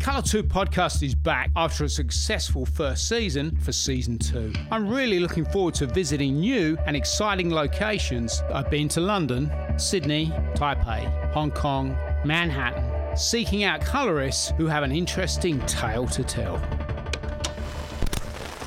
Colour 0.00 0.22
2 0.22 0.44
podcast 0.44 1.02
is 1.02 1.14
back 1.14 1.50
after 1.56 1.84
a 1.84 1.88
successful 1.88 2.64
first 2.64 3.06
season 3.06 3.54
for 3.58 3.70
season 3.70 4.18
2. 4.18 4.50
I'm 4.70 4.88
really 4.88 5.20
looking 5.20 5.44
forward 5.44 5.74
to 5.74 5.86
visiting 5.86 6.40
new 6.40 6.78
and 6.86 6.96
exciting 6.96 7.50
locations. 7.50 8.42
I've 8.50 8.70
been 8.70 8.88
to 8.88 9.00
London, 9.02 9.52
Sydney, 9.76 10.32
Taipei, 10.54 11.32
Hong 11.34 11.50
Kong, 11.50 11.90
Manhattan, 12.24 13.14
seeking 13.14 13.62
out 13.62 13.82
colourists 13.82 14.54
who 14.56 14.64
have 14.68 14.84
an 14.84 14.90
interesting 14.90 15.60
tale 15.66 16.06
to 16.06 16.24
tell. 16.24 16.54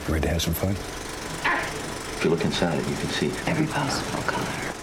You 0.07 0.13
Ready 0.13 0.27
to 0.27 0.33
have 0.33 0.41
some 0.43 0.53
fun? 0.53 0.73
If 0.73 2.21
you 2.23 2.29
look 2.29 2.45
inside 2.45 2.77
it, 2.77 2.87
you 2.87 2.95
can 2.95 3.09
see 3.09 3.31
every 3.49 3.65
possible 3.65 4.21
color. 4.21 4.73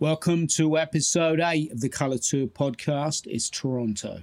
Welcome 0.00 0.48
to 0.48 0.76
episode 0.76 1.40
8 1.40 1.72
of 1.72 1.80
the 1.80 1.88
Colour 1.88 2.18
2 2.18 2.48
podcast. 2.48 3.26
It's 3.26 3.48
Toronto. 3.48 4.22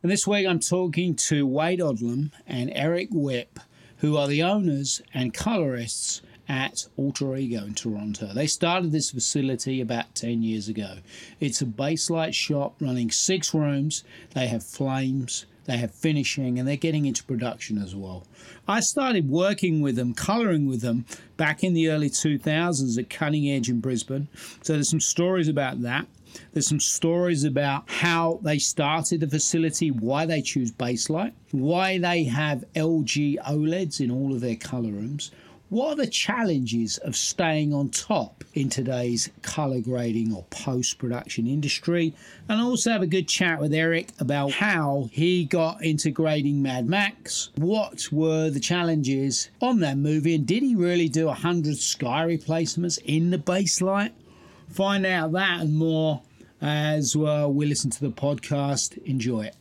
And 0.00 0.12
this 0.12 0.28
week 0.28 0.46
I'm 0.46 0.60
talking 0.60 1.16
to 1.16 1.44
Wade 1.44 1.80
Odlum 1.80 2.30
and 2.46 2.70
Eric 2.72 3.08
Whipp, 3.10 3.58
who 3.96 4.16
are 4.16 4.28
the 4.28 4.44
owners 4.44 5.02
and 5.12 5.34
colorists 5.34 6.22
at 6.48 6.86
Alter 6.96 7.34
Ego 7.34 7.64
in 7.64 7.74
Toronto. 7.74 8.32
They 8.32 8.46
started 8.46 8.92
this 8.92 9.10
facility 9.10 9.80
about 9.80 10.14
10 10.14 10.44
years 10.44 10.68
ago. 10.68 10.98
It's 11.40 11.60
a 11.62 11.66
baselight 11.66 12.32
shop 12.32 12.76
running 12.80 13.10
six 13.10 13.52
rooms. 13.52 14.04
They 14.34 14.46
have 14.46 14.62
flames, 14.62 15.46
they 15.64 15.78
have 15.78 15.92
finishing, 15.92 16.60
and 16.60 16.68
they're 16.68 16.76
getting 16.76 17.06
into 17.06 17.24
production 17.24 17.76
as 17.76 17.96
well. 17.96 18.24
I 18.68 18.78
started 18.78 19.28
working 19.28 19.80
with 19.80 19.96
them, 19.96 20.14
colouring 20.14 20.68
with 20.68 20.80
them 20.80 21.06
back 21.36 21.64
in 21.64 21.74
the 21.74 21.90
early 21.90 22.08
2000s 22.08 22.98
at 22.98 23.10
Cutting 23.10 23.50
Edge 23.50 23.68
in 23.68 23.80
Brisbane. 23.80 24.28
So 24.62 24.74
there's 24.74 24.90
some 24.90 25.00
stories 25.00 25.48
about 25.48 25.82
that. 25.82 26.06
There's 26.52 26.68
some 26.68 26.80
stories 26.80 27.44
about 27.44 27.84
how 27.88 28.40
they 28.42 28.58
started 28.58 29.20
the 29.20 29.28
facility, 29.28 29.90
why 29.90 30.26
they 30.26 30.42
choose 30.42 30.70
Baselight, 30.70 31.32
why 31.52 31.98
they 31.98 32.24
have 32.24 32.64
LG 32.74 33.38
OLEDs 33.46 34.00
in 34.00 34.10
all 34.10 34.32
of 34.32 34.40
their 34.40 34.56
colour 34.56 34.90
rooms, 34.90 35.30
what 35.70 35.90
are 35.90 35.96
the 35.96 36.06
challenges 36.06 36.96
of 36.96 37.14
staying 37.14 37.74
on 37.74 37.90
top 37.90 38.42
in 38.54 38.70
today's 38.70 39.28
colour 39.42 39.80
grading 39.80 40.32
or 40.32 40.44
post 40.44 40.96
production 40.96 41.46
industry? 41.46 42.14
And 42.48 42.58
I 42.58 42.64
also 42.64 42.90
have 42.90 43.02
a 43.02 43.06
good 43.06 43.28
chat 43.28 43.60
with 43.60 43.74
Eric 43.74 44.08
about 44.18 44.52
how 44.52 45.10
he 45.12 45.44
got 45.44 45.84
into 45.84 46.10
grading 46.10 46.62
Mad 46.62 46.88
Max. 46.88 47.50
What 47.56 48.10
were 48.10 48.48
the 48.48 48.60
challenges 48.60 49.50
on 49.60 49.80
that 49.80 49.98
movie? 49.98 50.34
And 50.34 50.46
did 50.46 50.62
he 50.62 50.74
really 50.74 51.10
do 51.10 51.26
100 51.26 51.76
sky 51.76 52.22
replacements 52.22 52.96
in 53.04 53.28
the 53.28 53.38
Baselight? 53.38 54.12
Find 54.70 55.06
out 55.06 55.32
that 55.32 55.60
and 55.62 55.74
more 55.74 56.22
as 56.60 57.16
well. 57.16 57.52
We 57.52 57.66
listen 57.66 57.90
to 57.90 58.00
the 58.00 58.10
podcast. 58.10 58.96
Enjoy 59.04 59.42
it. 59.42 59.56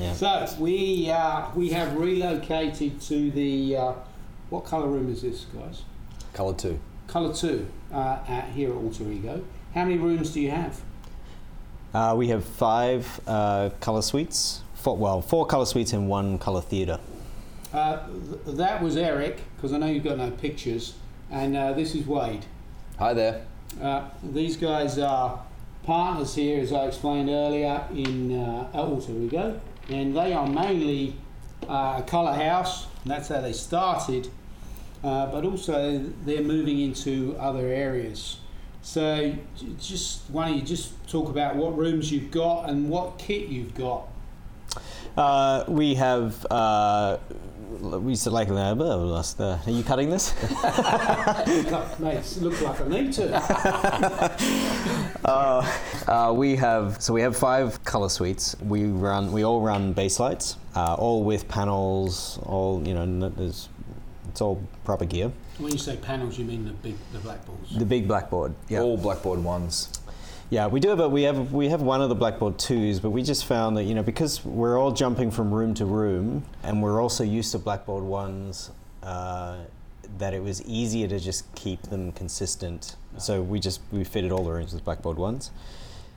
Yeah. 0.00 0.12
So 0.12 0.46
we 0.60 1.10
uh, 1.10 1.46
we 1.54 1.70
have 1.70 1.96
relocated 1.96 3.00
to 3.02 3.30
the 3.30 3.76
uh, 3.76 3.92
what 4.50 4.64
colour 4.64 4.88
room 4.88 5.12
is 5.12 5.22
this, 5.22 5.46
guys? 5.46 5.82
Colour 6.32 6.54
two. 6.54 6.78
Colour 7.08 7.34
two 7.34 7.66
uh, 7.92 8.18
at 8.28 8.50
here 8.50 8.70
at 8.70 8.76
Alter 8.76 9.10
Ego. 9.10 9.44
How 9.74 9.84
many 9.84 9.98
rooms 9.98 10.30
do 10.32 10.40
you 10.40 10.50
have? 10.50 10.80
Uh, 11.92 12.14
we 12.16 12.28
have 12.28 12.44
five 12.44 13.20
uh, 13.26 13.70
colour 13.80 14.02
suites. 14.02 14.62
Four, 14.74 14.96
well, 14.96 15.20
four 15.20 15.46
colour 15.46 15.66
suites 15.66 15.92
and 15.92 16.08
one 16.08 16.38
colour 16.38 16.60
theatre. 16.60 17.00
Uh, 17.72 18.06
th- 18.06 18.56
that 18.56 18.82
was 18.82 18.96
Eric, 18.96 19.40
because 19.56 19.72
I 19.72 19.78
know 19.78 19.86
you've 19.86 20.04
got 20.04 20.18
no 20.18 20.30
pictures, 20.30 20.94
and 21.30 21.56
uh, 21.56 21.72
this 21.72 21.94
is 21.94 22.06
Wade. 22.06 22.46
Hi 22.98 23.12
there. 23.12 23.44
Uh, 23.80 24.08
these 24.22 24.56
guys 24.56 24.98
are 24.98 25.40
partners 25.84 26.34
here, 26.34 26.60
as 26.60 26.72
I 26.72 26.86
explained 26.86 27.28
earlier, 27.28 27.84
in 27.92 28.38
uh, 28.38 28.68
at 28.74 28.80
Alter 28.80 29.12
Ego, 29.12 29.60
and 29.88 30.16
they 30.16 30.32
are 30.32 30.46
mainly 30.46 31.16
uh, 31.68 31.96
a 31.98 32.04
colour 32.06 32.34
house, 32.34 32.86
and 33.02 33.12
that's 33.12 33.28
how 33.28 33.40
they 33.40 33.52
started. 33.52 34.28
Uh, 35.04 35.26
but 35.26 35.44
also 35.44 36.04
they're 36.24 36.42
moving 36.42 36.80
into 36.80 37.36
other 37.38 37.68
areas. 37.68 38.38
So 38.82 39.36
just 39.78 40.22
why 40.30 40.48
don't 40.48 40.56
you 40.56 40.62
just 40.62 40.92
talk 41.08 41.28
about 41.28 41.54
what 41.54 41.76
rooms 41.76 42.10
you've 42.10 42.32
got 42.32 42.68
and 42.68 42.90
what 42.90 43.18
kit 43.18 43.48
you've 43.48 43.74
got? 43.74 44.08
Uh, 45.16 45.64
we 45.68 45.94
have. 45.94 46.44
We 47.68 48.12
used 48.12 48.24
to 48.24 48.30
like 48.30 48.48
uh, 48.48 48.74
blah, 48.74 48.96
blah, 48.96 49.22
blah, 49.22 49.58
Are 49.66 49.70
you 49.70 49.82
cutting 49.82 50.08
this? 50.08 50.32
Look, 50.52 52.00
Mate, 52.00 52.16
it 52.16 52.42
looks 52.42 52.62
like 52.62 52.80
I 52.80 52.88
need 52.88 53.12
to. 53.12 53.36
uh, 55.24 55.78
uh, 56.08 56.32
we 56.32 56.56
have 56.56 57.02
so 57.02 57.12
we 57.12 57.20
have 57.20 57.36
five 57.36 57.84
color 57.84 58.08
suites. 58.08 58.56
We 58.62 58.84
run 58.86 59.32
we 59.32 59.44
all 59.44 59.60
run 59.60 59.94
Baselights, 59.94 60.56
uh, 60.74 60.94
all 60.94 61.22
with 61.24 61.46
panels. 61.46 62.38
All 62.44 62.82
you 62.86 62.94
know, 62.94 63.28
there's, 63.28 63.68
it's 64.30 64.40
all 64.40 64.62
proper 64.84 65.04
gear. 65.04 65.30
when 65.58 65.72
you 65.72 65.78
say 65.78 65.96
panels, 65.96 66.38
you 66.38 66.46
mean 66.46 66.64
the 66.64 66.72
big, 66.72 66.96
the 67.12 67.18
black 67.18 67.44
balls. 67.44 67.76
The 67.76 67.84
big 67.84 68.08
blackboard. 68.08 68.54
Yeah. 68.68 68.80
All 68.80 68.96
blackboard 68.96 69.44
ones. 69.44 69.90
Yeah, 70.50 70.66
we 70.66 70.80
do 70.80 70.92
a, 70.92 71.08
we 71.08 71.24
have 71.24 71.52
we 71.52 71.68
have 71.68 71.82
one 71.82 72.00
of 72.00 72.08
the 72.08 72.14
blackboard 72.14 72.58
twos, 72.58 73.00
but 73.00 73.10
we 73.10 73.22
just 73.22 73.44
found 73.44 73.76
that 73.76 73.84
you 73.84 73.94
know 73.94 74.02
because 74.02 74.42
we're 74.46 74.78
all 74.78 74.92
jumping 74.92 75.30
from 75.30 75.52
room 75.52 75.74
to 75.74 75.84
room, 75.84 76.42
and 76.62 76.82
we're 76.82 77.02
also 77.02 77.22
used 77.22 77.52
to 77.52 77.58
blackboard 77.58 78.02
ones, 78.02 78.70
uh, 79.02 79.58
that 80.16 80.32
it 80.32 80.42
was 80.42 80.62
easier 80.64 81.06
to 81.06 81.20
just 81.20 81.54
keep 81.54 81.82
them 81.82 82.12
consistent. 82.12 82.96
So 83.18 83.42
we 83.42 83.60
just 83.60 83.82
we 83.92 84.04
fitted 84.04 84.32
all 84.32 84.42
the 84.42 84.50
rooms 84.50 84.72
with 84.72 84.84
blackboard 84.86 85.18
ones, 85.18 85.50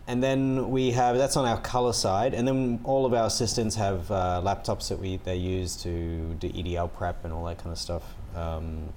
and 0.08 0.24
then 0.24 0.72
we 0.72 0.92
have 0.92 1.18
that's 1.18 1.36
on 1.36 1.46
our 1.46 1.60
color 1.60 1.92
side, 1.92 2.34
and 2.34 2.48
then 2.48 2.80
all 2.86 3.06
of 3.06 3.14
our 3.14 3.28
assistants 3.28 3.76
have 3.76 4.10
uh, 4.10 4.42
laptops 4.42 4.88
that 4.88 5.00
we 5.00 5.18
they 5.18 5.36
use 5.36 5.76
to 5.84 6.36
do 6.36 6.48
EDL 6.48 6.94
prep 6.94 7.26
and 7.26 7.34
all 7.34 7.44
that 7.44 7.58
kind 7.58 7.74
of 7.74 7.78
stuff. 7.78 8.04
Um, 8.34 8.94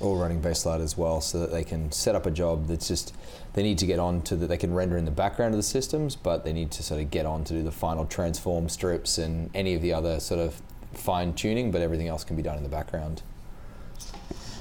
All 0.00 0.16
running 0.16 0.40
Baselight 0.40 0.80
as 0.80 0.96
well, 0.96 1.20
so 1.20 1.40
that 1.40 1.50
they 1.50 1.64
can 1.64 1.90
set 1.90 2.14
up 2.14 2.24
a 2.24 2.30
job 2.30 2.68
that's 2.68 2.86
just 2.86 3.14
they 3.54 3.62
need 3.64 3.78
to 3.78 3.86
get 3.86 3.98
on 3.98 4.22
to 4.22 4.36
that 4.36 4.46
they 4.46 4.56
can 4.56 4.72
render 4.72 4.96
in 4.96 5.04
the 5.04 5.10
background 5.10 5.54
of 5.54 5.58
the 5.58 5.64
systems, 5.64 6.14
but 6.14 6.44
they 6.44 6.52
need 6.52 6.70
to 6.72 6.82
sort 6.84 7.00
of 7.00 7.10
get 7.10 7.26
on 7.26 7.42
to 7.44 7.54
do 7.54 7.62
the 7.64 7.72
final 7.72 8.06
transform 8.06 8.68
strips 8.68 9.18
and 9.18 9.50
any 9.54 9.74
of 9.74 9.82
the 9.82 9.92
other 9.92 10.20
sort 10.20 10.40
of 10.40 10.62
fine 10.92 11.32
tuning, 11.32 11.72
but 11.72 11.80
everything 11.80 12.06
else 12.06 12.22
can 12.22 12.36
be 12.36 12.42
done 12.42 12.56
in 12.56 12.62
the 12.62 12.68
background. 12.68 13.22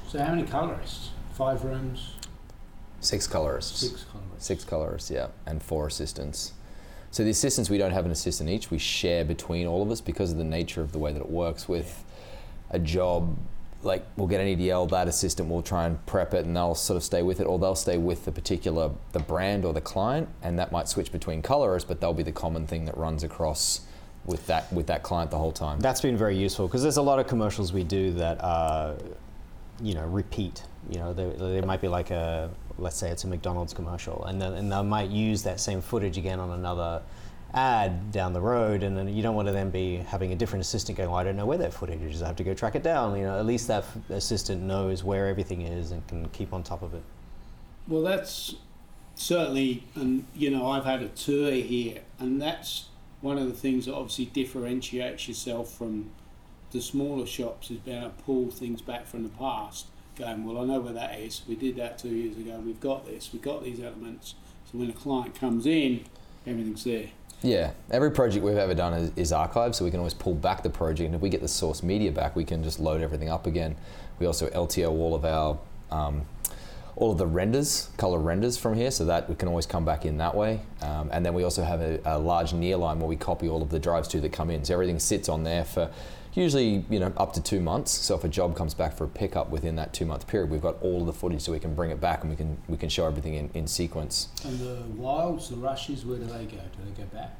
So 0.07 0.19
how 0.23 0.33
many 0.33 0.47
colorists? 0.47 1.11
Five 1.33 1.63
rooms, 1.63 2.15
Six 2.99 3.27
colorists. 3.27 3.79
six 3.79 4.05
colorists. 4.05 4.45
Six 4.47 4.63
colorists, 4.63 5.11
yeah, 5.11 5.27
and 5.45 5.61
four 5.61 5.85
assistants. 5.85 6.53
So 7.11 7.23
the 7.23 7.29
assistants, 7.29 7.69
we 7.69 7.77
don't 7.77 7.91
have 7.91 8.05
an 8.05 8.11
assistant 8.11 8.49
each. 8.49 8.71
We 8.71 8.79
share 8.79 9.23
between 9.23 9.67
all 9.67 9.83
of 9.83 9.91
us 9.91 10.01
because 10.01 10.31
of 10.31 10.37
the 10.37 10.43
nature 10.43 10.81
of 10.81 10.91
the 10.93 10.99
way 10.99 11.13
that 11.13 11.21
it 11.21 11.29
works 11.29 11.69
with 11.69 12.03
a 12.71 12.79
job. 12.79 13.37
Like 13.83 14.05
we'll 14.17 14.27
get 14.27 14.41
an 14.41 14.47
EDL, 14.47 14.89
that 14.89 15.07
assistant 15.07 15.49
will 15.49 15.61
try 15.61 15.85
and 15.85 16.03
prep 16.05 16.33
it, 16.33 16.45
and 16.45 16.55
they'll 16.55 16.75
sort 16.75 16.97
of 16.97 17.03
stay 17.03 17.21
with 17.21 17.39
it, 17.39 17.45
or 17.45 17.59
they'll 17.59 17.75
stay 17.75 17.97
with 17.97 18.25
the 18.25 18.31
particular 18.31 18.91
the 19.11 19.19
brand 19.19 19.65
or 19.65 19.73
the 19.73 19.81
client, 19.81 20.29
and 20.41 20.57
that 20.59 20.71
might 20.71 20.87
switch 20.87 21.11
between 21.11 21.41
colorists, 21.41 21.87
but 21.87 22.01
they'll 22.01 22.13
be 22.13 22.23
the 22.23 22.31
common 22.31 22.65
thing 22.67 22.85
that 22.85 22.97
runs 22.97 23.23
across 23.23 23.81
with 24.25 24.45
that 24.47 24.71
with 24.73 24.87
that 24.87 25.03
client 25.03 25.31
the 25.31 25.37
whole 25.37 25.51
time. 25.51 25.79
That's 25.79 26.01
been 26.01 26.17
very 26.17 26.37
useful 26.37 26.67
because 26.67 26.81
there's 26.83 26.97
a 26.97 27.01
lot 27.01 27.19
of 27.19 27.27
commercials 27.27 27.73
we 27.73 27.83
do 27.83 28.11
that 28.13 28.43
are, 28.43 28.95
you 29.81 29.93
know, 29.93 30.05
repeat. 30.05 30.63
You 30.89 30.99
know, 30.99 31.13
there, 31.13 31.31
there 31.33 31.65
might 31.65 31.81
be 31.81 31.87
like 31.87 32.11
a, 32.11 32.49
let's 32.77 32.95
say 32.95 33.09
it's 33.09 33.23
a 33.23 33.27
McDonald's 33.27 33.73
commercial, 33.73 34.25
and 34.25 34.41
then 34.41 34.53
and 34.53 34.71
they 34.71 34.81
might 34.83 35.09
use 35.09 35.43
that 35.43 35.59
same 35.59 35.81
footage 35.81 36.17
again 36.17 36.39
on 36.39 36.51
another 36.51 37.01
ad 37.53 38.11
down 38.11 38.33
the 38.33 38.41
road, 38.41 38.83
and 38.83 38.97
then 38.97 39.07
you 39.07 39.23
don't 39.23 39.35
want 39.35 39.47
to 39.47 39.51
then 39.51 39.69
be 39.69 39.97
having 39.97 40.31
a 40.31 40.35
different 40.35 40.61
assistant 40.61 40.97
going, 40.97 41.09
well, 41.09 41.19
I 41.19 41.23
don't 41.23 41.35
know 41.35 41.45
where 41.45 41.57
that 41.57 41.73
footage 41.73 42.01
is. 42.01 42.21
I 42.21 42.27
have 42.27 42.35
to 42.37 42.43
go 42.43 42.53
track 42.53 42.75
it 42.75 42.83
down. 42.83 43.17
You 43.17 43.23
know, 43.23 43.39
at 43.39 43.45
least 43.45 43.67
that 43.67 43.83
f- 43.83 44.09
assistant 44.09 44.61
knows 44.61 45.03
where 45.03 45.27
everything 45.27 45.61
is 45.61 45.91
and 45.91 46.05
can 46.07 46.27
keep 46.29 46.53
on 46.53 46.63
top 46.63 46.81
of 46.81 46.93
it. 46.93 47.03
Well, 47.87 48.01
that's 48.01 48.55
certainly, 49.15 49.85
and 49.95 50.25
you 50.35 50.49
know, 50.49 50.69
I've 50.69 50.85
had 50.85 51.01
a 51.01 51.07
tour 51.09 51.51
here, 51.51 52.01
and 52.19 52.41
that's 52.41 52.87
one 53.21 53.37
of 53.37 53.47
the 53.47 53.53
things 53.53 53.85
that 53.85 53.95
obviously 53.95 54.25
differentiates 54.25 55.27
yourself 55.27 55.73
from 55.73 56.11
the 56.71 56.81
smaller 56.81 57.25
shops 57.25 57.71
is 57.71 57.77
being 57.77 57.97
able 57.97 58.09
to 58.09 58.23
pull 58.23 58.51
things 58.51 58.81
back 58.81 59.05
from 59.05 59.23
the 59.23 59.29
past. 59.29 59.87
Going, 60.17 60.45
well, 60.45 60.61
I 60.61 60.65
know 60.65 60.79
where 60.79 60.93
that 60.93 61.19
is. 61.19 61.43
We 61.47 61.55
did 61.55 61.75
that 61.77 61.99
two 61.99 62.09
years 62.09 62.37
ago. 62.37 62.59
We've 62.65 62.79
got 62.79 63.05
this. 63.05 63.29
We've 63.31 63.41
got 63.41 63.63
these 63.63 63.79
elements. 63.79 64.33
So 64.71 64.79
when 64.79 64.89
a 64.89 64.93
client 64.93 65.35
comes 65.35 65.65
in, 65.65 66.05
everything's 66.45 66.83
there. 66.83 67.09
Yeah, 67.43 67.71
every 67.91 68.11
project 68.11 68.43
we've 68.43 68.57
ever 68.57 68.73
done 68.73 68.93
is, 68.93 69.11
is 69.15 69.31
archived, 69.31 69.75
so 69.75 69.85
we 69.85 69.91
can 69.91 69.99
always 69.99 70.15
pull 70.15 70.33
back 70.33 70.63
the 70.63 70.69
project. 70.69 71.05
And 71.05 71.15
if 71.15 71.21
we 71.21 71.29
get 71.29 71.41
the 71.41 71.47
source 71.47 71.83
media 71.83 72.11
back, 72.11 72.35
we 72.35 72.43
can 72.43 72.63
just 72.63 72.79
load 72.79 73.01
everything 73.01 73.29
up 73.29 73.45
again. 73.45 73.75
We 74.19 74.25
also 74.25 74.47
LTO 74.49 74.89
all 74.89 75.13
of 75.13 75.23
our 75.23 75.59
um, 75.91 76.25
all 76.95 77.11
of 77.11 77.19
the 77.19 77.27
renders, 77.27 77.89
color 77.97 78.17
renders 78.17 78.57
from 78.57 78.73
here, 78.73 78.89
so 78.89 79.05
that 79.05 79.29
we 79.29 79.35
can 79.35 79.47
always 79.47 79.67
come 79.67 79.85
back 79.85 80.03
in 80.03 80.17
that 80.17 80.33
way. 80.33 80.61
Um, 80.81 81.09
and 81.13 81.23
then 81.23 81.35
we 81.35 81.43
also 81.43 81.63
have 81.63 81.79
a, 81.79 81.99
a 82.05 82.17
large 82.17 82.53
nearline 82.53 82.97
where 82.97 83.07
we 83.07 83.15
copy 83.15 83.47
all 83.47 83.61
of 83.61 83.69
the 83.69 83.79
drives 83.79 84.07
to 84.09 84.21
that 84.21 84.31
come 84.31 84.49
in. 84.49 84.65
So 84.65 84.73
everything 84.73 84.97
sits 84.97 85.29
on 85.29 85.43
there 85.43 85.63
for 85.63 85.91
usually 86.33 86.85
you 86.89 86.99
know 86.99 87.13
up 87.17 87.33
to 87.33 87.41
two 87.41 87.59
months. 87.59 87.91
So 87.91 88.15
if 88.15 88.23
a 88.23 88.29
job 88.29 88.55
comes 88.55 88.73
back 88.73 88.95
for 88.95 89.05
a 89.05 89.07
pickup 89.07 89.49
within 89.49 89.75
that 89.77 89.93
two 89.93 90.05
month 90.05 90.27
period, 90.27 90.49
we've 90.49 90.61
got 90.61 90.81
all 90.81 91.01
of 91.01 91.05
the 91.07 91.13
footage 91.13 91.41
so 91.41 91.51
we 91.51 91.59
can 91.59 91.73
bring 91.73 91.91
it 91.91 91.99
back 91.99 92.21
and 92.21 92.29
we 92.29 92.35
can 92.35 92.57
we 92.67 92.77
can 92.77 92.89
show 92.89 93.05
everything 93.07 93.35
in, 93.35 93.49
in 93.53 93.67
sequence. 93.67 94.29
And 94.45 94.59
the 94.59 94.83
wilds, 94.95 95.49
the 95.49 95.57
rushes, 95.57 96.05
where 96.05 96.17
do 96.17 96.25
they 96.25 96.45
go? 96.45 96.57
Do 96.57 96.83
they 96.85 97.01
go 97.01 97.07
back? 97.13 97.37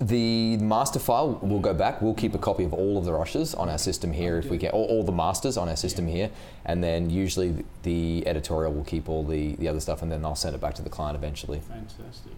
The 0.00 0.58
master 0.58 1.00
file 1.00 1.40
will 1.42 1.58
go 1.58 1.74
back. 1.74 2.00
We'll 2.00 2.14
keep 2.14 2.32
a 2.34 2.38
copy 2.38 2.62
of 2.62 2.72
all 2.72 2.98
of 2.98 3.04
the 3.04 3.12
rushes 3.12 3.52
on 3.54 3.68
our 3.68 3.78
system 3.78 4.12
here 4.12 4.38
if 4.38 4.48
we 4.48 4.56
get 4.56 4.72
all, 4.72 4.84
all 4.84 5.02
the 5.02 5.10
masters 5.10 5.56
on 5.56 5.68
our 5.68 5.76
system 5.76 6.06
here, 6.06 6.30
and 6.64 6.84
then 6.84 7.10
usually 7.10 7.64
the 7.82 8.24
editorial 8.24 8.72
will 8.72 8.84
keep 8.84 9.08
all 9.08 9.24
the, 9.24 9.56
the 9.56 9.66
other 9.66 9.80
stuff, 9.80 10.02
and 10.02 10.12
then 10.12 10.24
I'll 10.24 10.36
send 10.36 10.54
it 10.54 10.60
back 10.60 10.74
to 10.74 10.82
the 10.82 10.90
client 10.90 11.16
eventually. 11.16 11.60
Fantastic. 11.60 12.32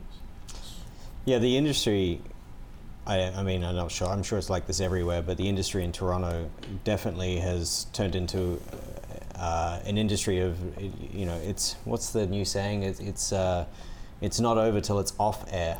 Yeah, 1.27 1.39
the 1.39 1.59
industry. 1.59 2.23
I, 3.07 3.23
I 3.23 3.43
mean, 3.43 3.65
I'm 3.65 3.77
not 3.77 3.91
sure. 3.91 4.09
I'm 4.09 4.23
sure 4.23 4.39
it's 4.39 4.51
like 4.51 4.67
this 4.67 4.81
everywhere, 4.81 5.23
but 5.23 5.37
the 5.37 5.49
industry 5.49 5.85
in 5.85 5.93
Toronto 5.93 6.51
definitely 6.85 7.39
has 7.39 7.87
turned 7.93 8.15
into 8.15 8.61
uh, 9.37 9.81
an 9.85 9.97
industry 9.97 10.41
of, 10.41 10.59
you 10.79 11.27
know, 11.27 11.37
it's 11.45 11.77
what's 11.85 12.11
the 12.11 12.27
new 12.27 12.45
saying? 12.45 12.83
It's 12.83 13.01
it's, 13.01 13.33
uh, 13.33 13.65
it's 14.21 14.39
not 14.39 14.59
over 14.59 14.81
till 14.81 14.99
it's 15.01 15.15
off 15.19 15.45
air. 15.51 15.79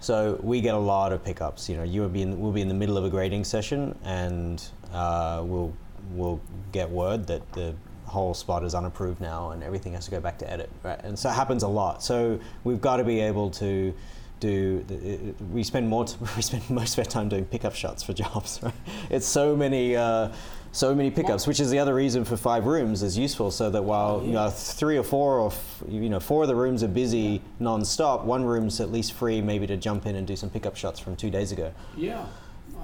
So 0.00 0.38
we 0.42 0.60
get 0.60 0.74
a 0.74 0.78
lot 0.78 1.12
of 1.12 1.24
pickups. 1.24 1.68
You 1.68 1.76
know, 1.76 1.82
you 1.82 2.02
will 2.02 2.08
be 2.08 2.22
in, 2.22 2.38
we'll 2.38 2.52
be 2.52 2.60
in 2.60 2.68
the 2.68 2.74
middle 2.74 2.98
of 2.98 3.04
a 3.04 3.10
grading 3.10 3.44
session, 3.44 3.98
and 4.04 4.62
uh, 4.92 5.42
we'll 5.44 5.72
we'll 6.10 6.40
get 6.72 6.90
word 6.90 7.26
that 7.28 7.52
the 7.52 7.74
whole 8.06 8.34
spot 8.34 8.64
is 8.64 8.74
unapproved 8.74 9.20
now, 9.20 9.50
and 9.50 9.62
everything 9.62 9.94
has 9.94 10.04
to 10.04 10.10
go 10.10 10.20
back 10.20 10.38
to 10.38 10.50
edit. 10.50 10.70
Right, 10.82 11.00
and 11.04 11.18
so 11.18 11.30
it 11.30 11.34
happens 11.34 11.62
a 11.62 11.68
lot. 11.68 12.02
So 12.02 12.38
we've 12.64 12.80
got 12.80 12.98
to 12.98 13.04
be 13.04 13.20
able 13.20 13.50
to 13.52 13.94
do. 14.40 14.82
The, 14.84 15.34
we 15.52 15.62
spend 15.62 15.88
more. 15.88 16.04
T- 16.04 16.16
we 16.36 16.42
spend 16.42 16.68
most 16.70 16.98
of 16.98 17.06
our 17.06 17.10
time 17.10 17.28
doing 17.28 17.44
pickup 17.44 17.74
shots 17.74 18.02
for 18.02 18.12
jobs. 18.24 18.60
Right? 18.62 18.74
It's 19.10 19.26
so 19.26 19.56
many. 19.56 19.96
Uh, 19.96 20.32
so 20.74 20.92
many 20.92 21.08
pickups, 21.08 21.46
which 21.46 21.60
is 21.60 21.70
the 21.70 21.78
other 21.78 21.94
reason 21.94 22.24
for 22.24 22.36
five 22.36 22.66
rooms 22.66 23.04
is 23.04 23.16
useful, 23.16 23.52
so 23.52 23.70
that 23.70 23.82
while 23.82 24.20
you 24.24 24.32
know, 24.32 24.50
three 24.50 24.98
or 24.98 25.04
four 25.04 25.38
or 25.38 25.46
f- 25.46 25.84
you 25.88 26.10
know 26.10 26.18
four 26.18 26.42
of 26.42 26.48
the 26.48 26.56
rooms 26.56 26.82
are 26.82 26.88
busy 26.88 27.40
non-stop, 27.60 28.24
one 28.24 28.44
room's 28.44 28.80
at 28.80 28.90
least 28.90 29.12
free 29.12 29.40
maybe 29.40 29.68
to 29.68 29.76
jump 29.76 30.04
in 30.04 30.16
and 30.16 30.26
do 30.26 30.34
some 30.34 30.50
pickup 30.50 30.74
shots 30.74 30.98
from 30.98 31.14
two 31.14 31.30
days 31.30 31.52
ago. 31.52 31.72
Yeah, 31.96 32.26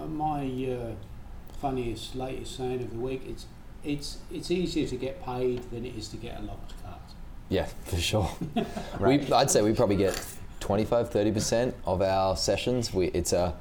uh, 0.01 0.07
my 0.07 0.45
uh, 0.71 0.93
funniest, 1.61 2.15
latest 2.15 2.57
saying 2.57 2.81
of 2.81 2.93
the 2.93 2.99
week: 3.01 3.23
it's 3.27 3.47
it's 3.83 4.19
it's 4.33 4.53
easier 4.53 4.87
to 4.87 4.97
get 4.97 5.25
paid 5.25 5.69
than 5.73 5.85
it 5.85 5.97
is 5.97 6.07
to 6.11 6.17
get 6.17 6.39
a 6.39 6.43
locked 6.43 6.75
cut. 6.85 7.01
Yeah, 7.49 7.67
for 7.87 7.97
sure. 7.97 8.31
we, 9.01 9.21
I'd 9.33 9.51
say 9.51 9.63
we 9.63 9.73
probably 9.73 9.97
get 9.97 10.15
25, 10.71 11.11
30% 11.11 11.75
of 11.85 12.01
our 12.01 12.37
sessions. 12.37 12.95
We, 12.95 13.07
it's 13.07 13.33
a 13.33 13.57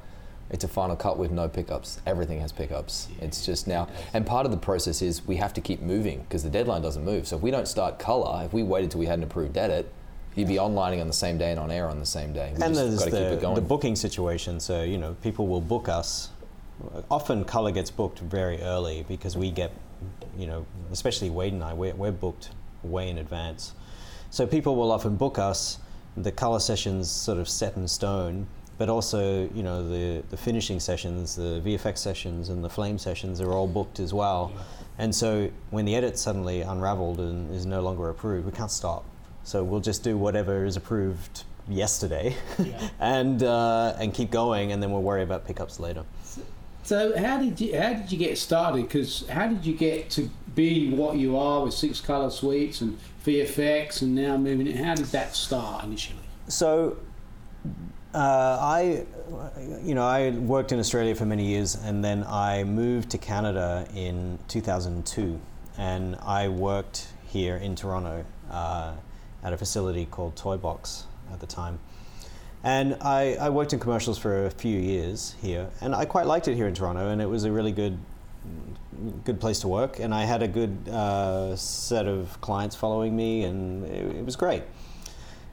it's 0.52 0.64
a 0.64 0.68
final 0.68 0.96
cut 0.96 1.18
with 1.18 1.32
no 1.32 1.50
pickups. 1.50 2.00
Everything 2.06 2.40
has 2.42 2.52
pickups. 2.52 3.08
It's 3.20 3.44
just 3.44 3.66
now, 3.66 3.88
and 4.14 4.28
part 4.28 4.46
of 4.46 4.52
the 4.52 4.60
process 4.60 5.02
is 5.02 5.26
we 5.26 5.38
have 5.38 5.52
to 5.56 5.62
keep 5.62 5.82
moving 5.82 6.20
because 6.20 6.44
the 6.44 6.52
deadline 6.52 6.84
doesn't 6.84 7.04
move. 7.04 7.28
So 7.28 7.36
if 7.36 7.42
we 7.42 7.50
don't 7.50 7.68
start 7.68 7.98
color, 7.98 8.46
if 8.46 8.54
we 8.54 8.62
waited 8.62 8.92
till 8.92 9.00
we 9.00 9.08
had 9.08 9.18
an 9.18 9.24
approved 9.24 9.58
edit, 9.58 9.92
you'd 10.36 10.48
be 10.48 10.58
onlining 10.58 11.02
on 11.02 11.08
the 11.08 11.14
same 11.14 11.40
day 11.40 11.50
and 11.50 11.60
on 11.60 11.72
air 11.72 11.88
on 11.88 12.00
the 12.00 12.06
same 12.06 12.32
day. 12.32 12.54
We 12.56 12.62
and 12.62 12.76
just 12.76 12.88
there's 12.88 13.00
got 13.00 13.06
to 13.06 13.12
keep 13.12 13.20
it 13.20 13.42
the, 13.42 13.56
the 13.56 13.62
booking 13.62 13.96
situation. 13.96 14.60
So 14.60 14.84
you 14.84 15.00
know, 15.00 15.16
people 15.24 15.48
will 15.48 15.62
book 15.62 15.90
us. 15.90 16.30
Often, 17.10 17.46
color 17.46 17.72
gets 17.72 17.90
booked 17.90 18.20
very 18.20 18.62
early 18.62 19.04
because 19.08 19.36
we 19.36 19.50
get, 19.50 19.72
you 20.38 20.46
know, 20.46 20.64
especially 20.92 21.32
Wade 21.32 21.54
and 21.54 21.64
I, 21.64 21.74
we're, 21.74 21.96
we're 21.96 22.12
booked 22.12 22.52
way 22.84 23.10
in 23.10 23.18
advance. 23.18 23.74
So 24.30 24.46
people 24.46 24.76
will 24.76 24.92
often 24.92 25.16
book 25.16 25.40
us. 25.40 25.80
The 26.24 26.32
color 26.32 26.60
sessions 26.60 27.10
sort 27.10 27.38
of 27.38 27.48
set 27.48 27.76
in 27.76 27.88
stone, 27.88 28.48
but 28.78 28.90
also 28.90 29.50
you 29.54 29.64
know 29.64 29.88
the 29.88 30.24
the 30.30 30.38
finishing 30.38 30.80
sessions, 30.80 31.36
the 31.36 31.62
VFX 31.64 31.98
sessions, 32.00 32.50
and 32.50 32.64
the 32.64 32.70
flame 32.70 32.98
sessions 32.98 33.42
are 33.42 33.52
all 33.52 33.68
booked 33.68 34.00
as 34.00 34.14
well. 34.14 34.52
And 34.98 35.16
so 35.16 35.50
when 35.70 35.86
the 35.86 35.96
edit 35.96 36.20
suddenly 36.20 36.62
unraveled 36.62 37.20
and 37.20 37.54
is 37.56 37.66
no 37.66 37.82
longer 37.82 38.10
approved, 38.10 38.46
we 38.46 38.52
can't 38.52 38.72
stop. 38.72 39.06
So 39.44 39.64
we'll 39.64 39.80
just 39.80 40.04
do 40.04 40.18
whatever 40.18 40.66
is 40.66 40.76
approved 40.76 41.44
yesterday, 41.70 42.36
and 43.00 43.42
uh, 43.44 43.96
and 44.00 44.14
keep 44.14 44.32
going, 44.32 44.72
and 44.72 44.84
then 44.84 44.92
we'll 44.92 45.02
worry 45.02 45.24
about 45.24 45.46
pickups 45.46 45.80
later. 45.80 46.04
So 46.90 47.16
how 47.16 47.38
did 47.38 47.62
you 47.62 47.80
how 47.80 47.94
did 47.94 48.12
you 48.12 48.18
get 48.18 48.36
started? 48.36 48.82
Because 48.82 49.28
how 49.28 49.48
did 49.48 49.64
you 49.64 49.76
get 49.76 50.10
to 50.10 50.28
be 50.56 50.92
what 50.92 51.18
you 51.18 51.38
are 51.38 51.64
with 51.64 51.76
six 51.76 52.02
color 52.02 52.32
suites 52.32 52.82
and 52.82 52.98
VFX 53.24 54.02
and 54.02 54.16
now 54.16 54.38
moving 54.38 54.66
it? 54.66 54.76
How 54.76 54.96
did 54.96 55.06
that 55.06 55.36
start 55.36 55.84
initially? 55.84 56.18
So, 56.48 56.98
uh, 58.16 58.58
I, 58.60 59.06
you 59.84 59.94
know, 59.94 60.04
I 60.04 60.32
worked 60.32 60.72
in 60.72 60.80
Australia 60.80 61.14
for 61.14 61.26
many 61.26 61.46
years, 61.46 61.76
and 61.76 62.04
then 62.04 62.26
I 62.28 62.64
moved 62.64 63.12
to 63.12 63.20
Canada 63.20 63.88
in 63.94 64.40
2002, 64.48 65.40
and 65.78 66.16
I 66.16 66.48
worked 66.48 67.10
here 67.28 67.58
in 67.58 67.76
Toronto 67.76 68.26
uh, 68.50 68.94
at 69.44 69.54
a 69.54 69.58
facility 69.58 70.08
called 70.08 70.36
Toy 70.36 70.58
Box 70.58 71.06
at 71.32 71.40
the 71.40 71.46
time. 71.46 71.78
And 72.64 72.98
I, 73.02 73.36
I 73.40 73.50
worked 73.50 73.72
in 73.72 73.80
commercials 73.80 74.18
for 74.18 74.46
a 74.46 74.52
few 74.52 74.78
years 74.78 75.36
here, 75.42 75.70
and 75.80 75.96
I 75.96 76.06
quite 76.06 76.26
liked 76.26 76.48
it 76.50 76.56
here 76.56 76.68
in 76.68 76.76
Toronto, 76.76 77.10
and 77.10 77.22
it 77.22 77.26
was 77.26 77.46
a 77.46 77.52
really 77.52 77.72
good, 77.72 77.98
good 79.24 79.40
place 79.40 79.60
to 79.62 79.70
work, 79.70 80.00
and 80.00 80.14
I 80.14 80.26
had 80.26 80.44
a 80.44 80.48
good 80.48 80.90
uh, 80.90 81.56
set 81.56 82.06
of 82.06 82.40
clients 82.42 82.76
following 82.76 83.16
me, 83.16 83.44
and 83.44 83.86
it, 83.86 84.18
it 84.18 84.26
was 84.26 84.36
great. 84.36 84.64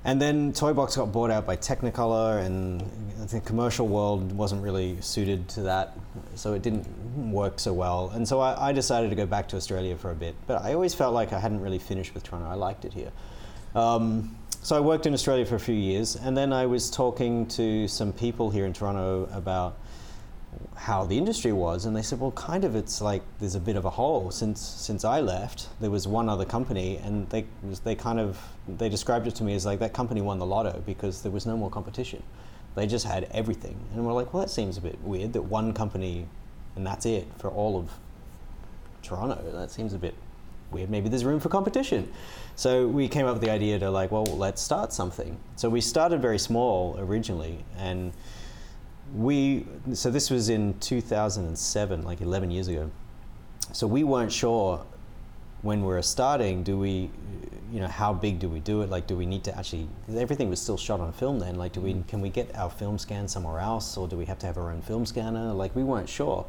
And 0.05 0.21
then 0.21 0.53
Toybox 0.53 0.97
got 0.97 1.13
bought 1.13 1.31
out 1.31 1.47
by 1.47 1.57
Technicolor, 1.57 2.45
and 2.45 2.81
the 3.29 3.41
commercial 3.41 3.87
world 3.87 4.33
wasn't 4.33 4.63
really 4.63 5.01
suited 5.01 5.49
to 5.51 5.63
that, 5.63 5.97
so 6.35 6.55
it 6.55 6.63
didn't 6.63 6.87
work 7.31 7.61
so 7.61 7.73
well. 7.73 8.11
And 8.15 8.27
so 8.27 8.41
I, 8.41 8.69
I 8.69 8.73
decided 8.73 9.11
to 9.11 9.17
go 9.17 9.27
back 9.27 9.49
to 9.49 9.57
Australia 9.57 9.97
for 9.97 10.11
a 10.11 10.15
bit, 10.15 10.35
but 10.49 10.61
I 10.63 10.75
always 10.75 10.95
felt 10.95 11.15
like 11.15 11.33
I 11.33 11.39
hadn't 11.39 11.61
really 11.61 11.79
finished 11.79 12.15
with 12.15 12.25
Toronto. 12.25 12.49
I 12.49 12.55
liked 12.55 12.85
it 12.85 12.93
here. 12.93 13.13
Um, 13.77 14.37
so 14.67 14.77
I 14.77 14.81
worked 14.81 15.07
in 15.07 15.15
Australia 15.15 15.47
for 15.47 15.55
a 15.55 15.61
few 15.61 15.77
years, 15.77 16.17
and 16.17 16.37
then 16.37 16.53
I 16.53 16.67
was 16.67 16.91
talking 16.91 17.47
to 17.51 17.87
some 17.87 18.13
people 18.13 18.51
here 18.51 18.67
in 18.67 18.73
Toronto 18.73 19.29
about 19.33 19.79
how 20.75 21.05
the 21.05 21.17
industry 21.17 21.53
was, 21.53 21.85
and 21.85 21.95
they 21.95 22.03
said, 22.03 22.19
"Well, 22.19 22.33
kind 22.33 22.65
of, 22.65 22.75
it's 22.75 23.01
like 23.01 23.23
there's 23.39 23.55
a 23.55 23.61
bit 23.61 23.77
of 23.77 23.85
a 23.85 23.91
hole 23.91 24.33
since 24.33 24.61
since 24.61 25.05
I 25.05 25.21
left. 25.21 25.69
There 25.79 25.93
was 25.93 26.09
one 26.09 26.29
other 26.29 26.45
company, 26.45 26.97
and 26.97 27.31
they 27.31 27.47
they 27.85 27.95
kind 27.95 28.19
of 28.19 28.41
they 28.67 28.89
described 28.89 29.29
it 29.29 29.37
to 29.37 29.45
me 29.45 29.55
as 29.55 29.65
like 29.65 29.79
that 29.79 29.93
company 29.93 30.21
won 30.21 30.41
the 30.41 30.47
lotto 30.47 30.83
because 30.85 31.23
there 31.23 31.31
was 31.31 31.47
no 31.47 31.57
more 31.57 31.71
competition. 31.71 32.25
They 32.75 32.89
just 32.89 33.07
had 33.07 33.29
everything, 33.31 33.77
and 33.95 34.05
we're 34.05 34.15
like, 34.15 34.35
well, 34.35 34.43
that 34.43 34.51
seems 34.51 34.77
a 34.79 34.81
bit 34.81 35.01
weird 35.01 35.33
that 35.35 35.43
one 35.43 35.75
company, 35.75 36.27
and 36.75 36.85
that's 36.85 37.07
it 37.07 37.29
for 37.39 37.51
all 37.51 37.79
of 37.79 37.93
Toronto. 39.05 39.49
That 39.53 39.71
seems 39.71 39.93
a 39.95 39.99
bit 39.99 40.15
weird. 40.71 40.91
Maybe 40.91 41.09
there's 41.09 41.25
room 41.25 41.41
for 41.41 41.49
competition. 41.49 42.11
So 42.55 42.87
we 42.87 43.09
came 43.09 43.27
up 43.27 43.35
with 43.35 43.43
the 43.43 43.51
idea 43.51 43.79
to 43.79 43.91
like, 43.91 44.11
well, 44.11 44.25
let's 44.25 44.63
start 44.63 44.93
something. 44.93 45.37
So 45.57 45.69
we 45.69 45.81
started 45.81 46.23
very 46.23 46.39
small 46.39 46.97
originally, 46.99 47.65
and 47.79 48.13
we 49.15 49.67
so 49.93 50.11
this 50.11 50.31
was 50.31 50.49
in 50.49 50.79
2007, 50.81 52.03
like 52.03 52.21
11 52.21 52.51
years 52.51 52.69
ago. 52.69 52.91
So 53.73 53.87
we 53.87 54.05
weren't 54.05 54.33
sure 54.33 54.85
when 55.63 55.81
we 55.81 55.89
were 55.89 56.03
starting. 56.03 56.63
Do 56.63 56.79
we, 56.79 57.11
you 57.73 57.81
know, 57.81 57.89
how 57.89 58.13
big 58.13 58.39
do 58.39 58.49
we 58.49 58.61
do 58.61 58.83
it? 58.83 58.91
Like, 58.91 59.07
do 59.07 59.17
we 59.17 59.27
need 59.27 59.45
to 59.45 59.59
actually? 59.59 59.89
Everything 60.17 60.49
was 60.49 60.61
still 60.61 60.79
shot 60.79 61.01
on 61.01 61.13
film 61.13 61.39
then. 61.39 61.57
Like, 61.57 61.73
do 61.73 61.81
we 61.81 61.95
mm. 61.95 62.07
can 62.09 62.21
we 62.21 62.31
get 62.31 62.55
our 62.57 62.71
film 62.71 62.99
scan 62.99 63.29
somewhere 63.29 63.61
else, 63.61 63.97
or 63.97 64.09
do 64.09 64.17
we 64.17 64.25
have 64.27 64.39
to 64.41 64.47
have 64.47 64.57
our 64.57 64.71
own 64.71 64.83
film 64.83 65.05
scanner? 65.05 65.53
Like, 65.53 65.75
we 65.77 65.85
weren't 65.85 66.09
sure. 66.09 66.47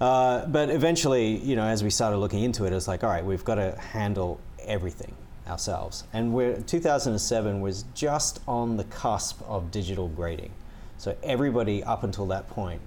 Uh, 0.00 0.44
but 0.46 0.70
eventually, 0.70 1.36
you 1.38 1.56
know, 1.56 1.64
as 1.64 1.84
we 1.84 1.90
started 1.90 2.18
looking 2.18 2.42
into 2.42 2.64
it, 2.64 2.72
it's 2.72 2.88
like, 2.88 3.04
all 3.04 3.10
right, 3.10 3.24
we've 3.24 3.44
got 3.44 3.56
to 3.56 3.76
handle 3.78 4.40
everything 4.66 5.14
ourselves. 5.46 6.04
And 6.12 6.32
we're, 6.32 6.60
2007 6.62 7.60
was 7.60 7.84
just 7.94 8.40
on 8.48 8.76
the 8.76 8.84
cusp 8.84 9.40
of 9.46 9.70
digital 9.70 10.08
grading. 10.08 10.50
So 10.98 11.16
everybody 11.22 11.82
up 11.84 12.02
until 12.02 12.26
that 12.26 12.48
point, 12.48 12.80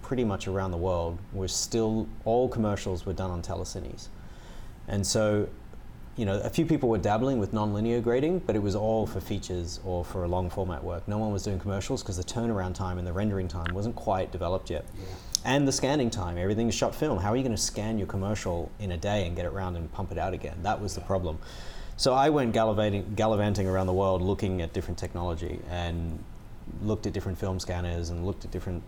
pretty 0.00 0.24
much 0.24 0.48
around 0.48 0.70
the 0.70 0.76
world, 0.76 1.18
was 1.32 1.54
still, 1.54 2.08
all 2.24 2.48
commercials 2.48 3.04
were 3.04 3.12
done 3.12 3.30
on 3.30 3.42
telecines. 3.42 4.08
And 4.88 5.06
so, 5.06 5.48
you 6.16 6.26
know, 6.26 6.38
a 6.40 6.50
few 6.50 6.66
people 6.66 6.88
were 6.88 6.98
dabbling 6.98 7.38
with 7.38 7.52
non-linear 7.52 8.00
grading, 8.00 8.40
but 8.40 8.54
it 8.54 8.62
was 8.62 8.74
all 8.74 9.06
for 9.06 9.20
features 9.20 9.80
or 9.84 10.04
for 10.04 10.24
a 10.24 10.28
long 10.28 10.50
format 10.50 10.82
work. 10.82 11.06
No 11.08 11.18
one 11.18 11.32
was 11.32 11.42
doing 11.42 11.58
commercials 11.58 12.02
because 12.02 12.16
the 12.16 12.24
turnaround 12.24 12.74
time 12.74 12.98
and 12.98 13.06
the 13.06 13.12
rendering 13.12 13.48
time 13.48 13.72
wasn't 13.74 13.96
quite 13.96 14.30
developed 14.32 14.70
yet. 14.70 14.84
And 15.44 15.66
the 15.66 15.72
scanning 15.72 16.10
time, 16.10 16.38
everything 16.38 16.68
is 16.68 16.74
shot 16.74 16.94
film. 16.94 17.18
How 17.18 17.32
are 17.32 17.36
you 17.36 17.42
going 17.42 17.54
to 17.54 17.60
scan 17.60 17.98
your 17.98 18.06
commercial 18.06 18.70
in 18.78 18.92
a 18.92 18.96
day 18.96 19.26
and 19.26 19.34
get 19.34 19.44
it 19.44 19.48
around 19.48 19.76
and 19.76 19.92
pump 19.92 20.12
it 20.12 20.18
out 20.18 20.34
again? 20.34 20.56
That 20.62 20.80
was 20.80 20.94
the 20.94 21.00
problem. 21.00 21.38
So 21.96 22.14
I 22.14 22.30
went 22.30 22.52
gallivanting, 22.52 23.14
gallivanting 23.16 23.66
around 23.66 23.86
the 23.86 23.92
world 23.92 24.22
looking 24.22 24.62
at 24.62 24.72
different 24.72 24.98
technology 24.98 25.60
and 25.68 26.22
looked 26.80 27.06
at 27.06 27.12
different 27.12 27.38
film 27.38 27.58
scanners 27.58 28.10
and 28.10 28.24
looked 28.24 28.44
at 28.44 28.50
different 28.50 28.82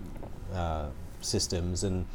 uh, 0.52 0.87
systems. 1.20 1.82
And 1.82 2.06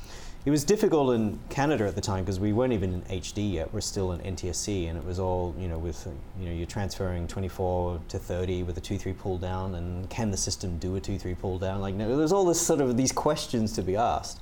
it 0.46 0.52
was 0.52 0.64
difficult 0.64 1.14
in 1.14 1.38
Canada 1.50 1.86
at 1.86 1.96
the 1.96 2.02
time 2.02 2.24
because 2.24 2.40
we 2.40 2.54
weren't 2.54 2.72
even 2.72 2.94
in 2.94 3.02
HD 3.02 3.54
yet. 3.54 3.74
We're 3.74 3.82
still 3.82 4.14
in 4.14 4.36
NTSC, 4.36 4.90
and 4.90 4.98
it 4.98 5.06
was 5.06 5.20
all 5.20 5.54
you 5.60 5.68
know 5.68 5.78
with 5.78 6.08
you 6.40 6.46
know 6.48 6.54
you're 6.54 6.66
transferring 6.66 7.28
24 7.28 8.00
to 8.08 8.18
30 8.20 8.64
with 8.64 8.78
a 8.78 8.82
2-3 8.82 9.18
pull 9.18 9.38
down, 9.38 9.76
and 9.76 10.10
can 10.10 10.32
the 10.32 10.38
system 10.38 10.78
do 10.78 10.96
a 10.96 11.02
2-3 11.02 11.38
pull 11.38 11.60
down? 11.60 11.82
Like 11.82 11.96
no, 11.96 12.16
there's 12.16 12.32
all 12.32 12.46
this 12.46 12.62
sort 12.62 12.80
of 12.80 12.96
these 12.96 13.12
questions 13.12 13.74
to 13.74 13.82
be 13.82 13.96
asked. 13.96 14.40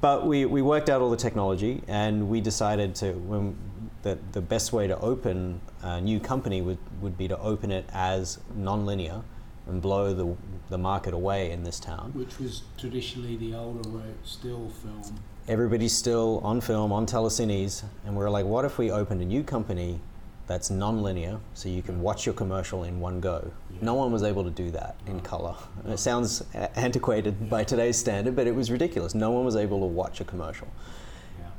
But 0.00 0.26
we, 0.26 0.44
we 0.44 0.60
worked 0.60 0.90
out 0.90 1.00
all 1.00 1.10
the 1.10 1.16
technology, 1.16 1.82
and 1.88 2.28
we 2.28 2.40
decided 2.40 2.94
to 2.96 3.12
when, 3.12 3.56
that 4.02 4.34
the 4.34 4.40
best 4.40 4.72
way 4.72 4.86
to 4.86 4.98
open 5.00 5.60
a 5.82 6.00
new 6.00 6.20
company 6.20 6.60
would, 6.60 6.78
would 7.00 7.16
be 7.16 7.26
to 7.26 7.38
open 7.40 7.72
it 7.72 7.88
as 7.92 8.38
non-linear 8.54 9.22
and 9.66 9.80
blow 9.80 10.12
the, 10.12 10.36
the 10.68 10.78
market 10.78 11.14
away 11.14 11.50
in 11.50 11.64
this 11.64 11.80
town. 11.80 12.12
Which 12.14 12.38
was 12.38 12.62
traditionally 12.78 13.36
the 13.36 13.54
older 13.54 13.88
route, 13.88 14.16
still 14.24 14.68
film. 14.68 15.02
Everybody's 15.48 15.92
still 15.92 16.40
on 16.42 16.60
film, 16.60 16.92
on 16.92 17.06
telecines, 17.06 17.84
and 18.06 18.16
we're 18.16 18.30
like, 18.30 18.46
what 18.46 18.64
if 18.64 18.78
we 18.78 18.90
opened 18.90 19.20
a 19.22 19.24
new 19.24 19.42
company 19.42 20.00
that's 20.46 20.70
non-linear, 20.70 21.38
so 21.54 21.68
you 21.68 21.82
can 21.82 22.00
watch 22.00 22.26
your 22.26 22.34
commercial 22.34 22.84
in 22.84 23.00
one 23.00 23.20
go? 23.20 23.50
No 23.80 23.94
one 23.94 24.12
was 24.12 24.22
able 24.22 24.44
to 24.44 24.50
do 24.50 24.70
that 24.72 24.96
in 25.06 25.20
color. 25.20 25.54
And 25.82 25.92
it 25.92 25.98
sounds 25.98 26.42
antiquated 26.76 27.48
by 27.48 27.64
today's 27.64 27.96
standard, 27.98 28.36
but 28.36 28.46
it 28.46 28.54
was 28.54 28.70
ridiculous. 28.70 29.14
No 29.14 29.30
one 29.30 29.44
was 29.44 29.56
able 29.56 29.80
to 29.80 29.86
watch 29.86 30.20
a 30.20 30.24
commercial. 30.24 30.68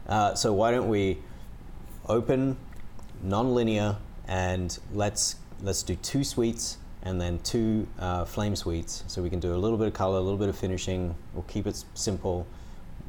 Uh, 0.07 0.35
so 0.35 0.53
why 0.53 0.69
don't 0.69 0.87
we 0.87 1.17
open 2.07 2.57
non-linear 3.23 3.97
and 4.27 4.77
let's 4.93 5.37
let's 5.61 5.81
do 5.81 5.95
two 5.95 6.23
suites 6.23 6.77
and 7.05 7.21
then 7.21 7.39
two 7.43 7.87
uh, 7.99 8.25
flame 8.25 8.55
suites 8.55 9.03
so 9.07 9.21
we 9.21 9.29
can 9.29 9.39
do 9.39 9.53
a 9.53 9.57
little 9.57 9.77
bit 9.77 9.87
of 9.87 9.93
color 9.93 10.17
a 10.17 10.21
little 10.21 10.39
bit 10.39 10.49
of 10.49 10.57
finishing. 10.57 11.15
We'll 11.33 11.43
keep 11.43 11.67
it 11.67 11.83
simple. 11.93 12.47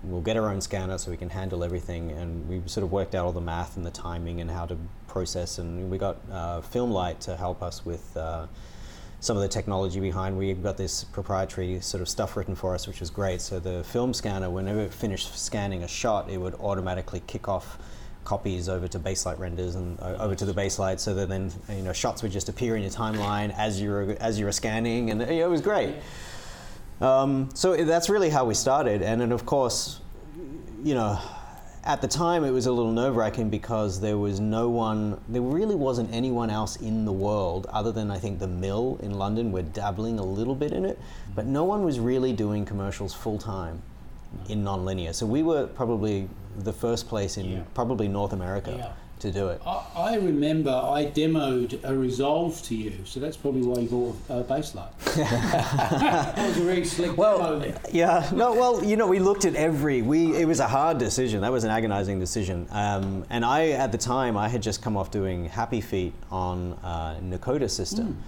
We'll 0.05 0.21
get 0.21 0.37
our 0.37 0.51
own 0.51 0.61
scanner 0.61 0.99
so 0.99 1.11
we 1.11 1.17
can 1.17 1.31
handle 1.31 1.65
everything. 1.65 2.13
And 2.13 2.47
we 2.47 2.63
sort 2.67 2.85
of 2.85 2.93
worked 2.93 3.15
out 3.15 3.25
all 3.25 3.33
the 3.33 3.41
math 3.41 3.77
and 3.77 3.85
the 3.85 3.91
timing 3.91 4.43
and 4.43 4.51
how 4.51 4.67
to 4.67 4.77
process. 5.09 5.59
And 5.59 5.91
we 5.91 5.97
got 5.97 6.19
uh, 6.31 6.61
filmlight 6.61 7.21
to 7.21 7.37
help 7.37 7.63
us 7.63 7.87
with 7.87 8.15
uh, 8.19 8.47
some 9.21 9.37
of 9.37 9.43
the 9.43 9.49
technology 9.49 9.99
behind. 9.99 10.37
We 10.37 10.53
got 10.53 10.77
this 10.77 11.03
proprietary 11.03 11.81
sort 11.81 12.03
of 12.03 12.09
stuff 12.09 12.37
written 12.37 12.55
for 12.55 12.75
us 12.75 12.87
which 12.87 13.01
was 13.01 13.09
great. 13.09 13.41
So 13.41 13.59
the 13.59 13.83
film 13.83 14.13
scanner 14.13 14.51
whenever 14.51 14.81
it 14.81 14.93
finished 14.93 15.39
scanning 15.39 15.83
a 15.83 15.89
shot 15.89 16.29
it 16.29 16.37
would 16.37 16.55
automatically 16.57 17.23
kick 17.27 17.49
off 17.49 17.79
copies 18.27 18.69
over 18.69 18.87
to 18.89 18.99
baselight 18.99 19.39
renders 19.39 19.75
and 19.75 19.99
uh, 20.01 20.17
over 20.19 20.35
to 20.35 20.45
the 20.45 20.53
baselight 20.53 21.01
so 21.01 21.15
that 21.15 21.29
then 21.31 21.51
you 21.71 21.83
know 21.83 21.93
shots 21.93 22.23
would 22.23 22.33
just 22.33 22.51
appear 22.51 22.77
in 22.77 22.83
your 22.83 22.91
timeline 22.91 23.57
as 23.57 23.81
you 23.81 23.91
were 23.91 24.17
as 24.21 24.39
you 24.39 24.45
were 24.45 24.53
scanning 24.53 25.11
and 25.11 25.23
it 25.23 25.49
was 25.49 25.63
great. 25.63 25.95
Um, 27.01 27.51
so 27.55 27.77
that's 27.85 28.11
really 28.11 28.31
how 28.31 28.45
we 28.45 28.55
started 28.55 29.03
and 29.03 29.21
then 29.21 29.33
of 29.33 29.47
course 29.47 30.01
you 30.83 30.95
know 30.95 31.19
at 31.85 32.01
the 32.01 32.09
time 32.09 32.45
it 32.45 32.51
was 32.51 32.67
a 32.67 32.73
little 32.73 32.91
nerve-wracking 32.91 33.49
because 33.49 34.01
there 34.01 34.19
was 34.19 34.41
no 34.41 34.69
one 34.69 35.21
there 35.29 35.43
really 35.43 35.77
wasn't 35.77 36.13
anyone 36.13 36.51
else 36.51 36.77
in 36.77 37.05
the 37.05 37.13
world 37.13 37.67
other 37.71 37.93
than 37.93 38.11
i 38.11 38.19
think 38.19 38.39
the 38.39 38.47
mill 38.47 38.99
in 39.03 39.13
london. 39.13 39.53
We're 39.53 39.63
dabbling 39.63 40.19
a 40.19 40.25
little 40.25 40.55
bit 40.55 40.73
in 40.73 40.85
it 40.85 40.99
but 41.35 41.47
no 41.47 41.65
one 41.65 41.85
was 41.85 42.01
really 42.01 42.33
doing 42.33 42.65
commercials 42.65 43.15
full-time 43.15 43.83
in 44.49 44.65
non-linear. 44.65 45.13
So 45.13 45.27
we 45.27 45.43
were 45.43 45.67
probably 45.67 46.29
the 46.65 46.73
first 46.73 47.09
place 47.09 47.37
in 47.37 47.47
Yeah. 47.47 47.59
probably 47.75 48.09
north 48.09 48.33
america 48.33 48.75
Yeah. 48.77 48.93
to 49.21 49.33
do 49.33 49.49
it 49.49 49.61
I, 49.67 49.85
I 49.97 50.15
remember 50.17 50.71
I 50.71 51.07
demoed 51.07 51.83
a 51.85 51.97
Resolve 51.97 52.63
to 52.65 52.75
you, 52.75 52.93
so 53.05 53.19
that's 53.21 53.37
probably 53.37 53.63
why 53.63 53.81
you 53.81 53.89
bought 53.89 54.17
a 54.29 54.45
Baselight. 54.45 54.93
that 55.15 56.37
was 56.49 56.59
a 56.59 56.63
really 56.63 56.85
slick 56.85 57.17
Well, 57.17 57.61
demo. 57.61 57.79
yeah, 57.93 58.29
no, 58.35 58.53
well, 58.55 58.85
you 58.85 58.97
know, 58.97 59.07
we 59.07 59.19
looked 59.19 59.45
at 59.45 59.55
every. 59.55 60.03
We 60.03 60.37
it 60.37 60.47
was 60.47 60.61
a 60.61 60.69
hard 60.69 60.99
decision. 60.99 61.41
That 61.41 61.53
was 61.53 61.65
an 61.65 61.71
agonizing 61.71 62.21
decision. 62.21 62.67
Um, 62.71 63.25
and 63.31 63.45
I, 63.45 63.71
at 63.71 63.91
the 63.93 63.99
time, 63.99 64.37
I 64.37 64.49
had 64.49 64.63
just 64.63 64.83
come 64.83 64.97
off 64.97 65.11
doing 65.11 65.47
Happy 65.47 65.81
Feet 65.81 66.13
on 66.31 66.75
uh, 66.85 67.19
Nucoda 67.23 67.71
system, 67.71 68.23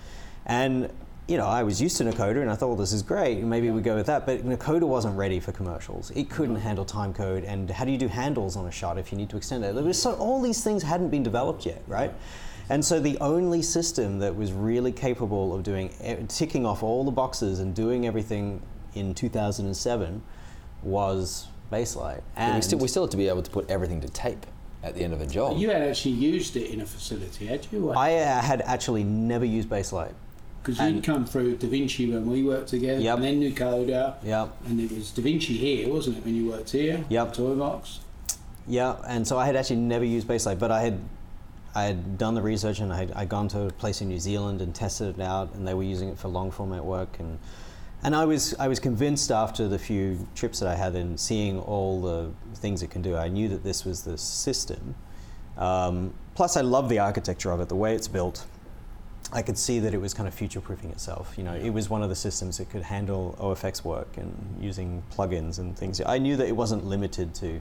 and 0.47 0.91
you 1.29 1.37
know, 1.37 1.47
I 1.47 1.63
was 1.63 1.81
used 1.81 1.99
to 1.99 2.05
Nucoda, 2.05 2.41
and 2.41 2.51
I 2.51 2.55
thought, 2.55 2.69
well, 2.69 2.77
this 2.77 2.95
is 2.95 3.03
great. 3.03 3.43
Maybe 3.43 3.71
we 3.71 3.83
go 3.83 3.95
with 3.95 4.07
that. 4.07 4.25
But 4.25 4.47
Nucoda 4.47 4.85
wasn't 4.85 5.15
ready 5.17 5.39
for 5.41 5.53
commercials. 5.53 6.11
It 6.13 6.31
couldn't 6.31 6.57
handle 6.57 6.87
time 6.87 7.13
code, 7.13 7.45
and 7.45 7.69
how 7.71 7.85
do 7.85 7.93
you 7.93 7.99
do 7.99 8.09
handles 8.09 8.57
on 8.57 8.67
a 8.67 8.71
shot 8.71 8.97
if 8.97 9.13
you 9.13 9.19
need 9.19 9.29
to 9.29 9.37
extend 9.37 9.63
it? 9.63 9.75
There 9.75 9.85
was 9.85 10.01
so 10.01 10.15
all 10.15 10.41
these 10.41 10.65
things 10.65 10.83
hadn't 10.83 11.11
been 11.11 11.23
developed 11.23 11.67
yet, 11.67 11.83
right? 11.87 12.13
And 12.71 12.83
so 12.83 12.99
the 12.99 13.19
only 13.21 13.61
system 13.61 14.19
that 14.21 14.35
was 14.35 14.53
really 14.53 14.91
capable 14.91 15.55
of 15.55 15.63
doing 15.63 15.91
e- 16.03 16.17
ticking 16.29 16.65
off 16.65 16.83
all 16.83 17.05
the 17.05 17.11
boxes 17.11 17.61
and 17.61 17.75
doing 17.75 18.07
everything 18.07 18.63
in 18.95 19.15
2007 19.15 20.23
was 20.83 21.49
Baselight. 21.71 22.23
And 22.37 22.57
we 22.57 22.63
still 22.63 22.79
we 22.79 22.89
still 22.89 23.03
have 23.03 23.11
to 23.11 23.19
be 23.19 23.29
able 23.29 23.43
to 23.43 23.51
put 23.51 23.71
everything 23.71 24.01
to 24.01 24.09
tape 24.09 24.47
at 24.83 24.95
the 24.95 25.03
end 25.03 25.13
of 25.13 25.21
a 25.21 25.27
job. 25.27 25.59
You 25.59 25.69
had 25.71 25.83
actually 25.83 26.15
used 26.15 26.57
it 26.57 26.71
in 26.71 26.81
a 26.81 26.87
facility, 26.87 27.47
had 27.47 27.67
you? 27.71 27.91
I 27.91 28.15
uh, 28.15 28.41
had 28.41 28.63
actually 28.63 29.05
never 29.05 29.45
used 29.45 29.69
Baselight. 29.69 30.15
Because 30.63 30.79
you'd 30.81 31.05
come 31.05 31.25
through 31.25 31.57
Da 31.57 31.69
Vinci 31.69 32.11
when 32.13 32.29
we 32.29 32.43
worked 32.43 32.69
together, 32.69 33.01
Yep. 33.01 33.17
and 33.17 33.25
then 33.25 33.41
Nucoda, 33.41 34.15
Yep. 34.23 34.57
and 34.67 34.81
it 34.81 34.93
was 34.93 35.11
Da 35.11 35.23
Vinci 35.23 35.57
here, 35.57 35.93
wasn't 35.93 36.19
it, 36.19 36.25
when 36.25 36.35
you 36.35 36.51
worked 36.51 36.71
here? 36.71 37.05
Yep. 37.09 37.33
Toy 37.35 37.55
box. 37.55 38.01
Yeah, 38.67 38.97
and 39.07 39.27
so 39.27 39.39
I 39.39 39.47
had 39.47 39.57
actually 39.57 39.77
never 39.77 40.05
used 40.05 40.27
Baselight, 40.29 40.59
but 40.59 40.71
I 40.71 40.83
had 40.83 40.99
I 41.75 41.85
had 41.85 42.19
done 42.19 42.35
the 42.35 42.43
research 42.43 42.81
and 42.81 42.93
I 42.93 42.97
had 42.97 43.13
I'd 43.13 43.29
gone 43.29 43.47
to 43.49 43.67
a 43.67 43.71
place 43.71 44.01
in 44.01 44.09
New 44.09 44.19
Zealand 44.19 44.61
and 44.61 44.75
tested 44.75 45.19
it 45.19 45.23
out, 45.23 45.55
and 45.55 45.67
they 45.67 45.75
were 45.75 45.83
using 45.85 46.09
it 46.09 46.19
for 46.19 46.29
long 46.29 46.51
format 46.51 46.85
work, 46.85 47.17
and 47.19 47.39
and 48.03 48.15
I 48.15 48.25
was 48.27 48.55
I 48.59 48.69
was 48.69 48.79
convinced 48.81 49.31
after 49.31 49.69
the 49.69 49.79
few 49.79 50.27
trips 50.35 50.59
that 50.61 50.69
I 50.69 50.75
had 50.75 50.95
and 50.97 51.19
seeing 51.19 51.59
all 51.61 52.01
the 52.03 52.31
things 52.57 52.83
it 52.83 52.91
can 52.91 53.01
do, 53.01 53.17
I 53.17 53.29
knew 53.29 53.49
that 53.49 53.65
this 53.65 53.85
was 53.85 54.03
the 54.03 54.19
system. 54.19 54.95
Um, 55.57 56.13
plus, 56.35 56.57
I 56.57 56.61
love 56.61 56.89
the 56.89 56.99
architecture 56.99 57.51
of 57.53 57.61
it, 57.61 57.69
the 57.69 57.77
way 57.77 57.95
it's 57.95 58.09
built. 58.09 58.45
I 59.33 59.43
could 59.43 59.59
see 59.59 59.79
that 59.81 59.93
it 59.93 60.01
was 60.01 60.15
kind 60.15 60.27
of 60.27 60.33
future 60.33 60.61
proofing 60.61 60.91
itself. 60.91 61.35
You 61.37 61.45
know, 61.45 61.53
it 61.55 61.69
was 61.71 61.91
one 61.91 62.03
of 62.03 62.09
the 62.09 62.17
systems 62.17 62.57
that 62.59 62.71
could 62.71 62.83
handle 62.83 63.37
OFX 63.39 63.85
work 63.85 64.17
and 64.17 64.33
using 64.59 65.03
plugins 65.15 65.59
and 65.59 65.77
things. 65.77 66.01
I 66.01 66.17
knew 66.19 66.37
that 66.37 66.47
it 66.49 66.57
wasn't 66.57 66.87
limited 66.87 67.35
to, 67.37 67.47
and 67.49 67.61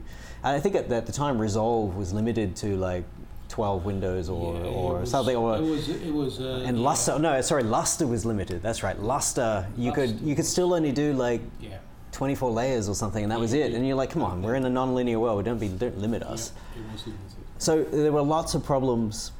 I 0.56 0.60
think 0.60 0.74
at, 0.76 0.90
at 0.90 1.04
the 1.04 1.12
time 1.12 1.38
Resolve 1.38 1.94
was 1.94 2.12
limited 2.14 2.56
to 2.56 2.74
like 2.76 3.04
12 3.50 3.84
windows 3.84 4.30
or, 4.30 4.54
Yeah, 4.54 4.62
or 4.62 5.00
was- 5.00 5.10
something. 5.10 5.36
Or, 5.36 5.56
it 5.56 5.60
was. 5.62 5.88
It 5.90 6.12
was. 6.14 6.40
Uh, 6.40 6.62
and 6.66 6.78
yeah. 6.78 6.84
Lustre, 6.84 7.18
no, 7.18 7.38
sorry, 7.42 7.64
Lustre 7.64 8.06
was 8.06 8.24
limited. 8.24 8.62
That's 8.62 8.82
right, 8.82 8.98
Lustre. 8.98 9.66
You 9.76 9.92
could 9.92 10.20
you 10.20 10.34
could 10.34 10.46
still 10.46 10.72
only 10.72 10.92
do 10.92 11.12
like 11.12 11.42
Yeah. 11.60 11.78
24 12.12 12.50
layers 12.50 12.88
or 12.88 12.94
something, 12.94 13.22
and 13.22 13.30
that 13.30 13.38
was 13.40 13.52
it. 13.52 13.74
And 13.74 13.86
you're 13.86 13.94
like, 13.96 14.10
come 14.10 14.22
on, 14.22 14.42
we're 14.42 14.54
in 14.54 14.64
a 14.64 14.70
non-linear 14.70 15.18
world. 15.20 15.44
Don't 15.44 15.58
be 15.58 15.68
don't 15.68 15.98
limit 15.98 16.22
us. 16.22 16.52
Yeah, 16.74 16.82
it 16.88 16.92
was 16.92 17.06
limited. 17.06 17.24
So 17.58 17.82
there 17.84 18.12
were 18.12 18.22
lots 18.22 18.54
of 18.54 18.64
problems 18.64 19.32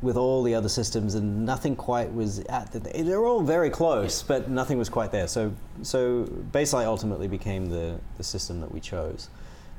with 0.00 0.16
all 0.16 0.42
the 0.42 0.54
other 0.54 0.68
systems, 0.68 1.14
and 1.14 1.44
nothing 1.44 1.74
quite 1.74 2.12
was 2.12 2.40
at 2.40 2.72
the. 2.72 2.78
They're 2.78 3.24
all 3.24 3.42
very 3.42 3.70
close, 3.70 4.22
but 4.22 4.48
nothing 4.48 4.78
was 4.78 4.88
quite 4.88 5.10
there. 5.10 5.28
So 5.28 5.52
so 5.82 6.24
Baselight 6.52 6.86
ultimately 6.86 7.28
became 7.28 7.66
the 7.66 7.98
the 8.16 8.24
system 8.24 8.60
that 8.60 8.72
we 8.72 8.80
chose. 8.80 9.28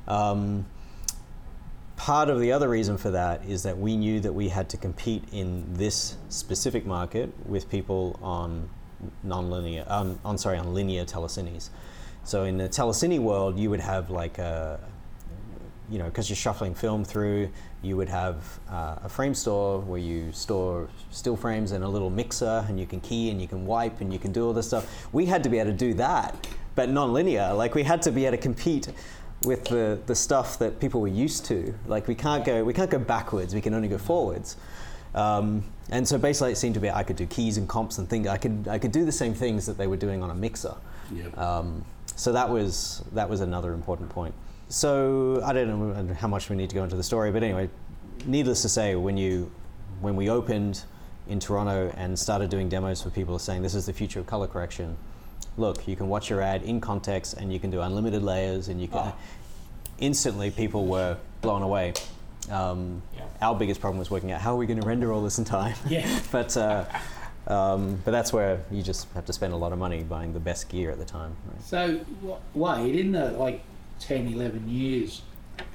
Um, 0.06 0.66
part 1.96 2.30
of 2.30 2.40
the 2.40 2.50
other 2.52 2.68
reason 2.68 2.96
for 2.96 3.10
that 3.10 3.44
is 3.44 3.62
that 3.62 3.76
we 3.76 3.96
knew 3.96 4.20
that 4.20 4.32
we 4.32 4.48
had 4.48 4.70
to 4.70 4.76
compete 4.78 5.22
in 5.32 5.64
this 5.74 6.16
specific 6.30 6.86
market 6.86 7.30
with 7.46 7.68
people 7.68 8.18
on 8.22 8.70
non-linear, 9.22 9.84
um, 9.86 10.18
on 10.24 10.38
sorry, 10.38 10.58
on 10.58 10.72
linear 10.72 11.04
telecines. 11.04 11.68
So 12.24 12.44
in 12.44 12.56
the 12.56 12.68
telecine 12.68 13.20
world, 13.20 13.58
you 13.58 13.70
would 13.70 13.80
have 13.80 14.10
like 14.10 14.38
a, 14.38 14.80
you 15.90 15.98
know, 15.98 16.06
because 16.06 16.28
you're 16.30 16.36
shuffling 16.36 16.74
film 16.74 17.04
through, 17.04 17.50
you 17.82 17.96
would 17.96 18.08
have 18.08 18.60
uh, 18.70 18.96
a 19.04 19.08
frame 19.08 19.34
store 19.34 19.80
where 19.80 20.00
you 20.00 20.32
store 20.32 20.88
still 21.10 21.36
frames 21.36 21.72
and 21.72 21.82
a 21.82 21.88
little 21.88 22.10
mixer, 22.10 22.64
and 22.68 22.78
you 22.78 22.86
can 22.86 23.00
key 23.00 23.30
and 23.30 23.40
you 23.40 23.48
can 23.48 23.66
wipe 23.66 24.00
and 24.00 24.12
you 24.12 24.18
can 24.18 24.32
do 24.32 24.46
all 24.46 24.52
this 24.52 24.66
stuff. 24.66 25.08
We 25.12 25.26
had 25.26 25.42
to 25.44 25.48
be 25.48 25.58
able 25.58 25.70
to 25.70 25.76
do 25.76 25.94
that, 25.94 26.46
but 26.74 26.90
non-linear. 26.90 27.54
Like 27.54 27.74
we 27.74 27.82
had 27.82 28.02
to 28.02 28.12
be 28.12 28.26
able 28.26 28.36
to 28.36 28.42
compete 28.42 28.88
with 29.44 29.64
the, 29.64 29.98
the 30.06 30.14
stuff 30.14 30.58
that 30.58 30.80
people 30.80 31.00
were 31.00 31.08
used 31.08 31.46
to. 31.46 31.74
Like 31.86 32.06
we 32.06 32.14
can't 32.14 32.44
go 32.44 32.64
we 32.64 32.74
can't 32.74 32.90
go 32.90 32.98
backwards. 32.98 33.54
We 33.54 33.60
can 33.60 33.74
only 33.74 33.88
go 33.88 33.98
forwards. 33.98 34.56
Um, 35.14 35.64
and 35.90 36.06
so 36.06 36.18
basically, 36.18 36.52
it 36.52 36.56
seemed 36.56 36.74
to 36.74 36.80
be 36.80 36.90
I 36.90 37.02
could 37.02 37.16
do 37.16 37.26
keys 37.26 37.56
and 37.56 37.68
comps 37.68 37.98
and 37.98 38.08
things. 38.08 38.28
I 38.28 38.36
could 38.36 38.68
I 38.68 38.78
could 38.78 38.92
do 38.92 39.04
the 39.04 39.12
same 39.12 39.34
things 39.34 39.66
that 39.66 39.78
they 39.78 39.86
were 39.86 39.96
doing 39.96 40.22
on 40.22 40.30
a 40.30 40.34
mixer. 40.34 40.74
Yeah. 41.12 41.28
Um, 41.36 41.84
so 42.14 42.32
that 42.32 42.48
was 42.48 43.02
that 43.12 43.28
was 43.28 43.40
another 43.40 43.72
important 43.72 44.10
point. 44.10 44.34
So 44.70 45.42
I 45.44 45.52
don't 45.52 45.68
know 45.68 46.14
how 46.14 46.28
much 46.28 46.48
we 46.48 46.54
need 46.56 46.70
to 46.70 46.76
go 46.76 46.84
into 46.84 46.94
the 46.96 47.02
story, 47.02 47.30
but 47.32 47.42
anyway, 47.42 47.68
needless 48.24 48.62
to 48.62 48.68
say, 48.68 48.94
when 48.94 49.16
you 49.16 49.50
when 50.00 50.16
we 50.16 50.30
opened 50.30 50.82
in 51.28 51.38
Toronto 51.40 51.92
and 51.96 52.18
started 52.18 52.48
doing 52.50 52.68
demos 52.68 53.02
for 53.02 53.10
people 53.10 53.38
saying 53.38 53.62
this 53.62 53.74
is 53.74 53.84
the 53.86 53.92
future 53.92 54.20
of 54.20 54.26
color 54.26 54.46
correction, 54.46 54.96
look, 55.58 55.86
you 55.86 55.96
can 55.96 56.08
watch 56.08 56.30
your 56.30 56.40
ad 56.40 56.62
in 56.62 56.80
context 56.80 57.34
and 57.34 57.52
you 57.52 57.58
can 57.60 57.70
do 57.70 57.80
unlimited 57.80 58.22
layers 58.22 58.68
and 58.68 58.80
you 58.80 58.88
can 58.88 58.98
Ah. 58.98 59.12
instantly 59.98 60.50
people 60.50 60.86
were 60.86 61.16
blown 61.42 61.62
away. 61.62 61.92
Um, 62.50 63.02
Yeah. 63.16 63.24
Our 63.42 63.54
biggest 63.56 63.80
problem 63.80 63.98
was 63.98 64.10
working 64.10 64.30
out 64.32 64.40
how 64.40 64.52
are 64.54 64.56
we 64.56 64.66
going 64.66 64.80
to 64.80 64.86
render 64.86 65.12
all 65.12 65.22
this 65.22 65.38
in 65.38 65.44
time. 65.44 65.74
Yeah. 65.88 66.06
but 66.32 66.56
uh, 66.56 66.84
um, 67.48 68.00
but 68.04 68.12
that's 68.12 68.32
where 68.32 68.60
you 68.70 68.82
just 68.82 69.08
have 69.14 69.26
to 69.26 69.32
spend 69.32 69.52
a 69.52 69.56
lot 69.56 69.72
of 69.72 69.78
money 69.78 70.02
buying 70.04 70.32
the 70.32 70.40
best 70.40 70.68
gear 70.68 70.90
at 70.92 70.98
the 70.98 71.04
time. 71.04 71.34
Right? 71.48 71.64
So, 71.64 71.98
wh- 72.24 72.56
Wade, 72.56 72.94
in 72.96 73.12
the 73.12 73.32
like 73.32 73.60
10, 74.00 74.32
11 74.32 74.68
years, 74.68 75.22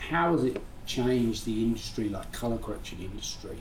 how 0.10 0.34
has 0.34 0.44
it 0.44 0.62
changed 0.86 1.46
the 1.46 1.64
industry, 1.64 2.10
like 2.10 2.32
colour 2.32 2.58
correction 2.58 3.00
industry? 3.00 3.58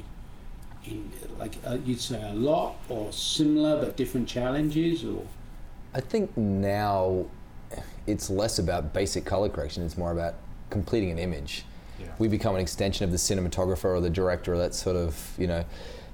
In 0.87 1.11
like 1.39 1.57
uh, 1.67 1.79
you'd 1.85 2.01
say 2.01 2.21
a 2.31 2.35
lot, 2.35 2.77
or 2.91 3.11
similar 3.13 3.83
but 3.83 3.97
different 3.97 4.29
challenges, 4.29 5.03
or 5.05 5.23
I 5.95 6.01
think 6.01 6.37
now 6.37 7.25
it's 8.07 8.29
less 8.29 8.59
about 8.59 8.93
basic 8.93 9.25
color 9.25 9.49
correction, 9.49 9.83
it's 9.83 9.97
more 9.97 10.13
about 10.13 10.35
completing 10.71 11.11
an 11.11 11.19
image. 11.19 11.65
Yeah. 11.99 12.07
We 12.19 12.29
become 12.29 12.55
an 12.55 12.61
extension 12.61 13.05
of 13.05 13.13
the 13.13 13.17
cinematographer 13.17 13.85
or 13.85 14.01
the 14.01 14.11
director 14.11 14.55
or 14.55 14.59
that 14.59 14.75
sort 14.75 14.97
of, 14.97 15.33
you 15.39 15.47
know, 15.47 15.65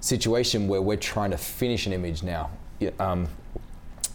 situation 0.00 0.68
where 0.68 0.82
we're 0.82 0.96
trying 0.96 1.30
to 1.30 1.38
finish 1.38 1.86
an 1.86 1.92
image 1.92 2.22
now. 2.22 2.50
Um, 2.98 3.28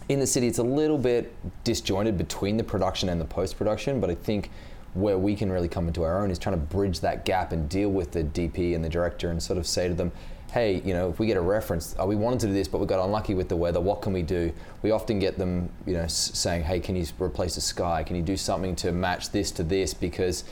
in 0.08 0.20
the 0.20 0.26
city, 0.26 0.46
it's 0.46 0.58
a 0.58 0.62
little 0.62 0.98
bit 0.98 1.34
disjointed 1.64 2.16
between 2.16 2.56
the 2.56 2.64
production 2.64 3.08
and 3.08 3.20
the 3.20 3.24
post 3.24 3.58
production, 3.58 4.00
but 4.00 4.10
I 4.10 4.14
think 4.14 4.50
where 4.94 5.18
we 5.18 5.34
can 5.34 5.50
really 5.50 5.68
come 5.68 5.88
into 5.88 6.04
our 6.04 6.22
own 6.22 6.30
is 6.30 6.38
trying 6.38 6.54
to 6.54 6.64
bridge 6.64 7.00
that 7.00 7.24
gap 7.24 7.52
and 7.52 7.68
deal 7.68 7.90
with 7.90 8.12
the 8.12 8.24
DP 8.24 8.74
and 8.74 8.84
the 8.84 8.88
director 8.88 9.30
and 9.30 9.42
sort 9.42 9.58
of 9.58 9.66
say 9.66 9.88
to 9.88 9.94
them, 9.94 10.12
hey, 10.52 10.80
you 10.84 10.94
know, 10.94 11.10
if 11.10 11.18
we 11.18 11.26
get 11.26 11.36
a 11.36 11.40
reference, 11.40 11.94
oh, 11.98 12.06
we 12.06 12.14
wanted 12.14 12.40
to 12.40 12.46
do 12.46 12.52
this, 12.52 12.68
but 12.68 12.78
we 12.78 12.86
got 12.86 13.04
unlucky 13.04 13.34
with 13.34 13.48
the 13.48 13.56
weather, 13.56 13.80
what 13.80 14.00
can 14.00 14.12
we 14.12 14.22
do? 14.22 14.52
We 14.82 14.92
often 14.92 15.18
get 15.18 15.36
them, 15.36 15.68
you 15.86 15.94
know, 15.94 16.06
saying, 16.06 16.62
hey, 16.62 16.80
can 16.80 16.96
you 16.96 17.04
replace 17.18 17.56
the 17.56 17.60
sky? 17.60 18.04
Can 18.04 18.16
you 18.16 18.22
do 18.22 18.36
something 18.36 18.74
to 18.76 18.92
match 18.92 19.32
this 19.32 19.50
to 19.52 19.64
this? 19.64 19.92
Because 19.92 20.44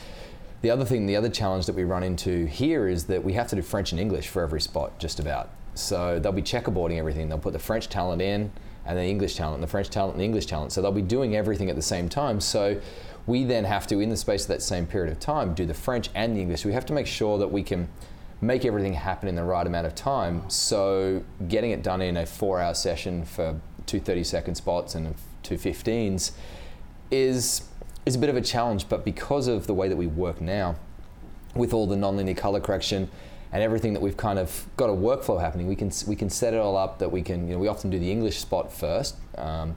the 0.63 0.71
other 0.71 0.85
thing, 0.85 1.07
the 1.07 1.17
other 1.17 1.31
challenge 1.31 1.67
that 1.67 1.75
we 1.75 1.85
run 1.85 2.03
into 2.03 2.45
here 2.47 2.89
is 2.89 3.05
that 3.05 3.23
we 3.23 3.35
have 3.35 3.47
to 3.49 3.57
do 3.57 3.63
French 3.63 3.93
and 3.93 4.01
English 4.01 4.29
for 4.29 4.43
every 4.43 4.61
spot, 4.61 4.99
just 4.99 5.21
about. 5.21 5.51
So 5.75 6.19
they'll 6.19 6.33
be 6.33 6.43
checkerboarding 6.43 6.99
everything. 6.99 7.29
They'll 7.29 7.39
put 7.39 7.53
the 7.53 7.59
French 7.59 7.89
talent 7.89 8.21
in 8.21 8.51
and 8.87 8.99
the 8.99 9.05
English 9.05 9.37
talent, 9.37 9.57
and 9.57 9.63
the 9.63 9.69
French 9.69 9.91
talent 9.91 10.15
and 10.15 10.21
the 10.21 10.25
English 10.25 10.47
talent. 10.47 10.73
So 10.73 10.83
they'll 10.83 10.93
be 10.93 11.03
doing 11.03 11.37
everything 11.37 11.71
at 11.71 11.77
the 11.77 11.83
same 11.83 12.09
time. 12.09 12.41
So 12.41 12.81
we 13.27 13.45
then 13.45 13.65
have 13.65 13.87
to, 13.89 14.01
in 14.01 14.11
the 14.11 14.17
space 14.17 14.43
of 14.43 14.49
that 14.49 14.63
same 14.63 14.87
period 14.87 15.11
of 15.11 15.21
time, 15.21 15.55
do 15.55 15.65
the 15.65 15.75
French 15.75 16.11
and 16.15 16.37
the 16.37 16.41
English. 16.41 16.65
We 16.65 16.73
have 16.73 16.87
to 16.87 16.93
make 16.93 17.07
sure 17.07 17.39
that 17.39 17.49
we 17.49 17.63
can 17.63 17.89
make 18.41 18.65
everything 18.65 18.93
happen 18.93 19.29
in 19.29 19.35
the 19.35 19.45
right 19.45 19.67
amount 19.67 19.87
of 19.87 19.95
time. 19.95 20.49
So 20.51 21.23
getting 21.49 21.71
it 21.71 21.83
done 21.83 22.03
in 22.03 22.17
a 22.17 22.27
four-hour 22.27 22.75
session 22.75 23.25
for 23.25 23.59
two 23.87 24.01
30-second 24.01 24.55
spots 24.55 24.95
and 24.95 25.15
two 25.43 25.57
15s 25.57 26.33
is 27.11 27.69
is 28.07 28.17
a 28.17 28.19
bit 28.19 28.29
of 28.29 28.37
a 28.37 28.41
challenge. 28.43 28.89
But 28.89 29.03
because 29.03 29.49
of 29.49 29.67
the 29.67 29.73
way 29.73 29.89
that 29.89 29.97
we 29.97 30.07
work 30.07 30.41
now, 30.43 30.77
with 31.55 31.73
all 31.73 31.87
the 31.87 31.97
nonlinear 31.97 32.37
color 32.37 32.61
correction 32.61 33.09
and 33.55 33.63
everything 33.63 33.93
that 33.93 34.03
we've 34.03 34.17
kind 34.17 34.39
of 34.39 34.67
got 34.77 34.91
a 34.91 34.93
workflow 34.93 35.41
happening, 35.41 35.69
we 35.69 35.77
can 35.77 35.91
we 36.09 36.17
can 36.17 36.29
set 36.29 36.53
it 36.55 36.59
all 36.59 36.77
up 36.77 36.99
that 36.99 37.11
we 37.11 37.23
can. 37.23 37.47
You 37.47 37.55
know, 37.55 37.61
we 37.61 37.69
often 37.69 37.89
do 37.89 38.01
the 38.01 38.11
English 38.11 38.39
spot 38.39 38.73
first. 38.73 39.15
Um, 39.39 39.77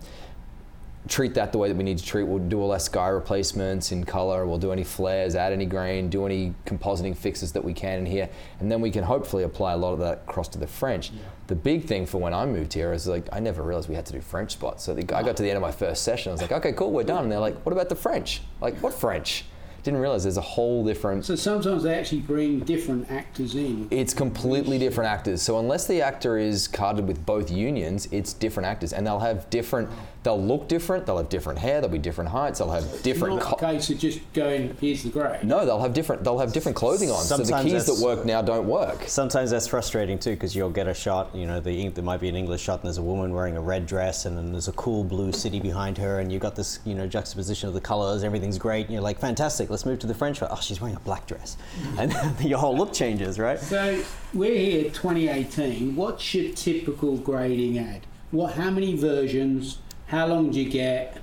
treat 1.08 1.36
that 1.36 1.52
the 1.52 1.60
way 1.60 1.70
that 1.70 1.78
we 1.78 1.84
need 1.84 2.00
to 2.00 2.04
treat. 2.04 2.24
We'll 2.24 2.40
do 2.40 2.60
all 2.60 2.72
our 2.72 2.80
sky 2.80 3.08
replacements 3.10 3.92
in 3.92 4.04
color. 4.04 4.48
We'll 4.48 4.58
do 4.58 4.72
any 4.72 4.84
flares, 4.84 5.36
add 5.36 5.54
any 5.54 5.68
grain, 5.68 6.10
do 6.10 6.26
any 6.26 6.56
compositing 6.66 7.16
fixes 7.16 7.52
that 7.54 7.64
we 7.64 7.72
can 7.72 8.00
in 8.00 8.06
here, 8.08 8.28
and 8.60 8.70
then 8.70 8.82
we 8.82 8.90
can 8.90 9.04
hopefully 9.04 9.44
apply 9.44 9.74
a 9.74 9.78
lot 9.78 9.94
of 9.94 10.00
that 10.00 10.24
across 10.28 10.48
to 10.50 10.58
the 10.58 10.68
French. 10.68 11.12
Yeah. 11.12 11.22
The 11.46 11.56
big 11.56 11.86
thing 11.86 12.08
for 12.08 12.18
when 12.18 12.34
I 12.34 12.48
moved 12.48 12.74
here 12.74 12.92
is 12.94 13.08
like 13.08 13.28
I 13.32 13.40
never 13.40 13.62
realized 13.62 13.90
we 13.90 13.96
had 13.96 14.08
to 14.08 14.14
do 14.14 14.22
French 14.22 14.54
spots. 14.54 14.84
So 14.84 14.96
the, 14.96 15.02
I 15.16 15.22
got 15.22 15.38
to 15.38 15.44
the 15.44 15.50
end 15.50 15.58
of 15.58 15.62
my 15.62 15.72
first 15.72 16.02
session, 16.02 16.32
I 16.32 16.34
was 16.34 16.42
like, 16.42 16.52
okay, 16.52 16.74
cool, 16.74 16.92
we're 16.92 17.04
done. 17.04 17.24
And 17.24 17.32
they're 17.32 17.40
like, 17.40 17.64
what 17.64 17.74
about 17.74 17.90
the 17.90 17.96
French? 17.96 18.42
Like, 18.60 18.76
what 18.80 18.96
French? 18.96 19.46
Didn't 19.88 20.02
realize 20.02 20.24
there's 20.24 20.36
a 20.36 20.42
whole 20.42 20.84
different. 20.84 21.24
So 21.24 21.36
sometimes 21.36 21.84
they 21.84 21.98
actually 21.98 22.20
bring 22.20 22.60
different 22.60 23.10
actors 23.10 23.56
in. 23.56 23.88
It's 23.90 24.14
completely 24.14 24.78
different 24.78 25.10
actors. 25.10 25.42
So 25.42 25.60
unless 25.60 25.88
the 25.88 26.02
actor 26.02 26.38
is 26.38 26.68
carded 26.68 27.08
with 27.08 27.26
both 27.26 27.50
unions, 27.50 28.06
it's 28.12 28.34
different 28.34 28.68
actors, 28.68 28.92
and 28.92 29.08
they'll 29.08 29.20
have 29.20 29.50
different. 29.50 29.90
They'll 30.28 30.44
look 30.44 30.68
different. 30.68 31.06
They'll 31.06 31.20
have 31.20 31.30
different 31.30 31.58
hair. 31.58 31.80
They'll 31.80 31.90
be 31.90 31.98
different 31.98 32.30
heights. 32.30 32.60
They'll 32.60 32.70
have 32.72 33.02
different. 33.02 33.38
Not 33.38 33.44
co- 33.44 33.56
case 33.56 33.90
of 33.90 33.98
just 33.98 34.20
going 34.34 34.76
here's 34.82 35.04
the 35.04 35.10
grey. 35.10 35.40
No, 35.42 35.66
they'll 35.66 35.80
have 35.80 35.94
different. 35.94 36.26
They'll 36.26 36.40
have 36.40 36.52
different 36.52 36.76
clothing 36.76 37.10
on. 37.10 37.24
Sometimes 37.24 37.50
so 37.50 37.56
the 37.56 37.64
keys 37.64 37.86
that 37.86 38.06
work 38.06 38.26
now 38.26 38.42
don't 38.42 38.68
work. 38.68 39.06
Sometimes 39.08 39.52
that's 39.52 39.70
frustrating 39.70 40.20
too, 40.20 40.32
because 40.32 40.54
you'll 40.54 40.70
get 40.70 40.86
a 40.90 40.94
shot. 40.94 41.34
You 41.34 41.46
know, 41.46 41.62
the, 41.62 41.88
there 41.88 42.04
might 42.04 42.20
be 42.20 42.28
an 42.28 42.36
English 42.36 42.62
shot, 42.62 42.80
and 42.80 42.88
there's 42.88 42.98
a 42.98 43.02
woman 43.02 43.32
wearing 43.32 43.56
a 43.56 43.62
red 43.62 43.86
dress, 43.86 44.26
and 44.26 44.38
then 44.38 44.52
there's 44.52 44.68
a 44.68 44.74
cool 44.74 45.06
blue 45.06 45.32
city 45.32 45.62
behind 45.62 45.98
her, 45.98 46.20
and 46.20 46.30
you've 46.30 46.42
got 46.42 46.58
this, 46.58 46.80
you 46.84 46.94
know, 46.94 47.08
juxtaposition 47.08 47.70
of 47.70 47.74
the 47.74 47.80
colors. 47.80 48.26
Everything's 48.26 48.58
great. 48.58 48.88
And 48.88 48.94
you're 48.94 49.02
like, 49.02 49.22
fantastic. 49.22 49.70
Let's 49.70 49.86
move 49.86 50.00
to 50.00 50.08
the 50.08 50.14
French 50.14 50.40
shot. 50.40 50.50
Oh, 50.52 50.60
she's 50.60 50.82
wearing 50.82 50.98
a 50.98 51.00
black 51.00 51.26
dress, 51.26 51.56
and 51.98 52.14
your 52.42 52.60
whole 52.60 52.76
look 52.76 52.92
changes, 52.92 53.40
right? 53.40 53.60
So 53.60 54.04
we're 54.34 54.60
here, 54.60 54.84
2018. 54.90 55.96
What's 55.96 56.34
your 56.34 56.54
typical 56.54 57.16
grading 57.16 57.80
ad? 57.80 58.02
What? 58.32 58.56
How 58.56 58.70
many 58.70 58.94
versions? 58.98 59.78
How 60.08 60.26
long 60.26 60.52
do 60.52 60.60
you 60.60 60.70
get? 60.70 61.22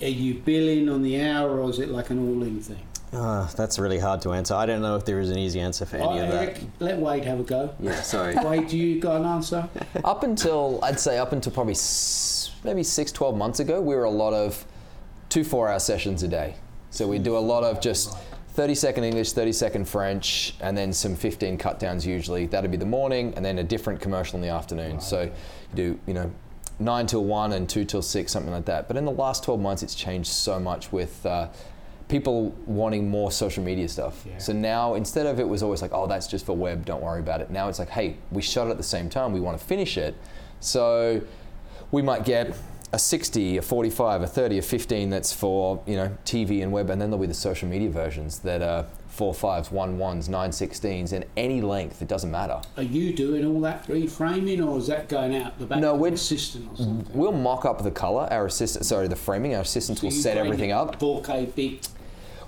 Are 0.00 0.06
you 0.06 0.34
billing 0.34 0.88
on 0.88 1.02
the 1.02 1.20
hour, 1.20 1.60
or 1.60 1.70
is 1.70 1.78
it 1.78 1.88
like 1.88 2.10
an 2.10 2.18
all-in 2.18 2.60
thing? 2.60 2.82
Uh, 3.12 3.46
that's 3.56 3.78
really 3.78 3.98
hard 3.98 4.20
to 4.22 4.32
answer. 4.32 4.54
I 4.54 4.66
don't 4.66 4.82
know 4.82 4.96
if 4.96 5.04
there 5.04 5.18
is 5.20 5.30
an 5.30 5.38
easy 5.38 5.60
answer 5.60 5.86
for 5.86 5.96
any 5.96 6.04
oh, 6.04 6.24
of 6.24 6.34
Eric, 6.34 6.54
that. 6.56 6.84
Let 6.84 6.98
Wade 6.98 7.24
have 7.24 7.40
a 7.40 7.42
go. 7.42 7.74
Yeah, 7.80 8.02
sorry. 8.02 8.36
Wade, 8.44 8.68
do 8.68 8.76
you 8.76 9.00
got 9.00 9.20
an 9.20 9.26
answer? 9.26 9.68
up 10.04 10.24
until, 10.24 10.78
I'd 10.82 11.00
say 11.00 11.18
up 11.18 11.32
until 11.32 11.52
probably 11.52 11.72
s- 11.72 12.54
maybe 12.64 12.82
six, 12.82 13.10
12 13.12 13.36
months 13.36 13.60
ago, 13.60 13.80
we 13.80 13.94
were 13.94 14.04
a 14.04 14.10
lot 14.10 14.34
of 14.34 14.64
two 15.28 15.44
four 15.44 15.68
hour 15.68 15.78
sessions 15.78 16.22
a 16.22 16.28
day. 16.28 16.56
So 16.90 17.06
we 17.06 17.18
do 17.18 17.36
a 17.36 17.38
lot 17.38 17.64
of 17.64 17.80
just 17.80 18.16
30 18.50 18.74
second 18.74 19.04
English, 19.04 19.32
30 19.32 19.52
second 19.52 19.88
French, 19.88 20.54
and 20.60 20.76
then 20.76 20.92
some 20.92 21.14
15 21.14 21.56
cut 21.56 21.78
downs 21.78 22.06
usually. 22.06 22.46
That'd 22.46 22.70
be 22.70 22.76
the 22.76 22.86
morning, 22.86 23.32
and 23.36 23.44
then 23.44 23.58
a 23.58 23.64
different 23.64 24.00
commercial 24.00 24.36
in 24.36 24.42
the 24.42 24.48
afternoon. 24.48 25.00
So 25.00 25.22
you 25.22 25.30
do, 25.74 26.00
you 26.06 26.14
know, 26.14 26.30
nine 26.78 27.06
till 27.06 27.24
one 27.24 27.52
and 27.52 27.68
two 27.68 27.84
till 27.84 28.02
six, 28.02 28.32
something 28.32 28.52
like 28.52 28.66
that. 28.66 28.88
But 28.88 28.96
in 28.96 29.04
the 29.04 29.12
last 29.12 29.44
12 29.44 29.60
months, 29.60 29.82
it's 29.82 29.94
changed 29.94 30.30
so 30.30 30.60
much 30.60 30.92
with 30.92 31.24
uh, 31.26 31.48
people 32.08 32.50
wanting 32.66 33.08
more 33.08 33.30
social 33.30 33.62
media 33.62 33.88
stuff. 33.88 34.24
Yeah. 34.26 34.38
So 34.38 34.52
now 34.52 34.94
instead 34.94 35.26
of 35.26 35.38
it 35.38 35.48
was 35.48 35.62
always 35.62 35.82
like, 35.82 35.92
oh, 35.92 36.06
that's 36.06 36.26
just 36.26 36.46
for 36.46 36.56
web, 36.56 36.84
don't 36.84 37.02
worry 37.02 37.20
about 37.20 37.40
it. 37.40 37.50
Now 37.50 37.68
it's 37.68 37.78
like, 37.78 37.90
hey, 37.90 38.16
we 38.30 38.42
shot 38.42 38.68
it 38.68 38.70
at 38.70 38.76
the 38.76 38.82
same 38.82 39.10
time, 39.10 39.32
we 39.32 39.40
want 39.40 39.58
to 39.58 39.64
finish 39.64 39.98
it. 39.98 40.14
So 40.60 41.20
we 41.90 42.02
might 42.02 42.24
get 42.24 42.56
a 42.92 42.98
60, 42.98 43.58
a 43.58 43.62
45, 43.62 44.22
a 44.22 44.26
30, 44.26 44.58
a 44.58 44.62
15 44.62 45.10
that's 45.10 45.32
for 45.32 45.82
you 45.86 45.96
know 45.96 46.16
TV 46.24 46.62
and 46.62 46.72
web, 46.72 46.90
and 46.90 47.00
then 47.00 47.10
there'll 47.10 47.20
be 47.20 47.26
the 47.26 47.34
social 47.34 47.68
media 47.68 47.90
versions 47.90 48.38
that 48.40 48.62
are 48.62 48.86
four 49.18 49.34
fives, 49.34 49.72
one 49.72 49.98
ones, 49.98 50.28
nine 50.28 50.52
sixteens, 50.52 51.12
and 51.12 51.24
any 51.36 51.60
length. 51.60 52.00
It 52.00 52.06
doesn't 52.06 52.30
matter. 52.30 52.60
Are 52.76 52.84
you 52.84 53.12
doing 53.12 53.44
all 53.44 53.60
that 53.62 53.84
reframing, 53.88 54.64
or 54.64 54.78
is 54.78 54.86
that 54.86 55.08
going 55.08 55.34
out 55.34 55.58
the 55.58 55.66
back 55.66 55.80
No, 55.80 55.96
we're- 55.96 56.14
assistant 56.14 56.70
or 56.72 56.76
something? 56.76 57.06
We'll 57.18 57.32
mock 57.32 57.64
up 57.64 57.82
the 57.82 57.90
color. 57.90 58.28
Our 58.30 58.46
assistant, 58.46 58.86
sorry, 58.86 59.08
the 59.08 59.16
framing. 59.16 59.56
Our 59.56 59.62
assistants 59.62 60.02
will 60.02 60.12
set 60.12 60.36
everything 60.38 60.70
up. 60.70 61.00
4K 61.00 61.46
big. 61.56 61.80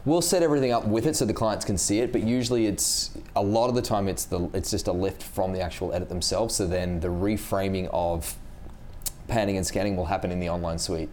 We'll 0.05 0.23
set 0.23 0.45
everything 0.45 0.71
up 0.73 0.87
with 0.87 1.07
it 1.07 1.17
so 1.17 1.25
the 1.25 1.35
clients 1.35 1.65
can 1.65 1.77
see 1.77 1.99
it, 1.99 2.13
but 2.13 2.23
usually 2.23 2.67
it's 2.67 3.11
a 3.37 3.43
lot 3.43 3.69
of 3.69 3.75
the 3.75 3.83
time 3.83 4.07
it's 4.09 4.25
the 4.25 4.49
it's 4.55 4.71
just 4.71 4.87
a 4.87 4.93
lift 4.93 5.23
from 5.25 5.53
the 5.53 5.61
actual 5.61 5.93
edit 5.93 6.09
themselves. 6.09 6.55
So 6.55 6.67
then 6.69 7.01
the 7.01 7.09
reframing 7.09 7.89
of 7.93 8.37
panning 9.27 9.57
and 9.57 9.67
scanning 9.67 9.97
will 9.97 10.07
happen 10.07 10.31
in 10.31 10.39
the 10.39 10.49
online 10.49 10.79
suite. 10.79 11.09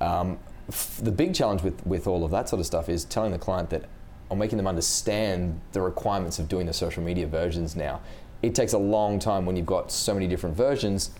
Um, 0.00 0.38
f- 0.68 0.98
the 1.02 1.10
big 1.12 1.34
challenge 1.36 1.62
with, 1.62 1.86
with 1.86 2.06
all 2.08 2.24
of 2.24 2.30
that 2.32 2.48
sort 2.48 2.58
of 2.60 2.66
stuff 2.66 2.88
is 2.88 3.04
telling 3.04 3.30
the 3.32 3.38
client 3.38 3.70
that 3.70 3.84
or 4.30 4.36
making 4.36 4.56
them 4.56 4.66
understand 4.66 5.60
the 5.72 5.80
requirements 5.80 6.38
of 6.38 6.48
doing 6.48 6.66
the 6.66 6.72
social 6.72 7.02
media 7.02 7.26
versions 7.26 7.74
now. 7.74 8.00
It 8.42 8.54
takes 8.54 8.72
a 8.72 8.78
long 8.78 9.18
time 9.18 9.46
when 9.46 9.56
you've 9.56 9.66
got 9.66 9.90
so 9.90 10.14
many 10.14 10.26
different 10.26 10.56
versions. 10.56 11.10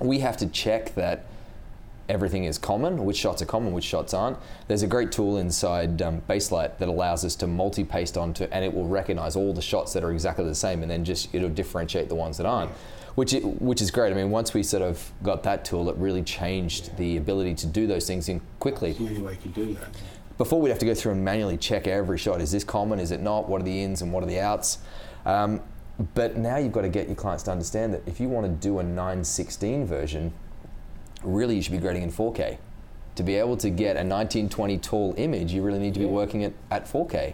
We 0.00 0.18
have 0.20 0.36
to 0.38 0.46
check 0.46 0.94
that 0.94 1.24
everything 2.08 2.44
is 2.44 2.58
common, 2.58 3.04
which 3.04 3.16
shots 3.16 3.42
are 3.42 3.46
common, 3.46 3.72
which 3.72 3.84
shots 3.84 4.14
aren't. 4.14 4.38
There's 4.68 4.82
a 4.82 4.86
great 4.86 5.10
tool 5.10 5.38
inside 5.38 6.00
um, 6.02 6.22
Baselight 6.28 6.78
that 6.78 6.88
allows 6.88 7.24
us 7.24 7.34
to 7.36 7.46
multi-paste 7.46 8.16
onto, 8.16 8.44
and 8.52 8.64
it 8.64 8.72
will 8.72 8.86
recognize 8.86 9.34
all 9.34 9.52
the 9.52 9.62
shots 9.62 9.92
that 9.94 10.04
are 10.04 10.12
exactly 10.12 10.44
the 10.44 10.54
same, 10.54 10.82
and 10.82 10.90
then 10.90 11.04
just 11.04 11.34
it'll 11.34 11.48
differentiate 11.48 12.08
the 12.08 12.14
ones 12.14 12.36
that 12.36 12.46
aren't, 12.46 12.70
which 13.16 13.32
it, 13.32 13.44
which 13.60 13.80
is 13.80 13.90
great. 13.90 14.12
I 14.12 14.14
mean, 14.14 14.30
once 14.30 14.54
we 14.54 14.62
sort 14.62 14.82
of 14.82 15.10
got 15.22 15.42
that 15.44 15.64
tool, 15.64 15.90
it 15.90 15.96
really 15.96 16.22
changed 16.22 16.96
the 16.96 17.16
ability 17.16 17.54
to 17.56 17.66
do 17.66 17.86
those 17.86 18.06
things 18.06 18.28
in 18.28 18.40
quickly. 18.60 18.92
The 18.92 19.08
only 19.08 19.22
way 19.22 19.32
you 19.32 19.38
can 19.38 19.52
do 19.52 19.74
that. 19.74 19.88
Before 20.38 20.60
we'd 20.60 20.68
have 20.68 20.78
to 20.80 20.86
go 20.86 20.94
through 20.94 21.12
and 21.12 21.24
manually 21.24 21.56
check 21.56 21.86
every 21.86 22.18
shot. 22.18 22.40
Is 22.42 22.52
this 22.52 22.64
common? 22.64 22.98
Is 22.98 23.10
it 23.10 23.20
not? 23.22 23.48
What 23.48 23.62
are 23.62 23.64
the 23.64 23.82
ins 23.82 24.02
and 24.02 24.12
what 24.12 24.22
are 24.22 24.26
the 24.26 24.38
outs? 24.38 24.78
Um, 25.24 25.62
but 26.14 26.36
now 26.36 26.58
you've 26.58 26.72
got 26.72 26.82
to 26.82 26.90
get 26.90 27.06
your 27.06 27.16
clients 27.16 27.42
to 27.44 27.50
understand 27.52 27.94
that 27.94 28.02
if 28.06 28.20
you 28.20 28.28
want 28.28 28.46
to 28.46 28.52
do 28.52 28.78
a 28.78 28.82
916 28.82 29.86
version, 29.86 30.34
really 31.22 31.56
you 31.56 31.62
should 31.62 31.72
be 31.72 31.78
grading 31.78 32.02
in 32.02 32.12
4K. 32.12 32.58
To 33.14 33.22
be 33.22 33.36
able 33.36 33.56
to 33.56 33.70
get 33.70 33.96
a 33.96 34.04
1920 34.04 34.76
tall 34.78 35.14
image, 35.16 35.52
you 35.52 35.62
really 35.62 35.78
need 35.78 35.94
to 35.94 36.00
be 36.00 36.04
Yeah. 36.06 36.12
working 36.12 36.44
at, 36.44 36.52
at 36.70 36.86
4K. 36.86 37.32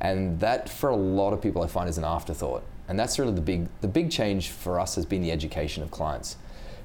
And 0.00 0.40
that, 0.40 0.70
for 0.70 0.88
a 0.88 0.96
lot 0.96 1.34
of 1.34 1.42
people, 1.42 1.62
I 1.62 1.66
find 1.66 1.86
is 1.86 1.98
an 1.98 2.04
afterthought. 2.04 2.62
And 2.88 2.98
that's 2.98 3.18
really 3.18 3.34
the 3.34 3.42
big, 3.42 3.68
the 3.82 3.88
big 3.88 4.10
change 4.10 4.48
for 4.48 4.80
us 4.80 4.94
has 4.94 5.04
been 5.04 5.20
the 5.20 5.32
education 5.32 5.82
of 5.82 5.90
clients. 5.90 6.36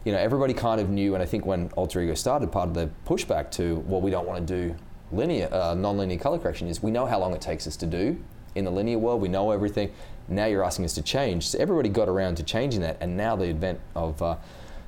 You 0.04 0.12
know, 0.12 0.18
everybody 0.18 0.54
kind 0.54 0.82
of 0.82 0.90
knew, 0.90 1.14
and 1.14 1.24
I 1.24 1.26
think 1.26 1.46
when 1.46 1.70
Alter 1.78 2.02
Ego 2.02 2.16
started, 2.16 2.52
part 2.52 2.68
of 2.68 2.74
the 2.74 2.90
pushback 3.08 3.50
to, 3.52 3.78
well, 3.88 4.02
we 4.02 4.12
don't 4.12 4.28
want 4.28 4.46
to 4.46 4.54
do 4.68 4.76
linear, 5.14 5.50
uh, 5.52 5.74
non-linear 5.76 6.18
color 6.18 6.40
correction 6.40 6.68
is 6.68 6.82
we 6.82 6.92
know 6.92 7.06
how 7.06 7.20
long 7.20 7.34
it 7.34 7.42
takes 7.42 7.68
us 7.68 7.76
to 7.78 7.86
do 7.86 8.18
in 8.56 8.66
the 8.66 8.72
linear 8.72 8.98
world. 8.98 9.22
We 9.22 9.30
know 9.30 9.52
everything. 9.52 9.92
Now 10.28 10.46
you're 10.46 10.64
asking 10.64 10.86
us 10.86 10.94
to 10.96 11.02
change. 11.02 11.48
So 11.48 11.60
everybody 11.60 11.90
got 11.90 12.08
around 12.08 12.36
to 12.36 12.44
changing 12.44 12.82
that, 12.82 12.98
and 13.02 13.18
now 13.18 13.36
the 13.36 13.50
advent 13.50 13.80
of 13.96 14.22
uh, 14.22 14.38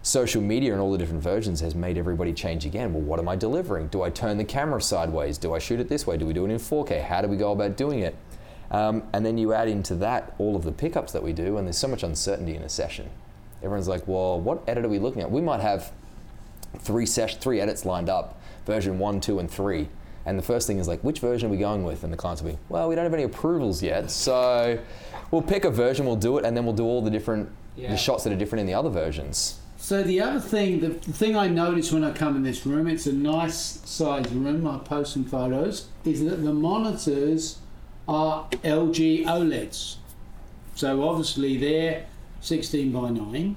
social 0.02 0.42
media 0.42 0.72
and 0.72 0.82
all 0.82 0.92
the 0.92 0.98
different 0.98 1.24
versions 1.24 1.60
has 1.62 1.76
made 1.76 1.98
everybody 1.98 2.32
change 2.32 2.66
again. 2.66 2.94
Well, 2.94 3.02
what 3.02 3.20
am 3.20 3.28
I 3.28 3.36
delivering? 3.36 3.88
Do 3.88 4.04
I 4.04 4.10
turn 4.10 4.38
the 4.38 4.46
camera 4.46 4.82
sideways? 4.82 5.38
Do 5.38 5.54
I 5.54 5.60
shoot 5.60 5.80
it 5.80 5.90
this 5.90 6.06
way? 6.06 6.18
Do 6.18 6.26
we 6.26 6.34
do 6.34 6.46
it 6.46 6.52
in 6.52 6.58
4K? 6.58 7.04
How 7.04 7.22
do 7.22 7.28
we 7.28 7.38
go 7.38 7.52
about 7.52 7.76
doing 7.76 8.00
it? 8.00 8.16
Um, 8.72 9.04
and 9.14 9.26
then 9.26 9.38
you 9.38 9.54
add 9.54 9.68
into 9.68 9.96
that 9.96 10.34
all 10.38 10.56
of 10.56 10.64
the 10.64 10.72
pickups 10.72 11.12
that 11.14 11.24
we 11.24 11.34
do, 11.34 11.58
and 11.58 11.68
there's 11.68 11.78
so 11.78 11.88
much 11.88 12.04
uncertainty 12.04 12.56
in 12.56 12.62
a 12.62 12.70
session. 12.70 13.10
Everyone's 13.64 13.88
like, 13.88 14.08
well, 14.08 14.40
what 14.40 14.64
edit 14.68 14.86
are 14.86 14.90
we 14.90 15.00
looking 15.00 15.22
at? 15.22 15.32
We 15.32 15.42
might 15.42 15.62
have 15.62 15.92
three 16.80 17.06
sesh- 17.06 17.38
three 17.38 17.60
edits 17.60 17.86
lined 17.86 18.10
up, 18.10 18.40
version 18.66 19.00
one, 19.00 19.20
two, 19.22 19.40
and 19.40 19.50
three. 19.50 19.90
And 20.26 20.38
the 20.40 20.44
first 20.44 20.66
thing 20.68 20.80
is 20.80 20.88
like, 20.88 21.02
which 21.04 21.20
version 21.20 21.48
are 21.50 21.52
we 21.52 21.58
going 21.58 21.84
with? 21.84 22.04
And 22.04 22.12
the 22.12 22.18
clients 22.18 22.42
will 22.42 22.52
be, 22.52 22.58
well, 22.70 22.90
we 22.90 22.96
don't 22.96 23.04
have 23.06 23.14
any 23.14 23.24
approvals 23.24 23.84
yet, 23.84 24.10
so 24.10 24.80
we'll 25.32 25.42
pick 25.44 25.66
a 25.66 25.70
version, 25.70 26.06
we'll 26.06 26.16
do 26.16 26.38
it, 26.38 26.46
and 26.46 26.56
then 26.58 26.66
we'll 26.66 26.76
do 26.76 26.84
all 26.86 27.02
the 27.02 27.12
different 27.12 27.50
Yeah. 27.76 27.92
the 27.92 27.98
shots 27.98 28.24
that 28.24 28.34
are 28.34 28.38
different 28.38 28.62
in 28.62 28.66
the 28.68 28.74
other 28.74 28.90
versions. 28.90 29.60
So 29.78 30.02
the 30.02 30.20
other 30.22 30.40
thing, 30.40 30.80
the, 30.80 30.88
the 30.88 31.14
thing 31.14 31.36
I 31.36 31.48
noticed 31.48 31.92
when 31.94 32.04
I 32.04 32.12
come 32.12 32.36
in 32.36 32.42
this 32.44 32.66
room, 32.66 32.88
it's 32.88 33.06
a 33.06 33.14
nice 33.14 33.56
sized 33.86 34.32
room. 34.32 34.66
I 34.66 34.80
post 34.80 35.14
some 35.14 35.26
photos. 35.26 35.88
Is 36.06 36.24
that 36.26 36.38
the 36.44 36.54
monitors 36.54 37.60
are 38.08 38.48
LG 38.64 39.26
OLEDs. 39.26 39.98
So 40.76 41.08
obviously 41.08 41.58
they're 41.58 42.06
16 42.42 42.92
by 42.92 43.10
9. 43.10 43.56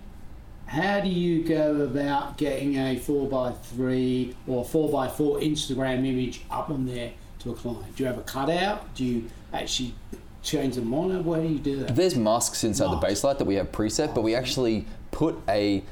How 0.69 1.01
do 1.01 1.09
you 1.09 1.45
go 1.45 1.81
about 1.81 2.37
getting 2.37 2.77
a 2.77 2.97
4x3 3.01 4.35
or 4.47 4.65
4x4 4.65 5.43
Instagram 5.43 6.07
image 6.07 6.43
up 6.51 6.69
on 6.69 6.85
there 6.85 7.13
to 7.39 7.53
a 7.53 7.55
client? 7.55 7.97
Do 7.97 8.03
you 8.03 8.07
have 8.07 8.19
a 8.19 8.23
cutout? 8.23 8.95
Do 8.95 9.03
you 9.03 9.31
actually 9.55 9.95
change 10.43 10.75
the 10.75 10.83
monitor? 10.83 11.23
Where 11.23 11.41
do 11.41 11.49
you 11.49 11.59
do 11.59 11.77
that? 11.77 11.97
There's 11.97 12.17
masks 12.17 12.65
inside 12.65 12.89
the 12.91 13.01
Masks. 13.01 13.23
baselight 13.23 13.39
that 13.39 13.47
we 13.47 13.55
have 13.55 13.73
preset, 13.73 14.15
but 14.15 14.21
we 14.21 14.35
actually 14.35 14.85
put 15.11 15.39
a. 15.49 15.83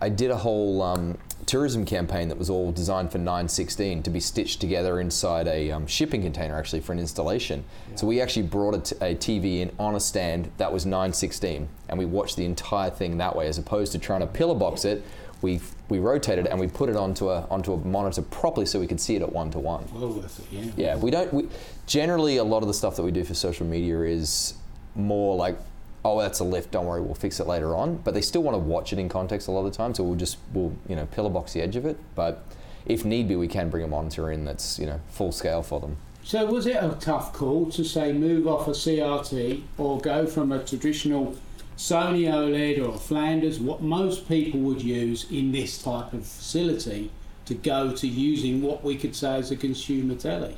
I 0.00 0.08
did 0.08 0.32
a 0.32 0.36
whole 0.36 0.82
um, 0.82 1.16
tourism 1.44 1.84
campaign 1.84 2.28
that 2.28 2.38
was 2.38 2.50
all 2.50 2.72
designed 2.72 3.12
for 3.12 3.18
916 3.18 4.02
to 4.02 4.10
be 4.10 4.20
stitched 4.20 4.60
together 4.60 5.00
inside 5.00 5.46
a 5.46 5.70
um, 5.70 5.86
shipping 5.86 6.22
container, 6.22 6.56
actually 6.56 6.80
for 6.80 6.92
an 6.92 6.98
installation. 6.98 7.64
So 7.94 8.06
we 8.06 8.20
actually 8.20 8.46
brought 8.46 8.74
a, 8.74 8.80
t- 8.80 8.96
a 9.00 9.14
TV 9.14 9.60
in 9.60 9.72
on 9.78 9.94
a 9.94 10.00
stand 10.00 10.50
that 10.58 10.72
was 10.72 10.86
916, 10.86 11.68
and 11.88 11.98
we 11.98 12.04
watched 12.04 12.36
the 12.36 12.44
entire 12.44 12.90
thing 12.90 13.18
that 13.18 13.34
way, 13.34 13.46
as 13.46 13.58
opposed 13.58 13.92
to 13.92 13.98
trying 13.98 14.20
to 14.20 14.26
pillar 14.26 14.54
box 14.54 14.84
it. 14.84 15.04
We 15.42 15.60
we 15.90 15.98
rotated 15.98 16.46
it 16.46 16.50
and 16.50 16.58
we 16.58 16.68
put 16.68 16.88
it 16.88 16.96
onto 16.96 17.28
a 17.28 17.46
onto 17.50 17.74
a 17.74 17.76
monitor 17.76 18.22
properly 18.22 18.64
so 18.64 18.80
we 18.80 18.86
could 18.86 19.00
see 19.00 19.14
it 19.14 19.20
at 19.20 19.30
one 19.30 19.50
to 19.50 19.58
one. 19.58 19.84
Well 19.92 20.08
worth 20.08 20.38
it, 20.38 20.46
yeah. 20.50 20.70
Yeah, 20.76 20.96
we 20.96 21.10
don't. 21.10 21.32
We, 21.34 21.48
generally, 21.86 22.38
a 22.38 22.44
lot 22.44 22.62
of 22.62 22.68
the 22.68 22.72
stuff 22.72 22.96
that 22.96 23.02
we 23.02 23.10
do 23.10 23.24
for 23.24 23.34
social 23.34 23.66
media 23.66 24.00
is 24.00 24.54
more 24.94 25.36
like, 25.36 25.58
oh, 26.04 26.20
that's 26.20 26.40
a 26.40 26.44
lift. 26.44 26.70
Don't 26.70 26.86
worry, 26.86 27.00
we'll 27.00 27.14
fix 27.14 27.40
it 27.40 27.46
later 27.46 27.74
on. 27.74 27.96
But 27.96 28.14
they 28.14 28.20
still 28.20 28.42
want 28.42 28.54
to 28.54 28.58
watch 28.58 28.92
it 28.92 28.98
in 28.98 29.08
context 29.08 29.48
a 29.48 29.50
lot 29.50 29.64
of 29.64 29.72
the 29.72 29.76
time, 29.76 29.94
so 29.94 30.04
we'll 30.04 30.18
just 30.18 30.38
we'll 30.52 30.74
you 30.88 30.96
know 30.96 31.06
pillar 31.06 31.30
box 31.30 31.52
the 31.52 31.62
edge 31.62 31.76
of 31.76 31.86
it. 31.86 31.98
But 32.14 32.44
if 32.86 33.04
need 33.04 33.28
be, 33.28 33.36
we 33.36 33.48
can 33.48 33.70
bring 33.70 33.84
a 33.84 33.88
monitor 33.88 34.30
in 34.30 34.44
that's 34.44 34.78
you 34.78 34.86
know 34.86 35.00
full 35.10 35.32
scale 35.32 35.62
for 35.62 35.80
them. 35.80 35.96
So 36.22 36.46
was 36.46 36.66
it 36.66 36.76
a 36.76 36.96
tough 37.00 37.34
call 37.34 37.70
to 37.72 37.84
say 37.84 38.12
move 38.12 38.46
off 38.46 38.66
a 38.66 38.70
CRT 38.70 39.62
or 39.76 40.00
go 40.00 40.26
from 40.26 40.52
a 40.52 40.64
traditional 40.64 41.36
Sony 41.76 42.32
OLED 42.32 42.86
or 42.86 42.96
Flanders, 42.96 43.58
what 43.58 43.82
most 43.82 44.28
people 44.28 44.60
would 44.60 44.82
use 44.82 45.30
in 45.30 45.52
this 45.52 45.82
type 45.82 46.12
of 46.12 46.24
facility, 46.24 47.10
to 47.46 47.54
go 47.54 47.92
to 47.92 48.08
using 48.08 48.62
what 48.62 48.82
we 48.82 48.96
could 48.96 49.14
say 49.14 49.38
is 49.38 49.50
a 49.50 49.56
consumer 49.56 50.14
telly? 50.14 50.56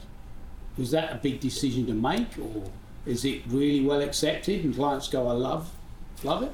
Was 0.79 0.91
that 0.91 1.13
a 1.13 1.17
big 1.17 1.41
decision 1.41 1.87
to 1.87 1.95
make, 1.95 2.39
or 2.39 2.71
is 3.07 3.25
it 3.25 3.43
really 3.49 3.85
well 3.85 4.01
accepted 4.01 4.65
and 4.65 4.75
clients 4.75 5.09
go, 5.09 5.29
I 5.29 5.33
love, 5.33 5.71
love 6.25 6.43
it? 6.43 6.53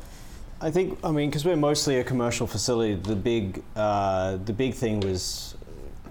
I 0.61 0.71
think, 0.71 0.99
I 1.03 1.11
mean, 1.11 1.29
because 1.31 1.45
we're 1.45 1.57
mostly 1.57 1.99
a 1.99 2.05
commercial 2.05 2.47
facility, 2.47 2.95
the 2.95 3.17
big, 3.17 3.62
uh, 3.75 4.37
the 4.45 4.53
big 4.53 4.75
thing 4.75 5.01
was 5.01 5.57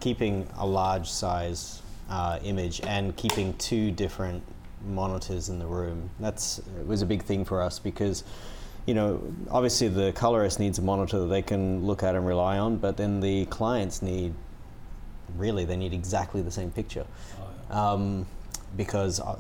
keeping 0.01 0.47
a 0.57 0.65
large 0.65 1.09
size 1.09 1.81
uh, 2.09 2.39
image 2.43 2.81
and 2.81 3.15
keeping 3.15 3.53
two 3.53 3.91
different 3.91 4.43
monitors 4.85 5.47
in 5.47 5.59
the 5.59 5.65
room. 5.65 6.09
That's 6.19 6.59
it 6.59 6.85
was 6.85 7.01
a 7.01 7.05
big 7.05 7.23
thing 7.23 7.45
for 7.45 7.61
us 7.61 7.79
because, 7.79 8.23
you 8.85 8.93
know, 8.93 9.21
obviously 9.49 9.87
the 9.87 10.11
colorist 10.13 10.59
needs 10.59 10.79
a 10.79 10.81
monitor 10.81 11.19
that 11.19 11.27
they 11.27 11.43
can 11.43 11.85
look 11.85 12.03
at 12.03 12.15
and 12.15 12.27
rely 12.27 12.57
on, 12.57 12.77
but 12.77 12.97
then 12.97 13.21
the 13.21 13.45
clients 13.45 14.01
need, 14.01 14.33
really, 15.37 15.63
they 15.63 15.77
need 15.77 15.93
exactly 15.93 16.41
the 16.41 16.51
same 16.51 16.71
picture. 16.71 17.05
Um, 17.69 18.25
because 18.75 19.19
uh, 19.19 19.37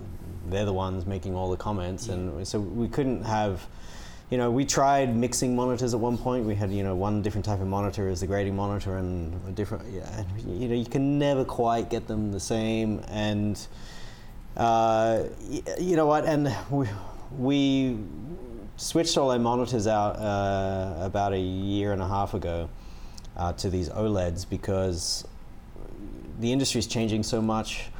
they're 0.51 0.65
the 0.65 0.73
ones 0.73 1.05
making 1.05 1.35
all 1.35 1.49
the 1.49 1.57
comments, 1.57 2.09
and 2.09 2.47
so 2.47 2.59
we 2.59 2.87
couldn't 2.87 3.23
have 3.23 3.65
you 4.31 4.37
know, 4.37 4.49
we 4.49 4.63
tried 4.63 5.13
mixing 5.13 5.57
monitors 5.57 5.93
at 5.93 5.99
one 5.99 6.17
point. 6.17 6.45
We 6.45 6.55
had, 6.55 6.71
you 6.71 6.83
know, 6.83 6.95
one 6.95 7.21
different 7.21 7.43
type 7.43 7.59
of 7.59 7.67
monitor 7.67 8.07
as 8.07 8.21
the 8.21 8.27
grading 8.27 8.55
monitor, 8.55 8.95
and 8.95 9.33
a 9.45 9.51
different, 9.51 9.91
yeah, 9.91 10.09
and, 10.17 10.61
you 10.61 10.69
know, 10.69 10.75
you 10.75 10.85
can 10.85 11.19
never 11.19 11.43
quite 11.43 11.89
get 11.89 12.07
them 12.07 12.31
the 12.31 12.39
same. 12.39 13.03
And 13.09 13.59
uh, 14.55 15.23
y- 15.49 15.61
you 15.77 15.97
know 15.97 16.05
what? 16.05 16.23
And 16.23 16.55
we, 16.69 16.87
we 17.37 17.97
switched 18.77 19.17
all 19.17 19.31
our 19.31 19.39
monitors 19.39 19.85
out 19.85 20.15
uh, 20.15 20.95
about 21.01 21.33
a 21.33 21.39
year 21.39 21.91
and 21.91 22.01
a 22.01 22.07
half 22.07 22.33
ago 22.33 22.69
uh, 23.35 23.51
to 23.53 23.69
these 23.69 23.89
OLEDs 23.89 24.49
because 24.49 25.27
the 26.39 26.53
industry 26.53 26.79
is 26.79 26.87
changing 26.87 27.23
so 27.23 27.41
much. 27.41 27.90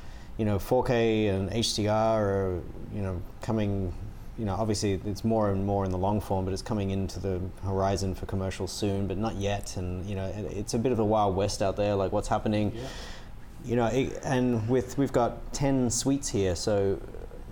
You 0.42 0.46
know, 0.46 0.58
4K 0.58 1.30
and 1.30 1.52
HDR 1.52 1.92
are, 1.94 2.62
you 2.92 3.04
know, 3.04 3.22
coming. 3.44 3.94
You 4.40 4.46
know, 4.46 4.56
obviously 4.56 5.00
it's 5.06 5.24
more 5.24 5.52
and 5.52 5.64
more 5.64 5.86
in 5.86 5.92
the 5.92 6.00
long 6.00 6.20
form, 6.20 6.46
but 6.46 6.52
it's 6.52 6.64
coming 6.64 6.90
into 6.90 7.20
the 7.20 7.40
horizon 7.64 8.16
for 8.16 8.26
commercial 8.26 8.66
soon, 8.68 9.06
but 9.06 9.20
not 9.20 9.36
yet. 9.36 9.78
And 9.78 10.04
you 10.10 10.16
know, 10.16 10.26
it- 10.26 10.52
it's 10.58 10.74
a 10.74 10.80
bit 10.80 10.92
of 10.92 10.98
a 10.98 11.06
wild 11.06 11.36
west 11.36 11.62
out 11.62 11.76
there. 11.76 11.94
Like 11.94 12.12
what's 12.12 12.28
happening. 12.28 12.74
You 13.64 13.76
know, 13.76 13.86
it, 13.86 14.20
and 14.24 14.68
with 14.68 14.98
we've 14.98 15.12
got 15.12 15.54
ten 15.54 15.92
suites 15.92 16.30
here, 16.30 16.56
so 16.56 17.00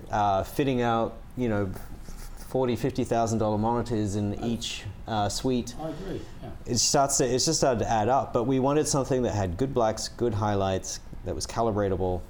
uh, 0.10 0.42
fitting 0.42 0.82
out, 0.82 1.14
you 1.38 1.48
know, 1.48 1.70
forty, 2.48 2.76
fifty 2.76 3.04
thousand 3.04 3.38
dollar 3.38 3.60
monitors 3.60 4.16
in 4.16 4.34
each 4.44 4.84
uh, 5.08 5.30
suite 5.30 5.76
I 5.80 5.90
agree. 5.90 6.22
Yeah. 6.42 6.50
it 6.66 6.78
starts 6.80 7.18
to 7.20 7.26
it's 7.36 7.46
just 7.46 7.60
started 7.60 7.82
to 7.82 7.90
add 7.90 8.10
up 8.10 8.34
but 8.34 8.46
we 8.46 8.60
wanted 8.60 8.88
something 8.88 9.22
that 9.24 9.36
had 9.36 9.58
good 9.58 9.74
blacks 9.76 10.08
good 10.08 10.34
highlights 10.34 11.00
that 11.26 11.36
was 11.36 11.46
calibratable 11.46 12.22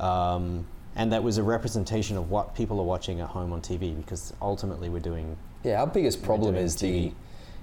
um, 0.00 0.66
and 0.96 1.12
that 1.12 1.22
was 1.22 1.38
a 1.38 1.42
representation 1.42 2.16
of 2.16 2.30
what 2.30 2.54
people 2.54 2.80
are 2.80 2.84
watching 2.84 3.20
at 3.20 3.28
home 3.28 3.52
on 3.52 3.60
tv 3.60 3.96
because 3.96 4.32
ultimately 4.40 4.88
we're 4.88 4.98
doing 4.98 5.36
Yeah, 5.64 5.80
our 5.80 5.86
biggest 5.86 6.22
problem 6.22 6.54
is 6.56 6.76
the 6.76 7.12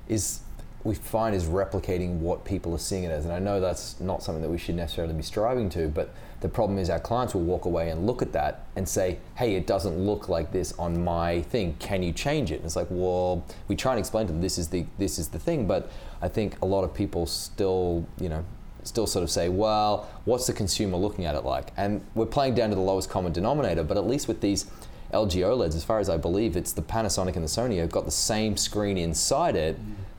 is 0.08 0.42
we 0.86 0.94
find 0.94 1.36
is 1.36 1.46
replicating 1.46 2.20
what 2.20 2.46
people 2.46 2.74
are 2.76 2.80
seeing 2.80 3.06
it 3.06 3.12
as, 3.12 3.26
and 3.26 3.34
I 3.34 3.40
know 3.40 3.60
that's 3.60 4.00
not 4.00 4.22
something 4.22 4.44
that 4.44 4.50
we 4.50 4.60
should 4.60 4.76
necessarily 4.76 5.16
be 5.16 5.24
striving 5.24 5.68
to, 5.72 5.88
but 5.88 6.14
the 6.42 6.48
problem 6.48 6.78
is 6.78 6.92
our 6.92 7.00
clients 7.00 7.34
will 7.34 7.42
walk 7.42 7.66
away 7.66 7.90
and 7.90 8.06
look 8.06 8.22
at 8.22 8.32
that 8.34 8.66
and 8.76 8.88
say, 8.88 9.18
"Hey, 9.34 9.56
it 9.56 9.66
doesn't 9.66 9.98
look 9.98 10.30
like 10.30 10.52
this 10.52 10.74
on 10.78 11.04
my 11.04 11.42
thing. 11.42 11.76
Can 11.80 12.04
you 12.04 12.14
change 12.14 12.52
it?" 12.52 12.58
And 12.58 12.66
it's 12.66 12.76
like, 12.76 12.88
well, 12.92 13.44
we 13.68 13.76
try 13.76 13.94
and 13.94 14.00
explain 14.00 14.28
to 14.28 14.34
them 14.34 14.44
this 14.44 14.60
is 14.60 14.68
the 14.68 14.86
this 15.00 15.18
is 15.18 15.30
the 15.30 15.40
thing, 15.40 15.66
but 15.66 15.90
I 16.22 16.28
think 16.28 16.56
a 16.62 16.66
lot 16.68 16.84
of 16.84 16.94
people 16.94 17.26
still, 17.26 18.06
you 18.20 18.30
know, 18.30 18.46
still 18.86 19.08
sort 19.08 19.24
of 19.24 19.30
say, 19.30 19.50
well, 19.50 20.08
what's 20.26 20.48
the 20.48 20.54
consumer 20.54 20.98
looking 20.98 21.26
at 21.26 21.36
it 21.36 21.44
like? 21.44 21.72
And 21.76 22.06
we're 22.14 22.26
playing 22.26 22.56
down 22.56 22.70
to 22.70 22.76
the 22.76 22.82
lowest 22.82 23.10
common 23.10 23.32
denominator, 23.32 23.84
but 23.84 23.98
at 23.98 24.08
least 24.08 24.28
with 24.28 24.42
these 24.42 24.66
LG 25.14 25.42
OLEDs, 25.42 25.76
as 25.76 25.84
far 25.84 26.00
as 26.00 26.10
I 26.10 26.18
believe, 26.18 26.56
it's 26.56 26.72
the 26.72 26.82
Panasonic 26.82 27.36
and 27.36 27.44
the 27.44 27.50
Sony 27.50 27.80
have 27.80 27.92
got 27.92 28.06
the 28.06 28.12
same 28.12 28.58
screen 28.58 28.98
inside 28.98 29.56
it 29.56 29.78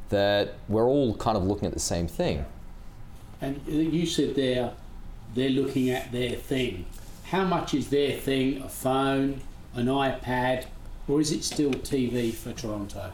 that 0.08 0.54
we're 0.68 0.86
all 0.86 1.16
kind 1.16 1.36
of 1.36 1.44
looking 1.44 1.66
at 1.66 1.74
the 1.74 1.80
same 1.80 2.06
thing. 2.06 2.44
And 3.40 3.60
you 3.66 4.06
said 4.06 4.34
there, 4.34 4.72
they're 5.34 5.50
looking 5.50 5.90
at 5.90 6.12
their 6.12 6.36
thing. 6.36 6.86
How 7.24 7.44
much 7.44 7.74
is 7.74 7.90
their 7.90 8.16
thing? 8.16 8.62
A 8.62 8.68
phone, 8.68 9.42
an 9.74 9.86
iPad, 9.86 10.66
or 11.08 11.20
is 11.20 11.32
it 11.32 11.44
still 11.44 11.72
TV 11.72 12.32
for 12.32 12.52
Toronto? 12.52 13.12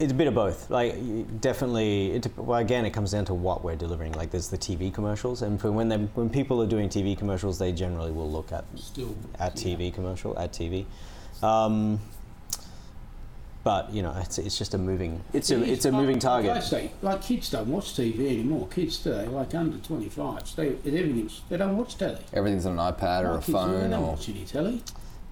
It's 0.00 0.12
a 0.12 0.14
bit 0.14 0.26
of 0.26 0.34
both 0.34 0.68
like 0.70 0.94
definitely 1.40 2.12
it, 2.12 2.26
well 2.36 2.58
again 2.58 2.84
it 2.86 2.90
comes 2.90 3.12
down 3.12 3.24
to 3.24 3.34
what 3.34 3.62
we're 3.62 3.76
delivering 3.76 4.12
like 4.12 4.30
there's 4.30 4.48
the 4.48 4.56
tv 4.58 4.92
commercials 4.92 5.42
and 5.42 5.60
for 5.60 5.70
when 5.70 5.88
they 5.88 5.96
when 5.96 6.30
people 6.30 6.60
are 6.62 6.66
doing 6.66 6.88
tv 6.88 7.16
commercials 7.16 7.58
they 7.58 7.70
generally 7.70 8.10
will 8.10 8.30
look 8.30 8.50
at 8.50 8.64
Still 8.76 9.14
at 9.38 9.62
yeah. 9.64 9.76
TV 9.76 9.92
commercial 9.94 10.36
at 10.38 10.52
TV. 10.52 10.84
Um, 11.42 12.00
but 13.62 13.92
you 13.92 14.02
know, 14.02 14.14
it's, 14.18 14.38
it's 14.38 14.56
just 14.56 14.72
a 14.72 14.78
moving. 14.78 15.22
It's 15.34 15.50
a 15.50 15.62
it's 15.62 15.84
a 15.84 15.92
moving 15.92 16.18
Like 16.18 16.24
I 16.24 16.42
target. 16.42 16.62
say, 16.62 16.90
like 17.02 17.22
kids 17.22 17.50
don't 17.50 17.68
watch 17.68 17.94
TV 17.94 18.20
anymore. 18.26 18.68
Kids 18.68 18.98
today, 18.98 19.26
like 19.26 19.54
under 19.54 19.76
25, 19.76 20.56
they, 20.56 20.68
everything's, 20.68 21.42
they 21.50 21.58
don't 21.58 21.76
watch 21.76 21.98
telly. 21.98 22.18
Everything's 22.32 22.64
on 22.64 22.78
an 22.78 22.92
iPad 22.92 23.22
or 23.24 23.32
My 23.32 23.34
a 23.34 23.38
kids, 23.38 23.46
they 23.46 23.52
don't 23.90 23.92
or 23.92 24.10
watch 24.12 24.28
any 24.30 24.44
telly. 24.44 24.82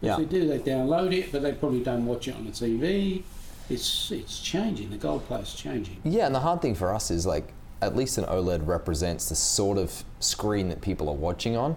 Yeah. 0.02 0.12
If 0.12 0.18
they 0.18 0.24
do, 0.38 0.46
they 0.46 0.59
download 0.59 1.12
it, 1.14 1.33
but 1.33 1.42
they 1.42 1.52
probably 1.52 1.83
don't 1.83 2.04
watch 2.04 2.28
it 2.28 2.37
on 2.37 2.44
the 2.44 2.52
TV. 2.52 3.22
It's 3.70 4.11
it's 4.11 4.40
changing. 4.40 4.90
The 4.90 4.96
goalpost's 4.96 5.54
changing. 5.54 6.00
Yeah, 6.04 6.26
and 6.26 6.35
the 6.35 6.40
hard 6.40 6.62
thing 6.62 6.74
for 6.74 6.94
us 6.94 7.11
is 7.11 7.26
like 7.26 7.52
at 7.81 7.94
least 7.94 8.18
an 8.18 8.24
OLED 8.24 8.66
represents 8.66 9.28
the 9.28 9.35
sort 9.35 9.78
of 9.78 10.04
screen 10.20 10.68
that 10.68 10.81
people 10.81 11.09
are 11.09 11.14
watching 11.14 11.57
on, 11.57 11.76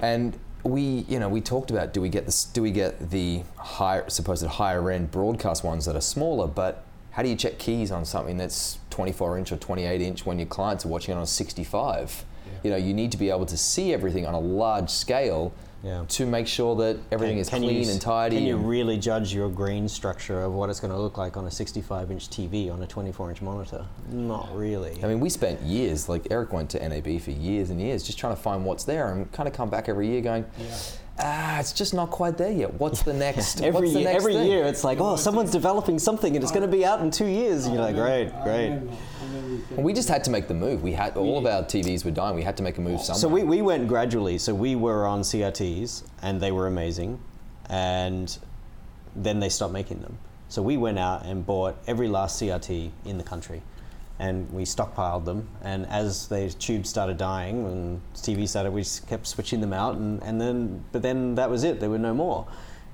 and 0.00 0.38
we 0.64 1.04
you 1.08 1.18
know 1.18 1.28
we 1.28 1.40
talked 1.40 1.70
about 1.70 1.92
do 1.92 2.00
we 2.00 2.08
get 2.08 2.26
this 2.26 2.44
do 2.44 2.60
we 2.60 2.70
get 2.70 3.10
the 3.10 3.42
higher 3.56 4.08
supposed 4.10 4.44
higher 4.44 4.90
end 4.90 5.10
broadcast 5.10 5.64
ones 5.64 5.84
that 5.84 5.96
are 5.96 6.00
smaller, 6.00 6.46
but 6.46 6.84
how 7.12 7.22
do 7.22 7.28
you 7.28 7.36
check 7.36 7.58
keys 7.58 7.90
on 7.90 8.04
something 8.04 8.36
that's 8.36 8.78
24 8.90 9.38
inch 9.38 9.52
or 9.52 9.56
28 9.56 10.00
inch 10.00 10.26
when 10.26 10.38
your 10.38 10.46
clients 10.46 10.84
are 10.84 10.88
watching 10.88 11.16
it 11.16 11.18
on 11.18 11.26
65? 11.26 12.24
You 12.62 12.70
know, 12.70 12.76
you 12.76 12.94
need 12.94 13.12
to 13.12 13.18
be 13.18 13.30
able 13.30 13.46
to 13.46 13.56
see 13.56 13.92
everything 13.92 14.26
on 14.26 14.34
a 14.34 14.40
large 14.40 14.90
scale 14.90 15.52
Yeah. 15.82 16.04
to 16.08 16.26
make 16.26 16.48
sure 16.48 16.74
that 16.76 16.98
everything 17.12 17.38
is 17.38 17.52
you 17.52 17.58
clean 17.58 17.82
s- 17.82 17.92
and 17.92 18.00
tidy. 18.00 18.36
Can 18.38 18.46
you 18.46 18.56
really 18.56 18.98
judge 18.98 19.32
your 19.32 19.48
grain 19.48 19.88
structure 19.88 20.42
of 20.42 20.52
what 20.52 20.70
it's 20.70 20.80
going 20.80 20.92
to 20.92 20.98
look 20.98 21.16
like 21.18 21.36
on 21.36 21.46
a 21.46 21.50
65 21.50 22.10
inch 22.10 22.28
TV 22.28 22.68
on 22.72 22.82
a 22.82 22.86
24 22.86 23.30
inch 23.30 23.40
monitor? 23.42 23.84
Not 24.10 24.48
really. 24.56 24.98
I 25.04 25.06
mean, 25.06 25.20
we 25.20 25.28
spent 25.30 25.60
years, 25.62 26.08
like 26.08 26.26
Eric 26.32 26.52
went 26.52 26.70
to 26.70 26.88
NAB 26.88 27.20
for 27.20 27.30
years 27.30 27.70
and 27.70 27.80
years 27.80 28.02
just 28.02 28.18
trying 28.18 28.34
to 28.34 28.42
find 28.42 28.64
what's 28.64 28.82
there 28.84 29.12
and 29.12 29.30
kind 29.30 29.48
of 29.48 29.54
come 29.54 29.70
back 29.70 29.88
every 29.88 30.08
year 30.08 30.20
going, 30.20 30.44
ah, 31.18 31.58
it's 31.60 31.72
just 31.72 31.94
not 31.94 32.10
quite 32.10 32.36
there 32.36 32.52
yet. 32.52 32.74
What's 32.74 33.02
the 33.02 33.12
next? 33.26 33.60
Every 33.60 33.80
what's 33.80 33.92
the 33.92 34.00
year, 34.00 34.08
next 34.12 34.22
every 34.22 34.32
thing? 34.34 34.46
year, 34.48 34.64
it's 34.64 34.84
like, 34.84 34.98
oh, 35.00 35.16
someone's 35.16 35.50
developing 35.50 35.98
something, 35.98 36.34
and 36.34 36.42
it's 36.42 36.52
going 36.52 36.68
to 36.68 36.76
be 36.76 36.84
out 36.84 37.00
in 37.00 37.10
two 37.10 37.26
years. 37.26 37.64
And 37.64 37.74
you're 37.74 37.82
like, 37.82 37.96
great, 37.96 38.30
great. 38.42 38.80
And 39.76 39.84
we 39.84 39.92
just 39.92 40.08
had 40.08 40.24
to 40.24 40.30
make 40.30 40.48
the 40.48 40.54
move. 40.54 40.82
We 40.82 40.92
had 40.92 41.16
all 41.16 41.38
of 41.38 41.46
our 41.46 41.62
TVs 41.62 42.04
were 42.04 42.10
dying. 42.10 42.34
We 42.34 42.42
had 42.42 42.56
to 42.56 42.62
make 42.62 42.78
a 42.78 42.80
move 42.80 43.00
somewhere. 43.00 43.20
So 43.20 43.28
we, 43.28 43.42
we 43.42 43.62
went 43.62 43.86
gradually. 43.88 44.38
So 44.38 44.54
we 44.54 44.74
were 44.76 45.06
on 45.06 45.20
CRTs, 45.20 46.04
and 46.22 46.40
they 46.40 46.52
were 46.52 46.66
amazing, 46.66 47.20
and 47.68 48.36
then 49.14 49.40
they 49.40 49.48
stopped 49.48 49.72
making 49.72 50.00
them. 50.00 50.18
So 50.48 50.62
we 50.62 50.76
went 50.78 50.98
out 50.98 51.26
and 51.26 51.44
bought 51.44 51.76
every 51.86 52.08
last 52.08 52.40
CRT 52.40 52.90
in 53.04 53.18
the 53.18 53.24
country, 53.24 53.62
and 54.18 54.50
we 54.52 54.64
stockpiled 54.64 55.24
them. 55.24 55.48
And 55.62 55.86
as 55.86 56.28
the 56.28 56.50
tubes 56.50 56.88
started 56.88 57.16
dying 57.16 57.64
and 57.66 58.00
TV 58.14 58.48
started, 58.48 58.72
we 58.72 58.84
kept 59.08 59.26
switching 59.26 59.60
them 59.60 59.72
out, 59.72 59.96
and, 59.96 60.22
and 60.22 60.40
then 60.40 60.84
but 60.92 61.02
then 61.02 61.34
that 61.36 61.50
was 61.50 61.64
it. 61.64 61.80
There 61.80 61.90
were 61.90 61.98
no 61.98 62.14
more. 62.14 62.46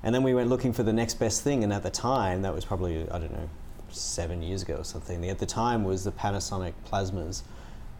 And 0.03 0.13
then 0.13 0.21
we 0.21 0.35
went 0.35 0.49
looking 0.49 0.71
for 0.71 0.83
the 0.83 0.93
next 0.93 1.15
best 1.15 1.43
thing, 1.43 1.63
and 1.63 1.73
at 1.73 1.81
the 1.81 1.89
time, 1.89 2.43
that 2.43 2.53
was 2.53 2.63
probably 2.63 3.09
I 3.09 3.19
don't 3.19 3.31
know, 3.31 3.49
seven 3.89 4.41
years 4.41 4.61
ago 4.61 4.75
or 4.75 4.83
something. 4.83 5.27
At 5.29 5.39
the 5.39 5.45
time 5.45 5.83
was 5.83 6.03
the 6.03 6.11
Panasonic 6.11 6.73
plasmas 6.89 7.41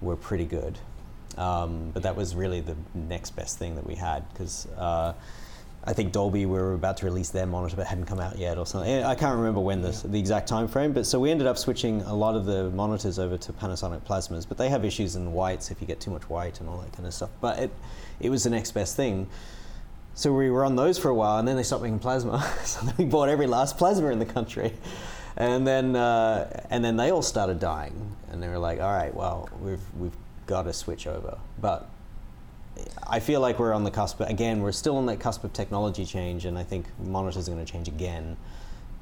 were 0.01 0.15
pretty 0.15 0.45
good. 0.45 0.77
Um, 1.38 1.91
but 1.91 2.03
that 2.03 2.15
was 2.15 2.35
really 2.35 2.61
the 2.61 2.77
next 2.93 3.35
best 3.35 3.57
thing 3.57 3.75
that 3.75 3.85
we 3.85 3.95
had 3.95 4.27
because 4.31 4.67
uh, 4.77 5.13
I 5.87 5.93
think 5.93 6.11
Dolby 6.11 6.47
we 6.47 6.59
were 6.59 6.73
about 6.73 6.97
to 6.97 7.05
release 7.05 7.29
their 7.29 7.45
monitor 7.45 7.75
but 7.75 7.85
hadn't 7.85 8.05
come 8.05 8.19
out 8.19 8.39
yet 8.39 8.57
or 8.57 8.65
something. 8.65 9.03
I 9.03 9.13
can't 9.13 9.37
remember 9.37 9.59
when 9.59 9.83
this, 9.83 10.01
the 10.01 10.17
exact 10.17 10.47
time 10.47 10.67
frame, 10.67 10.93
but 10.93 11.05
so 11.05 11.19
we 11.19 11.29
ended 11.29 11.45
up 11.45 11.59
switching 11.59 12.01
a 12.01 12.15
lot 12.15 12.35
of 12.35 12.45
the 12.45 12.71
monitors 12.71 13.19
over 13.19 13.37
to 13.37 13.53
Panasonic 13.53 14.01
plasmas. 14.01 14.47
But 14.47 14.57
they 14.57 14.69
have 14.69 14.83
issues 14.83 15.15
in 15.15 15.31
whites 15.33 15.69
if 15.69 15.79
you 15.81 15.87
get 15.87 15.99
too 15.99 16.09
much 16.09 16.27
white 16.27 16.59
and 16.59 16.67
all 16.67 16.77
that 16.77 16.91
kind 16.93 17.05
of 17.05 17.13
stuff. 17.13 17.29
But 17.39 17.59
it, 17.59 17.71
it 18.19 18.29
was 18.31 18.43
the 18.43 18.49
next 18.49 18.71
best 18.71 18.95
thing. 18.95 19.27
So 20.15 20.33
we 20.33 20.49
were 20.49 20.65
on 20.65 20.75
those 20.75 20.97
for 20.97 21.09
a 21.09 21.13
while, 21.13 21.37
and 21.37 21.47
then 21.47 21.55
they 21.55 21.63
stopped 21.63 21.83
making 21.83 21.99
plasma. 21.99 22.41
so 22.63 22.83
then 22.85 22.95
we 22.97 23.05
bought 23.05 23.29
every 23.29 23.47
last 23.47 23.77
plasma 23.77 24.07
in 24.07 24.17
the 24.17 24.25
country, 24.25 24.73
and 25.37 25.67
then 25.67 25.95
uh, 25.95 26.63
and 26.71 26.83
then 26.83 26.95
they 26.95 27.11
all 27.11 27.21
started 27.21 27.59
dying, 27.59 28.15
and 28.31 28.41
they 28.41 28.47
were 28.47 28.57
like, 28.57 28.79
"All 28.79 28.91
right, 28.91 29.13
well, 29.13 29.49
we've 29.61 29.83
we've 29.99 30.15
got 30.47 30.63
to 30.63 30.73
switch 30.73 31.05
over." 31.05 31.37
But 31.59 31.89
I 33.07 33.19
feel 33.19 33.39
like 33.39 33.59
we're 33.59 33.73
on 33.73 33.83
the 33.83 33.91
cusp. 33.91 34.19
Again, 34.21 34.61
we're 34.61 34.71
still 34.71 34.97
on 34.97 35.05
that 35.07 35.19
cusp 35.19 35.43
of 35.43 35.53
technology 35.53 36.05
change, 36.05 36.45
and 36.45 36.57
I 36.57 36.63
think 36.63 36.85
monitors 36.99 37.47
are 37.47 37.51
going 37.51 37.65
to 37.65 37.71
change 37.71 37.88
again, 37.88 38.38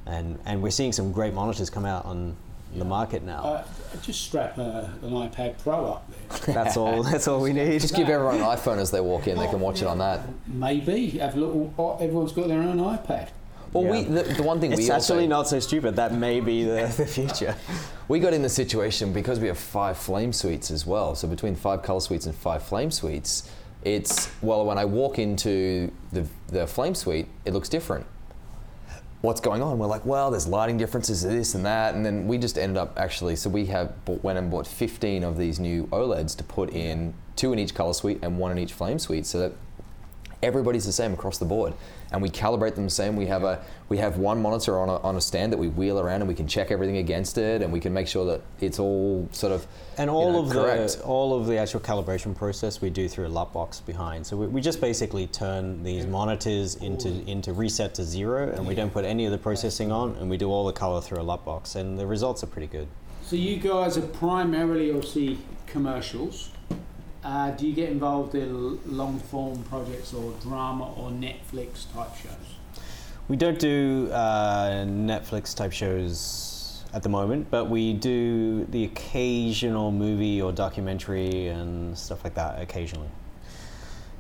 and 0.05 0.39
and 0.45 0.61
we're 0.61 0.71
seeing 0.71 0.91
some 0.91 1.11
great 1.11 1.33
monitors 1.33 1.69
come 1.69 1.85
out 1.85 2.05
on 2.05 2.35
the 2.75 2.85
market 2.85 3.23
now. 3.23 3.43
Uh, 3.43 3.65
just 4.01 4.21
strap 4.21 4.57
uh, 4.57 4.85
an 5.01 5.11
iPad 5.11 5.57
Pro 5.61 5.85
up 5.85 6.11
there. 6.45 6.55
that's 6.55 6.77
all. 6.77 7.03
That's 7.03 7.27
all 7.27 7.41
we 7.41 7.53
need. 7.53 7.79
just 7.81 7.95
give 7.95 8.09
everyone 8.09 8.35
an 8.35 8.41
iPhone 8.41 8.77
as 8.77 8.91
they 8.91 9.01
walk 9.01 9.27
in. 9.27 9.37
They 9.37 9.47
can 9.47 9.59
watch 9.59 9.81
it 9.81 9.87
on 9.87 9.99
that. 9.99 10.21
Maybe 10.47 11.09
have 11.11 11.35
little. 11.35 11.73
oh, 11.77 11.97
Everyone's 11.97 12.33
got 12.33 12.47
their 12.47 12.61
own 12.61 12.77
iPad. 12.77 13.29
Well, 13.73 13.85
we 13.85 14.03
the, 14.03 14.21
the 14.21 14.43
one 14.43 14.59
thing 14.59 14.71
It's 14.71 14.81
we 14.81 14.91
also 14.91 15.15
actually 15.15 15.27
not 15.27 15.47
so 15.47 15.59
stupid. 15.59 15.95
That 15.95 16.13
may 16.13 16.39
be 16.39 16.63
the, 16.63 16.93
the 16.95 17.07
future. 17.07 17.55
we 18.07 18.19
got 18.19 18.33
in 18.33 18.43
the 18.43 18.49
situation 18.49 19.13
because 19.13 19.39
we 19.39 19.47
have 19.47 19.57
five 19.57 19.97
flame 19.97 20.31
suites 20.31 20.69
as 20.69 20.85
well. 20.85 21.15
So 21.15 21.27
between 21.27 21.55
five 21.55 21.81
color 21.81 21.99
suites 21.99 22.27
and 22.27 22.35
five 22.35 22.61
flame 22.61 22.91
suites, 22.91 23.49
it's 23.85 24.31
well 24.41 24.65
when 24.65 24.77
I 24.77 24.85
walk 24.85 25.19
into 25.19 25.91
the 26.11 26.25
the 26.47 26.67
flame 26.67 26.95
suite, 26.95 27.27
it 27.45 27.53
looks 27.53 27.69
different. 27.69 28.05
What's 29.21 29.39
going 29.39 29.61
on? 29.61 29.79
We're 29.79 29.87
like, 29.87 30.05
well, 30.05 30.31
there's 30.31 30.47
lighting 30.47 30.77
differences, 30.77 31.23
this 31.23 31.55
and 31.55 31.65
that, 31.65 31.95
and 31.95 32.05
then 32.05 32.27
we 32.27 32.37
just 32.37 32.57
ended 32.57 32.77
up 32.77 32.97
actually. 32.99 33.37
So 33.37 33.49
we 33.49 33.65
have 33.67 34.03
bought, 34.03 34.21
went 34.21 34.37
and 34.37 34.51
bought 34.51 34.67
15 34.67 35.23
of 35.23 35.37
these 35.37 35.59
new 35.59 35.87
OLEDs 35.87 36.35
to 36.37 36.43
put 36.43 36.71
in 36.71 37.13
two 37.37 37.53
in 37.53 37.59
each 37.59 37.73
color 37.73 37.93
suite 37.93 38.19
and 38.21 38.37
one 38.37 38.51
in 38.51 38.57
each 38.57 38.73
flame 38.73 38.99
suite, 38.99 39.25
so 39.25 39.39
that 39.39 39.53
everybody's 40.41 40.85
the 40.85 40.91
same 40.91 41.13
across 41.13 41.37
the 41.37 41.45
board 41.45 41.73
and 42.13 42.21
we 42.21 42.29
calibrate 42.29 42.75
them 42.75 42.85
the 42.85 42.89
same 42.89 43.15
we 43.15 43.25
have 43.25 43.43
a 43.43 43.61
we 43.89 43.97
have 43.97 44.17
one 44.17 44.41
monitor 44.41 44.79
on 44.79 44.87
a, 44.87 44.97
on 44.99 45.17
a 45.17 45.21
stand 45.21 45.51
that 45.51 45.57
we 45.57 45.67
wheel 45.67 45.99
around 45.99 46.21
and 46.21 46.27
we 46.27 46.35
can 46.35 46.47
check 46.47 46.71
everything 46.71 46.97
against 46.97 47.37
it 47.37 47.61
and 47.61 47.73
we 47.73 47.79
can 47.79 47.93
make 47.93 48.07
sure 48.07 48.25
that 48.25 48.41
it's 48.61 48.79
all 48.79 49.27
sort 49.31 49.51
of 49.51 49.67
And 49.97 50.09
you 50.09 50.15
all 50.15 50.33
know, 50.33 50.45
of 50.45 50.49
correct. 50.51 50.99
the 50.99 51.03
all 51.03 51.37
of 51.37 51.47
the 51.47 51.57
actual 51.57 51.79
calibration 51.79 52.35
process 52.35 52.81
we 52.81 52.89
do 52.89 53.09
through 53.09 53.27
a 53.27 53.33
LUT 53.33 53.51
box 53.51 53.81
behind. 53.81 54.25
So 54.25 54.37
we, 54.37 54.47
we 54.47 54.61
just 54.61 54.79
basically 54.79 55.27
turn 55.27 55.83
these 55.83 56.05
monitors 56.05 56.75
into 56.75 57.09
into 57.29 57.51
reset 57.53 57.95
to 57.95 58.03
zero, 58.03 58.49
and 58.49 58.65
we 58.65 58.75
don't 58.75 58.93
put 58.93 59.05
any 59.05 59.25
of 59.25 59.31
the 59.31 59.37
processing 59.37 59.91
on, 59.91 60.15
and 60.17 60.29
we 60.29 60.37
do 60.37 60.49
all 60.49 60.65
the 60.65 60.73
color 60.73 61.01
through 61.01 61.19
a 61.19 61.23
LUT 61.23 61.43
box, 61.43 61.75
and 61.75 61.97
the 61.97 62.05
results 62.07 62.43
are 62.43 62.47
pretty 62.47 62.67
good. 62.67 62.87
So 63.23 63.35
you 63.35 63.57
guys 63.57 63.97
are 63.97 64.01
primarily 64.07 64.91
obviously 64.91 65.39
commercials. 65.65 66.49
Uh, 67.23 67.51
do 67.51 67.65
you 67.65 67.73
get 67.73 67.89
involved 67.89 68.35
in 68.35 68.79
long 68.85 69.17
form 69.19 69.63
projects 69.63 70.13
or 70.13 70.33
drama 70.41 70.91
or 70.93 71.09
Netflix 71.09 71.91
type 71.93 72.15
shows? 72.15 72.33
We 73.29 73.37
don't 73.37 73.57
do 73.57 74.09
uh, 74.11 74.83
Netflix 74.85 75.55
type 75.55 75.71
shows 75.71 76.83
at 76.93 77.01
the 77.01 77.09
moment, 77.09 77.49
but 77.49 77.69
we 77.69 77.93
do 77.93 78.65
the 78.65 78.83
occasional 78.83 79.91
movie 79.91 80.41
or 80.41 80.51
documentary 80.51 81.47
and 81.47 81.97
stuff 81.97 82.23
like 82.25 82.33
that 82.35 82.61
occasionally. 82.61 83.09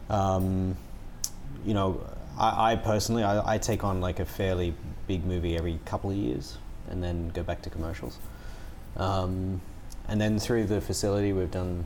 Um, 0.09 0.77
you 1.65 1.73
know, 1.73 2.01
I, 2.37 2.71
I 2.71 2.75
personally, 2.77 3.23
I, 3.23 3.55
I 3.55 3.57
take 3.57 3.83
on 3.83 3.99
like 3.99 4.21
a 4.21 4.25
fairly 4.25 4.73
big 5.07 5.25
movie 5.25 5.57
every 5.57 5.79
couple 5.83 6.09
of 6.09 6.15
years 6.15 6.57
and 6.89 7.03
then 7.03 7.29
go 7.29 7.43
back 7.43 7.61
to 7.63 7.69
commercials. 7.69 8.17
Um, 8.95 9.61
and 10.07 10.19
then 10.19 10.39
through 10.39 10.65
the 10.65 10.79
facility, 10.79 11.33
we've 11.33 11.51
done 11.51 11.85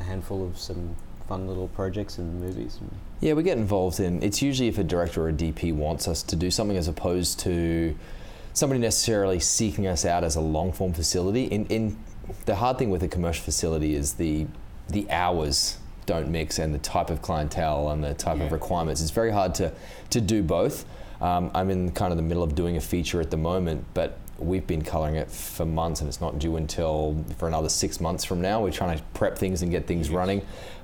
a 0.00 0.02
handful 0.02 0.44
of 0.44 0.58
some 0.58 0.96
fun 1.28 1.46
little 1.46 1.68
projects 1.68 2.18
and 2.18 2.40
movies. 2.40 2.80
Yeah, 3.20 3.34
we 3.34 3.42
get 3.42 3.58
involved 3.58 4.00
in. 4.00 4.22
It's 4.22 4.42
usually 4.42 4.68
if 4.68 4.78
a 4.78 4.84
director 4.84 5.22
or 5.22 5.28
a 5.28 5.32
DP 5.32 5.72
wants 5.74 6.08
us 6.08 6.22
to 6.24 6.36
do 6.36 6.50
something, 6.50 6.76
as 6.76 6.88
opposed 6.88 7.38
to 7.40 7.94
somebody 8.52 8.80
necessarily 8.80 9.38
seeking 9.38 9.86
us 9.86 10.04
out 10.04 10.24
as 10.24 10.36
a 10.36 10.40
long 10.40 10.72
form 10.72 10.92
facility. 10.92 11.44
In, 11.44 11.66
in 11.66 11.96
the 12.46 12.56
hard 12.56 12.78
thing 12.78 12.90
with 12.90 13.02
a 13.02 13.08
commercial 13.08 13.44
facility 13.44 13.94
is 13.94 14.14
the 14.14 14.46
the 14.88 15.08
hours 15.08 15.78
don't 16.06 16.28
mix 16.28 16.58
and 16.58 16.74
the 16.74 16.78
type 16.78 17.10
of 17.10 17.22
clientele 17.22 17.90
and 17.90 18.02
the 18.02 18.14
type 18.14 18.40
of 18.40 18.50
requirements. 18.50 19.00
It's 19.00 19.12
very 19.12 19.30
hard 19.30 19.54
to 19.56 19.72
to 20.10 20.20
do 20.20 20.42
both. 20.42 20.84
Um, 21.20 21.50
I'm 21.54 21.70
in 21.70 21.92
kind 21.92 22.12
of 22.12 22.16
the 22.16 22.22
middle 22.24 22.42
of 22.42 22.54
doing 22.54 22.76
a 22.76 22.80
feature 22.80 23.20
at 23.20 23.30
the 23.30 23.36
moment, 23.36 23.84
but 23.94 24.18
we've 24.40 24.66
been 24.66 24.82
coloring 24.82 25.16
it 25.16 25.30
for 25.30 25.64
months 25.64 26.00
and 26.00 26.08
it's 26.08 26.20
not 26.20 26.38
due 26.38 26.56
until 26.56 27.24
for 27.38 27.46
another 27.46 27.68
six 27.68 28.00
months 28.00 28.24
from 28.24 28.40
now. 28.40 28.62
We're 28.62 28.72
trying 28.72 28.98
to 28.98 29.04
prep 29.14 29.38
things 29.38 29.62
and 29.62 29.70
get 29.70 29.86
things 29.86 30.10
running. 30.10 30.42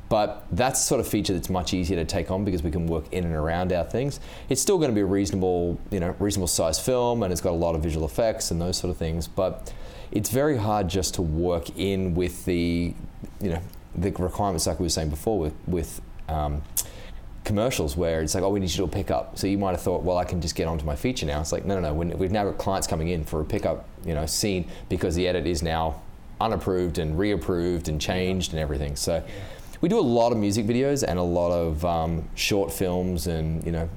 But 0.08 0.46
that's 0.52 0.80
the 0.80 0.86
sort 0.86 1.00
of 1.00 1.08
feature 1.08 1.32
that's 1.32 1.50
much 1.50 1.74
easier 1.74 1.96
to 1.96 2.04
take 2.04 2.30
on 2.30 2.44
because 2.44 2.62
we 2.62 2.70
can 2.70 2.86
work 2.86 3.12
in 3.12 3.24
and 3.24 3.34
around 3.34 3.72
our 3.72 3.84
things. 3.84 4.20
It's 4.48 4.62
still 4.62 4.78
going 4.78 4.90
to 4.90 4.94
be 4.94 5.00
a 5.00 5.06
reasonable, 5.06 5.80
you 5.90 5.98
know, 5.98 6.14
reasonable 6.20 6.46
size 6.46 6.78
film, 6.78 7.24
and 7.24 7.32
it's 7.32 7.40
got 7.40 7.50
a 7.50 7.56
lot 7.56 7.74
of 7.74 7.82
visual 7.82 8.06
effects 8.06 8.52
and 8.52 8.60
those 8.60 8.76
sort 8.76 8.92
of 8.92 8.96
things. 8.96 9.26
But 9.26 9.72
it's 10.12 10.30
very 10.30 10.58
hard 10.58 10.88
just 10.88 11.14
to 11.14 11.22
work 11.22 11.76
in 11.76 12.14
with 12.14 12.44
the, 12.44 12.94
you 13.40 13.50
know, 13.50 13.60
the 13.96 14.12
requirements 14.12 14.66
like 14.66 14.78
we 14.78 14.84
were 14.84 14.90
saying 14.90 15.10
before 15.10 15.38
with 15.38 15.54
with 15.66 16.00
um, 16.28 16.62
commercials 17.46 17.96
where 17.96 18.20
it's 18.20 18.34
like, 18.34 18.44
oh, 18.44 18.50
we 18.50 18.60
need 18.60 18.66
you 18.66 18.72
to 18.72 18.76
do 18.78 18.84
a 18.84 18.88
pickup. 18.88 19.38
So 19.38 19.46
you 19.46 19.56
might 19.56 19.70
have 19.70 19.80
thought, 19.80 20.02
well, 20.02 20.18
I 20.18 20.24
can 20.24 20.40
just 20.40 20.54
get 20.54 20.66
onto 20.66 20.84
my 20.84 20.96
feature 20.96 21.24
now. 21.24 21.40
It's 21.40 21.52
like, 21.52 21.64
no, 21.64 21.80
no, 21.80 21.94
no. 21.94 21.94
We've 21.94 22.32
now 22.32 22.44
got 22.44 22.58
clients 22.58 22.86
coming 22.86 23.08
in 23.08 23.24
for 23.24 23.40
a 23.40 23.44
pickup, 23.44 23.88
you 24.04 24.14
know, 24.14 24.26
scene 24.26 24.68
because 24.88 25.14
the 25.14 25.26
edit 25.26 25.46
is 25.46 25.62
now 25.62 26.02
unapproved 26.40 26.98
and 26.98 27.18
reapproved 27.18 27.88
and 27.88 28.00
changed 28.00 28.52
and 28.52 28.60
everything. 28.60 28.96
So 28.96 29.24
we 29.80 29.88
do 29.88 29.98
a 29.98 30.00
lot 30.00 30.32
of 30.32 30.38
music 30.38 30.66
videos 30.66 31.04
and 31.06 31.18
a 31.18 31.22
lot 31.22 31.50
of 31.52 31.84
um, 31.84 32.28
short 32.34 32.72
films 32.72 33.26
and 33.26 33.64
you 33.64 33.72
know 33.72 33.88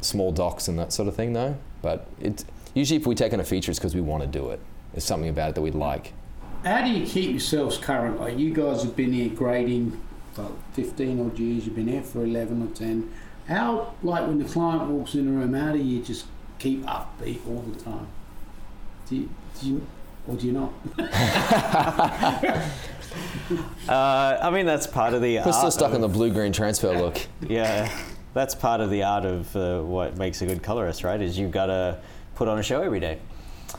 small 0.00 0.32
docs 0.32 0.68
and 0.68 0.78
that 0.78 0.92
sort 0.92 1.08
of 1.08 1.16
thing, 1.16 1.32
though. 1.32 1.56
But 1.82 2.06
it 2.20 2.44
usually 2.74 3.00
if 3.00 3.06
we 3.06 3.14
take 3.14 3.32
on 3.32 3.40
a 3.40 3.44
feature, 3.44 3.70
it's 3.70 3.78
because 3.78 3.94
we 3.94 4.00
want 4.00 4.22
to 4.22 4.28
do 4.28 4.50
it. 4.50 4.60
There's 4.92 5.04
something 5.04 5.28
about 5.28 5.50
it 5.50 5.54
that 5.56 5.62
we 5.62 5.70
like. 5.70 6.12
How 6.64 6.84
do 6.84 6.90
you 6.90 7.04
keep 7.04 7.30
yourselves 7.30 7.78
current? 7.78 8.20
Like 8.20 8.38
you 8.38 8.54
guys 8.54 8.84
have 8.84 8.94
been 8.94 9.12
here 9.12 9.30
grading 9.30 10.00
for 10.32 10.50
15 10.72 11.20
odd 11.20 11.38
years, 11.38 11.66
you've 11.66 11.74
been 11.76 11.88
here 11.88 12.02
for 12.02 12.24
11 12.24 12.62
or 12.62 12.74
10. 12.74 13.10
How, 13.48 13.94
like 14.02 14.26
when 14.26 14.38
the 14.38 14.44
client 14.48 14.88
walks 14.88 15.14
in 15.14 15.26
the 15.26 15.32
room, 15.32 15.54
how 15.54 15.72
do 15.72 15.78
you 15.78 16.02
just 16.02 16.26
keep 16.58 16.84
upbeat 16.84 17.46
all 17.46 17.62
the 17.62 17.80
time? 17.80 18.06
Do 19.08 19.16
you, 19.16 19.28
do 19.60 19.66
you 19.68 19.86
or 20.26 20.36
do 20.36 20.46
you 20.46 20.52
not? 20.52 20.72
Uh, 23.88 24.38
I 24.40 24.48
mean, 24.50 24.64
that's 24.64 24.86
part 24.86 25.12
of 25.12 25.20
the 25.20 25.36
We're 25.44 25.52
still 25.52 25.70
stuck 25.70 25.88
of- 25.90 25.96
on 25.96 26.00
the 26.00 26.08
blue 26.08 26.30
green 26.32 26.52
transfer 26.52 26.96
look. 26.96 27.20
Yeah, 27.46 27.90
that's 28.32 28.54
part 28.54 28.80
of 28.80 28.88
the 28.88 29.02
art 29.02 29.26
of 29.26 29.54
uh, 29.54 29.82
what 29.82 30.16
makes 30.16 30.40
a 30.40 30.46
good 30.46 30.62
colorist, 30.62 31.04
right? 31.04 31.20
Is 31.20 31.38
you've 31.38 31.50
got 31.50 31.66
to 31.66 31.98
put 32.34 32.48
on 32.48 32.58
a 32.58 32.62
show 32.62 32.80
every 32.80 33.00
day. 33.00 33.18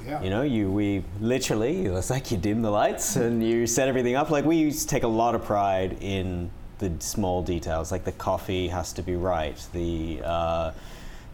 Yeah. 0.06 0.22
You 0.22 0.30
know, 0.30 0.42
you 0.42 0.72
we 0.72 1.04
literally 1.20 1.86
it's 1.86 2.10
like 2.10 2.32
you 2.32 2.38
dim 2.38 2.62
the 2.62 2.72
lights 2.72 3.16
and 3.16 3.44
you 3.44 3.68
set 3.68 3.88
everything 3.88 4.16
up. 4.16 4.30
Like 4.30 4.46
we 4.46 4.58
used 4.58 4.82
to 4.82 4.88
take 4.88 5.04
a 5.04 5.08
lot 5.08 5.36
of 5.36 5.44
pride 5.44 5.98
in 6.02 6.50
the 6.80 6.92
small 7.00 7.42
details, 7.42 7.92
like 7.92 8.04
the 8.04 8.12
coffee 8.12 8.68
has 8.68 8.94
to 8.94 9.02
be 9.02 9.16
right, 9.16 9.58
the 9.74 10.22
uh, 10.24 10.72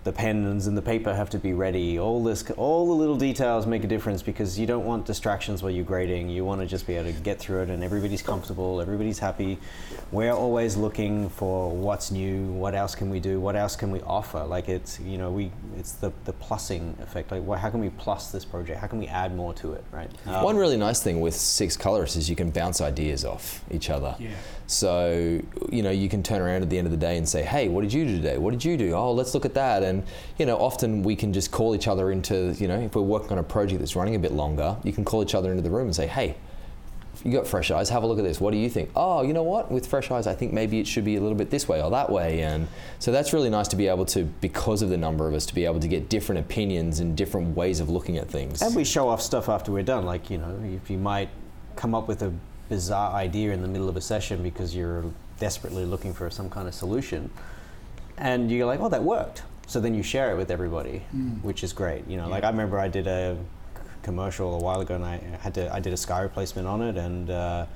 the 0.04 0.12
pens 0.12 0.68
and 0.68 0.78
the 0.78 0.82
paper 0.82 1.14
have 1.14 1.30
to 1.30 1.38
be 1.38 1.54
ready. 1.54 2.00
All 2.00 2.24
this, 2.24 2.50
all 2.52 2.88
the 2.88 2.94
little 2.94 3.18
details 3.18 3.68
make 3.68 3.84
a 3.84 3.88
difference 3.88 4.24
because 4.24 4.58
you 4.58 4.66
don't 4.66 4.86
want 4.86 5.06
distractions 5.06 5.62
while 5.62 5.72
you're 5.72 5.86
grading. 5.86 6.30
You 6.30 6.46
want 6.46 6.62
to 6.62 6.68
just 6.68 6.88
be 6.88 6.96
able 6.96 7.12
to 7.12 7.20
get 7.20 7.40
through 7.40 7.64
it, 7.64 7.70
and 7.70 7.84
everybody's 7.84 8.22
comfortable, 8.22 8.80
everybody's 8.80 9.20
happy. 9.20 9.58
We're 10.12 10.34
always 10.34 10.78
looking 10.78 11.30
for 11.30 11.70
what's 11.72 12.12
new, 12.12 12.46
what 12.54 12.76
else 12.76 12.96
can 12.96 13.10
we 13.10 13.20
do, 13.20 13.40
what 13.40 13.56
else 13.56 13.76
can 13.76 13.92
we 13.92 14.02
offer. 14.02 14.44
Like 14.44 14.70
it's, 14.70 15.00
you 15.02 15.18
know, 15.18 15.32
we, 15.32 15.52
it's 15.78 15.94
the 15.94 16.12
the 16.26 16.34
plussing 16.34 17.00
effect. 17.02 17.32
Like, 17.32 17.46
well, 17.46 17.60
how 17.60 17.70
can 17.70 17.82
we 17.82 17.90
plus 17.90 18.32
this 18.32 18.46
project? 18.46 18.80
How 18.80 18.88
can 18.88 19.00
we 19.00 19.08
add 19.08 19.36
more 19.36 19.54
to 19.56 19.74
it, 19.74 19.84
right? 19.92 20.10
Um, 20.26 20.44
One 20.44 20.56
really 20.58 20.78
nice 20.78 21.04
thing 21.04 21.20
with 21.20 21.36
six 21.36 21.76
colorists 21.76 22.16
is 22.16 22.30
you 22.30 22.36
can 22.36 22.52
bounce 22.52 22.82
ideas 22.82 23.26
off 23.26 23.64
each 23.70 23.90
other. 23.90 24.16
Yeah. 24.18 24.30
So, 24.68 25.42
you 25.72 25.82
know, 25.82 25.90
you 25.90 26.08
can 26.10 26.22
turn 26.22 26.42
around 26.42 26.62
at 26.62 26.70
the 26.70 26.78
end 26.78 26.86
of 26.86 26.92
the 26.92 26.98
day 26.98 27.18
and 27.18 27.28
say, 27.28 27.42
hey, 27.42 27.70
what 27.70 27.82
did 27.82 27.92
you 27.92 28.06
do 28.06 28.16
today? 28.18 28.38
What 28.38 28.52
did 28.52 28.64
you 28.64 28.78
do? 28.78 28.94
Oh, 28.94 29.12
let's 29.12 29.34
look 29.34 29.46
at 29.46 29.56
that. 29.56 29.82
And, 29.90 30.04
you 30.38 30.46
know, 30.46 30.58
often 30.58 31.04
we 31.04 31.16
can 31.16 31.34
just 31.34 31.52
call 31.52 31.76
each 31.76 31.88
other 31.88 32.12
into, 32.12 32.56
you 32.58 32.68
know, 32.68 32.80
if 32.80 32.96
we're 32.96 33.02
working 33.02 33.32
on 33.34 33.40
a 33.40 33.44
project 33.44 33.80
that's 33.80 33.96
running 33.96 34.16
a 34.16 34.20
bit 34.20 34.32
longer, 34.32 34.78
you 34.84 34.94
can 34.94 35.04
call 35.04 35.22
each 35.22 35.36
other 35.36 35.52
into 35.52 35.64
the 35.64 35.70
room 35.70 35.88
and 35.88 35.96
say, 35.96 36.08
hey, 36.08 36.36
you 37.26 37.34
got 37.34 37.46
fresh 37.46 37.70
eyes, 37.70 37.90
have 37.90 38.04
a 38.04 38.08
look 38.08 38.18
at 38.18 38.24
this. 38.24 38.40
What 38.40 38.52
do 38.52 38.58
you 38.58 38.70
think? 38.70 38.92
Oh, 38.96 39.24
you 39.24 39.34
know 39.34 39.44
what? 39.44 39.70
With 39.70 39.86
fresh 39.88 40.10
eyes, 40.10 40.26
I 40.26 40.34
think 40.34 40.54
maybe 40.54 40.80
it 40.80 40.88
should 40.88 41.04
be 41.04 41.18
a 41.18 41.22
little 41.22 41.38
bit 41.38 41.50
this 41.50 41.68
way 41.68 41.82
or 41.84 41.92
that 41.92 42.10
way. 42.10 42.44
And 42.44 42.68
so 43.00 43.12
that's 43.12 43.34
really 43.34 43.50
nice 43.50 43.68
to 43.70 43.76
be 43.76 43.88
able 43.88 44.06
to, 44.06 44.24
because 44.24 44.82
of 44.82 44.90
the 44.90 44.96
number 44.98 45.28
of 45.28 45.34
us, 45.34 45.46
to 45.48 45.54
be 45.54 45.66
able 45.66 45.82
to 45.82 45.88
get 45.90 46.08
different 46.08 46.40
opinions 46.40 47.02
and 47.02 47.18
different 47.18 47.58
ways 47.58 47.82
of 47.82 47.90
looking 47.90 48.18
at 48.18 48.30
things. 48.30 48.62
And 48.62 48.74
we 48.74 48.86
show 48.86 49.10
off 49.10 49.22
stuff 49.22 49.50
after 49.50 49.70
we're 49.72 49.84
done. 49.84 50.06
Like, 50.06 50.30
you 50.30 50.38
know, 50.38 50.58
if 50.64 50.90
you 50.90 50.98
might 50.98 51.30
come 51.76 51.94
up 51.94 52.08
with 52.08 52.22
a 52.22 52.32
bizarre 52.70 53.14
idea 53.16 53.52
in 53.52 53.62
the 53.62 53.68
middle 53.68 53.90
of 53.90 53.98
a 53.98 54.02
session 54.02 54.42
because 54.42 54.74
you're 54.74 55.04
desperately 55.40 55.84
looking 55.86 56.14
for 56.14 56.30
some 56.30 56.50
kind 56.50 56.70
of 56.70 56.74
solution. 56.74 57.30
And 58.18 58.50
you're 58.52 58.66
like, 58.66 58.80
oh, 58.80 58.90
that 58.90 59.04
worked. 59.04 59.44
So 59.70 59.80
then 59.80 59.94
you 59.94 60.02
share 60.02 60.32
it 60.32 60.36
with 60.36 60.50
everybody, 60.50 61.04
which 61.44 61.64
is 61.64 61.74
great. 61.74 62.08
You 62.08 62.18
know, 62.18 62.28
like 62.28 62.44
I 62.44 62.50
remember 62.50 62.80
I 62.80 62.88
did 62.88 63.06
a 63.06 63.38
commercial 64.02 64.56
a 64.56 64.58
while 64.58 64.82
ago 64.82 64.96
and 64.96 65.06
I 65.06 65.18
had 65.42 65.54
to, 65.54 65.72
I 65.72 65.80
did 65.80 65.94
a 65.94 65.98
sky 65.98 66.22
replacement 66.22 66.68
on 66.68 66.82
it 66.82 66.98
and, 66.98 67.30
uh, 67.30 67.68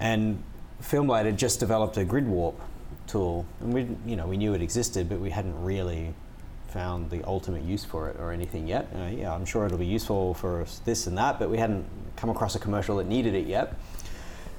and 0.00 0.42
Filmlight 0.82 1.24
had 1.24 1.38
just 1.38 1.60
developed 1.60 1.96
a 1.96 2.04
grid 2.04 2.26
warp 2.26 2.60
tool. 3.06 3.46
And 3.60 3.72
we, 3.72 3.88
you 4.04 4.16
know, 4.16 4.26
we 4.26 4.36
knew 4.36 4.52
it 4.54 4.60
existed, 4.60 5.08
but 5.08 5.20
we 5.20 5.30
hadn't 5.30 5.62
really 5.62 6.12
found 6.70 7.08
the 7.08 7.22
ultimate 7.22 7.62
use 7.62 7.84
for 7.84 8.08
it 8.08 8.16
or 8.18 8.32
anything 8.32 8.66
yet. 8.66 8.88
Uh, 8.92 9.04
yeah, 9.04 9.32
I'm 9.32 9.44
sure 9.44 9.64
it'll 9.64 9.78
be 9.78 9.86
useful 9.86 10.34
for 10.34 10.62
us 10.62 10.80
this 10.84 11.06
and 11.06 11.16
that, 11.18 11.38
but 11.38 11.48
we 11.48 11.58
hadn't 11.58 11.86
come 12.16 12.30
across 12.30 12.56
a 12.56 12.58
commercial 12.58 12.96
that 12.96 13.06
needed 13.06 13.34
it 13.36 13.46
yet. 13.46 13.74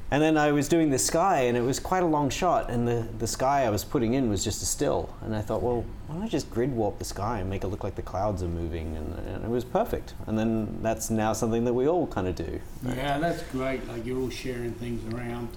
And 0.10 0.24
then 0.24 0.38
I 0.38 0.54
was 0.54 0.70
doing 0.70 0.90
the 0.90 1.00
sky, 1.00 1.42
and 1.42 1.58
it 1.58 1.62
was 1.62 1.80
quite 1.82 2.02
a 2.02 2.06
long 2.06 2.30
shot, 2.30 2.70
and 2.70 2.88
the, 2.88 3.06
the 3.20 3.28
sky 3.28 3.66
I 3.66 3.70
was 3.70 3.84
putting 3.84 4.14
in 4.14 4.30
was 4.30 4.42
just 4.42 4.62
a 4.62 4.66
still. 4.66 5.14
And 5.22 5.36
I 5.36 5.42
thought, 5.42 5.62
well, 5.62 5.84
why 6.08 6.16
don't 6.16 6.24
I 6.24 6.28
just 6.30 6.50
grid 6.50 6.72
warp 6.72 6.98
the 6.98 7.06
sky 7.06 7.40
and 7.40 7.50
make 7.50 7.66
it 7.66 7.68
look 7.68 7.84
like 7.84 7.96
the 7.96 8.02
clouds 8.02 8.42
are 8.42 8.48
moving? 8.48 8.96
And, 8.96 9.14
and 9.28 9.44
it 9.44 9.50
was 9.50 9.66
perfect. 9.66 10.14
And 10.26 10.40
then 10.40 10.80
that's 10.82 11.10
now 11.10 11.34
something 11.34 11.66
that 11.66 11.74
we 11.74 11.90
all 11.90 12.08
kind 12.08 12.26
of 12.28 12.36
do. 12.36 12.62
Yeah, 12.84 13.20
that's 13.20 13.44
great. 13.52 13.86
Like 13.90 14.06
you're 14.06 14.20
all 14.20 14.30
sharing 14.30 14.72
things 14.76 15.14
around. 15.14 15.50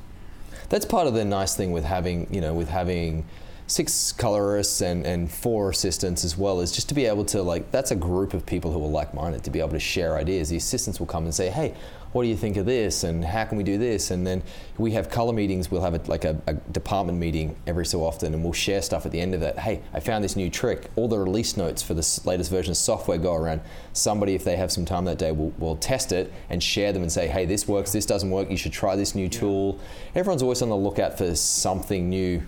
that's 0.69 0.85
part 0.85 1.07
of 1.07 1.15
the 1.15 1.25
nice 1.25 1.55
thing 1.55 1.71
with 1.71 1.85
having 1.85 2.27
you 2.35 2.41
know 2.41 2.53
with 2.53 2.69
having 2.69 3.25
six 3.71 4.11
colorists 4.11 4.81
and, 4.81 5.07
and 5.07 5.31
four 5.31 5.71
assistants 5.71 6.25
as 6.25 6.37
well 6.37 6.61
is 6.61 6.73
just 6.73 6.89
to 6.89 6.95
be 6.95 7.07
able 7.07 7.25
to 7.25 7.41
like 7.41 7.71
that's 7.71 7.93
a 7.93 7.97
group 7.97 8.35
of 8.35 8.45
people 8.45 8.73
who 8.73 8.85
are 8.85 8.89
like-minded 8.89 9.45
to 9.45 9.51
be 9.51 9.61
able 9.61 9.71
to 9.71 9.79
share 9.79 10.17
ideas. 10.17 10.49
The 10.49 10.57
assistants 10.57 10.99
will 10.99 11.07
come 11.07 11.25
and 11.25 11.33
say 11.33 11.51
hey 11.51 11.75
what 12.13 12.25
do 12.25 12.29
you 12.29 12.37
think 12.37 12.57
of 12.57 12.67
this? 12.67 13.05
And 13.05 13.25
how 13.25 13.45
can 13.45 13.57
we 13.57 13.63
do 13.63 13.79
this? 13.79 14.11
And 14.11 14.27
then 14.27 14.43
we 14.79 14.91
have 14.91 15.09
color 15.09 15.33
meetings. 15.33 15.71
We'll 15.71 15.83
have 15.83 15.95
a, 15.95 16.11
like 16.11 16.25
a, 16.25 16.37
a 16.49 16.55
department 16.55 17.19
meeting 17.19 17.55
every 17.69 17.87
so 17.87 18.03
often 18.03 18.35
and 18.35 18.43
we'll 18.43 18.53
share 18.53 18.83
stuff 18.83 19.07
at 19.07 19.13
the 19.13 19.21
end 19.21 19.33
of 19.33 19.41
that. 19.43 19.61
Hey 19.61 19.83
i 19.95 20.01
found 20.01 20.25
this 20.25 20.35
new 20.35 20.51
trick. 20.51 20.91
All 20.97 21.07
the 21.07 21.21
release 21.21 21.57
notes 21.57 21.81
for 21.81 21.95
this 21.95 22.27
latest 22.27 22.51
version 22.51 22.73
of 22.73 22.77
software 22.77 23.19
go 23.19 23.37
around. 23.37 23.61
Somebody 23.93 24.35
if 24.35 24.43
they 24.43 24.57
have 24.57 24.73
some 24.73 24.85
time 24.85 25.05
that 25.05 25.19
day 25.19 25.31
will, 25.31 25.51
will 25.59 25.77
test 25.77 26.11
it 26.11 26.33
and 26.49 26.61
share 26.61 26.93
them 26.93 27.03
and 27.03 27.13
say 27.13 27.29
hey 27.29 27.47
this 27.47 27.69
works. 27.69 27.93
This 27.93 28.07
doesn't 28.07 28.31
work. 28.31 28.51
You 28.51 28.57
should 28.57 28.73
try 28.73 28.97
this 28.97 29.15
new 29.15 29.29
tool. 29.29 29.79
Everyone's 30.17 30.43
always 30.43 30.61
on 30.61 30.71
the 30.71 30.77
lookout 30.77 31.17
for 31.17 31.37
something 31.37 32.11
new 32.11 32.43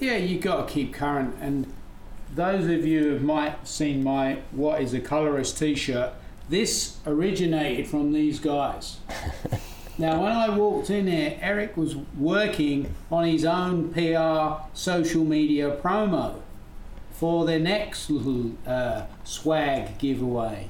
Yeah, 0.00 0.16
you 0.16 0.38
got 0.38 0.68
to 0.68 0.74
keep 0.74 0.92
current. 0.92 1.36
And 1.40 1.72
those 2.34 2.64
of 2.64 2.84
you 2.86 3.18
who 3.18 3.18
might 3.20 3.50
have 3.50 3.68
seen 3.68 4.02
my 4.02 4.40
"What 4.50 4.80
Is 4.80 4.94
a 4.94 5.00
Colorist" 5.00 5.58
T-shirt, 5.58 6.12
this 6.48 6.98
originated 7.06 7.86
from 7.86 8.12
these 8.12 8.38
guys. 8.38 8.98
now, 9.98 10.22
when 10.22 10.32
I 10.32 10.50
walked 10.50 10.90
in 10.90 11.06
here, 11.06 11.38
Eric 11.40 11.76
was 11.76 11.96
working 12.18 12.94
on 13.10 13.24
his 13.24 13.44
own 13.44 13.92
PR 13.92 14.66
social 14.74 15.24
media 15.24 15.76
promo 15.76 16.40
for 17.12 17.46
their 17.46 17.60
next 17.60 18.10
little 18.10 18.52
uh, 18.66 19.06
swag 19.22 19.98
giveaway. 19.98 20.68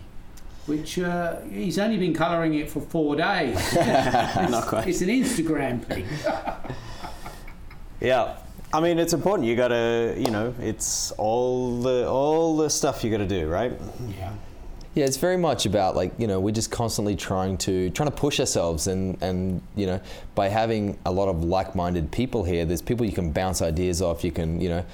Which 0.67 0.99
uh, 0.99 1.41
he's 1.43 1.79
only 1.79 1.99
been 1.99 2.15
colouring 2.15 2.55
it 2.55 2.71
for 2.71 2.81
four 2.81 3.17
days. 3.17 3.75
Not 3.75 4.67
quite. 4.67 4.89
It's 4.89 5.03
an 5.03 5.09
Instagram 5.09 5.85
thing. 5.85 6.07
Yeah. 8.01 8.39
I 8.75 8.81
mean, 8.81 8.99
it's 8.99 9.13
important. 9.13 9.47
You 9.47 9.55
gotta, 9.55 10.17
you 10.19 10.33
know, 10.33 10.53
it's 10.61 11.13
all 11.13 11.81
the 11.81 12.09
all 12.09 12.57
the 12.57 12.69
stuff 12.69 13.05
you 13.05 13.11
gotta 13.11 13.25
do, 13.27 13.47
right? 13.47 13.73
Yeah. 14.19 14.33
Yeah, 14.97 15.05
it's 15.05 15.17
very 15.17 15.37
much 15.37 15.65
about 15.65 15.95
like 15.95 16.13
you 16.19 16.27
know 16.27 16.41
we're 16.41 16.55
just 16.55 16.73
constantly 16.73 17.15
trying 17.15 17.57
to 17.59 17.91
trying 17.91 18.11
to 18.11 18.17
push 18.17 18.41
ourselves 18.41 18.89
and 18.89 19.21
and 19.23 19.63
you 19.77 19.87
know 19.87 20.01
by 20.35 20.49
having 20.49 20.99
a 21.07 21.13
lot 21.13 21.29
of 21.29 21.45
like-minded 21.45 22.11
people 22.11 22.43
here, 22.43 22.65
there's 22.65 22.83
people 22.83 23.07
you 23.07 23.13
can 23.13 23.31
bounce 23.31 23.63
ideas 23.63 24.03
off. 24.03 24.25
You 24.25 24.33
can 24.33 24.61
you 24.61 24.69
know 24.69 24.85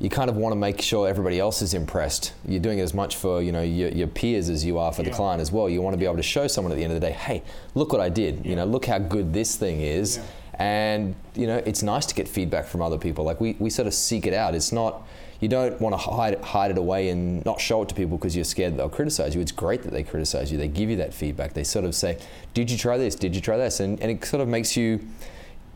you 0.00 0.08
kind 0.10 0.30
of 0.30 0.36
want 0.36 0.52
to 0.52 0.56
make 0.56 0.80
sure 0.80 1.08
everybody 1.08 1.38
else 1.38 1.62
is 1.62 1.74
impressed. 1.74 2.32
You're 2.46 2.60
doing 2.60 2.80
as 2.80 2.92
much 2.92 3.16
for 3.16 3.40
you 3.40 3.52
know 3.52 3.62
your, 3.62 3.90
your 3.90 4.08
peers 4.08 4.48
as 4.48 4.64
you 4.64 4.78
are 4.78 4.92
for 4.92 5.04
the 5.04 5.10
client 5.10 5.40
as 5.40 5.52
well. 5.52 5.68
You 5.68 5.80
want 5.80 5.94
to 5.94 5.98
be 5.98 6.06
able 6.06 6.16
to 6.16 6.22
show 6.24 6.48
someone 6.48 6.72
at 6.72 6.76
the 6.76 6.82
end 6.84 6.92
of 6.92 7.00
the 7.00 7.06
day, 7.06 7.12
hey, 7.12 7.44
look 7.74 7.92
what 7.92 8.00
I 8.00 8.08
did. 8.08 8.44
You 8.44 8.56
know, 8.56 8.64
look 8.64 8.86
how 8.86 8.98
good 8.98 9.32
this 9.32 9.54
thing 9.54 9.80
is. 9.80 10.16
Yeah. 10.16 10.22
And 10.58 11.14
you 11.34 11.46
know, 11.46 11.62
it's 11.64 11.82
nice 11.82 12.06
to 12.06 12.14
get 12.14 12.28
feedback 12.28 12.66
from 12.66 12.82
other 12.82 12.98
people. 12.98 13.24
Like 13.24 13.40
we, 13.40 13.56
we 13.58 13.70
sort 13.70 13.86
of 13.86 13.94
seek 13.94 14.26
it 14.26 14.34
out. 14.34 14.54
It's 14.54 14.72
not 14.72 15.06
you 15.40 15.48
don't 15.48 15.80
want 15.80 15.92
to 15.92 15.96
hide 15.96 16.34
it, 16.34 16.42
hide 16.42 16.72
it 16.72 16.78
away 16.78 17.10
and 17.10 17.44
not 17.44 17.60
show 17.60 17.82
it 17.82 17.88
to 17.90 17.94
people 17.94 18.18
because 18.18 18.34
you're 18.34 18.44
scared 18.44 18.76
they'll 18.76 18.88
criticize 18.88 19.34
you. 19.34 19.40
It's 19.40 19.52
great 19.52 19.82
that 19.84 19.92
they 19.92 20.02
criticize 20.02 20.50
you. 20.50 20.58
They 20.58 20.68
give 20.68 20.90
you 20.90 20.96
that 20.96 21.14
feedback. 21.14 21.52
They 21.54 21.64
sort 21.64 21.84
of 21.84 21.94
say, 21.94 22.18
"Did 22.54 22.70
you 22.70 22.76
try 22.76 22.98
this? 22.98 23.14
Did 23.14 23.34
you 23.36 23.40
try 23.40 23.56
this?" 23.56 23.80
And 23.80 24.00
and 24.00 24.10
it 24.10 24.24
sort 24.24 24.40
of 24.40 24.48
makes 24.48 24.76
you 24.76 25.00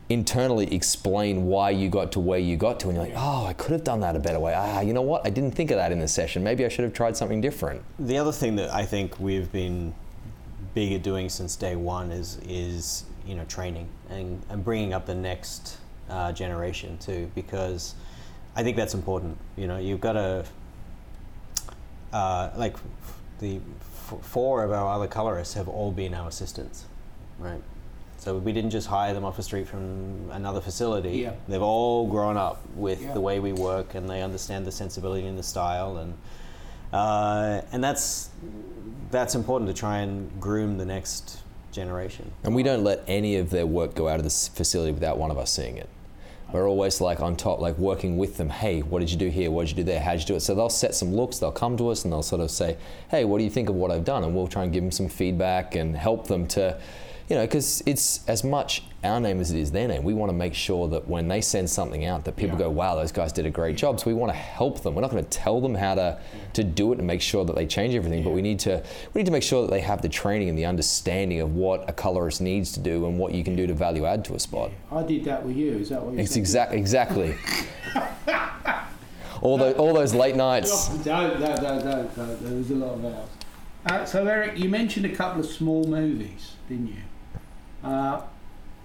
internally 0.08 0.74
explain 0.74 1.46
why 1.46 1.70
you 1.70 1.88
got 1.88 2.12
to 2.12 2.20
where 2.20 2.40
you 2.40 2.56
got 2.56 2.80
to, 2.80 2.88
and 2.88 2.96
you're 2.96 3.06
like, 3.06 3.14
"Oh, 3.16 3.46
I 3.46 3.52
could 3.52 3.70
have 3.70 3.84
done 3.84 4.00
that 4.00 4.16
a 4.16 4.18
better 4.18 4.40
way. 4.40 4.52
Ah, 4.54 4.80
you 4.80 4.92
know 4.92 5.02
what? 5.02 5.24
I 5.24 5.30
didn't 5.30 5.52
think 5.52 5.70
of 5.70 5.76
that 5.76 5.92
in 5.92 6.00
the 6.00 6.08
session. 6.08 6.42
Maybe 6.42 6.64
I 6.64 6.68
should 6.68 6.82
have 6.82 6.92
tried 6.92 7.16
something 7.16 7.40
different." 7.40 7.82
The 8.00 8.18
other 8.18 8.32
thing 8.32 8.56
that 8.56 8.74
I 8.74 8.84
think 8.84 9.20
we've 9.20 9.50
been 9.52 9.94
big 10.74 10.92
at 10.92 11.02
doing 11.02 11.28
since 11.28 11.54
day 11.54 11.76
one 11.76 12.10
is 12.10 12.38
is 12.48 13.04
you 13.26 13.34
know 13.34 13.44
training 13.46 13.88
and, 14.10 14.42
and 14.50 14.64
bringing 14.64 14.92
up 14.92 15.06
the 15.06 15.14
next 15.14 15.78
uh, 16.10 16.32
generation 16.32 16.98
too, 16.98 17.30
because 17.34 17.94
I 18.56 18.62
think 18.62 18.76
that's 18.76 18.94
important. 18.94 19.38
You 19.56 19.66
know, 19.66 19.78
you've 19.78 20.00
got 20.00 20.12
to 20.14 20.44
uh, 22.12 22.50
like 22.56 22.76
the 23.38 23.56
f- 23.80 24.14
four 24.22 24.64
of 24.64 24.72
our 24.72 24.92
other 24.94 25.06
colorists 25.06 25.54
have 25.54 25.68
all 25.68 25.90
been 25.92 26.14
our 26.14 26.28
assistants, 26.28 26.84
right? 27.38 27.62
So 28.18 28.36
we 28.38 28.52
didn't 28.52 28.70
just 28.70 28.86
hire 28.86 29.14
them 29.14 29.24
off 29.24 29.36
the 29.36 29.42
street 29.42 29.66
from 29.66 30.30
another 30.30 30.60
facility. 30.60 31.18
Yeah. 31.18 31.32
They've 31.48 31.60
all 31.62 32.06
grown 32.06 32.36
up 32.36 32.62
with 32.76 33.02
Yeah. 33.02 33.14
the 33.14 33.20
way 33.20 33.40
we 33.40 33.52
work, 33.52 33.94
and 33.96 34.08
they 34.08 34.22
understand 34.22 34.64
the 34.64 34.70
sensibility 34.70 35.26
and 35.26 35.36
the 35.38 35.42
style, 35.42 35.96
and 35.96 36.14
uh, 36.92 37.62
and 37.72 37.82
that's 37.82 38.28
that's 39.10 39.34
important 39.34 39.68
to 39.68 39.74
try 39.74 39.98
and 39.98 40.30
groom 40.40 40.78
the 40.78 40.84
next 40.84 41.41
generation. 41.72 42.30
And 42.44 42.54
we 42.54 42.62
don't 42.62 42.84
let 42.84 43.02
any 43.08 43.36
of 43.36 43.50
their 43.50 43.66
work 43.66 43.94
go 43.94 44.08
out 44.08 44.18
of 44.18 44.24
this 44.24 44.48
facility 44.48 44.92
without 44.92 45.18
one 45.18 45.30
of 45.30 45.38
us 45.38 45.50
seeing 45.50 45.76
it. 45.76 45.88
We're 46.52 46.68
always 46.68 47.00
like 47.00 47.20
on 47.20 47.36
top, 47.36 47.60
like 47.60 47.78
working 47.78 48.18
with 48.18 48.36
them. 48.36 48.50
Hey, 48.50 48.82
what 48.82 48.98
did 48.98 49.10
you 49.10 49.16
do 49.16 49.28
here? 49.28 49.50
What 49.50 49.66
did 49.66 49.70
you 49.70 49.76
do 49.76 49.84
there? 49.84 50.00
How 50.00 50.12
did 50.12 50.20
you 50.20 50.26
do 50.26 50.34
it? 50.34 50.40
So 50.40 50.54
they'll 50.54 50.68
set 50.68 50.94
some 50.94 51.14
looks. 51.14 51.38
They'll 51.38 51.50
come 51.50 51.78
to 51.78 51.88
us 51.88 52.04
and 52.04 52.12
they'll 52.12 52.22
sort 52.22 52.42
of 52.42 52.50
say, 52.50 52.76
"Hey, 53.10 53.24
what 53.24 53.38
do 53.38 53.44
you 53.44 53.50
think 53.50 53.70
of 53.70 53.74
what 53.74 53.90
I've 53.90 54.04
done?" 54.04 54.22
And 54.22 54.36
we'll 54.36 54.48
try 54.48 54.62
and 54.64 54.72
give 54.72 54.82
them 54.82 54.90
some 54.90 55.08
feedback 55.08 55.74
and 55.74 55.96
help 55.96 56.26
them 56.26 56.46
to, 56.48 56.78
you 57.32 57.38
know, 57.38 57.46
because 57.46 57.82
it's 57.86 58.28
as 58.28 58.44
much 58.44 58.82
our 59.02 59.18
name 59.18 59.40
as 59.40 59.50
it 59.50 59.58
is 59.58 59.70
their 59.72 59.88
name. 59.88 60.04
We 60.04 60.12
want 60.12 60.28
to 60.28 60.36
make 60.36 60.52
sure 60.52 60.86
that 60.88 61.08
when 61.08 61.28
they 61.28 61.40
send 61.40 61.70
something 61.70 62.04
out, 62.04 62.26
that 62.26 62.36
people 62.36 62.58
Yeah. 62.58 62.66
go, 62.66 62.70
"Wow, 62.70 62.94
those 62.94 63.10
guys 63.10 63.32
did 63.32 63.46
a 63.46 63.50
great 63.50 63.74
job." 63.74 63.98
So 64.00 64.08
we 64.08 64.12
want 64.12 64.30
to 64.32 64.36
help 64.36 64.82
them. 64.82 64.94
We're 64.94 65.00
not 65.00 65.10
going 65.10 65.24
to 65.24 65.30
tell 65.30 65.58
them 65.62 65.74
how 65.74 65.94
to 65.94 66.18
to 66.52 66.62
do 66.62 66.92
it 66.92 66.98
and 66.98 67.06
make 67.06 67.22
sure 67.22 67.46
that 67.46 67.56
they 67.56 67.64
change 67.64 67.94
everything, 67.94 68.22
but 68.22 68.34
we 68.34 68.42
need 68.42 68.58
to 68.60 68.82
we 69.14 69.20
need 69.20 69.24
to 69.24 69.32
make 69.32 69.42
sure 69.44 69.62
that 69.62 69.70
they 69.70 69.80
have 69.80 70.02
the 70.02 70.10
training 70.10 70.50
and 70.50 70.58
the 70.58 70.66
understanding 70.66 71.40
of 71.40 71.56
what 71.56 71.88
a 71.88 71.92
colorist 71.94 72.42
needs 72.42 72.70
to 72.72 72.80
do 72.80 73.06
and 73.06 73.18
what 73.18 73.32
you 73.32 73.42
can 73.42 73.56
do 73.56 73.66
to 73.66 73.72
value 73.72 74.04
add 74.04 74.26
to 74.26 74.34
a 74.34 74.38
spot. 74.38 74.70
I 74.92 75.02
did 75.02 75.24
that 75.24 75.46
with 75.46 75.56
you. 75.56 75.72
Is 75.78 75.88
that 75.88 76.04
what 76.04 76.12
you 76.12 76.20
It's 76.20 76.32
said? 76.32 76.38
exact 76.40 76.74
exactly. 76.74 77.34
all 79.40 79.56
those 79.56 79.74
all 79.76 79.94
those 79.94 80.12
late 80.14 80.36
nights. 80.36 80.88
Don't, 80.88 81.40
don't, 81.40 81.40
don't, 81.40 81.82
don't, 81.82 82.14
don't. 82.14 82.44
There 82.44 82.58
was 82.58 82.70
a 82.70 82.74
lot 82.74 82.92
of 82.96 83.04
hours. 83.06 83.28
Uh, 83.86 84.04
so, 84.04 84.26
Eric, 84.26 84.58
you 84.58 84.68
mentioned 84.68 85.06
a 85.06 85.08
couple 85.16 85.40
of 85.40 85.46
small 85.46 85.82
movies, 85.84 86.52
didn't 86.68 86.88
you? 86.88 86.94
Uh, 87.82 88.22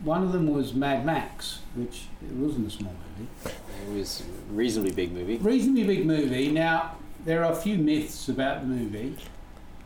one 0.04 0.24
of 0.24 0.32
them 0.32 0.48
was 0.54 0.74
Mad 0.74 1.06
Max, 1.06 1.60
which 1.76 2.06
it 2.22 2.34
wasn't 2.36 2.68
a 2.68 2.70
small 2.70 2.94
movie. 3.18 3.30
It 3.46 3.98
was 3.98 4.22
a 4.22 4.54
reasonably 4.54 4.92
big 4.92 5.12
movie. 5.12 5.38
Reasonably 5.38 5.84
big 5.84 6.06
movie. 6.06 6.52
Now, 6.52 6.96
there 7.26 7.44
are 7.44 7.52
a 7.52 7.56
few 7.56 7.78
myths 7.78 8.30
about 8.30 8.62
the 8.62 8.68
movie. 8.68 9.18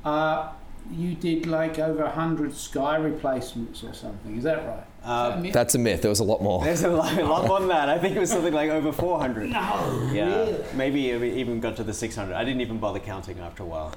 Uh, 0.03 0.49
you 0.91 1.13
did 1.15 1.45
like 1.45 1.77
over 1.79 2.07
hundred 2.09 2.55
sky 2.55 2.97
replacements 2.97 3.83
or 3.83 3.93
something. 3.93 4.35
Is 4.37 4.43
that 4.43 4.65
right? 4.67 4.79
Is 4.79 5.05
that 5.07 5.37
a 5.37 5.41
myth? 5.41 5.53
That's 5.53 5.75
a 5.75 5.79
myth. 5.79 6.01
There 6.01 6.09
was 6.09 6.19
a 6.19 6.23
lot 6.25 6.41
more. 6.41 6.63
There's 6.63 6.83
a 6.83 6.89
lot, 6.89 7.17
a 7.17 7.23
lot 7.25 7.47
more 7.47 7.59
than 7.59 7.69
that. 7.69 7.87
I 7.87 7.97
think 7.99 8.15
it 8.15 8.19
was 8.19 8.31
something 8.31 8.53
like 8.53 8.69
over 8.69 8.91
400. 8.91 9.49
no. 9.49 10.09
Yeah, 10.11 10.25
Really? 10.25 10.63
maybe 10.75 11.09
it 11.11 11.23
even 11.23 11.59
got 11.59 11.77
to 11.77 11.83
the 11.83 11.93
600. 11.93 12.33
I 12.33 12.43
didn't 12.43 12.61
even 12.61 12.79
bother 12.79 12.99
counting 12.99 13.39
after 13.39 13.63
a 13.63 13.65
while. 13.65 13.93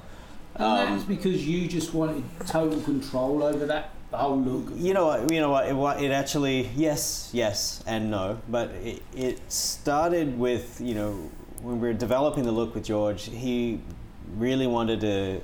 And 0.55 0.93
was 0.93 1.03
because 1.03 1.45
you 1.45 1.67
just 1.67 1.93
wanted 1.93 2.23
total 2.47 2.79
control 2.81 3.43
over 3.43 3.65
that 3.65 3.83
whole 3.83 3.83
look. 3.83 3.94
You 4.75 4.93
know 4.93 5.07
what? 5.07 5.31
You 5.31 5.41
know 5.41 5.49
what? 5.49 5.67
It, 5.67 5.73
wa- 5.73 5.97
it 5.97 6.11
actually 6.11 6.69
yes, 6.75 7.29
yes, 7.33 7.83
and 7.85 8.09
no. 8.09 8.39
But 8.49 8.69
it, 8.71 9.01
it 9.15 9.51
started 9.51 10.37
with 10.39 10.79
you 10.79 10.95
know 10.95 11.29
when 11.61 11.79
we 11.81 11.87
were 11.87 11.93
developing 11.93 12.43
the 12.43 12.51
look 12.51 12.75
with 12.75 12.85
George. 12.85 13.25
He 13.25 13.81
really 14.37 14.67
wanted 14.67 15.01
to 15.01 15.41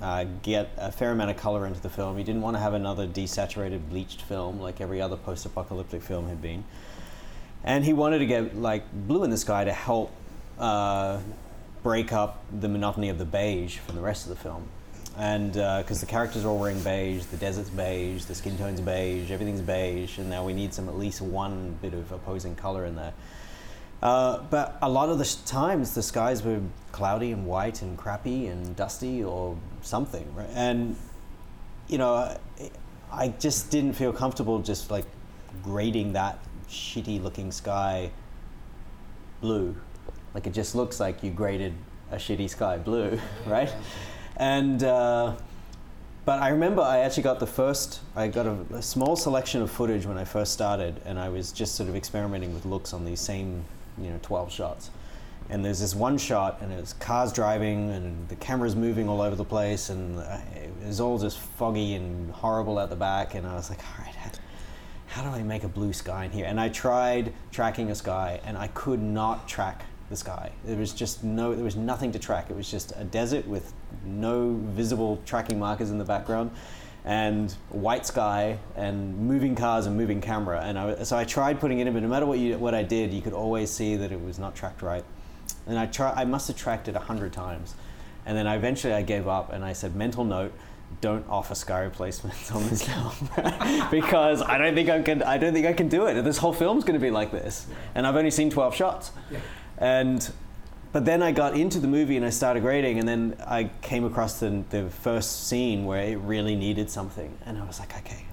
uh, 0.00 0.24
get 0.42 0.70
a 0.76 0.92
fair 0.92 1.10
amount 1.12 1.30
of 1.30 1.36
color 1.36 1.66
into 1.66 1.80
the 1.80 1.88
film. 1.88 2.18
He 2.18 2.24
didn't 2.24 2.42
want 2.42 2.56
to 2.56 2.60
have 2.60 2.74
another 2.74 3.06
desaturated, 3.06 3.88
bleached 3.88 4.22
film 4.22 4.60
like 4.60 4.80
every 4.80 5.00
other 5.00 5.16
post-apocalyptic 5.16 6.02
film 6.02 6.28
had 6.28 6.42
been. 6.42 6.64
And 7.64 7.84
he 7.84 7.92
wanted 7.92 8.18
to 8.18 8.26
get 8.26 8.56
like 8.56 8.84
blue 8.92 9.24
in 9.24 9.30
the 9.30 9.36
sky 9.36 9.64
to 9.64 9.72
help 9.72 10.12
uh, 10.58 11.20
break 11.82 12.12
up 12.12 12.44
the 12.52 12.68
monotony 12.68 13.08
of 13.08 13.18
the 13.18 13.24
beige 13.24 13.78
from 13.78 13.96
the 13.96 14.02
rest 14.02 14.24
of 14.24 14.30
the 14.30 14.36
film. 14.36 14.68
And 15.18 15.52
because 15.54 16.00
the 16.00 16.06
characters 16.06 16.44
are 16.44 16.48
all 16.48 16.58
wearing 16.58 16.80
beige, 16.80 17.24
the 17.24 17.38
desert's 17.38 17.70
beige, 17.70 18.24
the 18.24 18.34
skin 18.34 18.58
tone's 18.58 18.80
beige, 18.82 19.30
everything's 19.30 19.62
beige, 19.62 20.18
and 20.18 20.28
now 20.28 20.44
we 20.44 20.52
need 20.52 20.74
some 20.74 20.88
at 20.88 20.98
least 20.98 21.22
one 21.22 21.78
bit 21.80 21.94
of 21.94 22.12
opposing 22.12 22.54
color 22.54 22.84
in 22.84 22.96
there. 22.96 23.14
Uh, 24.02 24.40
but 24.50 24.76
a 24.82 24.88
lot 24.90 25.08
of 25.08 25.16
the 25.18 25.24
sh- 25.24 25.36
times 25.46 25.94
the 25.94 26.02
skies 26.02 26.42
were 26.42 26.60
cloudy 26.92 27.32
and 27.32 27.46
white 27.46 27.80
and 27.80 27.96
crappy 27.96 28.46
and 28.46 28.76
dusty 28.76 29.24
or 29.24 29.56
something, 29.80 30.26
right? 30.34 30.50
And 30.54 30.96
you 31.88 31.96
know, 31.96 32.14
I- 32.14 32.38
I 33.10 33.28
just 33.28 33.70
didn't 33.70 33.94
feel 33.94 34.12
comfortable 34.12 34.58
just 34.58 34.90
like 34.90 35.06
grading 35.62 36.12
that 36.12 36.38
shitty 36.68 37.22
looking 37.22 37.50
sky 37.52 38.10
blue. 39.40 39.74
Like 40.34 40.46
it 40.46 40.52
just 40.52 40.74
looks 40.74 41.00
like 41.00 41.22
you 41.22 41.30
graded 41.30 41.72
a 42.10 42.16
shitty 42.16 42.50
sky 42.50 42.76
blue, 42.76 43.18
right? 43.46 43.72
And 44.36 44.82
uh, 44.82 45.34
but 46.24 46.42
I 46.42 46.48
remember 46.48 46.82
I 46.82 46.98
actually 46.98 47.22
got 47.22 47.40
the 47.40 47.46
first. 47.46 48.00
I 48.14 48.28
got 48.28 48.46
a, 48.46 48.56
a 48.74 48.82
small 48.82 49.16
selection 49.16 49.62
of 49.62 49.70
footage 49.70 50.06
when 50.06 50.18
I 50.18 50.24
first 50.24 50.52
started, 50.52 51.00
and 51.04 51.18
I 51.18 51.28
was 51.28 51.52
just 51.52 51.74
sort 51.74 51.88
of 51.88 51.96
experimenting 51.96 52.52
with 52.52 52.66
looks 52.66 52.92
on 52.92 53.04
these 53.04 53.20
same, 53.20 53.64
you 53.96 54.10
know, 54.10 54.18
12 54.22 54.52
shots. 54.52 54.90
And 55.48 55.64
there's 55.64 55.78
this 55.78 55.94
one 55.94 56.18
shot, 56.18 56.58
and 56.60 56.72
it's 56.72 56.92
cars 56.94 57.32
driving, 57.32 57.90
and 57.90 58.28
the 58.28 58.34
camera's 58.36 58.74
moving 58.74 59.08
all 59.08 59.22
over 59.22 59.36
the 59.36 59.44
place, 59.44 59.90
and 59.90 60.18
it 60.18 60.70
was 60.84 61.00
all 61.00 61.18
just 61.18 61.38
foggy 61.38 61.94
and 61.94 62.32
horrible 62.32 62.80
at 62.80 62.90
the 62.90 62.96
back. 62.96 63.34
And 63.34 63.46
I 63.46 63.54
was 63.54 63.70
like, 63.70 63.78
all 63.78 64.04
right, 64.04 64.16
how 65.06 65.22
do 65.22 65.28
I 65.28 65.42
make 65.42 65.64
a 65.64 65.68
blue 65.68 65.92
sky 65.92 66.24
in 66.24 66.30
here? 66.30 66.44
And 66.44 66.60
I 66.60 66.68
tried 66.68 67.32
tracking 67.50 67.90
a 67.90 67.94
sky, 67.94 68.40
and 68.44 68.58
I 68.58 68.66
could 68.68 69.00
not 69.00 69.48
track 69.48 69.84
the 70.08 70.16
sky. 70.16 70.52
There 70.64 70.76
was 70.76 70.92
just 70.92 71.24
no, 71.24 71.54
there 71.54 71.64
was 71.64 71.76
nothing 71.76 72.12
to 72.12 72.18
track. 72.18 72.50
It 72.50 72.56
was 72.56 72.70
just 72.70 72.92
a 72.96 73.04
desert 73.04 73.46
with 73.46 73.72
no 74.04 74.54
visible 74.54 75.20
tracking 75.26 75.58
markers 75.58 75.90
in 75.90 75.98
the 75.98 76.04
background, 76.04 76.50
and 77.04 77.52
white 77.70 78.04
sky 78.04 78.58
and 78.74 79.16
moving 79.16 79.54
cars 79.54 79.86
and 79.86 79.96
moving 79.96 80.20
camera. 80.20 80.60
And 80.62 80.78
I, 80.78 81.02
so 81.04 81.16
I 81.16 81.24
tried 81.24 81.60
putting 81.60 81.78
it 81.78 81.86
in, 81.86 81.92
but 81.92 82.02
no 82.02 82.08
matter 82.08 82.26
what 82.26 82.38
you, 82.38 82.58
what 82.58 82.74
I 82.74 82.82
did, 82.82 83.12
you 83.12 83.22
could 83.22 83.32
always 83.32 83.70
see 83.70 83.96
that 83.96 84.12
it 84.12 84.20
was 84.20 84.38
not 84.38 84.54
tracked 84.54 84.82
right. 84.82 85.04
And 85.66 85.78
I 85.78 85.86
try, 85.86 86.12
I 86.12 86.24
must 86.24 86.48
have 86.48 86.56
tracked 86.56 86.88
it 86.88 86.96
a 86.96 87.00
hundred 87.00 87.32
times, 87.32 87.74
and 88.24 88.36
then 88.36 88.46
I 88.46 88.56
eventually 88.56 88.92
I 88.92 89.02
gave 89.02 89.26
up, 89.28 89.52
and 89.52 89.64
I 89.64 89.72
said, 89.72 89.94
mental 89.96 90.24
note. 90.24 90.52
Don't 91.00 91.28
offer 91.28 91.56
sky 91.56 91.80
replacements 91.80 92.50
on 92.52 92.62
this 92.68 92.82
film 92.88 93.12
because 93.90 94.40
I 94.40 94.56
don't 94.56 94.76
think 94.76 94.88
I 94.88 95.02
can. 95.02 95.20
I 95.20 95.36
don't 95.36 95.52
think 95.52 95.66
I 95.66 95.72
can 95.72 95.88
do 95.88 96.06
it. 96.06 96.22
This 96.22 96.38
whole 96.38 96.52
film's 96.52 96.84
going 96.84 96.98
to 96.98 97.04
be 97.04 97.10
like 97.10 97.32
this, 97.32 97.66
and 97.96 98.06
I've 98.06 98.14
only 98.14 98.30
seen 98.30 98.50
twelve 98.50 98.72
shots. 98.72 99.10
And 99.78 100.28
but 100.92 101.04
then 101.04 101.22
I 101.22 101.30
got 101.30 101.56
into 101.56 101.78
the 101.78 101.88
movie 101.88 102.16
and 102.16 102.24
I 102.24 102.30
started 102.30 102.60
grading, 102.60 102.98
and 102.98 103.06
then 103.06 103.36
I 103.46 103.70
came 103.82 104.04
across 104.04 104.40
the, 104.40 104.64
the 104.70 104.88
first 104.88 105.46
scene 105.46 105.84
where 105.84 106.02
it 106.02 106.16
really 106.16 106.56
needed 106.56 106.90
something, 106.90 107.36
and 107.44 107.58
I 107.58 107.64
was 107.64 107.78
like, 107.78 107.94
okay. 107.98 108.24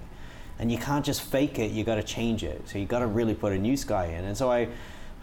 And 0.60 0.72
you 0.72 0.78
can't 0.78 1.04
just 1.04 1.24
fake 1.24 1.60
it; 1.60 1.72
you 1.72 1.84
got 1.84 1.96
to 1.96 2.04
change 2.04 2.44
it. 2.44 2.70
So 2.70 2.78
you 2.78 2.86
got 2.86 3.00
to 3.00 3.08
really 3.08 3.34
put 3.34 3.52
a 3.52 3.58
new 3.58 3.76
sky 3.76 4.06
in. 4.06 4.24
And 4.24 4.38
so 4.38 4.50
I, 4.50 4.70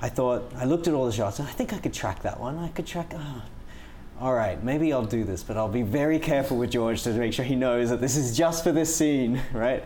I 0.02 0.10
thought 0.10 0.52
I 0.56 0.66
looked 0.66 0.86
at 0.86 0.92
all 0.92 1.06
the 1.06 1.12
shots, 1.12 1.38
and 1.38 1.48
I 1.48 1.52
think 1.52 1.72
I 1.72 1.78
could 1.78 1.94
track 1.94 2.22
that 2.22 2.38
one. 2.38 2.58
I 2.58 2.68
could 2.68 2.86
track. 2.86 3.12
Oh, 3.16 3.42
all 4.20 4.34
right, 4.34 4.62
maybe 4.62 4.92
I'll 4.92 5.06
do 5.06 5.24
this, 5.24 5.42
but 5.42 5.56
I'll 5.56 5.66
be 5.66 5.80
very 5.80 6.18
careful 6.18 6.58
with 6.58 6.70
George 6.70 7.02
to 7.04 7.10
make 7.12 7.32
sure 7.32 7.42
he 7.42 7.56
knows 7.56 7.88
that 7.88 8.02
this 8.02 8.16
is 8.16 8.36
just 8.36 8.62
for 8.62 8.70
this 8.70 8.94
scene, 8.94 9.40
right? 9.54 9.82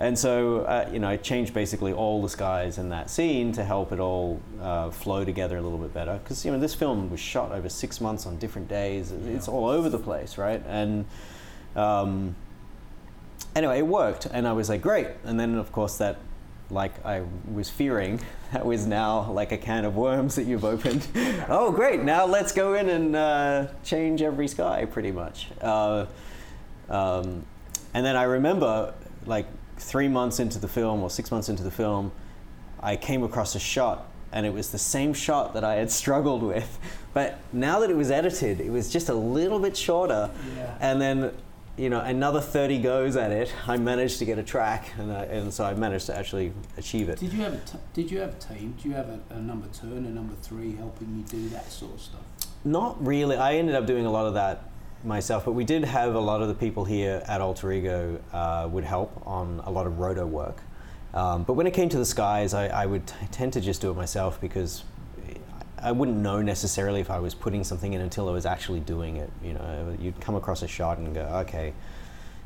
And 0.00 0.16
so, 0.16 0.60
uh, 0.60 0.88
you 0.92 1.00
know, 1.00 1.08
I 1.08 1.16
changed 1.16 1.52
basically 1.52 1.92
all 1.92 2.22
the 2.22 2.28
skies 2.28 2.78
in 2.78 2.88
that 2.90 3.10
scene 3.10 3.50
to 3.52 3.64
help 3.64 3.90
it 3.90 3.98
all 3.98 4.40
uh, 4.62 4.90
flow 4.90 5.24
together 5.24 5.56
a 5.56 5.60
little 5.60 5.78
bit 5.78 5.92
better. 5.92 6.20
Because, 6.22 6.44
you 6.44 6.52
know, 6.52 6.58
this 6.58 6.74
film 6.74 7.10
was 7.10 7.18
shot 7.18 7.50
over 7.50 7.68
six 7.68 8.00
months 8.00 8.24
on 8.24 8.38
different 8.38 8.68
days. 8.68 9.10
It's 9.10 9.48
all 9.48 9.68
over 9.68 9.88
the 9.88 9.98
place, 9.98 10.38
right? 10.38 10.62
And 10.68 11.04
um, 11.74 12.36
anyway, 13.56 13.78
it 13.78 13.86
worked. 13.88 14.26
And 14.26 14.46
I 14.46 14.52
was 14.52 14.68
like, 14.68 14.82
great. 14.82 15.08
And 15.24 15.38
then, 15.38 15.56
of 15.56 15.72
course, 15.72 15.98
that, 15.98 16.18
like 16.70 17.04
I 17.04 17.24
was 17.52 17.68
fearing, 17.68 18.20
that 18.52 18.64
was 18.64 18.86
now 18.86 19.28
like 19.32 19.50
a 19.50 19.58
can 19.58 19.84
of 19.84 19.96
worms 19.96 20.36
that 20.36 20.44
you've 20.44 20.64
opened. 20.64 21.08
oh, 21.48 21.72
great. 21.72 22.04
Now 22.04 22.24
let's 22.24 22.52
go 22.52 22.74
in 22.74 22.88
and 22.88 23.16
uh, 23.16 23.66
change 23.82 24.22
every 24.22 24.46
sky, 24.46 24.84
pretty 24.84 25.10
much. 25.10 25.48
Uh, 25.60 26.06
um, 26.88 27.44
and 27.94 28.06
then 28.06 28.14
I 28.14 28.22
remember, 28.22 28.94
like 29.26 29.46
three 29.80 30.08
months 30.08 30.40
into 30.40 30.58
the 30.58 30.68
film 30.68 31.02
or 31.02 31.10
six 31.10 31.30
months 31.30 31.48
into 31.48 31.62
the 31.62 31.70
film, 31.70 32.12
I 32.80 32.96
came 32.96 33.22
across 33.22 33.54
a 33.54 33.60
shot, 33.60 34.06
and 34.32 34.46
it 34.46 34.52
was 34.52 34.70
the 34.70 34.78
same 34.78 35.12
shot 35.12 35.54
that 35.54 35.64
I 35.64 35.76
had 35.76 35.90
struggled 36.02 36.42
with. 36.42 36.78
But 37.14 37.38
now 37.52 37.80
that 37.80 37.90
it 37.90 37.96
was 37.96 38.10
edited, 38.10 38.60
it 38.60 38.70
was 38.70 38.90
just 38.90 39.08
a 39.08 39.14
little 39.14 39.58
bit 39.58 39.76
shorter. 39.76 40.30
Yeah. 40.56 40.76
And 40.80 41.00
then, 41.00 41.32
you 41.76 41.90
know, 41.90 42.00
another 42.00 42.40
30 42.40 42.80
goes 42.80 43.16
at 43.16 43.30
it, 43.32 43.52
I 43.66 43.76
managed 43.76 44.18
to 44.18 44.24
get 44.24 44.38
a 44.38 44.42
track, 44.42 44.92
and, 44.98 45.12
I, 45.12 45.24
and 45.24 45.52
so 45.52 45.64
I 45.64 45.74
managed 45.74 46.06
to 46.06 46.16
actually 46.16 46.52
achieve 46.76 47.08
it. 47.08 47.18
Did 47.18 47.32
you 47.32 47.42
have 47.42 47.54
a 47.54 47.58
t- 47.58 47.78
Did 47.94 48.10
you 48.10 48.18
have 48.20 48.30
a 48.30 48.54
team? 48.54 48.74
Do 48.80 48.88
you 48.88 48.94
have 48.94 49.08
a, 49.08 49.20
a 49.30 49.40
number 49.40 49.66
two 49.68 49.86
and 49.86 50.06
a 50.06 50.10
number 50.10 50.34
three 50.42 50.76
helping 50.76 51.16
you 51.16 51.22
do 51.24 51.48
that 51.50 51.70
sort 51.70 51.94
of 51.94 52.00
stuff? 52.00 52.20
Not 52.64 53.04
really. 53.04 53.36
I 53.36 53.54
ended 53.54 53.74
up 53.74 53.86
doing 53.86 54.06
a 54.06 54.10
lot 54.10 54.26
of 54.26 54.34
that 54.34 54.64
myself, 55.04 55.44
but 55.44 55.52
we 55.52 55.64
did 55.64 55.84
have 55.84 56.14
a 56.14 56.20
lot 56.20 56.42
of 56.42 56.48
the 56.48 56.54
people 56.54 56.84
here 56.84 57.22
at 57.26 57.40
Alter 57.40 57.72
Ego 57.72 58.20
uh, 58.32 58.68
would 58.70 58.84
help 58.84 59.22
on 59.26 59.62
a 59.64 59.70
lot 59.70 59.86
of 59.86 59.98
roto 59.98 60.26
work. 60.26 60.62
Um, 61.14 61.44
but 61.44 61.54
when 61.54 61.66
it 61.66 61.72
came 61.72 61.88
to 61.88 61.98
the 61.98 62.04
skies, 62.04 62.52
I, 62.52 62.68
I 62.68 62.86
would 62.86 63.06
t- 63.06 63.14
tend 63.30 63.52
to 63.54 63.60
just 63.60 63.80
do 63.80 63.90
it 63.90 63.94
myself 63.94 64.40
because 64.40 64.84
I 65.80 65.92
wouldn't 65.92 66.18
know 66.18 66.42
necessarily 66.42 67.00
if 67.00 67.10
I 67.10 67.18
was 67.18 67.34
putting 67.34 67.64
something 67.64 67.92
in 67.92 68.00
until 68.00 68.28
I 68.28 68.32
was 68.32 68.44
actually 68.44 68.80
doing 68.80 69.16
it. 69.16 69.30
You 69.42 69.54
know, 69.54 69.96
you'd 69.98 70.20
come 70.20 70.34
across 70.34 70.62
a 70.62 70.68
shot 70.68 70.98
and 70.98 71.14
go, 71.14 71.22
okay, 71.46 71.72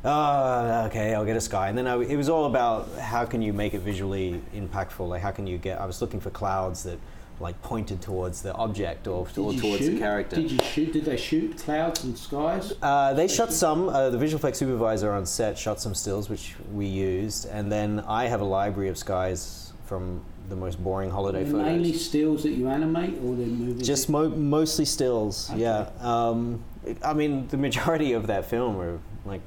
oh, 0.05 0.85
okay, 0.85 1.13
I'll 1.13 1.25
get 1.25 1.35
a 1.35 1.41
sky. 1.41 1.69
And 1.69 1.77
then 1.77 1.87
I, 1.87 1.95
it 2.01 2.15
was 2.15 2.29
all 2.29 2.45
about 2.45 2.89
how 2.97 3.25
can 3.25 3.41
you 3.41 3.53
make 3.53 3.73
it 3.73 3.79
visually 3.79 4.41
impactful? 4.53 5.07
Like 5.07 5.21
how 5.21 5.31
can 5.31 5.47
you 5.47 5.57
get? 5.57 5.81
I 5.81 5.85
was 5.85 6.01
looking 6.01 6.19
for 6.19 6.29
clouds 6.29 6.83
that 6.83 6.99
like 7.43 7.61
pointed 7.61 8.01
towards 8.01 8.41
the 8.41 8.53
object 8.53 9.05
or, 9.05 9.27
Did 9.27 9.37
or 9.37 9.53
towards 9.53 9.79
shoot? 9.83 9.91
the 9.91 9.99
character. 9.99 10.37
Did 10.37 10.49
you 10.49 10.59
shoot? 10.63 10.93
Did 10.93 11.03
they 11.05 11.17
shoot 11.17 11.57
clouds 11.57 12.03
and 12.05 12.17
skies? 12.17 12.71
Uh, 12.81 13.13
they 13.13 13.27
shot 13.27 13.51
some. 13.51 13.89
Uh, 13.89 14.09
the 14.09 14.17
visual 14.17 14.39
effects 14.39 14.59
supervisor 14.59 15.11
on 15.11 15.25
set 15.25 15.57
shot 15.57 15.81
some 15.81 15.93
stills, 15.93 16.29
which 16.29 16.55
we 16.71 16.85
used, 16.85 17.45
and 17.47 17.69
then 17.69 17.99
I 18.07 18.25
have 18.27 18.39
a 18.39 18.45
library 18.45 18.87
of 18.89 18.97
skies 18.97 19.73
from 19.85 20.23
the 20.47 20.55
most 20.55 20.81
boring 20.81 21.11
holiday 21.11 21.43
photos. 21.43 21.65
Mainly 21.65 21.93
stills 21.93 22.43
that 22.43 22.51
you 22.51 22.69
animate, 22.69 23.15
or 23.17 23.35
the 23.35 23.45
movies. 23.45 23.85
Just 23.85 24.09
mo- 24.09 24.29
mostly 24.29 24.85
stills. 24.85 25.51
Okay. 25.51 25.61
Yeah. 25.61 25.89
Um, 25.99 26.63
I 27.03 27.13
mean, 27.13 27.47
the 27.49 27.57
majority 27.57 28.13
of 28.13 28.27
that 28.27 28.45
film 28.45 28.79
are 28.79 28.99
like 29.25 29.41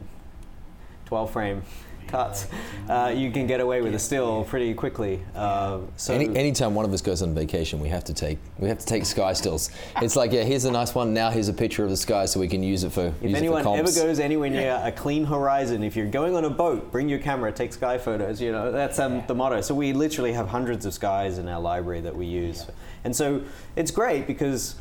12 1.07 1.31
frame 1.31 1.63
cuts. 2.09 2.47
Uh, 2.89 3.13
you 3.15 3.31
can 3.31 3.47
get 3.47 3.61
away 3.61 3.83
with 3.83 3.95
a 3.95 3.99
still 3.99 4.45
pretty 4.45 4.75
quickly. 4.75 5.23
Uh, 5.35 5.81
so 5.97 6.15
Any, 6.15 6.35
anytime 6.37 6.75
one 6.75 6.85
of 6.85 6.93
us 6.93 7.03
goes 7.03 7.23
on 7.23 7.35
vacation, 7.35 7.81
we 7.81 7.89
have 7.89 8.05
to 8.05 8.15
take 8.15 8.39
we 8.59 8.69
have 8.69 8.79
to 8.79 8.87
take 8.87 9.05
sky 9.05 9.33
stills. 9.33 9.71
It's 10.01 10.17
like, 10.17 10.33
yeah, 10.33 10.43
here's 10.43 10.65
a 10.65 10.71
nice 10.71 10.95
one. 10.95 11.13
Now 11.13 11.31
here's 11.31 11.49
a 11.49 11.53
picture 11.53 11.85
of 11.85 11.91
the 11.91 11.97
sky, 11.97 12.27
so 12.27 12.41
we 12.41 12.49
can 12.49 12.63
use 12.63 12.85
it 12.85 12.93
for 12.93 13.07
If 13.21 13.31
use 13.31 13.35
anyone 13.35 13.61
it 13.61 13.65
for 13.65 13.77
ever 13.77 13.93
goes 13.93 14.21
anywhere 14.21 14.51
near 14.51 14.81
a 14.85 14.93
clean 14.93 15.25
horizon, 15.25 15.83
if 15.83 15.97
you're 15.97 16.07
going 16.07 16.37
on 16.37 16.45
a 16.45 16.51
boat, 16.51 16.91
bring 16.93 17.09
your 17.09 17.19
camera, 17.19 17.53
take 17.53 17.73
sky 17.73 17.99
photos. 17.99 18.41
You 18.41 18.53
know 18.53 18.73
that's 18.73 18.99
um, 18.99 19.25
the 19.27 19.35
motto. 19.35 19.61
So 19.61 19.75
we 19.75 19.93
literally 19.93 20.33
have 20.33 20.49
hundreds 20.49 20.87
of 20.87 20.95
skies 20.95 21.39
in 21.39 21.49
our 21.49 21.61
library 21.61 22.01
that 22.03 22.15
we 22.15 22.27
use, 22.27 22.67
and 23.05 23.15
so 23.15 23.43
it's 23.75 23.91
great 23.91 24.27
because 24.27 24.77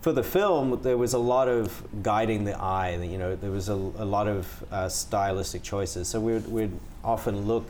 for 0.00 0.12
the 0.12 0.22
film 0.22 0.80
there 0.82 0.96
was 0.96 1.14
a 1.14 1.18
lot 1.18 1.48
of 1.48 1.82
guiding 2.02 2.44
the 2.44 2.58
eye. 2.58 2.96
You 2.96 3.18
know, 3.18 3.36
there 3.36 3.50
was 3.50 3.68
a, 3.68 3.74
a 3.74 4.04
lot 4.04 4.28
of 4.28 4.64
uh, 4.70 4.88
stylistic 4.88 5.62
choices. 5.62 6.08
So 6.08 6.20
we'd, 6.20 6.46
we'd 6.46 6.72
often 7.02 7.46
look 7.46 7.66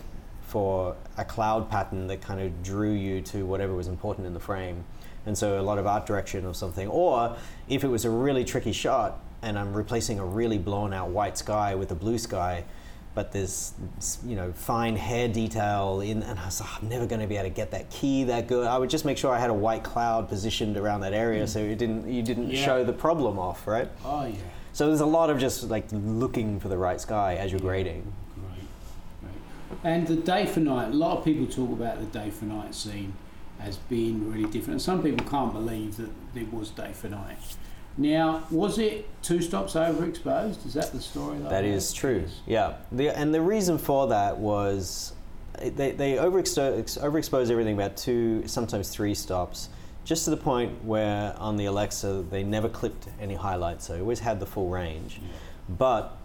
for 0.46 0.96
a 1.16 1.24
cloud 1.24 1.70
pattern 1.70 2.06
that 2.06 2.20
kind 2.20 2.40
of 2.40 2.62
drew 2.62 2.92
you 2.92 3.20
to 3.22 3.44
whatever 3.44 3.74
was 3.74 3.88
important 3.88 4.26
in 4.26 4.34
the 4.34 4.40
frame. 4.40 4.84
And 5.26 5.36
so 5.36 5.58
a 5.58 5.62
lot 5.62 5.78
of 5.78 5.86
art 5.86 6.06
direction 6.06 6.44
or 6.44 6.54
something. 6.54 6.86
Or 6.88 7.36
if 7.68 7.82
it 7.82 7.88
was 7.88 8.04
a 8.04 8.10
really 8.10 8.44
tricky 8.44 8.72
shot 8.72 9.20
and 9.42 9.58
I'm 9.58 9.74
replacing 9.74 10.18
a 10.18 10.24
really 10.24 10.58
blown 10.58 10.92
out 10.92 11.10
white 11.10 11.38
sky 11.38 11.74
with 11.74 11.90
a 11.90 11.94
blue 11.94 12.18
sky, 12.18 12.64
but 13.14 13.32
there's 13.32 13.72
you 14.26 14.36
know 14.36 14.52
fine 14.52 14.96
hair 14.96 15.28
detail 15.28 16.00
in, 16.00 16.22
and 16.22 16.38
I 16.38 16.46
was 16.46 16.60
like, 16.60 16.82
I'm 16.82 16.88
never 16.88 17.06
going 17.06 17.20
to 17.20 17.26
be 17.26 17.36
able 17.36 17.48
to 17.48 17.54
get 17.54 17.70
that 17.70 17.90
key 17.90 18.24
that 18.24 18.48
good. 18.48 18.66
I 18.66 18.78
would 18.78 18.90
just 18.90 19.04
make 19.04 19.18
sure 19.18 19.32
I 19.32 19.38
had 19.38 19.50
a 19.50 19.54
white 19.54 19.84
cloud 19.84 20.28
positioned 20.28 20.76
around 20.76 21.00
that 21.00 21.12
area, 21.12 21.44
mm. 21.44 21.48
so 21.48 21.60
you 21.60 21.76
didn't 21.76 22.08
you 22.12 22.22
didn't 22.22 22.50
Yeah. 22.50 22.64
show 22.64 22.84
the 22.84 22.92
problem 22.92 23.38
off, 23.38 23.66
right? 23.66 23.88
Oh 24.04 24.26
yeah. 24.26 24.34
So 24.72 24.88
there's 24.88 25.00
a 25.00 25.06
lot 25.06 25.30
of 25.30 25.38
just 25.38 25.64
like 25.70 25.86
looking 25.92 26.58
for 26.58 26.68
the 26.68 26.76
right 26.78 27.00
sky 27.00 27.36
as 27.36 27.52
you're 27.52 27.60
grading. 27.60 28.12
Great, 28.34 28.66
great. 29.20 29.78
And 29.84 30.06
the 30.08 30.16
day 30.16 30.46
for 30.46 30.60
night, 30.60 30.88
a 30.88 30.96
lot 30.96 31.18
of 31.18 31.24
people 31.24 31.46
talk 31.46 31.70
about 31.70 32.00
the 32.00 32.06
day 32.06 32.30
for 32.30 32.46
night 32.46 32.74
scene 32.74 33.14
as 33.60 33.76
being 33.76 34.30
really 34.32 34.46
different. 34.46 34.72
And 34.72 34.82
some 34.82 35.00
people 35.02 35.24
can't 35.26 35.52
believe 35.52 35.96
that 35.98 36.10
there 36.34 36.46
was 36.50 36.70
day 36.70 36.92
for 36.92 37.08
night. 37.08 37.38
Now, 37.96 38.44
was 38.50 38.78
it 38.78 39.08
two 39.22 39.40
stops 39.40 39.74
overexposed? 39.74 40.66
Is 40.66 40.74
that 40.74 40.92
the 40.92 41.00
story? 41.00 41.38
That, 41.38 41.50
That 41.50 41.64
is 41.64 41.92
true. 41.92 42.24
Yeah, 42.46 42.74
the, 42.90 43.16
and 43.16 43.32
the 43.32 43.40
reason 43.40 43.78
for 43.78 44.08
that 44.08 44.36
was 44.36 45.12
they, 45.60 45.92
they 45.92 46.14
overexpo- 46.14 46.82
overexpose 47.00 47.50
everything 47.50 47.74
about 47.74 47.96
two, 47.96 48.42
sometimes 48.46 48.88
three 48.88 49.14
stops, 49.14 49.68
just 50.04 50.24
to 50.24 50.30
the 50.30 50.36
point 50.36 50.84
where 50.84 51.34
on 51.38 51.56
the 51.56 51.66
Alexa 51.66 52.24
they 52.30 52.42
never 52.42 52.68
clipped 52.68 53.06
any 53.20 53.34
highlights, 53.34 53.86
so 53.86 53.94
it 53.94 54.00
always 54.00 54.20
had 54.20 54.40
the 54.40 54.46
full 54.46 54.68
range. 54.68 55.20
But 55.68 56.16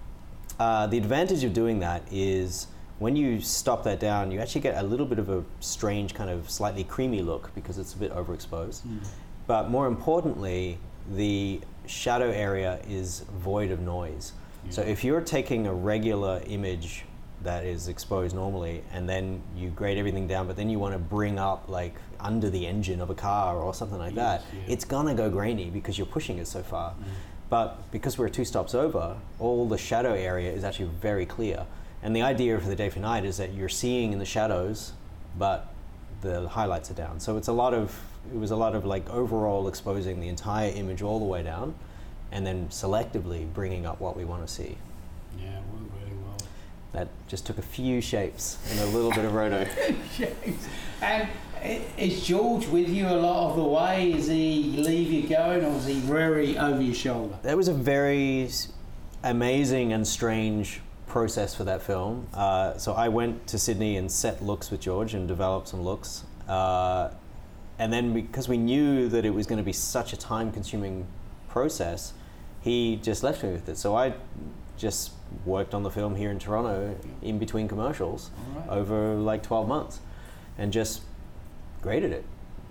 uh, 0.60 0.88
the 0.88 0.98
advantage 0.98 1.44
of 1.44 1.54
doing 1.54 1.80
that 1.80 2.02
is 2.12 2.68
when 2.98 3.16
you 3.16 3.40
stop 3.40 3.84
that 3.84 4.00
down, 4.00 4.32
you 4.32 4.40
actually 4.40 4.62
get 4.62 4.76
a 4.78 4.84
little 4.84 5.06
bit 5.06 5.20
of 5.20 5.30
a 5.30 5.44
strange 5.60 6.14
kind 6.14 6.30
of 6.30 6.50
slightly 6.50 6.84
creamy 6.84 7.22
look 7.22 7.54
because 7.56 7.78
it's 7.78 7.94
a 7.94 7.98
bit 7.98 8.12
overexposed. 8.14 8.82
But 9.48 9.70
more 9.70 9.88
importantly, 9.88 10.80
the 11.16 11.62
shadow 11.88 12.30
area 12.30 12.80
is 12.88 13.22
void 13.40 13.72
of 13.72 13.80
noise. 13.80 14.34
So 14.70 14.82
if 14.82 15.04
you're 15.04 15.22
taking 15.22 15.66
a 15.66 15.74
regular 15.74 16.42
image 16.46 17.06
that 17.42 17.66
is 17.66 17.88
exposed 17.88 18.36
normally 18.36 18.84
and 18.92 19.08
then 19.08 19.42
you 19.56 19.70
grade 19.70 19.98
everything 19.98 20.28
down, 20.28 20.46
but 20.46 20.56
then 20.56 20.70
you 20.70 20.78
want 20.78 20.94
to 20.94 21.00
bring 21.00 21.40
up 21.40 21.70
like 21.70 21.96
under 22.20 22.50
the 22.50 22.68
engine 22.68 23.02
of 23.02 23.10
a 23.10 23.16
car 23.16 23.58
or 23.58 23.74
something 23.74 23.98
like 23.98 24.16
that, 24.16 24.44
yeah. 24.54 24.74
it's 24.74 24.86
gonna 24.86 25.16
go 25.16 25.30
grainy 25.30 25.70
because 25.70 25.98
you're 25.98 26.06
pushing 26.06 26.38
it 26.38 26.48
so 26.48 26.62
far. 26.62 26.92
Mm. 26.92 27.06
But 27.50 27.92
because 27.92 28.18
we're 28.18 28.30
two 28.30 28.46
stops 28.46 28.76
over, 28.76 29.18
all 29.40 29.68
the 29.68 29.78
shadow 29.78 30.14
area 30.14 30.52
is 30.52 30.64
actually 30.64 30.90
very 31.02 31.26
clear. 31.26 31.66
And 32.04 32.16
the 32.16 32.22
idea 32.22 32.60
for 32.60 32.68
the 32.68 32.76
day 32.76 32.90
for 32.90 33.00
night 33.00 33.26
is 33.26 33.38
that 33.38 33.54
you're 33.54 33.70
seeing 33.70 34.14
in 34.14 34.20
the 34.20 34.26
shadows, 34.26 34.94
but 35.38 35.74
the 36.22 36.48
highlights 36.50 36.92
are 36.92 36.96
down. 36.96 37.20
So 37.20 37.38
it's 37.38 37.48
a 37.48 37.54
lot 37.54 37.74
of 37.74 38.00
it 38.32 38.38
was 38.38 38.52
a 38.52 38.56
lot 38.56 38.76
of 38.76 38.86
like 38.86 39.10
overall 39.10 39.68
exposing 39.68 40.20
the 40.20 40.28
entire 40.28 40.72
image 40.72 41.02
all 41.02 41.20
the 41.20 41.26
way 41.26 41.44
down, 41.44 41.76
and 42.32 42.46
then 42.46 42.68
selectively 42.70 43.52
bringing 43.54 43.86
up 43.86 44.00
what 44.00 44.16
we 44.16 44.26
want 44.26 44.46
to 44.46 44.54
see. 44.54 44.78
Yeah, 45.38 45.58
it 45.58 45.64
worked 45.74 45.94
really 46.02 46.18
well. 46.24 46.38
That 46.94 47.08
just 47.28 47.46
took 47.46 47.58
a 47.58 47.64
few 47.64 48.02
shapes 48.02 48.58
and 48.72 48.80
a 48.82 48.86
little 48.88 49.12
bit 49.12 49.26
of 49.26 49.34
roto. 49.34 49.68
shapes. 50.16 50.68
and 51.02 51.28
is 51.98 52.26
George 52.26 52.68
with 52.68 52.90
you 52.90 53.08
a 53.08 53.18
lot 53.18 53.50
of 53.50 53.58
the 53.58 53.64
way? 53.64 54.14
Is 54.14 54.28
he 54.28 54.76
leave 54.78 55.12
you 55.12 55.28
going, 55.28 55.66
or 55.66 55.76
is 55.78 55.86
he 55.86 56.00
very 56.00 56.58
over 56.58 56.82
your 56.82 56.96
shoulder? 56.96 57.38
That 57.44 57.58
was 57.58 57.68
a 57.68 57.74
very 57.74 58.50
amazing 59.24 59.92
and 59.92 60.08
strange 60.08 60.82
process 61.08 61.54
for 61.54 61.64
that 61.66 61.82
film. 61.82 62.28
Uh, 62.34 62.78
so 62.78 62.94
I 62.94 63.10
went 63.10 63.48
to 63.48 63.60
Sydney 63.60 63.98
and 63.98 64.12
set 64.12 64.44
looks 64.44 64.72
with 64.72 64.80
George 64.80 65.14
and 65.14 65.28
developed 65.28 65.68
some 65.70 65.82
looks. 65.82 66.24
Uh, 66.48 67.10
and 67.80 67.92
then 67.92 68.14
because 68.14 68.50
we 68.50 68.58
knew 68.58 69.08
that 69.08 69.26
it 69.26 69.34
was 69.34 69.48
going 69.48 69.58
to 69.58 69.64
be 69.64 69.74
such 69.74 70.12
a 70.12 70.18
time-consuming 70.18 71.08
process, 71.48 72.14
he 72.62 72.98
just 72.98 73.24
left 73.24 73.42
me 73.42 73.52
with 73.52 73.70
it. 73.70 73.78
So 73.78 73.96
I 73.96 74.14
just 74.78 75.12
worked 75.46 75.74
on 75.74 75.84
the 75.84 75.90
film 75.90 76.16
here 76.16 76.30
in 76.30 76.40
Toronto 76.40 76.96
in 77.22 77.40
between 77.40 77.68
commercials 77.68 78.32
right. 78.56 78.70
over 78.70 79.16
like 79.16 79.44
12 79.44 79.68
months 79.68 80.00
and 80.58 80.74
just 80.74 81.02
graded 81.82 82.12
it. 82.12 82.26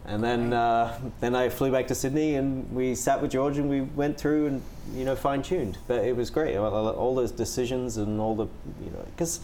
And 0.04 0.22
then, 0.22 0.52
uh, 0.52 0.98
then 1.20 1.34
I 1.34 1.48
flew 1.48 1.70
back 1.70 1.86
to 1.88 1.94
Sydney 1.94 2.34
and 2.36 2.70
we 2.72 2.94
sat 2.94 3.20
with 3.20 3.30
George 3.30 3.58
and 3.58 3.68
we 3.68 3.82
went 3.82 4.18
through 4.18 4.46
and 4.46 4.62
you 4.94 5.04
know 5.04 5.14
fine 5.14 5.42
tuned. 5.42 5.76
But 5.86 6.04
it 6.04 6.16
was 6.16 6.30
great. 6.30 6.56
All, 6.56 6.88
all 6.88 7.14
those 7.14 7.30
decisions 7.30 7.98
and 7.98 8.18
all 8.18 8.34
the 8.34 8.46
you 8.82 8.90
know 8.90 9.04
because 9.14 9.40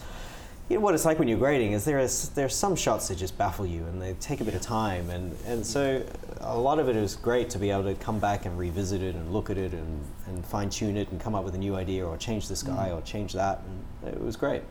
you 0.69 0.75
know 0.75 0.81
what 0.81 0.95
it's 0.95 1.05
like 1.05 1.19
when 1.19 1.27
you're 1.27 1.37
grading 1.37 1.73
is 1.73 1.85
there 1.85 1.99
is 1.99 2.29
there 2.29 2.45
are 2.45 2.49
some 2.49 2.75
shots 2.75 3.07
that 3.07 3.17
just 3.17 3.37
baffle 3.37 3.65
you 3.65 3.83
and 3.85 4.01
they 4.01 4.13
take 4.13 4.41
a 4.41 4.43
bit 4.43 4.55
of 4.55 4.61
time 4.61 5.09
and 5.09 5.35
and 5.45 5.65
so 5.65 6.03
a 6.39 6.57
lot 6.57 6.79
of 6.79 6.89
it 6.89 6.95
is 6.95 7.15
great 7.15 7.49
to 7.51 7.59
be 7.59 7.69
able 7.69 7.83
to 7.83 7.93
come 7.95 8.19
back 8.19 8.45
and 8.45 8.57
revisit 8.57 9.01
it 9.01 9.15
and 9.15 9.31
look 9.31 9.49
at 9.49 9.57
it 9.57 9.73
and, 9.73 10.03
and 10.27 10.45
fine 10.45 10.69
tune 10.69 10.97
it 10.97 11.09
and 11.11 11.21
come 11.21 11.35
up 11.35 11.43
with 11.43 11.53
a 11.53 11.57
new 11.57 11.75
idea 11.75 12.05
or 12.05 12.17
change 12.17 12.47
the 12.47 12.55
sky 12.55 12.89
or 12.91 13.01
change 13.01 13.33
that 13.33 13.61
and 14.03 14.13
it 14.13 14.19
was 14.19 14.35
great. 14.35 14.63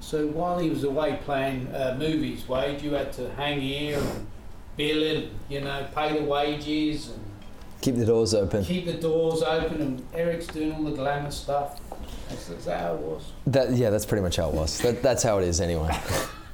So 0.00 0.26
while 0.28 0.58
he 0.58 0.68
was 0.70 0.84
away 0.84 1.18
playing 1.24 1.74
uh, 1.74 1.96
movies, 1.98 2.46
Wade, 2.48 2.82
you 2.82 2.92
had 2.92 3.12
to 3.14 3.30
hang 3.34 3.60
here 3.60 3.98
and 3.98 4.26
bill 4.76 5.16
and 5.16 5.30
you 5.48 5.60
know 5.60 5.86
pay 5.94 6.18
the 6.18 6.24
wages 6.24 7.08
and 7.08 7.20
Keep 7.82 7.96
the 7.96 8.06
doors 8.06 8.34
open. 8.34 8.64
keep 8.64 8.86
the 8.86 8.94
doors 8.94 9.42
open, 9.42 9.80
and 9.80 10.06
Eric's 10.14 10.46
doing 10.46 10.72
all 10.72 10.82
the 10.82 10.90
glamour 10.92 11.30
stuff. 11.30 11.78
Is 12.30 12.66
how 12.66 12.94
it 12.94 13.00
was? 13.00 13.22
That 13.46 13.70
yeah, 13.72 13.90
that's 13.90 14.06
pretty 14.06 14.22
much 14.22 14.36
how 14.36 14.48
it 14.48 14.54
was. 14.54 14.78
That, 14.78 15.02
that's 15.02 15.22
how 15.22 15.38
it 15.38 15.46
is 15.46 15.60
anyway. 15.60 15.96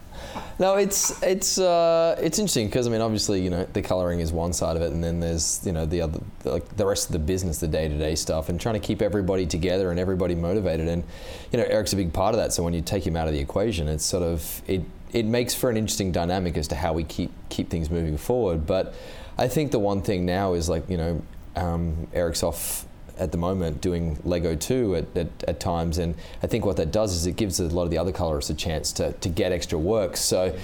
no, 0.58 0.76
it's 0.76 1.22
it's 1.22 1.58
uh, 1.58 2.16
it's 2.20 2.38
interesting 2.38 2.66
because 2.66 2.86
I 2.86 2.90
mean, 2.90 3.00
obviously, 3.00 3.42
you 3.42 3.50
know, 3.50 3.64
the 3.72 3.82
coloring 3.82 4.20
is 4.20 4.32
one 4.32 4.52
side 4.52 4.76
of 4.76 4.82
it, 4.82 4.92
and 4.92 5.02
then 5.02 5.20
there's 5.20 5.64
you 5.64 5.72
know 5.72 5.86
the 5.86 6.02
other 6.02 6.20
like 6.44 6.76
the 6.76 6.86
rest 6.86 7.06
of 7.06 7.12
the 7.12 7.18
business, 7.18 7.58
the 7.58 7.68
day 7.68 7.88
to 7.88 7.98
day 7.98 8.14
stuff, 8.14 8.48
and 8.48 8.60
trying 8.60 8.74
to 8.74 8.80
keep 8.80 9.00
everybody 9.00 9.46
together 9.46 9.90
and 9.90 9.98
everybody 9.98 10.34
motivated. 10.34 10.88
And 10.88 11.04
you 11.52 11.58
know, 11.58 11.64
Eric's 11.64 11.92
a 11.92 11.96
big 11.96 12.12
part 12.12 12.34
of 12.34 12.40
that. 12.40 12.52
So 12.52 12.62
when 12.62 12.74
you 12.74 12.82
take 12.82 13.06
him 13.06 13.16
out 13.16 13.28
of 13.28 13.34
the 13.34 13.40
equation, 13.40 13.88
it's 13.88 14.04
sort 14.04 14.22
of 14.22 14.62
it 14.66 14.82
it 15.12 15.26
makes 15.26 15.54
for 15.54 15.70
an 15.70 15.76
interesting 15.76 16.12
dynamic 16.12 16.56
as 16.56 16.68
to 16.68 16.74
how 16.74 16.92
we 16.92 17.04
keep 17.04 17.30
keep 17.48 17.70
things 17.70 17.90
moving 17.90 18.18
forward. 18.18 18.66
But 18.66 18.94
I 19.38 19.48
think 19.48 19.72
the 19.72 19.78
one 19.78 20.02
thing 20.02 20.26
now 20.26 20.52
is 20.52 20.68
like 20.68 20.88
you 20.90 20.96
know, 20.98 21.22
um, 21.56 22.08
Eric's 22.12 22.42
off 22.42 22.86
at 23.18 23.32
the 23.32 23.38
moment 23.38 23.80
doing 23.80 24.18
Lego 24.24 24.54
2 24.54 24.96
at, 24.96 25.16
at, 25.16 25.28
at 25.48 25.60
times. 25.60 25.98
And 25.98 26.14
I 26.42 26.46
think 26.46 26.64
what 26.64 26.76
that 26.76 26.92
does 26.92 27.12
is 27.12 27.26
it 27.26 27.36
gives 27.36 27.60
a 27.60 27.64
lot 27.64 27.84
of 27.84 27.90
the 27.90 27.98
other 27.98 28.12
colorists 28.12 28.50
a 28.50 28.54
chance 28.54 28.92
to, 28.92 29.12
to 29.12 29.28
get 29.28 29.52
extra 29.52 29.78
work. 29.78 30.16
So, 30.16 30.56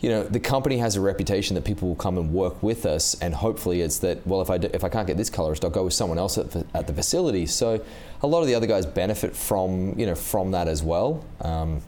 you 0.00 0.10
know, 0.10 0.22
the 0.22 0.40
company 0.40 0.78
has 0.78 0.96
a 0.96 1.00
reputation 1.00 1.54
that 1.54 1.64
people 1.64 1.88
will 1.88 1.96
come 1.96 2.18
and 2.18 2.32
work 2.32 2.62
with 2.62 2.86
us. 2.86 3.14
And 3.20 3.34
hopefully 3.34 3.80
it's 3.80 3.98
that, 3.98 4.26
well, 4.26 4.42
if 4.42 4.50
I, 4.50 4.58
do, 4.58 4.68
if 4.72 4.84
I 4.84 4.88
can't 4.88 5.06
get 5.06 5.16
this 5.16 5.30
colorist, 5.30 5.64
I'll 5.64 5.70
go 5.70 5.84
with 5.84 5.94
someone 5.94 6.18
else 6.18 6.36
at, 6.38 6.50
the- 6.50 6.66
at 6.74 6.86
the 6.86 6.92
facility. 6.92 7.46
So 7.46 7.82
a 8.22 8.26
lot 8.26 8.40
of 8.40 8.46
the 8.46 8.54
other 8.54 8.66
guys 8.66 8.86
benefit 8.86 9.34
from, 9.34 9.98
you 9.98 10.06
know, 10.06 10.14
from 10.14 10.50
that 10.52 10.68
as 10.68 10.82
well. 10.82 11.24
Um, 11.40 11.82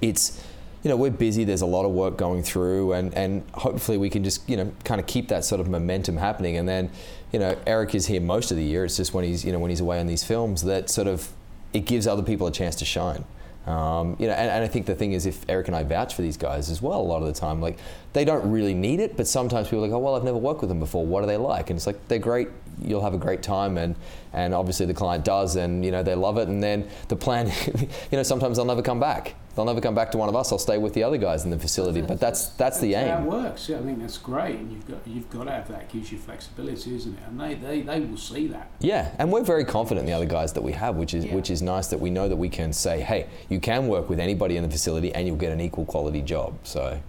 it's 0.00 0.42
you 0.82 0.88
know 0.88 0.96
we're 0.96 1.10
busy 1.10 1.44
there's 1.44 1.60
a 1.60 1.66
lot 1.66 1.84
of 1.84 1.90
work 1.90 2.16
going 2.16 2.42
through 2.42 2.92
and 2.92 3.12
and 3.14 3.42
hopefully 3.54 3.98
we 3.98 4.08
can 4.08 4.22
just 4.22 4.48
you 4.48 4.56
know 4.56 4.72
kind 4.84 5.00
of 5.00 5.06
keep 5.06 5.28
that 5.28 5.44
sort 5.44 5.60
of 5.60 5.68
momentum 5.68 6.16
happening 6.16 6.56
and 6.56 6.68
then 6.68 6.90
you 7.32 7.38
know 7.38 7.56
Eric 7.66 7.94
is 7.94 8.06
here 8.06 8.20
most 8.20 8.50
of 8.50 8.56
the 8.56 8.64
year. 8.64 8.84
It's 8.84 8.96
just 8.96 9.14
when 9.14 9.24
he's 9.24 9.44
you 9.44 9.52
know 9.52 9.58
when 9.58 9.70
he's 9.70 9.80
away 9.80 10.00
on 10.00 10.06
these 10.06 10.24
films 10.24 10.62
that 10.62 10.90
sort 10.90 11.08
of 11.08 11.28
it 11.72 11.80
gives 11.80 12.06
other 12.06 12.22
people 12.22 12.46
a 12.46 12.52
chance 12.52 12.76
to 12.76 12.84
shine. 12.84 13.24
Um, 13.66 14.16
you 14.18 14.26
know 14.26 14.32
and, 14.32 14.50
and 14.50 14.64
I 14.64 14.68
think 14.68 14.86
the 14.86 14.94
thing 14.94 15.12
is 15.12 15.26
if 15.26 15.44
Eric 15.48 15.66
and 15.68 15.76
I 15.76 15.82
vouch 15.82 16.14
for 16.14 16.22
these 16.22 16.38
guys 16.38 16.70
as 16.70 16.80
well 16.80 17.00
a 17.00 17.02
lot 17.02 17.20
of 17.20 17.26
the 17.26 17.38
time 17.38 17.60
like 17.60 17.78
they 18.12 18.24
don't 18.24 18.50
really 18.50 18.74
need 18.74 19.00
it 19.00 19.16
but 19.16 19.26
sometimes 19.26 19.68
people 19.68 19.84
are 19.84 19.88
like 19.88 19.94
oh 19.94 19.98
well 19.98 20.14
I've 20.14 20.24
never 20.24 20.38
worked 20.38 20.60
with 20.60 20.68
them 20.68 20.80
before 20.80 21.04
what 21.06 21.22
are 21.22 21.26
they 21.26 21.36
like 21.36 21.70
and 21.70 21.76
it's 21.76 21.86
like 21.86 22.08
they're 22.08 22.18
great 22.18 22.48
you'll 22.80 23.02
have 23.02 23.14
a 23.14 23.18
great 23.18 23.42
time 23.42 23.76
and 23.76 23.96
and 24.32 24.54
obviously 24.54 24.86
the 24.86 24.94
client 24.94 25.24
does 25.24 25.56
and 25.56 25.84
you 25.84 25.90
know 25.90 26.02
they 26.02 26.14
love 26.14 26.38
it 26.38 26.48
and 26.48 26.62
then 26.62 26.88
the 27.08 27.16
plan 27.16 27.46
you 28.10 28.16
know 28.16 28.22
sometimes 28.22 28.56
they'll 28.56 28.64
never 28.64 28.82
come 28.82 29.00
back 29.00 29.34
they'll 29.56 29.64
never 29.64 29.80
come 29.80 29.94
back 29.96 30.12
to 30.12 30.16
one 30.18 30.28
of 30.28 30.36
us 30.36 30.52
i'll 30.52 30.58
stay 30.60 30.78
with 30.78 30.94
the 30.94 31.02
other 31.02 31.16
guys 31.18 31.44
in 31.44 31.50
the 31.50 31.58
facility 31.58 32.00
but 32.00 32.20
that's 32.20 32.50
that's 32.50 32.78
the 32.78 32.92
How 32.92 33.00
it 33.00 33.18
aim 33.18 33.26
works. 33.26 33.68
Yeah, 33.68 33.78
I 33.78 33.82
think 33.82 33.98
that's 34.00 34.16
great, 34.18 34.54
and 34.56 34.70
you've 34.70 34.86
got 34.86 34.98
you've 35.06 35.28
got 35.30 35.44
to 35.44 35.50
have 35.50 35.68
that. 35.68 35.88
Gives 35.90 36.12
you 36.12 36.18
flexibility, 36.18 36.94
isn't 36.94 37.14
it? 37.18 37.22
And 37.26 37.40
they, 37.40 37.54
they, 37.54 37.80
they 37.82 37.98
will 38.00 38.16
see 38.16 38.46
that. 38.48 38.70
yeah 38.78 39.10
and 39.18 39.32
we're 39.32 39.42
very 39.42 39.64
confident 39.64 40.00
in 40.04 40.06
the 40.06 40.16
other 40.16 40.26
guys 40.26 40.52
that 40.52 40.62
we 40.62 40.72
have 40.72 40.94
which 40.96 41.14
is 41.14 41.24
Yeah. 41.24 41.34
which 41.34 41.50
is 41.50 41.60
nice 41.62 41.88
that 41.88 41.98
we 41.98 42.10
know 42.10 42.28
that 42.28 42.36
we 42.36 42.48
can 42.48 42.72
say 42.72 43.00
hey 43.00 43.26
you 43.48 43.58
can 43.58 43.88
work 43.88 44.08
with 44.08 44.20
anybody 44.20 44.56
in 44.56 44.62
the 44.62 44.70
facility 44.70 45.12
and 45.14 45.26
you'll 45.26 45.36
get 45.36 45.50
an 45.52 45.60
equal 45.60 45.84
quality 45.84 46.22
job 46.22 46.54
so 46.62 47.00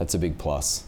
that's 0.00 0.14
a 0.14 0.18
big 0.18 0.36
plus 0.38 0.84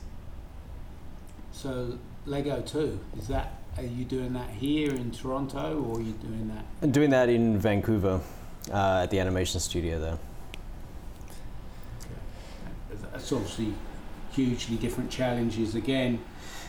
So 1.52 1.98
Lego 2.26 2.60
Two 2.62 2.98
is 3.16 3.28
that? 3.28 3.58
Are 3.76 3.84
you 3.84 4.04
doing 4.04 4.32
that 4.32 4.50
here 4.50 4.90
in 4.90 5.10
Toronto, 5.12 5.82
or 5.82 5.98
are 5.98 6.02
you 6.02 6.12
doing 6.12 6.48
that? 6.48 6.64
And 6.82 6.92
doing 6.92 7.10
that 7.10 7.28
in 7.28 7.58
Vancouver 7.58 8.20
uh, 8.70 9.02
at 9.04 9.10
the 9.10 9.18
animation 9.20 9.60
studio 9.60 9.98
there. 10.00 10.18
That's 13.12 13.32
obviously 13.32 13.72
hugely 14.32 14.76
different 14.76 15.10
challenges. 15.10 15.74
Again, 15.74 16.20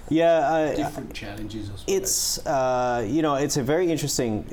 Yeah, 0.09 0.51
I, 0.53 0.75
different 0.75 1.13
challenges. 1.13 1.69
It's 1.87 2.45
uh, 2.45 3.05
you 3.09 3.21
know 3.21 3.35
it's 3.35 3.57
a 3.57 3.63
very 3.63 3.91
interesting 3.91 4.45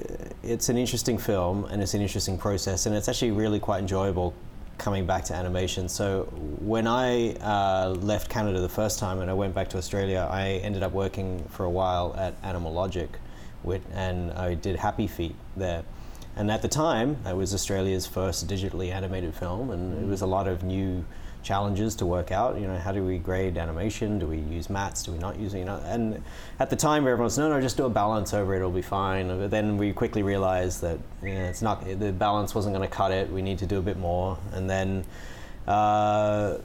it's 0.42 0.68
an 0.68 0.76
interesting 0.76 1.18
film 1.18 1.64
and 1.66 1.82
it's 1.82 1.94
an 1.94 2.00
interesting 2.00 2.38
process 2.38 2.86
and 2.86 2.94
it's 2.94 3.08
actually 3.08 3.32
really 3.32 3.60
quite 3.60 3.80
enjoyable 3.80 4.32
coming 4.80 5.04
back 5.04 5.24
to 5.26 5.34
animation. 5.34 5.90
So 5.90 6.24
when 6.58 6.86
I 6.86 7.34
uh, 7.34 7.90
left 7.90 8.30
Canada 8.30 8.60
the 8.60 8.68
first 8.68 8.98
time 8.98 9.20
and 9.20 9.30
I 9.30 9.34
went 9.34 9.54
back 9.54 9.68
to 9.68 9.76
Australia, 9.76 10.26
I 10.28 10.52
ended 10.64 10.82
up 10.82 10.92
working 10.92 11.44
for 11.50 11.64
a 11.64 11.70
while 11.70 12.16
at 12.16 12.34
Animal 12.42 12.72
Logic, 12.72 13.10
with, 13.62 13.82
and 13.92 14.32
I 14.32 14.54
did 14.54 14.76
Happy 14.76 15.06
Feet 15.06 15.36
there. 15.54 15.84
And 16.34 16.50
at 16.50 16.62
the 16.62 16.68
time, 16.68 17.18
that 17.24 17.36
was 17.36 17.52
Australia's 17.52 18.06
first 18.06 18.48
digitally 18.48 18.90
animated 18.90 19.34
film, 19.34 19.70
and 19.70 20.02
it 20.02 20.08
was 20.08 20.22
a 20.22 20.26
lot 20.26 20.48
of 20.48 20.62
new 20.62 21.04
challenges 21.42 21.94
to 21.96 22.06
work 22.06 22.30
out. 22.30 22.60
You 22.60 22.66
know, 22.66 22.76
how 22.76 22.92
do 22.92 23.04
we 23.04 23.18
grade 23.18 23.56
animation? 23.56 24.18
Do 24.18 24.26
we 24.26 24.38
use 24.38 24.70
mats? 24.70 25.02
Do 25.02 25.12
we 25.12 25.18
not 25.18 25.38
use? 25.38 25.54
You 25.54 25.64
know, 25.64 25.80
and 25.84 26.22
at 26.58 26.70
the 26.70 26.76
time, 26.76 27.02
everyone 27.02 27.24
was 27.24 27.38
no, 27.38 27.48
no, 27.48 27.60
just 27.60 27.76
do 27.76 27.86
a 27.86 27.90
balance 27.90 28.34
over 28.34 28.54
it. 28.54 28.58
It'll 28.58 28.70
be 28.70 28.82
fine. 28.82 29.28
But 29.28 29.50
then 29.50 29.76
we 29.76 29.92
quickly 29.92 30.22
realized 30.22 30.80
that 30.82 30.98
you 31.22 31.34
know, 31.34 31.44
it's 31.44 31.62
not 31.62 31.84
the 31.84 32.12
balance 32.12 32.54
wasn't 32.54 32.74
going 32.74 32.88
to 32.88 32.94
cut 32.94 33.12
it. 33.12 33.30
We 33.30 33.42
need 33.42 33.58
to 33.58 33.66
do 33.66 33.78
a 33.78 33.82
bit 33.82 33.98
more. 33.98 34.38
And 34.52 34.68
then. 34.68 35.04
Uh, 35.66 36.58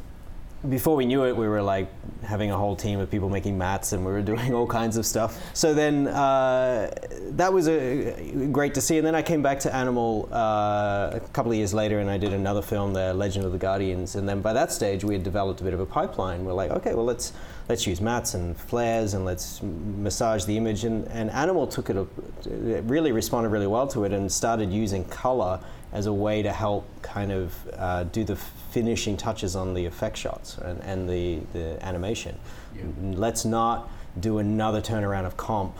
before 0.70 0.96
we 0.96 1.06
knew 1.06 1.26
it, 1.26 1.36
we 1.36 1.48
were 1.48 1.62
like 1.62 1.88
having 2.24 2.52
a 2.52 2.58
whole 2.58 2.76
team 2.76 3.00
of 3.00 3.10
people 3.10 3.30
making 3.30 3.58
mats, 3.58 3.94
and 3.94 4.06
we 4.06 4.12
were 4.12 4.22
doing 4.22 4.54
all 4.54 4.68
kinds 4.68 4.98
of 4.98 5.06
stuff. 5.06 5.40
So 5.54 5.74
then 5.74 6.08
uh, 6.08 6.92
that 7.32 7.54
was 7.54 7.68
a, 7.68 8.48
great 8.52 8.74
to 8.76 8.82
see. 8.82 8.98
And 8.98 9.06
then 9.06 9.16
I 9.16 9.22
came 9.22 9.42
back 9.42 9.60
to 9.62 9.74
Animal 9.74 10.28
uh, 10.32 11.12
a 11.14 11.20
couple 11.34 11.52
of 11.52 11.58
years 11.58 11.74
later, 11.74 12.00
and 12.00 12.10
I 12.10 12.18
did 12.18 12.34
another 12.34 12.62
film, 12.62 12.94
The 12.94 13.14
Legend 13.14 13.46
of 13.46 13.52
the 13.52 13.58
Guardians. 13.58 14.16
And 14.16 14.28
then 14.28 14.42
by 14.42 14.54
that 14.54 14.72
stage, 14.72 15.04
we 15.04 15.14
had 15.14 15.24
developed 15.24 15.62
a 15.62 15.64
bit 15.64 15.74
of 15.74 15.80
a 15.80 15.86
pipeline. 15.86 16.46
We're 16.46 16.54
like, 16.54 16.72
okay, 16.72 16.94
well 16.94 17.06
let's 17.06 17.34
let's 17.68 17.88
use 17.88 18.00
mats 18.00 18.34
and 18.34 18.56
flares, 18.58 19.14
and 19.14 19.26
let's 19.26 19.62
massage 19.64 20.46
the 20.46 20.58
image. 20.58 20.84
And, 20.84 21.08
and 21.08 21.30
Animal 21.32 21.68
took 21.68 21.90
it, 21.90 21.98
it 22.46 22.84
really 22.86 23.12
responded 23.12 23.50
really 23.50 23.68
well 23.68 23.88
to 23.88 24.04
it, 24.04 24.12
and 24.12 24.32
started 24.32 24.72
using 24.72 25.04
color 25.06 25.60
as 25.94 26.08
a 26.08 26.14
way 26.14 26.42
to 26.44 26.52
help 26.52 26.86
kind 27.02 27.32
of 27.32 27.56
uh, 27.74 28.04
do 28.04 28.24
the 28.24 28.36
finishing 28.76 29.16
touches 29.16 29.56
on 29.56 29.74
the 29.74 29.86
effect 29.86 30.18
shots 30.18 30.58
and, 30.58 30.82
and 30.84 31.10
the, 31.10 31.40
the 31.54 31.82
animation. 31.82 32.38
Yeah. 32.76 32.84
Let's 33.14 33.46
not 33.46 33.90
do 34.20 34.40
another 34.40 34.82
turnaround 34.82 35.26
of 35.26 35.38
comp, 35.38 35.78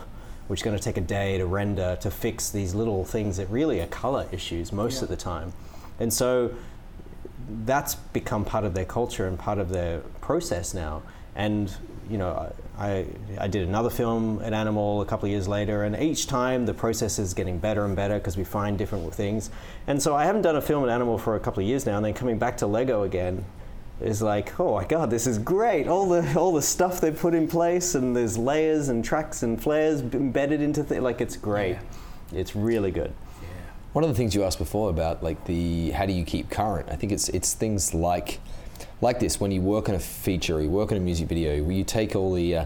which 0.48 0.60
is 0.60 0.64
going 0.64 0.78
to 0.78 0.82
take 0.82 0.96
a 0.96 1.02
day 1.02 1.36
to 1.36 1.44
render 1.44 1.98
to 2.00 2.10
fix 2.10 2.48
these 2.48 2.74
little 2.74 3.04
things 3.04 3.36
that 3.36 3.50
really 3.50 3.82
are 3.82 3.86
color 3.88 4.26
issues 4.32 4.72
most 4.72 4.96
yeah. 4.96 5.02
of 5.02 5.08
the 5.10 5.16
time. 5.16 5.52
And 6.00 6.10
so 6.10 6.54
that's 7.66 7.96
become 7.96 8.46
part 8.46 8.64
of 8.64 8.72
their 8.72 8.86
culture 8.86 9.26
and 9.26 9.38
part 9.38 9.58
of 9.58 9.68
their 9.68 9.98
process 10.22 10.72
now. 10.72 11.02
And 11.34 11.76
you 12.08 12.18
know, 12.18 12.52
I, 12.78 13.06
I 13.38 13.48
did 13.48 13.66
another 13.66 13.90
film 13.90 14.40
at 14.42 14.52
Animal 14.52 15.00
a 15.00 15.06
couple 15.06 15.26
of 15.26 15.30
years 15.30 15.48
later, 15.48 15.84
and 15.84 15.96
each 15.96 16.26
time 16.26 16.66
the 16.66 16.74
process 16.74 17.18
is 17.18 17.34
getting 17.34 17.58
better 17.58 17.84
and 17.84 17.96
better 17.96 18.14
because 18.18 18.36
we 18.36 18.44
find 18.44 18.78
different 18.78 19.12
things. 19.14 19.50
And 19.86 20.02
so 20.02 20.14
I 20.14 20.24
haven't 20.24 20.42
done 20.42 20.56
a 20.56 20.60
film 20.60 20.84
at 20.84 20.90
Animal 20.90 21.18
for 21.18 21.36
a 21.36 21.40
couple 21.40 21.62
of 21.62 21.68
years 21.68 21.86
now, 21.86 21.96
and 21.96 22.04
then 22.04 22.14
coming 22.14 22.38
back 22.38 22.56
to 22.58 22.66
Lego 22.66 23.02
again 23.02 23.44
is 24.00 24.20
like, 24.20 24.58
oh 24.60 24.74
my 24.74 24.84
god, 24.84 25.10
this 25.10 25.26
is 25.26 25.38
great! 25.38 25.88
All 25.88 26.08
the 26.08 26.38
all 26.38 26.52
the 26.52 26.62
stuff 26.62 27.00
they 27.00 27.10
put 27.10 27.34
in 27.34 27.48
place, 27.48 27.94
and 27.94 28.14
there's 28.14 28.36
layers 28.36 28.88
and 28.88 29.04
tracks 29.04 29.42
and 29.42 29.60
flares 29.60 30.00
embedded 30.00 30.60
into 30.60 30.84
things. 30.84 31.02
Like 31.02 31.20
it's 31.20 31.36
great. 31.36 31.72
Yeah. 31.72 32.40
It's 32.40 32.54
really 32.56 32.90
good. 32.90 33.12
One 33.92 34.04
of 34.04 34.10
the 34.10 34.16
things 34.16 34.34
you 34.34 34.44
asked 34.44 34.58
before 34.58 34.90
about 34.90 35.22
like 35.22 35.44
the 35.46 35.90
how 35.92 36.04
do 36.04 36.12
you 36.12 36.24
keep 36.24 36.50
current? 36.50 36.88
I 36.90 36.96
think 36.96 37.12
it's 37.12 37.30
it's 37.30 37.54
things 37.54 37.94
like 37.94 38.40
like 39.00 39.20
this 39.20 39.40
when 39.40 39.50
you 39.50 39.60
work 39.60 39.88
on 39.88 39.94
a 39.94 40.00
feature, 40.00 40.60
you 40.60 40.70
work 40.70 40.90
on 40.90 40.98
a 40.98 41.00
music 41.00 41.28
video, 41.28 41.62
where 41.62 41.72
you 41.72 41.84
take 41.84 42.16
all 42.16 42.32
the 42.32 42.56
uh, 42.56 42.64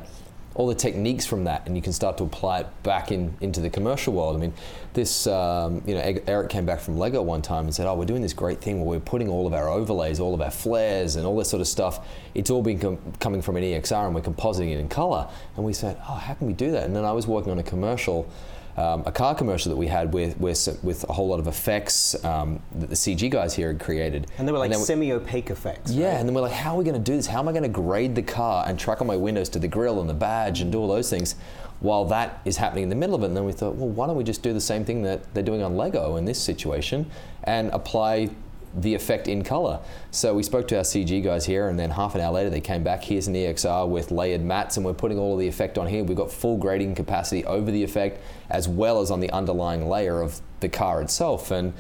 all 0.55 0.67
the 0.67 0.75
techniques 0.75 1.25
from 1.25 1.45
that 1.45 1.65
and 1.67 1.77
you 1.77 1.83
can 1.83 1.93
start 1.93 2.19
to 2.19 2.25
apply 2.25 2.61
it 2.61 2.83
back 2.83 3.13
in 3.13 3.35
into 3.41 3.61
the 3.61 3.71
commercial 3.71 4.13
world. 4.13 4.37
I 4.37 4.41
mean, 4.41 4.53
this 4.95 5.27
um, 5.27 5.83
you 5.87 5.95
know 5.95 6.01
Eric 6.27 6.51
came 6.51 6.67
back 6.67 6.81
from 6.81 6.99
Lego 6.99 7.23
one 7.23 7.43
time 7.43 7.65
and 7.65 7.75
said, 7.75 7.87
"Oh, 7.87 7.95
we're 7.95 8.05
doing 8.05 8.23
this 8.23 8.33
great 8.33 8.61
thing 8.61 8.81
where 8.81 8.99
we're 8.99 9.05
putting 9.05 9.29
all 9.29 9.47
of 9.47 9.55
our 9.55 9.69
overlays, 9.69 10.21
all 10.21 10.35
of 10.35 10.41
our 10.41 10.51
flares, 10.51 11.17
and 11.17 11.27
all 11.27 11.37
this 11.37 11.49
sort 11.49 11.61
of 11.61 11.69
stuff. 11.69 12.07
It's 12.35 12.51
all 12.51 12.63
been 12.63 12.79
com- 12.79 12.99
coming 13.21 13.43
from 13.43 13.57
an 13.57 13.63
EXR 13.63 14.07
and 14.07 14.15
we're 14.15 14.23
compositing 14.23 14.73
it 14.73 14.79
in 14.79 14.89
color." 14.89 15.29
And 15.57 15.65
we 15.65 15.73
said, 15.73 15.97
"Oh, 16.09 16.15
how 16.15 16.35
can 16.35 16.47
we 16.47 16.53
do 16.53 16.71
that?" 16.73 16.85
And 16.85 16.95
then 16.95 17.05
I 17.05 17.13
was 17.13 17.27
working 17.27 17.53
on 17.53 17.59
a 17.59 17.65
commercial 17.65 18.29
um, 18.77 19.03
a 19.07 19.13
car 19.13 19.35
commercial 19.35 19.71
that 19.71 19.77
we 19.77 19.87
had 19.87 20.13
with 20.13 20.39
with, 20.39 20.79
with 20.83 21.09
a 21.09 21.13
whole 21.13 21.29
lot 21.29 21.41
of 21.41 21.47
effects 21.47 22.23
um, 22.25 22.61
that 22.77 22.89
the 22.89 22.95
CG 22.95 23.31
guys 23.31 23.55
here 23.55 23.69
had 23.69 23.81
created. 23.81 24.27
And 24.39 24.47
they 24.47 24.53
were 24.53 24.59
like 24.59 24.75
semi-opaque 24.75 25.51
effects. 25.51 25.93
Yeah, 25.93 26.09
right? 26.09 26.15
and 26.17 26.29
then 26.29 26.35
we're 26.35 26.43
like, 26.43 26.53
how 26.53 26.75
are 26.75 26.79
we 26.79 26.85
going 26.85 26.97
to 26.97 27.01
do 27.01 27.17
this? 27.17 27.27
How 27.27 27.41
am 27.41 27.49
I 27.49 27.53
going 27.53 27.63
to 27.65 27.69
grade 27.69 28.15
the 28.15 28.23
car 28.23 28.65
and 28.67 28.79
track 28.79 29.01
on 29.01 29.07
my 29.07 29.17
windows 29.17 29.49
to 29.51 29.59
the 29.59 29.69
grill 29.69 30.01
and 30.01 30.09
the 30.09 30.15
badge 30.15 30.61
and 30.61 30.71
do 30.71 30.79
all 30.79 30.89
those 30.89 31.11
things? 31.11 31.35
While 31.81 32.05
that 32.07 32.43
is 32.45 32.59
happening 32.59 32.85
in 32.85 32.91
the 32.91 32.95
middle 32.95 33.15
of 33.15 33.23
it, 33.23 33.27
and 33.27 33.37
then 33.37 33.47
we 33.47 33.53
thought, 33.53 33.75
well, 33.75 33.89
why 33.89 34.07
don't 34.07 34.17
we 34.17 34.25
just 34.25 34.43
do 34.43 34.53
the 34.53 34.61
same 34.61 34.85
thing 34.85 35.03
that 35.03 35.33
they're 35.33 35.43
doing 35.43 35.63
on 35.63 35.77
Lego 35.77 36.17
in 36.17 36.27
this 36.27 36.39
situation 36.39 37.11
and 37.45 37.71
apply 37.71 38.29
the 38.75 38.95
effect 38.95 39.29
in 39.29 39.43
color. 39.43 39.81
So 40.11 40.35
we 40.35 40.43
spoke 40.43 40.69
to 40.69 40.77
our 40.77 40.85
CG 40.85 41.23
guys 41.23 41.47
here, 41.47 41.69
and 41.69 41.79
then 41.79 41.91
half 41.91 42.15
an 42.15 42.21
hour 42.21 42.33
later 42.33 42.51
they 42.51 42.61
came 42.61 42.83
back. 42.83 43.05
Here's 43.05 43.27
an 43.27 43.35
EXR 43.35 43.89
with 43.89 44.11
layered 44.11 44.43
mats, 44.43 44.77
and 44.77 44.87
we're 44.87 44.95
putting 44.95 45.19
all 45.19 45.35
of 45.35 45.41
the 45.41 45.49
effect 45.49 45.79
on 45.79 45.87
here. 45.87 46.05
We've 46.05 46.17
got 46.17 46.31
full 46.31 46.57
grading 46.57 46.95
capacity 46.95 47.45
over 47.45 47.71
the 47.71 47.83
effect, 47.83 48.21
as 48.49 48.69
well 48.69 49.01
as 49.01 49.11
on 49.11 49.21
the 49.21 49.31
underlying 49.31 49.89
layer 49.89 50.23
of 50.23 50.41
the 50.61 50.69
car 50.69 51.03
itself. 51.03 51.51
And 51.51 51.73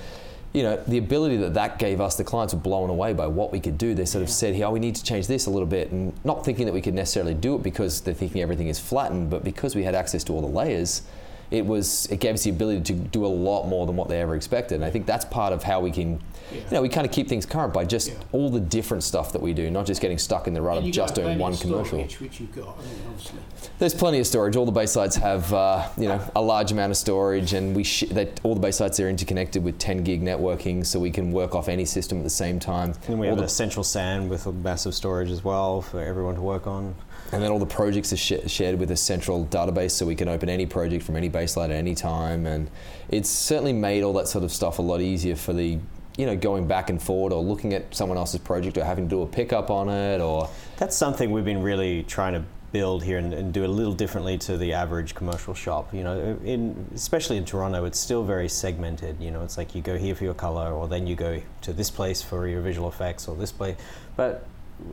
you 0.52 0.64
know, 0.64 0.82
the 0.88 0.98
ability 0.98 1.36
that 1.36 1.54
that 1.54 1.78
gave 1.78 2.00
us, 2.00 2.16
the 2.16 2.24
clients 2.24 2.52
were 2.52 2.60
blown 2.60 2.90
away 2.90 3.12
by 3.12 3.28
what 3.28 3.52
we 3.52 3.60
could 3.60 3.78
do. 3.78 3.94
They 3.94 4.04
sort 4.04 4.22
of 4.22 4.30
said, 4.30 4.54
"Here, 4.54 4.66
oh, 4.66 4.72
we 4.72 4.80
need 4.80 4.96
to 4.96 5.04
change 5.04 5.28
this 5.28 5.46
a 5.46 5.50
little 5.50 5.68
bit," 5.68 5.92
and 5.92 6.12
not 6.24 6.44
thinking 6.44 6.66
that 6.66 6.72
we 6.72 6.80
could 6.80 6.94
necessarily 6.94 7.34
do 7.34 7.54
it 7.54 7.62
because 7.62 8.00
they're 8.00 8.14
thinking 8.14 8.42
everything 8.42 8.66
is 8.66 8.80
flattened, 8.80 9.30
but 9.30 9.44
because 9.44 9.76
we 9.76 9.84
had 9.84 9.94
access 9.94 10.24
to 10.24 10.32
all 10.32 10.40
the 10.40 10.48
layers 10.48 11.02
it 11.50 11.66
was 11.66 12.06
it 12.06 12.20
gave 12.20 12.34
us 12.34 12.44
the 12.44 12.50
ability 12.50 12.80
to 12.82 12.92
do 12.92 13.26
a 13.26 13.28
lot 13.28 13.66
more 13.66 13.86
than 13.86 13.96
what 13.96 14.08
they 14.08 14.20
ever 14.20 14.36
expected. 14.36 14.76
And 14.76 14.84
I 14.84 14.90
think 14.90 15.06
that's 15.06 15.24
part 15.24 15.52
of 15.52 15.64
how 15.64 15.80
we 15.80 15.90
can, 15.90 16.20
yeah. 16.52 16.58
you 16.58 16.70
know, 16.70 16.82
we 16.82 16.88
kind 16.88 17.06
of 17.06 17.12
keep 17.12 17.28
things 17.28 17.44
current 17.44 17.74
by 17.74 17.84
just 17.84 18.08
yeah. 18.08 18.14
all 18.32 18.50
the 18.50 18.60
different 18.60 19.02
stuff 19.02 19.32
that 19.32 19.42
we 19.42 19.52
do, 19.52 19.68
not 19.70 19.86
just 19.86 20.00
getting 20.00 20.18
stuck 20.18 20.46
in 20.46 20.54
the 20.54 20.62
rut 20.62 20.78
of 20.78 20.84
just 20.92 21.16
doing 21.16 21.38
one 21.38 21.56
commercial. 21.56 21.98
Which 21.98 22.40
you've 22.40 22.54
got, 22.54 22.78
I 22.78 22.82
mean, 22.82 23.18
There's 23.78 23.94
plenty 23.94 24.20
of 24.20 24.26
storage. 24.26 24.54
All 24.54 24.66
the 24.66 24.72
Baselights 24.72 25.20
have, 25.20 25.52
uh, 25.52 25.88
you 25.96 26.06
know, 26.06 26.20
a 26.36 26.42
large 26.42 26.70
amount 26.70 26.92
of 26.92 26.96
storage, 26.96 27.52
and 27.52 27.74
we 27.74 27.82
sh- 27.82 28.04
that 28.10 28.40
all 28.44 28.54
the 28.54 28.66
Baselights 28.66 29.04
are 29.04 29.08
interconnected 29.08 29.64
with 29.64 29.78
10 29.78 30.04
gig 30.04 30.22
networking, 30.22 30.86
so 30.86 31.00
we 31.00 31.10
can 31.10 31.32
work 31.32 31.54
off 31.56 31.68
any 31.68 31.84
system 31.84 32.18
at 32.18 32.24
the 32.24 32.30
same 32.30 32.60
time. 32.60 32.94
And 33.08 33.18
we 33.18 33.28
all 33.28 33.34
have 33.34 33.44
the 33.44 33.48
central 33.48 33.82
SAN 33.82 34.28
with 34.28 34.46
a 34.46 34.52
massive 34.52 34.94
storage 34.94 35.30
as 35.30 35.42
well 35.42 35.82
for 35.82 36.00
everyone 36.00 36.36
to 36.36 36.42
work 36.42 36.68
on. 36.68 36.94
And 37.32 37.42
then 37.42 37.50
all 37.50 37.58
the 37.58 37.66
projects 37.66 38.12
are 38.12 38.16
sh- 38.16 38.46
shared 38.46 38.78
with 38.78 38.90
a 38.90 38.96
central 38.96 39.46
database 39.46 39.92
so 39.92 40.06
we 40.06 40.16
can 40.16 40.28
open 40.28 40.48
any 40.48 40.66
project 40.66 41.04
from 41.04 41.16
any 41.16 41.30
baselight 41.30 41.66
at 41.66 41.76
any 41.76 41.94
time. 41.94 42.46
And 42.46 42.70
it's 43.08 43.30
certainly 43.30 43.72
made 43.72 44.02
all 44.02 44.12
that 44.14 44.28
sort 44.28 44.44
of 44.44 44.52
stuff 44.52 44.78
a 44.78 44.82
lot 44.82 45.00
easier 45.00 45.36
for 45.36 45.52
the, 45.52 45.78
you 46.16 46.26
know, 46.26 46.36
going 46.36 46.66
back 46.66 46.90
and 46.90 47.00
forward 47.00 47.32
or 47.32 47.42
looking 47.42 47.72
at 47.72 47.94
someone 47.94 48.18
else's 48.18 48.40
project 48.40 48.76
or 48.78 48.84
having 48.84 49.04
to 49.04 49.10
do 49.10 49.22
a 49.22 49.26
pickup 49.26 49.70
on 49.70 49.88
it 49.88 50.20
or. 50.20 50.48
That's 50.76 50.96
something 50.96 51.30
we've 51.30 51.44
been 51.44 51.62
really 51.62 52.02
trying 52.02 52.34
to 52.34 52.44
build 52.72 53.02
here 53.02 53.18
and, 53.18 53.32
and, 53.32 53.52
do 53.52 53.64
a 53.64 53.66
little 53.66 53.92
differently 53.92 54.38
to 54.38 54.56
the 54.56 54.72
average 54.72 55.14
commercial 55.14 55.54
shop. 55.54 55.92
You 55.92 56.04
know, 56.04 56.38
in 56.44 56.86
especially 56.94 57.36
in 57.36 57.44
Toronto, 57.44 57.84
it's 57.84 57.98
still 57.98 58.22
very 58.22 58.48
segmented. 58.48 59.20
You 59.20 59.30
know, 59.30 59.42
it's 59.42 59.58
like 59.58 59.74
you 59.74 59.82
go 59.82 59.98
here 59.98 60.14
for 60.14 60.24
your 60.24 60.34
color, 60.34 60.72
or 60.72 60.88
then 60.88 61.06
you 61.06 61.16
go 61.16 61.42
to 61.62 61.72
this 61.72 61.90
place 61.90 62.22
for 62.22 62.46
your 62.46 62.60
visual 62.60 62.88
effects, 62.88 63.28
or 63.28 63.34
this 63.36 63.52
place. 63.52 63.76
But 64.16 64.46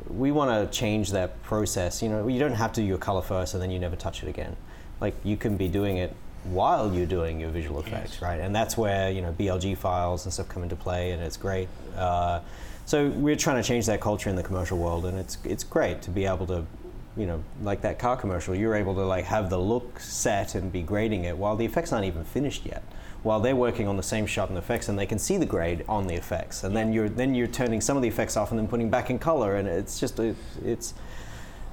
we 0.09 0.31
want 0.31 0.49
to 0.71 0.77
change 0.77 1.11
that 1.11 1.41
process. 1.43 2.01
You 2.01 2.09
know, 2.09 2.27
you 2.27 2.39
don't 2.39 2.53
have 2.53 2.73
to 2.73 2.81
do 2.81 2.87
your 2.87 2.97
color 2.97 3.21
first 3.21 3.53
and 3.53 3.61
then 3.61 3.71
you 3.71 3.79
never 3.79 3.95
touch 3.95 4.23
it 4.23 4.29
again. 4.29 4.55
Like 4.99 5.15
you 5.23 5.37
can 5.37 5.57
be 5.57 5.67
doing 5.67 5.97
it 5.97 6.15
while 6.43 6.93
you're 6.93 7.05
doing 7.05 7.39
your 7.39 7.49
visual 7.49 7.79
effects, 7.79 8.13
yes. 8.13 8.21
right? 8.21 8.39
And 8.39 8.55
that's 8.55 8.77
where 8.77 9.11
you 9.11 9.21
know 9.21 9.33
BLG 9.33 9.77
files 9.77 10.25
and 10.25 10.33
stuff 10.33 10.49
come 10.49 10.63
into 10.63 10.75
play, 10.75 11.11
and 11.11 11.21
it's 11.21 11.37
great. 11.37 11.67
Uh, 11.95 12.39
so 12.85 13.09
we're 13.09 13.35
trying 13.35 13.61
to 13.61 13.67
change 13.67 13.85
that 13.87 13.99
culture 13.99 14.29
in 14.29 14.35
the 14.35 14.43
commercial 14.43 14.77
world, 14.77 15.05
and 15.05 15.17
it's 15.19 15.37
it's 15.43 15.63
great 15.63 16.01
to 16.03 16.09
be 16.09 16.25
able 16.25 16.47
to, 16.47 16.65
you 17.15 17.25
know, 17.25 17.43
like 17.61 17.81
that 17.81 17.99
car 17.99 18.15
commercial, 18.15 18.55
you're 18.55 18.75
able 18.75 18.95
to 18.95 19.05
like 19.05 19.25
have 19.25 19.49
the 19.49 19.59
look 19.59 19.99
set 19.99 20.55
and 20.55 20.71
be 20.71 20.81
grading 20.81 21.25
it 21.25 21.37
while 21.37 21.55
the 21.55 21.65
effects 21.65 21.91
aren't 21.91 22.05
even 22.05 22.23
finished 22.23 22.65
yet 22.65 22.83
while 23.27 23.41
they're 23.41 23.57
working 23.57 23.89
on 23.89 23.97
the 23.97 24.03
same 24.03 24.25
shot 24.25 24.47
and 24.47 24.57
effects 24.57 24.87
and 24.87 24.97
they 24.97 25.05
can 25.05 25.19
see 25.19 25.35
the 25.37 25.45
grade 25.45 25.83
on 25.89 26.07
the 26.07 26.15
effects 26.15 26.63
and 26.63 26.73
then 26.73 26.93
you're 26.93 27.09
then 27.09 27.35
you're 27.35 27.45
turning 27.45 27.81
some 27.81 27.97
of 27.97 28.01
the 28.01 28.07
effects 28.07 28.37
off 28.37 28.51
and 28.51 28.57
then 28.57 28.67
putting 28.67 28.89
back 28.89 29.09
in 29.09 29.19
color 29.19 29.57
and 29.57 29.67
it's 29.67 29.99
just 29.99 30.17
a, 30.19 30.33
it's 30.63 30.93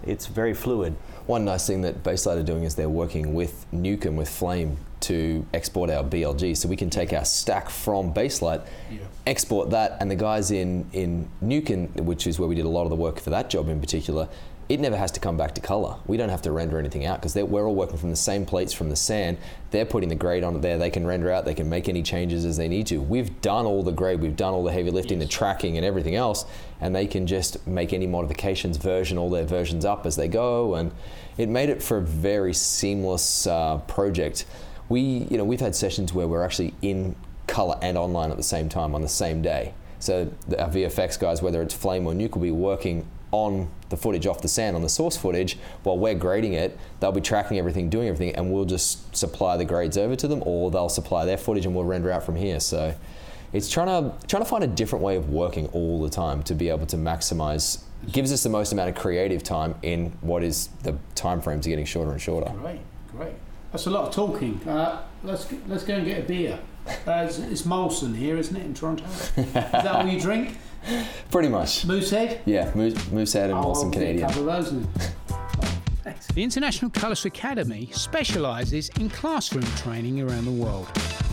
it's 0.07 0.27
very 0.27 0.53
fluid. 0.53 0.95
One 1.27 1.45
nice 1.45 1.67
thing 1.67 1.81
that 1.83 2.03
Baselight 2.03 2.39
are 2.39 2.43
doing 2.43 2.65
is 2.65 2.75
they're 2.75 2.89
working 2.89 3.33
with 3.33 3.65
Nukem 3.73 4.17
with 4.17 4.29
Flame 4.29 4.77
to 5.01 5.47
export 5.55 5.91
our 5.91 6.03
BLG, 6.03 6.57
so 6.57 6.69
we 6.69 6.77
can 6.77 6.91
take 6.91 7.13
our 7.13 7.25
stack 7.25 7.71
from 7.71 8.13
Baselight, 8.13 8.67
yeah. 8.91 8.99
export 9.27 9.71
that, 9.71 9.97
and 10.01 10.11
the 10.11 10.17
guys 10.17 10.51
in 10.51 10.87
in 10.93 11.29
Nukem, 11.43 11.89
which 12.01 12.27
is 12.27 12.39
where 12.39 12.49
we 12.49 12.55
did 12.55 12.67
a 12.67 12.69
lot 12.69 12.83
of 12.83 12.91
the 12.91 12.97
work 12.97 13.21
for 13.21 13.31
that 13.31 13.49
job 13.49 13.69
in 13.69 13.81
particular, 13.81 14.29
it 14.69 14.81
never 14.81 14.97
has 14.97 15.11
to 15.13 15.21
come 15.21 15.37
back 15.37 15.55
to 15.55 15.61
color. 15.61 15.97
We 16.07 16.17
don't 16.17 16.31
have 16.31 16.43
to 16.43 16.53
render 16.53 16.79
anything 16.79 17.05
out 17.05 17.21
because 17.21 17.35
we're 17.35 17.67
all 17.67 17.75
working 17.75 17.99
from 17.99 18.11
the 18.11 18.17
same 18.17 18.47
plates 18.47 18.73
from 18.73 18.89
the 18.89 18.97
SAN. 18.97 19.37
They're 19.71 19.85
putting 19.85 20.09
the 20.09 20.15
grade 20.15 20.43
on 20.43 20.57
it 20.57 20.63
there. 20.63 20.79
They 20.79 20.91
can 20.91 21.07
render 21.07 21.31
out. 21.31 21.45
They 21.45 21.55
can 21.55 21.69
make 21.69 21.89
any 21.89 22.03
changes 22.03 22.45
as 22.45 22.57
they 22.57 22.69
need 22.69 22.87
to. 22.87 23.01
We've 23.01 23.41
done 23.43 23.67
all 23.67 23.83
the 23.83 23.93
grade. 23.93 24.21
We've 24.21 24.37
done 24.37 24.55
all 24.55 24.65
the 24.65 24.73
heavy 24.73 24.91
lifting, 24.91 25.21
yes. 25.21 25.29
the 25.29 25.33
tracking, 25.33 25.77
and 25.77 25.85
everything 25.85 26.15
else. 26.15 26.47
And 26.81 26.95
they 26.95 27.07
can 27.07 27.27
just 27.27 27.67
make 27.67 27.93
any 27.93 28.07
modifications, 28.07 28.79
version 28.79 29.19
all 29.19 29.29
their 29.29 29.45
versions 29.45 29.85
up 29.85 30.07
as 30.07 30.17
they 30.17 30.29
go. 30.29 30.75
And 30.75 30.93
it 31.37 31.49
made 31.49 31.69
it 31.69 31.83
for 31.83 31.99
a 31.99 32.03
very 32.03 32.55
seamless 32.55 33.47
uh, 33.47 33.79
project. 33.79 34.47
We, 34.89 35.01
you 35.01 35.37
know, 35.37 35.45
we've 35.45 35.61
had 35.61 35.75
sessions 35.75 36.15
where 36.15 36.27
we're 36.27 36.45
actually 36.45 36.73
in 36.81 37.17
color 37.47 37.79
and 37.83 37.99
online 37.99 38.31
at 38.31 38.39
the 38.39 38.43
same 38.43 38.69
time 38.71 38.95
on 38.95 39.03
the 39.03 39.09
same 39.09 39.43
day. 39.43 39.75
So 39.99 40.31
the, 40.49 40.63
our 40.63 40.71
VFX 40.71 41.19
guys, 41.19 41.43
whether 41.43 41.63
it's 41.63 41.75
Flame 41.75 42.07
or 42.07 42.13
Nuke, 42.13 42.35
will 42.35 42.43
be 42.43 42.51
working 42.51 43.07
on 43.35 43.69
the 43.89 43.97
footage 43.97 44.27
off 44.29 44.41
the 44.41 44.49
SAN 44.49 44.77
on 44.77 44.83
the 44.83 44.89
source 44.89 45.17
footage 45.17 45.59
while 45.83 45.99
we're 45.99 46.15
grading 46.15 46.53
it 46.53 46.79
they'll 47.01 47.11
be 47.11 47.21
tracking 47.21 47.59
everything 47.59 47.91
doing 47.91 48.07
everything 48.07 48.35
and 48.37 48.53
we'll 48.53 48.65
just 48.65 49.15
supply 49.15 49.57
the 49.57 49.65
grades 49.65 49.99
over 49.99 50.15
to 50.15 50.29
them 50.29 50.41
or 50.47 50.71
they'll 50.71 50.89
supply 50.89 51.25
their 51.25 51.37
footage 51.37 51.67
and 51.67 51.75
we'll 51.75 51.85
render 51.85 52.13
out 52.13 52.23
from 52.23 52.37
here 52.37 52.61
so 52.61 52.95
it's 53.53 53.69
trying 53.69 53.89
to 53.89 54.27
trying 54.29 54.43
to 54.43 54.49
find 54.49 54.63
a 54.63 54.69
different 54.69 55.05
way 55.05 55.17
of 55.17 55.31
working 55.31 55.67
all 55.69 56.01
the 56.01 56.09
time 56.09 56.45
to 56.45 56.55
be 56.55 56.69
able 56.69 56.87
to 56.87 56.97
maximize 56.97 57.83
gives 58.13 58.33
us 58.33 58.45
the 58.45 58.49
most 58.49 58.73
amount 58.73 58.89
of 58.89 58.95
creative 58.95 59.43
time 59.43 59.75
in 59.83 60.13
what 60.21 60.45
is 60.45 60.69
the 60.85 60.97
time 61.17 61.41
frames 61.41 61.67
are 61.67 61.71
getting 61.71 61.85
shorter 61.85 62.13
and 62.13 62.23
shorter 62.23 62.53
Great, 62.61 62.81
great. 63.11 63.35
That's 63.73 63.87
a 63.87 63.91
lot 63.91 64.07
of 64.07 64.15
talking. 64.15 64.61
Uh, 64.69 65.03
let's 65.25 65.53
let's 65.67 65.83
go 65.83 65.97
and 65.97 66.07
get 66.07 66.21
a 66.21 66.23
beer. 66.23 66.61
Uh, 66.87 67.25
it's, 67.27 67.39
it's 67.39 67.63
Molson 67.63 68.15
here, 68.15 68.37
isn't 68.37 68.55
it, 68.55 68.65
in 68.65 68.73
Toronto? 68.73 69.05
Is 69.37 69.53
that 69.53 69.87
all 69.87 70.07
you 70.07 70.21
drink? 70.21 70.57
pretty 71.31 71.49
much 71.49 71.85
Moosehead? 71.87 72.41
yeah 72.47 72.71
moose, 72.75 72.95
moosehead 73.11 73.51
and 73.51 73.59
Oh, 73.59 73.73
Molson 73.73 73.93
canadian 73.93 74.25
A 74.25 74.29
couple 74.29 74.49
of 74.51 74.71
those. 74.71 74.87
The 76.35 76.43
International 76.43 76.91
Colourist 76.91 77.25
Academy 77.27 77.89
specialises 77.93 78.89
in 79.01 79.09
classroom 79.09 79.65
training 79.77 80.21
around 80.21 80.45
the 80.47 80.51
world. 80.51 80.87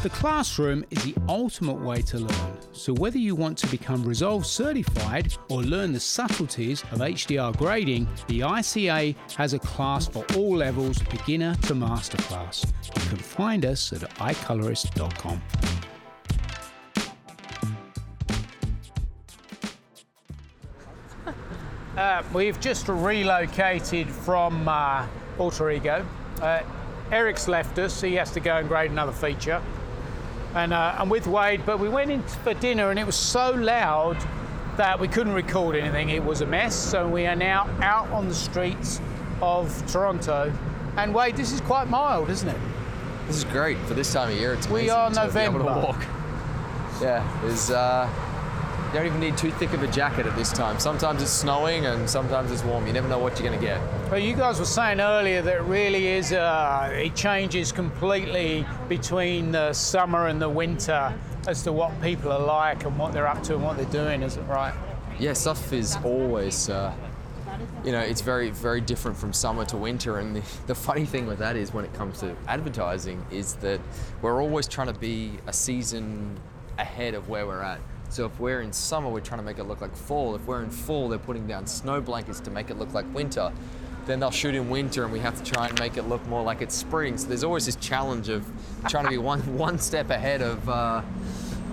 The 0.04 0.10
classroom 0.10 0.86
is 0.91 1.04
the 1.04 1.16
ultimate 1.28 1.80
way 1.80 2.02
to 2.04 2.20
learn, 2.20 2.58
so 2.72 2.93
whether 2.93 3.18
you 3.18 3.36
want 3.36 3.58
to 3.60 3.68
become 3.68 4.04
Resolve 4.04 4.45
certified 4.45 5.34
or 5.49 5.64
learn 5.64 5.91
the 5.91 5.99
subtleties 5.99 6.84
of 6.91 6.99
HDR 6.99 7.56
grading, 7.58 8.08
the 8.28 8.41
ICA 8.41 9.16
has 9.36 9.54
a 9.54 9.60
class 9.60 10.08
for 10.08 10.24
all 10.36 10.56
levels, 10.56 10.99
beginner 11.04 11.56
to 11.64 11.74
masterclass. 11.74 12.66
You 12.95 13.10
can 13.10 13.18
find 13.18 13.66
us 13.66 13.91
at 13.91 14.02
icolorist.com. 14.18 15.41
Uh, 21.98 22.24
we've 22.34 22.60
just 22.62 22.88
relocated 22.88 24.10
from 24.10 24.68
uh, 24.68 25.06
Alter 25.38 25.72
Ego. 25.72 26.06
Uh, 26.42 26.62
Eric's 27.12 27.50
left 27.50 27.78
us, 27.80 28.00
he 28.00 28.16
has 28.16 28.32
to 28.32 28.39
go 28.39 28.56
and 28.56 28.68
grade 28.70 28.92
another 28.92 29.12
feature. 29.12 29.62
And 30.56 30.72
uh, 30.72 30.96
I'm 30.98 31.10
with 31.10 31.28
Wade, 31.28 31.66
but 31.66 31.80
we 31.80 31.89
went 31.89 32.10
in 32.10 32.24
for 32.24 32.54
dinner 32.54 32.92
and 32.92 33.00
it 33.00 33.06
was 33.06 33.16
so 33.16 33.52
loud 33.52 34.18
that 34.78 34.98
we 34.98 35.10
couldn't 35.10 35.34
record 35.34 35.76
anything. 35.76 36.10
It 36.10 36.24
was 36.24 36.39
a 36.39 36.46
mess. 36.46 36.76
So 36.76 37.08
we 37.08 37.26
are 37.26 37.36
now 37.36 37.70
out 37.82 38.10
on 38.12 38.30
the 38.30 38.36
streets 38.36 39.02
of 39.42 39.86
Toronto. 39.92 40.54
And 40.96 41.14
Wade, 41.14 41.36
this 41.36 41.52
is 41.52 41.60
quite 41.62 41.89
mild, 41.89 42.30
isn't 42.30 42.48
it? 42.48 42.58
This 43.28 43.36
is 43.38 43.44
great 43.44 43.78
for 43.80 43.94
this 43.94 44.12
time 44.14 44.32
of 44.32 44.38
year. 44.38 44.54
It's 44.54 44.70
We 44.70 44.89
are 44.89 45.10
to 45.10 45.16
be 45.34 45.39
able 45.39 45.60
November. 45.60 46.06
Yeah, 47.02 47.39
there's. 47.44 47.70
Uh, 47.70 48.10
you 48.92 48.98
don't 48.98 49.06
even 49.06 49.22
need 49.22 49.38
too 49.38 49.52
thick 49.52 49.72
of 49.72 49.84
a 49.84 49.88
jacket 49.88 50.26
at 50.26 50.36
this 50.36 50.52
time. 50.52 50.78
Sometimes 50.78 51.22
it's 51.22 51.32
snowing 51.32 51.86
and 51.86 52.10
sometimes 52.10 52.52
it's 52.52 52.62
warm. 52.62 52.86
You 52.86 52.92
never 52.92 53.08
know 53.08 53.20
what 53.20 53.39
you're 53.39 53.48
going 53.48 53.58
to 53.58 53.66
get. 53.66 53.80
Well, 54.12 54.20
you 54.20 54.36
guys 54.36 54.60
were 54.60 54.66
saying 54.66 55.00
earlier 55.00 55.42
that 55.42 55.56
it 55.56 55.62
really 55.62 56.08
is, 56.08 56.34
uh, 56.34 56.89
it 56.94 57.16
changes 57.16 57.72
completely 57.72 58.66
between 58.89 59.54
the 59.54 59.72
summer 59.72 60.28
and 60.28 60.42
the 60.42 60.50
winter 60.50 61.18
as 61.48 61.64
to 61.64 61.72
what 61.72 62.02
people 62.02 62.34
are 62.34 62.46
like 62.46 62.84
and 62.84 63.00
what 63.00 63.14
they're 63.14 63.30
up 63.30 63.42
to 63.44 63.56
and 63.56 63.64
what 63.64 63.78
they're 63.78 63.86
doing, 63.86 64.24
is 64.24 64.36
it 64.36 64.42
right? 64.42 64.74
Yeah, 65.18 65.32
stuff 65.34 65.72
is 65.72 65.96
always. 66.04 66.70
Uh, 66.70 66.94
you 67.86 67.94
know, 67.94 68.00
it's 68.02 68.22
very, 68.22 68.50
very 68.50 68.82
different 68.82 69.16
from 69.16 69.32
summer 69.32 69.64
to 69.66 69.78
winter. 69.78 70.20
And 70.20 70.36
the, 70.36 70.42
the 70.68 70.76
funny 70.76 71.06
thing 71.06 71.28
with 71.28 71.39
that 71.39 71.56
is 71.56 71.74
when 71.74 71.86
it 71.86 71.94
comes 71.94 72.20
to 72.20 72.36
advertising, 72.46 73.26
is 73.32 73.54
that 73.56 73.80
we're 74.22 74.42
always 74.42 74.68
trying 74.68 74.88
to 74.88 75.00
be 75.00 75.38
a 75.48 75.54
season 75.54 76.38
ahead 76.78 77.14
of 77.14 77.30
where 77.30 77.48
we're 77.48 77.62
at. 77.62 77.80
So 78.12 78.26
if 78.26 78.38
we're 78.41 78.62
in 78.62 78.74
summer, 78.74 79.09
we're 79.09 79.22
trying 79.22 79.39
to 79.39 79.45
make 79.45 79.57
it 79.57 79.64
look 79.64 79.80
like 79.80 79.95
fall. 79.95 80.36
If 80.36 80.45
we're 80.45 80.62
in 80.62 80.70
fall, 80.70 81.07
they're 81.07 81.18
putting 81.18 81.47
down 81.47 81.66
snow 81.66 82.01
blankets 82.01 82.41
to 82.41 82.51
make 82.51 82.70
it 82.70 82.78
look 82.78 82.93
like 82.93 83.12
winter. 83.14 83.53
Then 84.05 84.20
they'll 84.20 84.32
shoot 84.32 84.53
in 84.53 84.70
winter, 84.70 85.05
and 85.05 85.14
we 85.14 85.20
have 85.20 85.41
to 85.41 85.49
try 85.49 85.68
and 85.68 85.80
make 85.80 85.95
it 85.95 86.03
look 86.03 86.26
more 86.28 86.43
like 86.43 86.62
it's 86.62 86.76
spring. 86.76 87.18
So 87.18 87.30
there's 87.30 87.45
always 87.45 87.66
this 87.68 87.78
challenge 87.78 88.28
of 88.28 88.45
trying 88.89 89.05
to 89.05 89.09
be 89.09 89.18
one 89.18 89.39
one 89.57 89.80
step 89.80 90.09
ahead 90.09 90.41
of. 90.41 90.68
Uh, 90.70 91.01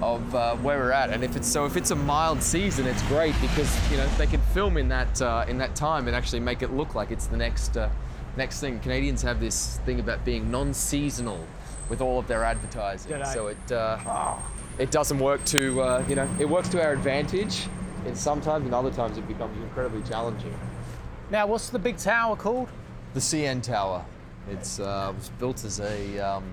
of 0.00 0.32
uh, 0.32 0.54
where 0.58 0.78
we're 0.78 0.92
at. 0.92 1.10
And 1.10 1.24
if 1.24 1.34
it's 1.34 1.48
so, 1.48 1.66
if 1.66 1.76
it's 1.76 1.90
a 1.90 1.96
mild 1.96 2.40
season, 2.40 2.86
it's 2.86 3.02
great 3.08 3.34
because 3.40 3.90
you 3.90 3.96
know 3.96 4.06
they 4.10 4.28
can 4.28 4.40
film 4.54 4.76
in 4.76 4.88
that 4.90 5.20
uh, 5.20 5.44
in 5.48 5.58
that 5.58 5.74
time 5.74 6.06
and 6.06 6.14
actually 6.14 6.38
make 6.38 6.62
it 6.62 6.72
look 6.72 6.94
like 6.94 7.10
it's 7.10 7.26
the 7.26 7.36
next 7.36 7.76
uh, 7.76 7.90
next 8.36 8.60
thing. 8.60 8.78
Canadians 8.78 9.22
have 9.22 9.40
this 9.40 9.78
thing 9.78 9.98
about 9.98 10.24
being 10.24 10.52
non-seasonal 10.52 11.44
with 11.88 12.00
all 12.00 12.20
of 12.20 12.28
their 12.28 12.44
advertising, 12.44 13.10
so 13.32 13.48
it 13.48 13.72
uh, 13.72 13.98
it 14.78 14.90
doesn't 14.90 15.18
work 15.18 15.44
to 15.46 15.80
uh, 15.80 16.04
you 16.08 16.14
know 16.14 16.28
it 16.38 16.48
works 16.48 16.68
to 16.70 16.82
our 16.82 16.92
advantage. 16.92 17.66
And 18.06 18.16
sometimes, 18.16 18.64
and 18.64 18.74
other 18.74 18.90
times, 18.90 19.18
it 19.18 19.26
becomes 19.28 19.60
incredibly 19.62 20.02
challenging. 20.08 20.54
Now, 21.30 21.46
what's 21.46 21.68
the 21.68 21.78
big 21.78 21.98
tower 21.98 22.36
called? 22.36 22.68
The 23.12 23.20
CN 23.20 23.62
Tower. 23.62 24.04
It's 24.50 24.80
uh, 24.80 25.12
was 25.14 25.28
built 25.38 25.64
as 25.64 25.80
a, 25.80 26.18
um, 26.18 26.44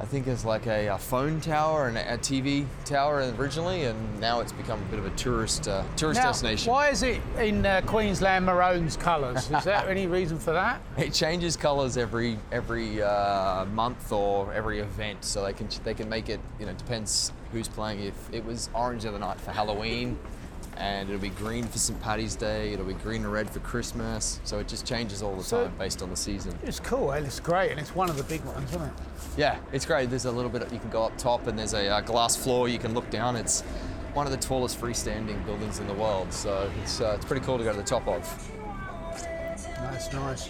I 0.00 0.06
think 0.06 0.26
it's 0.26 0.46
like 0.46 0.66
a, 0.66 0.86
a 0.86 0.96
phone 0.96 1.42
tower 1.42 1.86
and 1.86 1.98
a, 1.98 2.14
a 2.14 2.16
TV 2.16 2.64
tower 2.86 3.18
originally, 3.38 3.84
and 3.84 4.18
now 4.18 4.40
it's 4.40 4.50
become 4.50 4.80
a 4.80 4.84
bit 4.86 4.98
of 4.98 5.04
a 5.04 5.10
tourist 5.10 5.68
uh, 5.68 5.84
tourist 5.94 6.20
Now, 6.20 6.28
destination. 6.28 6.72
why 6.72 6.88
is 6.88 7.02
it 7.02 7.20
in 7.38 7.66
uh, 7.66 7.82
Queensland 7.84 8.46
Maroons 8.46 8.96
colours? 8.96 9.50
Is 9.50 9.64
there 9.64 9.86
any 9.86 10.06
reason 10.06 10.38
for 10.38 10.52
that? 10.52 10.80
It 10.96 11.12
changes 11.12 11.54
colours 11.54 11.98
every 11.98 12.38
every 12.50 13.02
uh, 13.02 13.66
month 13.66 14.10
or 14.10 14.50
every 14.54 14.80
event, 14.80 15.22
so 15.22 15.44
they 15.44 15.52
can 15.52 15.68
they 15.84 15.92
can 15.92 16.08
make 16.08 16.30
it. 16.30 16.40
You 16.58 16.64
know, 16.64 16.72
depends 16.72 17.30
who's 17.52 17.68
playing. 17.68 18.00
If 18.00 18.14
it 18.32 18.42
was 18.44 18.70
orange 18.72 19.02
the 19.02 19.10
other 19.10 19.18
night 19.18 19.38
for 19.38 19.50
Halloween, 19.50 20.18
and 20.80 21.08
it'll 21.10 21.20
be 21.20 21.28
green 21.28 21.64
for 21.64 21.78
St 21.78 22.00
Paddy's 22.00 22.34
Day, 22.34 22.72
it'll 22.72 22.86
be 22.86 22.94
green 22.94 23.22
and 23.24 23.32
red 23.32 23.50
for 23.50 23.60
Christmas. 23.60 24.40
So 24.44 24.58
it 24.58 24.66
just 24.66 24.86
changes 24.86 25.22
all 25.22 25.36
the 25.36 25.44
So- 25.44 25.64
time 25.64 25.74
based 25.78 26.02
on 26.02 26.08
the 26.10 26.16
season. 26.16 26.58
It's 26.64 26.80
cool, 26.80 27.12
eh? 27.12 27.18
it's 27.18 27.38
great, 27.38 27.70
and 27.70 27.78
it's 27.78 27.94
one 27.94 28.08
of 28.08 28.16
the 28.16 28.24
big 28.24 28.42
ones, 28.44 28.70
isn't 28.70 28.82
it? 28.82 28.92
Yeah, 29.36 29.56
it's 29.72 29.84
great. 29.84 30.08
There's 30.08 30.24
a 30.24 30.32
little 30.32 30.50
bit 30.50 30.62
you 30.72 30.78
can 30.78 30.90
go 30.90 31.04
up 31.04 31.16
top, 31.18 31.46
and 31.46 31.58
there's 31.58 31.74
a 31.74 31.88
uh, 31.88 32.00
glass 32.00 32.34
floor 32.34 32.68
you 32.68 32.78
can 32.78 32.94
look 32.94 33.08
down. 33.10 33.36
It's 33.36 33.60
one 34.14 34.26
of 34.26 34.32
the 34.32 34.38
tallest 34.38 34.80
freestanding 34.80 35.44
buildings 35.44 35.78
in 35.78 35.86
the 35.86 35.94
world, 35.94 36.32
so 36.32 36.68
it's 36.82 37.00
uh, 37.00 37.12
it's 37.16 37.24
pretty 37.26 37.44
cool 37.44 37.58
to 37.58 37.64
go 37.64 37.70
to 37.72 37.76
the 37.78 37.84
top 37.84 38.08
of. 38.08 38.50
That's 39.80 40.12
nice. 40.12 40.48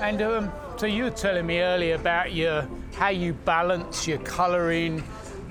And 0.00 0.20
um, 0.20 0.52
so 0.76 0.86
you 0.86 1.04
were 1.04 1.10
telling 1.10 1.46
me 1.46 1.60
earlier 1.60 1.94
about 1.94 2.32
your 2.32 2.68
how 2.94 3.08
you 3.08 3.32
balance 3.32 4.06
your 4.06 4.18
colouring 4.18 5.02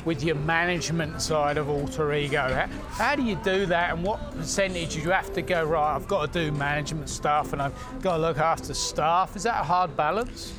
with 0.06 0.24
your 0.24 0.36
management 0.36 1.22
side 1.22 1.58
of 1.58 1.70
alter 1.70 2.14
ego. 2.14 2.42
How, 2.54 2.68
how 3.04 3.16
do 3.16 3.24
you 3.24 3.36
do 3.44 3.66
that, 3.68 3.92
and 3.94 4.04
what 4.04 4.36
percentage 4.36 4.96
do 4.96 5.02
you 5.02 5.10
have 5.12 5.34
to 5.34 5.42
go 5.42 5.64
right? 5.64 5.96
I've 5.96 6.08
got 6.08 6.32
to 6.34 6.46
do 6.46 6.52
management 6.52 7.10
stuff, 7.10 7.54
and 7.54 7.62
I've 7.62 7.74
got 8.02 8.18
to 8.18 8.22
look 8.22 8.38
after 8.38 8.74
staff. 8.74 9.36
Is 9.36 9.44
that 9.44 9.62
a 9.62 9.64
hard 9.64 9.96
balance? 9.96 10.54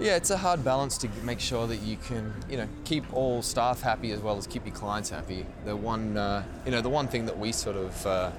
Yeah, 0.00 0.16
it's 0.16 0.30
a 0.30 0.36
hard 0.36 0.64
balance 0.64 0.98
to 0.98 1.08
make 1.22 1.38
sure 1.38 1.66
that 1.68 1.76
you 1.76 1.96
can, 1.96 2.32
you 2.50 2.56
know, 2.56 2.66
keep 2.84 3.04
all 3.12 3.40
staff 3.42 3.80
happy 3.82 4.10
as 4.12 4.20
well 4.20 4.36
as 4.36 4.46
keep 4.46 4.66
your 4.66 4.74
clients 4.74 5.10
happy. 5.10 5.46
The 5.64 5.76
one, 5.76 6.16
uh, 6.16 6.42
you 6.64 6.72
know, 6.72 6.80
the 6.80 6.88
one 6.88 7.06
thing 7.06 7.26
that 7.26 7.38
we 7.38 7.52
sort 7.52 7.76
of 7.76 8.06
uh, 8.06 8.30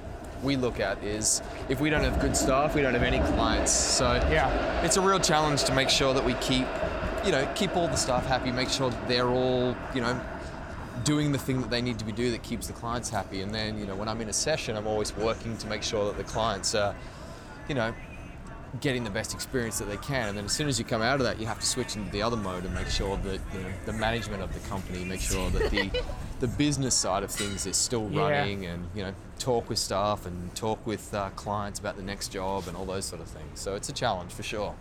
we 0.42 0.56
look 0.56 0.78
at 0.78 1.02
is 1.02 1.40
if 1.70 1.80
we 1.80 1.88
don't 1.88 2.02
have 2.04 2.20
good 2.20 2.36
staff, 2.36 2.74
we 2.74 2.82
don't 2.82 2.92
have 2.92 3.02
any 3.02 3.18
clients. 3.34 3.72
So 3.72 4.12
Yeah. 4.30 4.82
it's 4.84 4.98
a 4.98 5.00
real 5.00 5.20
challenge 5.20 5.64
to 5.64 5.74
make 5.74 5.88
sure 5.88 6.12
that 6.12 6.22
we 6.24 6.34
keep, 6.34 6.66
you 7.24 7.32
know, 7.32 7.48
keep 7.54 7.76
all 7.76 7.88
the 7.88 7.96
staff 7.96 8.26
happy, 8.26 8.50
make 8.52 8.68
sure 8.68 8.90
they're 9.08 9.28
all, 9.28 9.74
you 9.94 10.00
know, 10.00 10.20
doing 11.04 11.32
the 11.32 11.38
thing 11.38 11.60
that 11.60 11.70
they 11.70 11.82
need 11.82 11.98
to 11.98 12.04
be 12.04 12.12
doing 12.12 12.32
that 12.32 12.42
keeps 12.42 12.66
the 12.66 12.72
clients 12.72 13.10
happy. 13.10 13.40
And 13.40 13.54
then, 13.54 13.78
you 13.78 13.86
know, 13.86 13.96
when 13.96 14.08
I'm 14.08 14.20
in 14.20 14.28
a 14.28 14.32
session, 14.32 14.76
I'm 14.76 14.86
always 14.86 15.14
working 15.16 15.56
to 15.58 15.66
make 15.66 15.82
sure 15.82 16.06
that 16.06 16.16
the 16.16 16.24
clients 16.24 16.74
are, 16.74 16.94
you 17.68 17.74
know, 17.74 17.92
getting 18.80 19.04
the 19.04 19.10
best 19.10 19.34
experience 19.34 19.78
that 19.78 19.88
they 19.88 19.96
can. 19.98 20.28
And 20.28 20.36
then 20.36 20.44
as 20.46 20.52
soon 20.52 20.68
as 20.68 20.78
you 20.78 20.84
come 20.84 21.00
out 21.00 21.20
of 21.20 21.24
that, 21.26 21.38
you 21.38 21.46
have 21.46 21.60
to 21.60 21.66
switch 21.66 21.94
into 21.96 22.10
the 22.10 22.22
other 22.22 22.36
mode 22.36 22.64
and 22.64 22.74
make 22.74 22.88
sure 22.88 23.16
that 23.18 23.40
you 23.54 23.60
know, 23.60 23.68
the 23.86 23.92
management 23.92 24.42
of 24.42 24.52
the 24.52 24.68
company, 24.68 25.04
make 25.04 25.20
sure 25.20 25.48
that 25.50 25.70
the 25.70 25.90
the 26.40 26.48
business 26.48 26.94
side 26.94 27.22
of 27.22 27.30
things 27.30 27.64
is 27.66 27.76
still 27.76 28.08
Yeah. 28.10 28.22
running, 28.28 28.66
and 28.66 28.88
you 28.94 29.02
know, 29.04 29.14
talk 29.38 29.68
with 29.68 29.78
staff 29.78 30.26
and 30.26 30.52
talk 30.56 30.84
with 30.86 31.14
uh, 31.14 31.30
clients 31.30 31.78
about 31.78 31.96
the 31.96 32.02
next 32.02 32.32
job 32.32 32.66
and 32.66 32.76
all 32.76 32.84
those 32.84 33.04
sort 33.04 33.22
of 33.22 33.28
things. 33.28 33.60
So 33.60 33.76
it's 33.76 33.88
a 33.88 33.92
challenge 33.92 34.32
for 34.32 34.42
sure. 34.42 34.74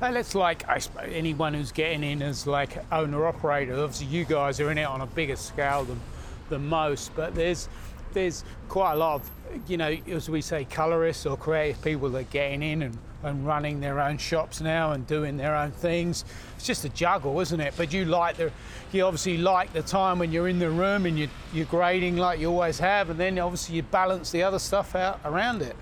Well, 0.00 0.14
it's 0.14 0.36
like 0.36 0.68
I 0.68 0.78
suppose 0.78 1.10
anyone 1.12 1.54
who's 1.54 1.72
getting 1.72 2.04
in 2.04 2.22
as 2.22 2.46
like 2.46 2.84
owner 2.92 3.26
operator. 3.26 3.74
Obviously, 3.74 4.06
you 4.06 4.24
guys 4.24 4.60
are 4.60 4.70
in 4.70 4.78
it 4.78 4.84
on 4.84 5.00
a 5.00 5.06
bigger 5.06 5.34
scale 5.34 5.84
than 5.84 6.00
than 6.48 6.66
most, 6.66 7.14
but 7.16 7.34
there's 7.34 7.68
there's 8.12 8.44
quite 8.68 8.92
a 8.92 8.96
lot 8.96 9.16
of 9.16 9.30
you 9.66 9.76
know 9.76 9.96
as 10.08 10.30
we 10.30 10.40
say 10.40 10.64
colorists 10.64 11.26
or 11.26 11.36
creative 11.36 11.82
people 11.82 12.08
that 12.10 12.18
are 12.18 12.30
getting 12.30 12.62
in 12.62 12.82
and, 12.82 12.98
and 13.24 13.44
running 13.44 13.80
their 13.80 13.98
own 13.98 14.18
shops 14.18 14.60
now 14.60 14.92
and 14.92 15.04
doing 15.08 15.36
their 15.36 15.56
own 15.56 15.72
things. 15.72 16.24
It's 16.56 16.64
just 16.64 16.84
a 16.84 16.90
juggle, 16.90 17.40
isn't 17.40 17.60
it? 17.60 17.74
But 17.76 17.92
you 17.92 18.04
like 18.04 18.36
the 18.36 18.52
you 18.92 19.04
obviously 19.04 19.36
like 19.36 19.72
the 19.72 19.82
time 19.82 20.20
when 20.20 20.30
you're 20.30 20.48
in 20.48 20.60
the 20.60 20.70
room 20.70 21.06
and 21.06 21.18
you 21.18 21.28
you're 21.52 21.66
grading 21.66 22.18
like 22.18 22.38
you 22.38 22.48
always 22.48 22.78
have, 22.78 23.10
and 23.10 23.18
then 23.18 23.36
obviously 23.40 23.74
you 23.74 23.82
balance 23.82 24.30
the 24.30 24.44
other 24.44 24.60
stuff 24.60 24.94
out 24.94 25.18
around 25.24 25.60
it. 25.60 25.74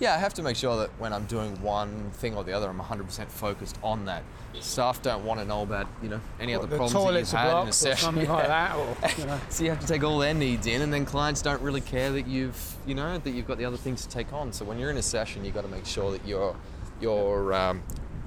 Yeah, 0.00 0.14
I 0.14 0.18
have 0.18 0.34
to 0.34 0.42
make 0.42 0.56
sure 0.56 0.76
that 0.78 0.90
when 0.98 1.12
I'm 1.12 1.24
doing 1.26 1.60
one 1.62 2.10
thing 2.12 2.34
or 2.34 2.42
the 2.42 2.52
other, 2.52 2.68
I'm 2.68 2.80
100% 2.80 3.28
focused 3.28 3.78
on 3.82 4.06
that. 4.06 4.24
Staff 4.60 5.02
don't 5.02 5.24
want 5.24 5.40
to 5.40 5.46
know 5.46 5.62
about, 5.62 5.86
you 6.02 6.08
know, 6.08 6.20
any 6.40 6.54
other 6.54 6.66
the 6.66 6.76
problems 6.76 6.92
that 6.92 7.20
you've 7.20 7.30
had 7.30 7.62
in 7.62 7.68
a 7.68 7.72
session. 7.72 8.04
something 8.04 8.28
like 8.28 8.46
that, 8.46 8.76
or 8.76 8.96
you 9.18 9.26
know. 9.26 9.40
So 9.50 9.64
you 9.64 9.70
have 9.70 9.80
to 9.80 9.86
take 9.86 10.02
all 10.02 10.18
their 10.18 10.34
needs 10.34 10.66
in, 10.66 10.82
and 10.82 10.92
then 10.92 11.04
clients 11.04 11.42
don't 11.42 11.60
really 11.62 11.80
care 11.80 12.10
that 12.12 12.26
you've, 12.26 12.76
you 12.86 12.94
know, 12.94 13.18
that 13.18 13.30
you've 13.30 13.46
got 13.46 13.58
the 13.58 13.64
other 13.64 13.76
things 13.76 14.02
to 14.02 14.08
take 14.08 14.32
on. 14.32 14.52
So 14.52 14.64
when 14.64 14.78
you're 14.78 14.90
in 14.90 14.96
a 14.96 15.02
session, 15.02 15.44
you've 15.44 15.54
got 15.54 15.62
to 15.62 15.70
make 15.70 15.86
sure 15.86 16.10
that 16.12 16.26
you're, 16.26 16.56
you're 17.00 17.52
um, 17.54 17.82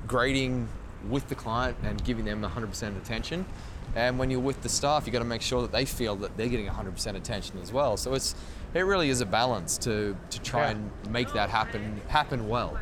grading 0.06 0.68
with 1.10 1.28
the 1.28 1.36
client 1.36 1.78
and 1.84 2.04
giving 2.04 2.26
them 2.26 2.42
100% 2.42 2.98
attention. 2.98 3.46
And 3.96 4.20
when 4.20 4.30
you're 4.30 4.40
with 4.40 4.62
the 4.62 4.70
staff, 4.70 5.06
you've 5.06 5.14
got 5.14 5.20
to 5.20 5.26
make 5.26 5.42
sure 5.42 5.62
that 5.62 5.72
they 5.72 5.86
feel 5.86 6.16
that 6.18 6.36
they're 6.38 6.50
getting 6.50 6.68
100% 6.68 7.16
attention 7.16 7.60
as 7.62 7.72
well. 7.72 7.98
So 7.98 8.14
it's, 8.14 8.36
it 8.78 8.82
really 8.84 9.10
is 9.10 9.22
a 9.22 9.26
balance 9.26 9.78
to, 9.80 10.16
to 10.30 10.42
try 10.42 10.66
Yeah. 10.66 10.72
and 10.72 10.92
make 11.10 11.34
that 11.34 11.50
happen 11.50 12.00
happen 12.08 12.48
well. 12.48 12.78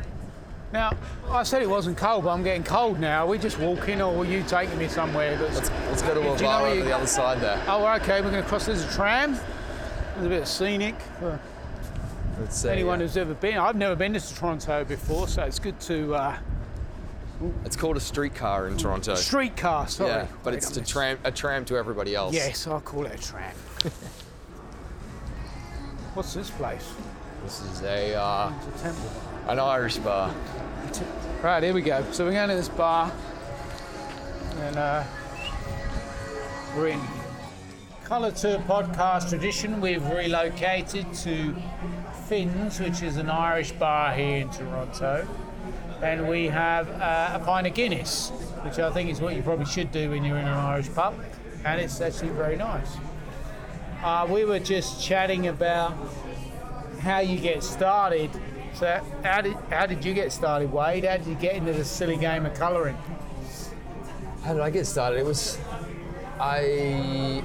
Now, 0.72 0.92
I 1.30 1.42
said 1.44 1.62
it 1.62 1.70
wasn't 1.70 1.96
cold, 1.96 2.24
but 2.24 2.30
I'm 2.30 2.42
getting 2.42 2.64
cold 2.64 2.98
now. 2.98 3.24
Are 3.24 3.28
we 3.28 3.38
just 3.38 3.58
walking, 3.58 4.02
or 4.02 4.14
were 4.14 4.24
you 4.24 4.42
taking 4.42 4.76
me 4.78 4.88
somewhere? 4.88 5.36
That's... 5.38 5.54
Let's, 5.56 5.70
let's 5.70 6.02
go 6.02 6.14
to 6.14 6.20
a 6.32 6.38
bar 6.42 6.66
over 6.66 6.74
you- 6.74 6.84
the 6.84 6.94
other 6.94 7.06
side 7.06 7.40
there. 7.40 7.62
Oh, 7.68 7.86
okay. 7.94 8.20
We're 8.20 8.30
going 8.32 8.42
to 8.42 8.48
cross. 8.48 8.66
There's 8.66 8.84
a 8.84 8.92
tram. 8.92 9.34
There's 10.14 10.26
a 10.26 10.28
bit 10.28 10.42
of 10.42 10.48
scenic 10.48 10.96
for 11.20 11.38
Let's 12.40 12.58
say, 12.58 12.72
anyone 12.72 12.98
uh, 12.98 13.02
who's 13.02 13.16
ever 13.16 13.34
been. 13.34 13.56
I've 13.58 13.76
never 13.76 13.94
been 13.96 14.12
to 14.12 14.34
Toronto 14.34 14.84
before, 14.84 15.28
so 15.28 15.44
it's 15.44 15.58
good 15.58 15.78
to 15.82 16.14
uh, 16.14 16.36
it's 17.64 17.76
called 17.76 17.96
a 17.96 18.00
streetcar 18.00 18.66
in 18.66 18.76
Toronto. 18.76 19.14
streetcar. 19.14 19.88
Sorry, 19.88 20.10
Yeah, 20.10 20.26
but 20.42 20.52
Wait, 20.52 20.56
it's 20.58 20.76
a 20.76 20.84
tram, 20.84 21.18
a 21.24 21.30
tram 21.30 21.64
to 21.66 21.76
everybody 21.76 22.14
else. 22.14 22.34
Yes, 22.34 22.66
I'll 22.66 22.80
call 22.80 23.06
it 23.06 23.14
a 23.14 23.22
tram. 23.22 23.54
What's 26.16 26.32
this 26.32 26.48
place? 26.48 26.94
This 27.44 27.60
is 27.60 27.82
a 27.82 28.14
uh, 28.14 28.50
It's 28.68 28.80
a 28.80 28.84
temple. 28.84 29.10
an 29.48 29.58
Irish 29.58 29.98
bar. 29.98 30.34
Right, 31.42 31.62
here 31.62 31.74
we 31.74 31.82
go. 31.82 32.02
So 32.12 32.24
we're 32.24 32.32
going 32.32 32.48
to 32.48 32.54
this 32.54 32.70
bar, 32.70 33.12
and 34.60 34.76
uh, 34.78 35.04
we're 36.74 36.88
in 36.88 37.00
Colour 38.04 38.30
Tour 38.30 38.60
podcast 38.60 39.28
tradition. 39.28 39.78
We've 39.82 40.02
relocated 40.06 41.12
to 41.16 41.54
Finn's, 42.26 42.80
which 42.80 43.02
is 43.02 43.18
an 43.18 43.28
Irish 43.28 43.72
bar 43.72 44.14
here 44.14 44.38
in 44.38 44.48
Toronto, 44.48 45.28
and 46.02 46.26
we 46.26 46.46
have 46.46 46.88
uh, 46.92 47.38
a 47.38 47.44
pint 47.44 47.66
of 47.66 47.74
Guinness, 47.74 48.30
which 48.62 48.78
I 48.78 48.90
think 48.90 49.10
is 49.10 49.20
what 49.20 49.36
you 49.36 49.42
probably 49.42 49.66
should 49.66 49.92
do 49.92 50.08
when 50.08 50.24
you're 50.24 50.38
in 50.38 50.46
an 50.46 50.54
Irish 50.54 50.90
pub, 50.94 51.14
and 51.66 51.78
it's 51.78 52.00
actually 52.00 52.30
very 52.30 52.56
nice. 52.56 52.96
Uh, 54.02 54.26
we 54.30 54.44
were 54.44 54.58
just 54.58 55.02
chatting 55.02 55.48
about 55.48 55.94
how 57.00 57.18
you 57.20 57.38
get 57.38 57.62
started. 57.62 58.30
So, 58.74 59.00
how 59.22 59.40
did 59.40 59.54
how 59.70 59.86
did 59.86 60.04
you 60.04 60.12
get 60.12 60.32
started, 60.32 60.70
Wade? 60.72 61.04
How 61.04 61.16
did 61.16 61.26
you 61.26 61.34
get 61.34 61.54
into 61.56 61.72
the 61.72 61.84
silly 61.84 62.16
game 62.16 62.44
of 62.46 62.54
colouring? 62.54 62.96
How 64.42 64.52
did 64.52 64.62
I 64.62 64.70
get 64.70 64.86
started? 64.86 65.18
It 65.18 65.24
was 65.24 65.58
I 66.38 66.60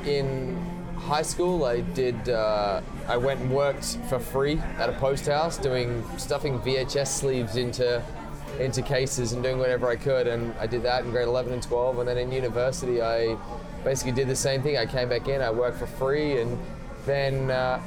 in 0.06 0.58
high 0.98 1.22
school. 1.22 1.64
I 1.64 1.82
did. 1.82 2.30
Uh, 2.30 2.82
I 3.08 3.18
went 3.18 3.40
and 3.40 3.52
worked 3.52 3.98
for 4.10 4.20
free 4.20 4.60
at 4.78 4.90
a 4.90 4.94
post 4.94 5.28
house, 5.28 5.58
doing 5.58 6.04
stuffing 6.18 6.60
VHS 6.60 7.08
sleeves 7.08 7.56
into 7.56 8.04
into 8.60 8.82
cases 8.82 9.32
and 9.32 9.42
doing 9.42 9.58
whatever 9.58 9.88
I 9.90 9.96
could. 9.96 10.28
And 10.28 10.54
I 10.60 10.68
did 10.68 10.84
that 10.84 11.06
in 11.06 11.12
grade 11.12 11.28
11 11.28 11.54
and 11.54 11.64
12. 11.64 12.00
And 12.00 12.08
then 12.08 12.18
in 12.18 12.32
university, 12.32 13.02
I 13.02 13.38
basically 13.84 14.14
did 14.14 14.28
the 14.28 14.36
same 14.36 14.62
thing. 14.62 14.78
I 14.78 14.86
came 14.86 15.10
back 15.10 15.28
in. 15.28 15.42
I 15.42 15.52
worked 15.52 15.80
for 15.80 15.88
free, 15.88 16.40
and 16.42 16.58
then. 17.06 17.52
Uh, 17.52 17.82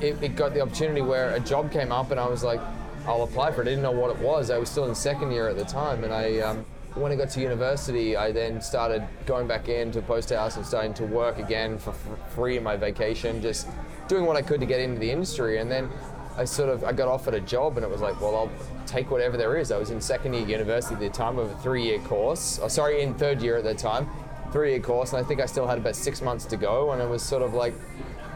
it, 0.00 0.22
it 0.22 0.36
got 0.36 0.54
the 0.54 0.60
opportunity 0.60 1.00
where 1.00 1.34
a 1.34 1.40
job 1.40 1.72
came 1.72 1.92
up 1.92 2.10
and 2.10 2.20
I 2.20 2.28
was 2.28 2.44
like, 2.44 2.60
I'll 3.06 3.22
apply 3.22 3.52
for 3.52 3.62
it. 3.62 3.66
I 3.66 3.70
didn't 3.70 3.82
know 3.82 3.92
what 3.92 4.10
it 4.10 4.18
was. 4.18 4.50
I 4.50 4.58
was 4.58 4.68
still 4.68 4.86
in 4.86 4.94
second 4.94 5.30
year 5.30 5.48
at 5.48 5.56
the 5.56 5.64
time, 5.64 6.02
and 6.02 6.12
I 6.12 6.40
um, 6.40 6.64
when 6.94 7.12
I 7.12 7.14
got 7.14 7.30
to 7.30 7.40
university, 7.40 8.16
I 8.16 8.32
then 8.32 8.60
started 8.60 9.06
going 9.26 9.46
back 9.46 9.68
into 9.68 10.02
post 10.02 10.30
house 10.30 10.56
and 10.56 10.66
starting 10.66 10.92
to 10.94 11.04
work 11.04 11.38
again 11.38 11.78
for 11.78 11.90
f- 11.90 12.32
free 12.34 12.56
in 12.56 12.64
my 12.64 12.76
vacation, 12.76 13.40
just 13.40 13.68
doing 14.08 14.24
what 14.24 14.36
I 14.36 14.42
could 14.42 14.60
to 14.60 14.66
get 14.66 14.80
into 14.80 14.98
the 14.98 15.10
industry. 15.10 15.58
And 15.58 15.70
then 15.70 15.88
I 16.36 16.44
sort 16.44 16.68
of 16.68 16.82
I 16.82 16.92
got 16.92 17.06
offered 17.06 17.34
a 17.34 17.40
job, 17.40 17.76
and 17.76 17.84
it 17.84 17.90
was 17.90 18.00
like, 18.00 18.20
well, 18.20 18.34
I'll 18.34 18.50
take 18.86 19.10
whatever 19.12 19.36
there 19.36 19.56
is. 19.56 19.70
I 19.70 19.78
was 19.78 19.90
in 19.90 20.00
second 20.00 20.34
year 20.34 20.46
university 20.46 20.94
at 20.94 21.00
the 21.00 21.08
time 21.08 21.38
of 21.38 21.48
a 21.48 21.56
three-year 21.58 22.00
course. 22.00 22.58
Oh, 22.60 22.66
sorry, 22.66 23.02
in 23.02 23.14
third 23.14 23.40
year 23.40 23.56
at 23.56 23.64
the 23.64 23.74
time, 23.74 24.08
three-year 24.52 24.80
course, 24.80 25.12
and 25.12 25.24
I 25.24 25.26
think 25.26 25.40
I 25.40 25.46
still 25.46 25.66
had 25.66 25.78
about 25.78 25.96
six 25.96 26.22
months 26.22 26.44
to 26.46 26.56
go. 26.56 26.92
And 26.92 27.02
it 27.02 27.08
was 27.08 27.22
sort 27.22 27.42
of 27.42 27.54
like, 27.54 27.74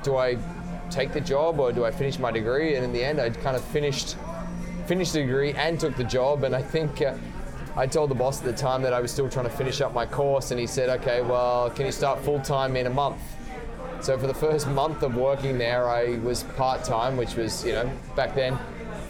do 0.02 0.16
I 0.16 0.38
take 0.90 1.12
the 1.12 1.20
job 1.20 1.60
or 1.60 1.72
do 1.72 1.84
I 1.84 1.90
finish 1.90 2.18
my 2.18 2.30
degree? 2.30 2.74
And 2.76 2.84
in 2.84 2.92
the 2.92 3.02
end, 3.02 3.20
I 3.20 3.30
kind 3.30 3.56
of 3.56 3.64
finished 3.64 4.16
finished 4.86 5.12
the 5.12 5.20
degree 5.20 5.52
and 5.52 5.78
took 5.78 5.96
the 5.96 6.04
job. 6.04 6.42
And 6.42 6.54
I 6.54 6.62
think 6.62 7.00
uh, 7.00 7.14
I 7.76 7.86
told 7.86 8.10
the 8.10 8.14
boss 8.14 8.40
at 8.40 8.44
the 8.44 8.52
time 8.52 8.82
that 8.82 8.92
I 8.92 9.00
was 9.00 9.12
still 9.12 9.28
trying 9.28 9.44
to 9.44 9.50
finish 9.52 9.80
up 9.80 9.94
my 9.94 10.04
course, 10.04 10.50
and 10.50 10.58
he 10.58 10.66
said, 10.66 10.88
"Okay, 11.00 11.22
well, 11.22 11.70
can 11.70 11.86
you 11.86 11.92
start 11.92 12.20
full 12.20 12.40
time 12.40 12.76
in 12.76 12.86
a 12.86 12.90
month?" 12.90 13.20
So 14.00 14.18
for 14.18 14.26
the 14.26 14.34
first 14.34 14.66
month 14.68 15.02
of 15.02 15.14
working 15.14 15.58
there, 15.58 15.88
I 15.88 16.18
was 16.18 16.42
part 16.56 16.84
time, 16.84 17.16
which 17.16 17.36
was 17.36 17.64
you 17.64 17.72
know 17.72 17.90
back 18.16 18.34
then 18.34 18.58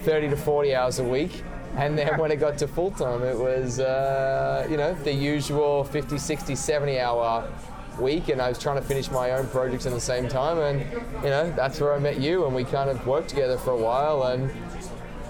30 0.03 0.30
to 0.30 0.36
40 0.36 0.74
hours 0.74 0.98
a 0.98 1.05
week. 1.05 1.42
And 1.77 1.97
then 1.97 2.18
when 2.18 2.31
it 2.31 2.37
got 2.37 2.59
to 2.59 2.68
full 2.68 2.91
time, 2.91 3.23
it 3.23 3.39
was 3.39 3.81
uh, 3.81 4.66
you 4.71 4.77
know 4.77 4.95
the 4.95 5.12
usual 5.12 5.85
50, 5.85 6.18
60, 6.18 6.55
70 6.55 6.99
hour 6.99 7.51
week, 7.99 8.29
and 8.29 8.41
I 8.41 8.49
was 8.49 8.59
trying 8.59 8.77
to 8.77 8.83
finish 8.83 9.11
my 9.11 9.33
own 9.33 9.47
projects 9.49 9.87
in 9.87 9.93
the 9.93 10.01
same 10.01 10.29
time. 10.29 10.59
And 10.59 10.81
you 11.23 11.31
know 11.31 11.51
that's 11.53 11.81
where 11.81 11.95
I 11.95 11.99
met 11.99 12.21
you, 12.21 12.47
and 12.47 12.55
we 12.55 12.64
kind 12.64 12.91
of 12.91 13.07
worked 13.07 13.29
together 13.29 13.57
for 13.59 13.71
a 13.71 13.79
while 13.79 14.25
and 14.25 14.51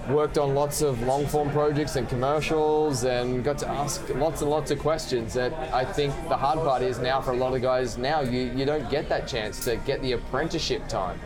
worked 0.09 0.37
on 0.37 0.55
lots 0.55 0.81
of 0.81 1.01
long 1.03 1.25
form 1.27 1.49
projects 1.51 1.95
and 1.95 2.09
commercials 2.09 3.03
and 3.03 3.43
got 3.43 3.57
to 3.59 3.67
ask 3.67 4.01
lots 4.15 4.41
and 4.41 4.49
lots 4.49 4.71
of 4.71 4.79
questions 4.79 5.33
that 5.33 5.53
I 5.73 5.85
think 5.85 6.13
the 6.27 6.35
hard 6.35 6.59
part 6.59 6.81
is 6.81 6.97
now 6.99 7.21
for 7.21 7.31
a 7.31 7.37
lot 7.37 7.53
of 7.53 7.61
guys 7.61 7.97
now 7.97 8.21
you, 8.21 8.51
you 8.55 8.65
don't 8.65 8.89
get 8.89 9.07
that 9.09 9.27
chance 9.27 9.63
to 9.65 9.77
get 9.77 10.01
the 10.01 10.13
apprenticeship 10.13 10.87
time. 10.87 11.19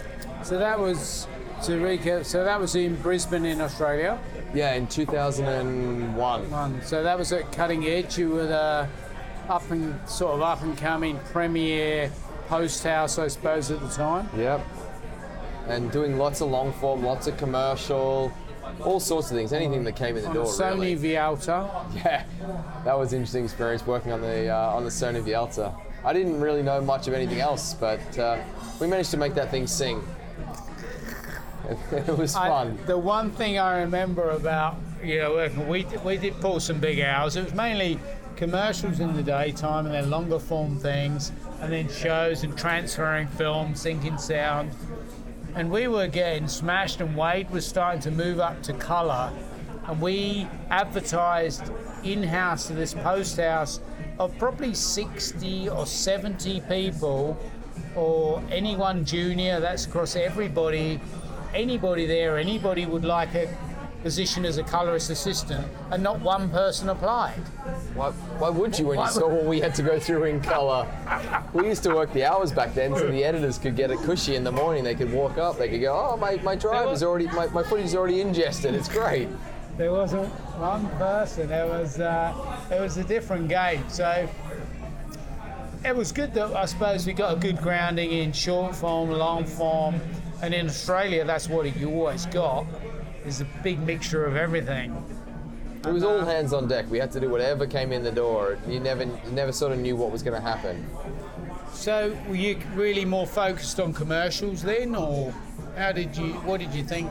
So 0.44 0.60
that 0.60 0.78
was 0.78 1.28
to 1.64 1.72
recap. 1.74 2.26
So 2.26 2.44
that 2.44 2.60
was 2.60 2.76
in 2.76 2.96
Brisbane 2.98 3.46
in 3.46 3.62
Australia. 3.62 4.20
Yeah, 4.54 4.74
in 4.74 4.88
2001. 4.88 6.54
Um, 6.54 6.82
so 6.84 7.04
that 7.04 7.18
was 7.18 7.32
at 7.32 7.52
Cutting 7.52 7.86
Edge. 7.86 8.18
You 8.18 8.30
were 8.30 8.48
the 8.48 8.88
up 9.50 9.70
and 9.72 9.98
sort 10.10 10.34
of 10.36 10.42
up 10.42 10.62
and 10.64 10.78
coming 10.78 11.20
premier 11.32 12.12
post 12.48 12.84
house, 12.84 13.20
I 13.20 13.28
suppose, 13.28 13.72
at 13.72 13.80
the 13.80 13.90
time. 13.90 14.30
Yep. 14.38 14.66
And 15.68 15.92
doing 15.92 16.18
lots 16.18 16.42
of 16.42 16.50
long 16.50 16.74
form, 16.74 17.04
lots 17.04 17.28
of 17.28 17.38
commercial, 17.38 18.32
all 18.84 19.00
sorts 19.00 19.32
of 19.32 19.38
things, 19.38 19.54
anything 19.54 19.84
that 19.84 19.96
came 19.96 20.16
in 20.16 20.24
the 20.24 20.30
On 20.30 20.36
door. 20.36 20.46
Sony 20.46 20.80
really. 20.80 21.16
Vialta. 21.16 21.70
Yeah, 21.96 22.24
that 22.84 22.98
was 22.98 23.14
an 23.14 23.20
interesting 23.20 23.46
experience 23.46 23.86
working 23.86 24.12
on 24.12 24.22
the 24.22 24.50
uh, 24.50 24.76
on 24.76 24.84
the 24.84 24.90
Sony 24.90 25.24
Vialta. 25.24 25.74
I 26.04 26.14
didn't 26.14 26.40
really 26.40 26.62
know 26.62 26.82
much 26.82 27.08
of 27.08 27.14
anything 27.16 27.40
else, 27.40 27.74
but 27.74 28.20
uh, 28.20 28.40
we 28.80 28.86
managed 28.86 29.12
to 29.12 29.18
make 29.18 29.34
that 29.36 29.50
thing 29.50 29.66
sing. 29.66 30.04
It, 31.92 32.18
was 32.18 32.36
I- 32.36 32.48
fun. 32.50 32.78
the 32.86 32.98
one 32.98 33.32
thing 33.32 33.58
I 33.60 33.80
remember 33.80 34.30
about 34.32 34.78
you 35.04 35.20
know 35.20 35.34
working, 35.34 35.68
we 35.68 35.86
we 36.04 36.18
did 36.18 36.40
pull 36.42 36.60
some 36.60 36.80
big 36.80 37.00
hours. 37.00 37.36
It 37.36 37.44
was 37.46 37.54
mainly 37.54 38.00
commercials 38.36 39.00
in 39.00 39.16
the 39.16 39.24
daytime 39.24 39.86
and 39.86 39.96
then 39.96 40.10
longer 40.10 40.40
form 40.40 40.78
things, 40.80 41.32
and 41.62 41.72
then 41.72 41.88
shows 41.90 42.44
and 42.44 42.58
transferring 42.58 43.28
film, 43.28 43.74
syncing 43.74 44.20
sound. 44.20 44.72
And 45.56 45.72
we 45.72 45.88
were 45.88 46.08
getting 46.08 46.48
smashed, 46.50 47.00
and 47.00 47.16
Wade 47.16 47.50
was 47.50 47.66
starting 47.66 48.02
to 48.02 48.12
move 48.12 48.40
up 48.40 48.62
to 48.64 48.74
colour, 48.74 49.32
and 49.88 50.02
we 50.02 50.48
advertised 50.70 51.64
in 52.04 52.22
house 52.24 52.68
to 52.68 52.74
this 52.74 52.94
post 52.94 53.38
house 53.38 53.80
of 54.20 54.38
probably 54.38 54.74
60 54.74 55.70
or 55.70 55.86
70 55.86 56.62
people 56.68 57.38
or 57.96 58.42
anyone 58.52 59.06
junior, 59.06 59.60
that's 59.60 59.86
across 59.86 60.16
everybody, 60.16 61.00
anybody 61.54 62.06
there, 62.06 62.38
anybody 62.38 62.86
would 62.86 63.06
like 63.06 63.34
a 63.36 63.56
position 64.04 64.46
as 64.46 64.60
a 64.60 64.64
colourist 64.64 65.10
assistant, 65.10 65.66
and 65.90 66.04
not 66.04 66.20
one 66.20 66.48
person 66.50 66.90
applied. 66.90 67.42
Why, 67.96 68.12
why 68.12 68.50
would 68.50 68.78
you 68.78 68.86
when 68.86 69.00
you 69.00 69.08
saw 69.08 69.28
what 69.28 69.46
we 69.46 69.60
had 69.60 69.74
to 69.76 69.82
go 69.84 70.00
through 70.00 70.26
in 70.26 70.42
colour? 70.42 70.88
We 71.54 71.66
used 71.66 71.82
to 71.84 71.96
work 71.96 72.14
the 72.14 72.24
hours 72.24 72.52
back 72.52 72.76
then 72.76 72.96
so 72.96 73.10
the 73.10 73.24
editors 73.24 73.58
could 73.58 73.76
get 73.76 73.90
it 73.90 73.98
cushy 74.00 74.36
in 74.36 74.44
the 74.44 74.52
morning. 74.52 74.84
They 74.84 74.94
could 74.94 75.12
walk 75.12 75.40
up, 75.40 75.58
they 75.58 75.70
could 75.70 75.82
go, 75.82 75.94
oh, 75.94 76.18
my, 76.18 76.36
my 76.44 76.56
drive 76.56 76.92
is 76.92 77.02
already, 77.02 77.26
my, 77.28 77.48
my 77.48 77.64
footage 77.64 77.88
is 77.88 77.96
already 77.96 78.22
ingested. 78.22 78.76
It's 78.76 78.90
great. 78.90 79.28
There 79.78 79.92
wasn't 79.92 80.30
one 80.60 80.88
person. 80.98 81.52
It 81.52 81.68
was 81.68 82.00
uh, 82.00 82.34
it 82.72 82.80
was 82.80 82.96
a 82.98 83.04
different 83.04 83.50
game. 83.50 83.84
So 83.90 84.30
it 85.84 85.96
was 85.96 86.12
good 86.12 86.34
that 86.36 86.56
I 86.56 86.66
suppose 86.66 87.06
we 87.06 87.14
got 87.14 87.36
a 87.36 87.40
good 87.40 87.58
grounding 87.58 88.12
in 88.12 88.32
short 88.32 88.76
form, 88.76 89.10
long 89.10 89.46
form, 89.46 90.00
and 90.42 90.54
in 90.54 90.68
Australia 90.68 91.24
that's 91.26 91.48
what 91.50 91.76
you 91.78 91.90
always 91.90 92.26
got 92.28 92.66
is 93.26 93.42
a 93.42 93.46
big 93.64 93.80
mixture 93.80 94.26
of 94.26 94.36
everything. 94.36 94.96
It 95.86 95.94
was 95.94 96.04
all 96.04 96.22
hands 96.26 96.52
on 96.52 96.68
deck. 96.68 96.90
We 96.90 96.98
had 96.98 97.12
to 97.12 97.20
do 97.20 97.30
whatever 97.30 97.68
came 97.68 97.92
in 97.92 98.04
the 98.04 98.12
door. 98.12 98.58
You 98.68 98.80
never, 98.80 99.04
you 99.04 99.32
never 99.32 99.52
sort 99.52 99.72
of 99.72 99.78
knew 99.78 99.96
what 99.96 100.12
was 100.12 100.24
going 100.24 100.34
to 100.34 100.42
happen. 100.42 100.88
So 101.74 102.18
were 102.28 102.36
you 102.36 102.58
really 102.74 103.06
more 103.06 103.28
focused 103.28 103.80
on 103.80 103.94
commercials 103.94 104.64
then, 104.64 104.96
or 104.96 105.32
How 105.76 105.92
did 105.92 106.16
you? 106.16 106.34
What 106.46 106.62
did 106.62 106.74
you 106.74 106.84
think? 106.84 107.10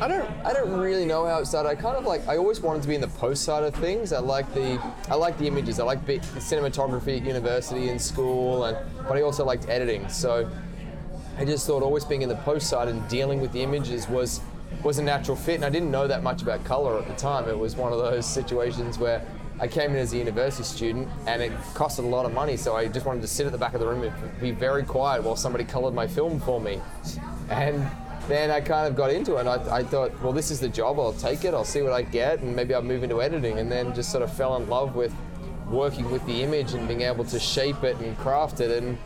I 0.00 0.08
don't 0.08 0.28
I 0.44 0.54
don't 0.54 0.80
really 0.80 1.04
know 1.04 1.26
how 1.26 1.40
it 1.40 1.46
started. 1.46 1.68
I 1.68 1.74
kind 1.74 1.96
of 1.96 2.04
like 2.04 2.26
I 2.26 2.38
always 2.38 2.60
wanted 2.60 2.80
to 2.82 2.88
be 2.88 2.94
in 2.94 3.02
the 3.02 3.08
post 3.08 3.44
side 3.44 3.64
of 3.64 3.74
things. 3.74 4.14
I 4.14 4.18
like 4.18 4.52
the 4.54 4.80
I 5.10 5.14
like 5.14 5.36
the 5.36 5.46
images. 5.46 5.78
I 5.78 5.84
like 5.84 6.04
cinematography 6.06 7.18
at 7.18 7.26
university 7.26 7.90
and 7.90 8.00
school, 8.00 8.64
and 8.64 8.78
but 9.06 9.18
I 9.18 9.22
also 9.22 9.44
liked 9.44 9.68
editing. 9.68 10.08
So 10.08 10.50
I 11.38 11.44
just 11.44 11.66
thought 11.66 11.82
always 11.82 12.04
being 12.04 12.22
in 12.22 12.28
the 12.28 12.36
post 12.36 12.68
side 12.68 12.88
and 12.88 13.06
dealing 13.08 13.40
with 13.40 13.52
the 13.52 13.62
images 13.62 14.08
was 14.08 14.40
was 14.82 14.98
a 14.98 15.02
natural 15.02 15.36
fit. 15.36 15.56
And 15.56 15.64
I 15.64 15.70
didn't 15.70 15.90
know 15.90 16.06
that 16.06 16.22
much 16.22 16.42
about 16.42 16.64
color 16.64 16.98
at 16.98 17.06
the 17.06 17.14
time. 17.14 17.48
It 17.48 17.58
was 17.58 17.76
one 17.76 17.92
of 17.92 17.98
those 17.98 18.26
situations 18.26 18.98
where 18.98 19.24
I 19.58 19.66
came 19.66 19.92
in 19.92 19.96
as 19.96 20.12
a 20.12 20.18
university 20.18 20.64
student 20.64 21.08
and 21.26 21.40
it 21.40 21.52
costed 21.74 22.04
a 22.04 22.08
lot 22.08 22.26
of 22.26 22.32
money, 22.32 22.56
so 22.56 22.76
I 22.76 22.88
just 22.88 23.06
wanted 23.06 23.22
to 23.22 23.26
sit 23.26 23.46
at 23.46 23.52
the 23.52 23.58
back 23.58 23.72
of 23.72 23.80
the 23.80 23.86
room 23.86 24.02
and 24.02 24.40
be 24.40 24.50
very 24.50 24.82
quiet 24.82 25.24
while 25.24 25.36
somebody 25.36 25.64
colored 25.64 25.94
my 25.94 26.06
film 26.06 26.40
for 26.40 26.60
me. 26.60 26.80
And 27.48 27.86
then 28.28 28.50
I 28.50 28.60
kind 28.60 28.86
of 28.86 28.96
got 28.96 29.10
into 29.10 29.36
it 29.36 29.40
and 29.40 29.48
I, 29.48 29.76
I 29.76 29.82
thought, 29.82 30.12
well, 30.22 30.32
this 30.32 30.50
is 30.50 30.60
the 30.60 30.68
job, 30.68 30.98
I'll 30.98 31.14
take 31.14 31.44
it, 31.44 31.54
I'll 31.54 31.64
see 31.64 31.80
what 31.80 31.92
I 31.92 32.02
get, 32.02 32.40
and 32.40 32.54
maybe 32.54 32.74
I'll 32.74 32.82
move 32.82 33.02
into 33.02 33.22
editing. 33.22 33.58
And 33.58 33.72
then 33.72 33.94
just 33.94 34.10
sort 34.10 34.22
of 34.22 34.32
fell 34.32 34.56
in 34.56 34.68
love 34.68 34.94
with 34.94 35.14
working 35.70 36.10
with 36.10 36.24
the 36.26 36.42
image 36.42 36.74
and 36.74 36.86
being 36.86 37.02
able 37.02 37.24
to 37.24 37.40
shape 37.40 37.82
it 37.82 37.96
and 37.96 38.16
craft 38.18 38.60
it. 38.60 38.70
And, 38.70 38.98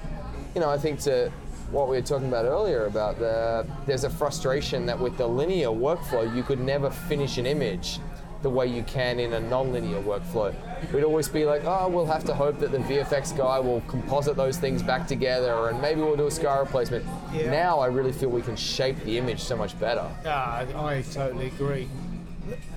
you 0.56 0.60
know, 0.60 0.68
I 0.68 0.78
think 0.78 0.98
to 1.00 1.30
what 1.70 1.88
we 1.88 1.96
were 1.96 2.02
talking 2.02 2.28
about 2.28 2.44
earlier 2.44 2.86
about 2.86 3.18
the, 3.18 3.66
there's 3.86 4.04
a 4.04 4.10
frustration 4.10 4.86
that 4.86 4.98
with 4.98 5.16
the 5.16 5.26
linear 5.26 5.68
workflow, 5.68 6.34
you 6.34 6.42
could 6.42 6.60
never 6.60 6.90
finish 6.90 7.38
an 7.38 7.46
image 7.46 8.00
the 8.42 8.50
way 8.50 8.66
you 8.66 8.82
can 8.84 9.20
in 9.20 9.34
a 9.34 9.40
non-linear 9.40 10.00
workflow. 10.02 10.54
We'd 10.92 11.04
always 11.04 11.28
be 11.28 11.44
like, 11.44 11.62
oh, 11.64 11.88
we'll 11.88 12.06
have 12.06 12.24
to 12.24 12.34
hope 12.34 12.58
that 12.60 12.72
the 12.72 12.78
VFX 12.78 13.36
guy 13.36 13.58
will 13.58 13.82
composite 13.82 14.34
those 14.34 14.56
things 14.56 14.82
back 14.82 15.06
together, 15.06 15.68
and 15.68 15.80
maybe 15.80 16.00
we'll 16.00 16.16
do 16.16 16.26
a 16.26 16.30
scar 16.30 16.60
replacement. 16.60 17.04
Yeah. 17.34 17.50
Now 17.50 17.80
I 17.80 17.86
really 17.86 18.12
feel 18.12 18.30
we 18.30 18.42
can 18.42 18.56
shape 18.56 18.98
the 19.04 19.18
image 19.18 19.40
so 19.40 19.56
much 19.56 19.78
better. 19.78 20.08
Ah, 20.24 20.60
I 20.60 21.02
totally 21.12 21.48
agree. 21.48 21.88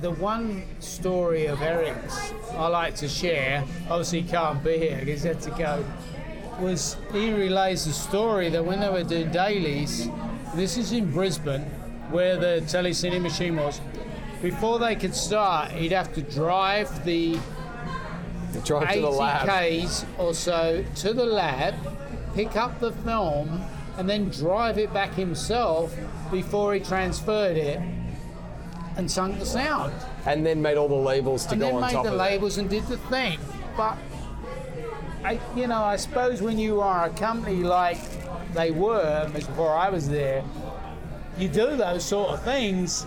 The 0.01 0.11
one 0.11 0.63
story 0.79 1.47
of 1.47 1.61
Eric's 1.61 2.33
I 2.51 2.67
like 2.67 2.95
to 2.95 3.07
share, 3.07 3.63
obviously 3.89 4.21
can't 4.23 4.61
be 4.63 4.77
here 4.77 4.99
because 4.99 5.23
he 5.23 5.29
had 5.29 5.41
to 5.41 5.49
go, 5.51 5.83
was 6.59 6.97
he 7.11 7.31
relays 7.33 7.85
the 7.85 7.93
story 7.93 8.49
that 8.49 8.63
when 8.63 8.79
they 8.79 8.89
were 8.89 9.03
doing 9.03 9.31
dailies, 9.31 10.09
this 10.55 10.77
is 10.77 10.91
in 10.91 11.11
Brisbane, 11.11 11.63
where 12.09 12.37
the 12.37 12.61
telecine 12.65 13.21
machine 13.21 13.55
was, 13.55 13.81
before 14.41 14.79
they 14.79 14.95
could 14.95 15.15
start, 15.15 15.71
he'd 15.71 15.91
have 15.91 16.13
to 16.13 16.21
drive 16.21 17.03
the 17.05 17.37
Drive 18.65 18.87
to 18.87 18.91
80 18.91 19.01
the 19.01 19.09
lab. 19.09 19.49
k's 19.49 20.05
or 20.19 20.33
so 20.33 20.85
to 20.97 21.13
the 21.13 21.25
lab, 21.25 21.73
pick 22.35 22.55
up 22.55 22.79
the 22.79 22.91
film, 22.91 23.63
and 23.97 24.07
then 24.07 24.29
drive 24.29 24.77
it 24.77 24.93
back 24.93 25.13
himself 25.13 25.95
before 26.31 26.73
he 26.73 26.79
transferred 26.79 27.57
it 27.57 27.81
and 28.95 29.09
sunk 29.09 29.39
the 29.39 29.45
sound. 29.45 29.93
And 30.25 30.45
then 30.45 30.61
made 30.61 30.77
all 30.77 30.87
the 30.87 30.93
labels 30.93 31.45
to 31.47 31.53
and 31.53 31.61
go 31.61 31.67
then 31.67 31.81
made 31.81 32.05
the 32.05 32.15
labels 32.15 32.57
and 32.57 32.69
did 32.69 32.85
the 32.87 32.97
thing. 32.97 33.39
But 33.75 33.97
I, 35.23 35.39
you 35.55 35.67
know, 35.67 35.81
I 35.83 35.95
suppose 35.95 36.41
when 36.41 36.59
you 36.59 36.81
are 36.81 37.05
a 37.05 37.09
company 37.11 37.63
like 37.63 37.97
they 38.53 38.71
were 38.71 39.29
before 39.33 39.75
I 39.75 39.89
was 39.89 40.09
there, 40.09 40.43
you 41.37 41.47
do 41.47 41.75
those 41.75 42.03
sort 42.03 42.31
of 42.31 42.43
things. 42.43 43.05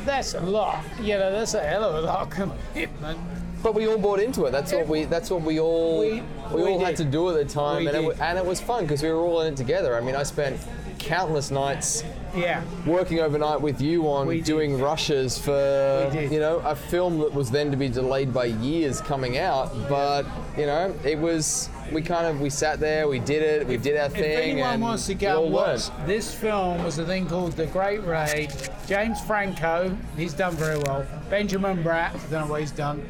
That's 0.00 0.34
a 0.34 0.40
lot. 0.40 0.84
You 1.00 1.18
know, 1.18 1.30
that's 1.32 1.54
a 1.54 1.62
hell 1.62 1.84
of 1.84 1.94
a 2.04 2.06
lot 2.06 2.22
of 2.22 2.30
commitment. 2.30 3.18
But 3.62 3.74
we 3.74 3.88
all 3.88 3.98
bought 3.98 4.20
into 4.20 4.44
it. 4.44 4.50
That's 4.50 4.72
what 4.72 4.86
we. 4.86 5.04
That's 5.04 5.30
what 5.30 5.42
we 5.42 5.58
all. 5.60 6.00
We- 6.00 6.22
We, 6.52 6.62
we 6.62 6.68
all 6.70 6.78
had 6.84 6.94
to 6.98 7.04
do 7.04 7.28
at 7.30 7.34
the 7.34 7.44
time, 7.44 7.88
and 7.88 7.96
it, 7.96 8.20
and 8.20 8.38
it 8.38 8.44
was 8.46 8.60
fun 8.60 8.84
because 8.84 9.02
we 9.02 9.08
were 9.10 9.18
all 9.18 9.40
in 9.40 9.54
it 9.54 9.56
together. 9.56 9.96
I 9.96 10.00
mean, 10.00 10.14
I 10.14 10.22
spent 10.22 10.60
countless 10.98 11.50
nights 11.50 12.04
Yeah. 12.36 12.62
working 12.86 13.18
overnight 13.18 13.60
with 13.60 13.80
you 13.80 14.08
on 14.08 14.28
We 14.28 14.36
did. 14.36 14.44
doing 14.44 14.80
rushes 14.80 15.36
for 15.38 16.10
you 16.14 16.38
know 16.38 16.58
a 16.64 16.76
film 16.76 17.18
that 17.18 17.32
was 17.34 17.50
then 17.50 17.70
to 17.72 17.76
be 17.76 17.88
delayed 17.88 18.32
by 18.32 18.44
years 18.46 19.00
coming 19.00 19.38
out 19.38 19.72
but 19.88 20.24
you 20.56 20.66
know 20.66 20.94
it 21.04 21.18
was 21.18 21.68
we 21.92 22.02
kind 22.02 22.26
of 22.26 22.40
we 22.40 22.50
sat 22.50 22.80
there 22.80 23.06
we 23.08 23.18
did 23.18 23.42
it 23.42 23.66
we 23.66 23.76
did 23.76 23.96
our 23.96 24.08
thing. 24.08 24.24
If 24.24 24.38
anyone 24.38 24.80
wants 24.80 25.06
to 25.06 25.14
go 25.14 25.42
watch 25.42 25.88
this 26.06 26.34
film 26.34 26.82
was 26.82 26.98
a 26.98 27.04
thing 27.04 27.26
called 27.26 27.52
The 27.52 27.66
Great 27.66 28.02
Raid. 28.04 28.52
James 28.86 29.20
Franco, 29.20 29.96
he's 30.16 30.32
done 30.32 30.54
very 30.54 30.78
well. 30.78 31.06
Benjamin 31.28 31.82
Bratt, 31.82 32.14
I 32.14 32.18
don't 32.30 32.32
know 32.32 32.46
what 32.46 32.60
he's 32.60 32.70
done. 32.70 33.06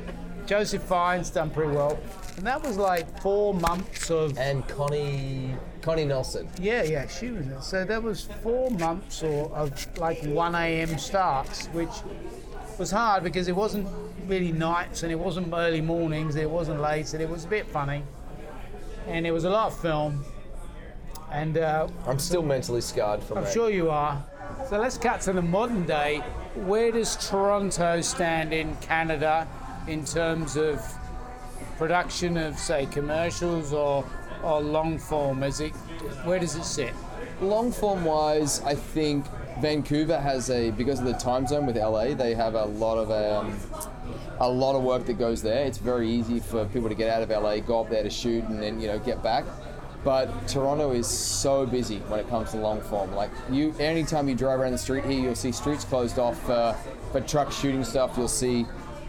Joseph 0.47 0.83
Fiennes 0.83 1.31
done 1.31 1.51
pretty 1.51 1.73
well. 1.73 1.99
And 2.37 2.47
that 2.47 2.63
was 2.63 2.77
like 2.77 3.21
four 3.21 3.55
months 3.55 4.11
of 4.11 4.37
and 4.39 4.67
Connie 4.69 5.55
Connie 5.81 6.05
Nielsen 6.05 6.49
yeah, 6.59 6.83
yeah, 6.83 7.07
she 7.07 7.31
was 7.31 7.47
there. 7.47 7.61
So 7.63 7.85
that 7.85 8.03
was 8.03 8.29
four 8.43 8.71
months 8.73 9.23
or 9.23 9.51
of 9.53 9.99
like 9.99 10.23
1 10.25 10.55
a.m. 10.55 10.99
starts, 10.99 11.67
which 11.69 11.91
was 12.79 12.91
hard 12.91 13.23
because 13.25 13.49
it 13.49 13.57
wasn't 13.57 13.89
really 14.27 14.53
nights 14.53 15.03
and 15.03 15.12
it 15.12 15.18
wasn't 15.18 15.53
early 15.53 15.81
mornings, 15.81 16.37
it 16.37 16.51
wasn't 16.51 16.81
late, 16.81 17.12
and 17.12 17.22
it 17.22 17.29
was 17.29 17.45
a 17.45 17.49
bit 17.49 17.66
funny. 17.66 18.03
And 19.07 19.27
it 19.27 19.33
was 19.33 19.45
a 19.45 19.51
lot 19.51 19.72
of 19.72 19.79
film. 19.81 20.24
And 21.31 21.59
uh, 21.59 21.89
I'm 22.07 22.18
still 22.18 22.43
mentally 22.43 22.81
scarred 22.81 23.22
from 23.22 23.39
I'm 23.39 23.45
it 23.45 23.53
sure 23.53 23.70
you 23.70 23.91
are. 23.91 24.24
So 24.68 24.79
let's 24.79 24.97
cut 24.99 25.20
to 25.22 25.33
the 25.33 25.43
modern 25.43 25.85
day. 25.85 26.18
Where 26.55 26.93
does 26.93 27.16
Toronto 27.29 28.01
stand 28.01 28.53
in 28.53 28.77
Canada 28.77 29.47
in 29.89 30.05
terms 30.05 30.57
of 30.57 30.81
production 31.77 32.37
of, 32.37 32.59
say, 32.59 32.87
commercials 32.87 33.72
or, 33.72 34.05
or 34.43 34.61
long 34.61 34.99
form? 34.99 35.43
Is 35.43 35.61
it, 35.61 35.72
where 36.24 36.39
does 36.39 36.55
it 36.57 36.64
sit? 36.64 36.95
long 37.41 37.70
form 37.70 38.05
wise 38.05 38.62
I 38.62 38.74
think 38.74 39.27
Vancouver 39.61 40.19
has 40.19 40.51
a 40.51 40.71
because 40.71 40.99
of 40.99 41.07
the 41.07 41.15
time 41.15 41.47
zone 41.47 41.67
with 41.67 41.77
LA 41.77 42.15
they 42.15 42.35
have 42.35 42.55
a 42.55 42.65
lot 42.65 42.99
of 42.99 43.11
um, 43.11 43.59
a 44.39 44.49
lot 44.49 44.77
of 44.77 44.83
work 44.83 45.07
that 45.07 45.15
goes 45.15 45.43
there. 45.43 45.65
It's 45.65 45.79
very 45.79 46.09
easy 46.11 46.41
for 46.41 46.67
people 46.67 46.89
to 46.89 46.95
get 46.95 47.11
out 47.11 47.23
of 47.23 47.31
LA 47.31 47.61
go 47.61 47.81
up 47.81 47.91
there 47.91 48.03
to 48.03 48.11
shoot 48.11 48.45
and 48.45 48.63
then 48.63 48.81
you 48.81 48.89
know 48.89 48.99
get 48.99 49.23
back. 49.23 49.45
But 50.05 50.47
Toronto 50.47 50.93
is 50.93 51.07
so 51.07 51.67
busy 51.67 51.99
when 52.01 52.21
it 52.21 52.29
comes 52.29 52.53
to 52.53 52.59
long 52.59 52.81
form. 52.83 53.15
Like 53.15 53.31
you 53.51 53.75
anytime 53.79 54.29
you 54.29 54.35
drive 54.35 54.61
around 54.61 54.73
the 54.73 54.79
street 54.79 55.05
here 55.05 55.21
you'll 55.21 55.35
see 55.35 55.53
streets 55.53 55.85
closed 55.85 56.19
off 56.19 56.49
uh, 56.51 56.75
for 57.11 57.21
truck 57.23 57.51
shooting 57.51 57.85
stuff. 57.85 58.15
You'll 58.17 58.29
see 58.29 58.67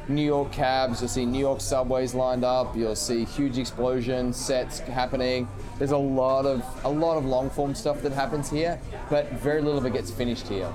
New 0.09 0.23
York 0.23 0.51
cabs, 0.51 1.01
you'll 1.01 1.09
see 1.09 1.25
New 1.25 1.39
York 1.39 1.59
subways 1.59 2.13
lined 2.13 2.45
up, 2.45 2.75
you'll 2.75 2.95
see 2.95 3.25
huge 3.25 3.57
explosion 3.57 4.31
sets 4.31 4.79
happening. 4.79 5.47
There's 5.77 5.91
a 5.91 5.97
lot 5.97 6.45
of 6.45 6.63
a 6.85 6.89
lot 6.89 7.17
of 7.17 7.25
long 7.25 7.49
form 7.49 7.75
stuff 7.75 8.01
that 8.03 8.13
happens 8.13 8.49
here, 8.49 8.79
but 9.09 9.29
very 9.33 9.61
little 9.61 9.77
of 9.79 9.85
it 9.85 9.93
gets 9.93 10.09
finished 10.09 10.47
here. 10.47 10.71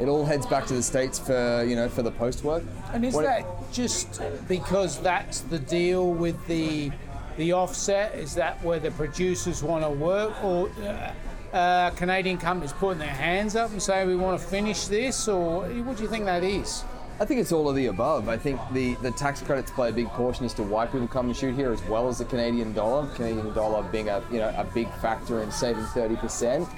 It 0.00 0.06
all 0.08 0.24
heads 0.24 0.46
back 0.46 0.64
to 0.66 0.74
the 0.74 0.82
states 0.82 1.18
for 1.18 1.64
you 1.68 1.76
know 1.76 1.88
for 1.88 2.02
the 2.02 2.10
post 2.12 2.44
work. 2.44 2.62
And 2.92 3.04
is 3.04 3.14
When 3.14 3.24
it- 3.24 3.28
that 3.28 3.72
just 3.72 4.22
because 4.48 4.98
that's 5.00 5.40
the 5.40 5.58
deal 5.58 6.10
with 6.12 6.46
the 6.46 6.90
the 7.36 7.52
offset? 7.52 8.14
Is 8.14 8.34
that 8.36 8.62
where 8.64 8.80
the 8.80 8.90
producers 8.92 9.62
want 9.62 9.84
to 9.84 9.90
work, 9.90 10.32
or 10.42 10.70
uh, 10.82 11.56
uh, 11.56 11.90
Canadian 11.90 12.38
companies 12.38 12.72
putting 12.72 12.98
their 12.98 13.08
hands 13.08 13.54
up 13.54 13.70
and 13.70 13.82
saying 13.82 14.08
we 14.08 14.16
want 14.16 14.40
to 14.40 14.46
finish 14.46 14.86
this, 14.86 15.28
or 15.28 15.64
what 15.84 15.96
do 15.98 16.02
you 16.02 16.08
think 16.08 16.24
that 16.24 16.42
is? 16.42 16.84
I 17.20 17.24
think 17.24 17.40
it's 17.40 17.50
all 17.50 17.68
of 17.68 17.74
the 17.74 17.86
above. 17.86 18.28
I 18.28 18.36
think 18.36 18.60
the, 18.72 18.94
the 18.96 19.10
tax 19.10 19.42
credits 19.42 19.72
play 19.72 19.88
a 19.88 19.92
big 19.92 20.06
portion 20.10 20.46
as 20.46 20.54
to 20.54 20.62
why 20.62 20.86
people 20.86 21.08
come 21.08 21.26
and 21.26 21.36
shoot 21.36 21.52
here, 21.52 21.72
as 21.72 21.82
well 21.84 22.06
as 22.06 22.18
the 22.18 22.24
Canadian 22.24 22.72
dollar. 22.72 23.08
Canadian 23.16 23.52
dollar 23.54 23.82
being 23.90 24.08
a 24.08 24.22
you 24.30 24.38
know 24.38 24.54
a 24.56 24.62
big 24.72 24.88
factor 24.94 25.42
in 25.42 25.50
saving 25.50 25.82
30%. 25.82 26.68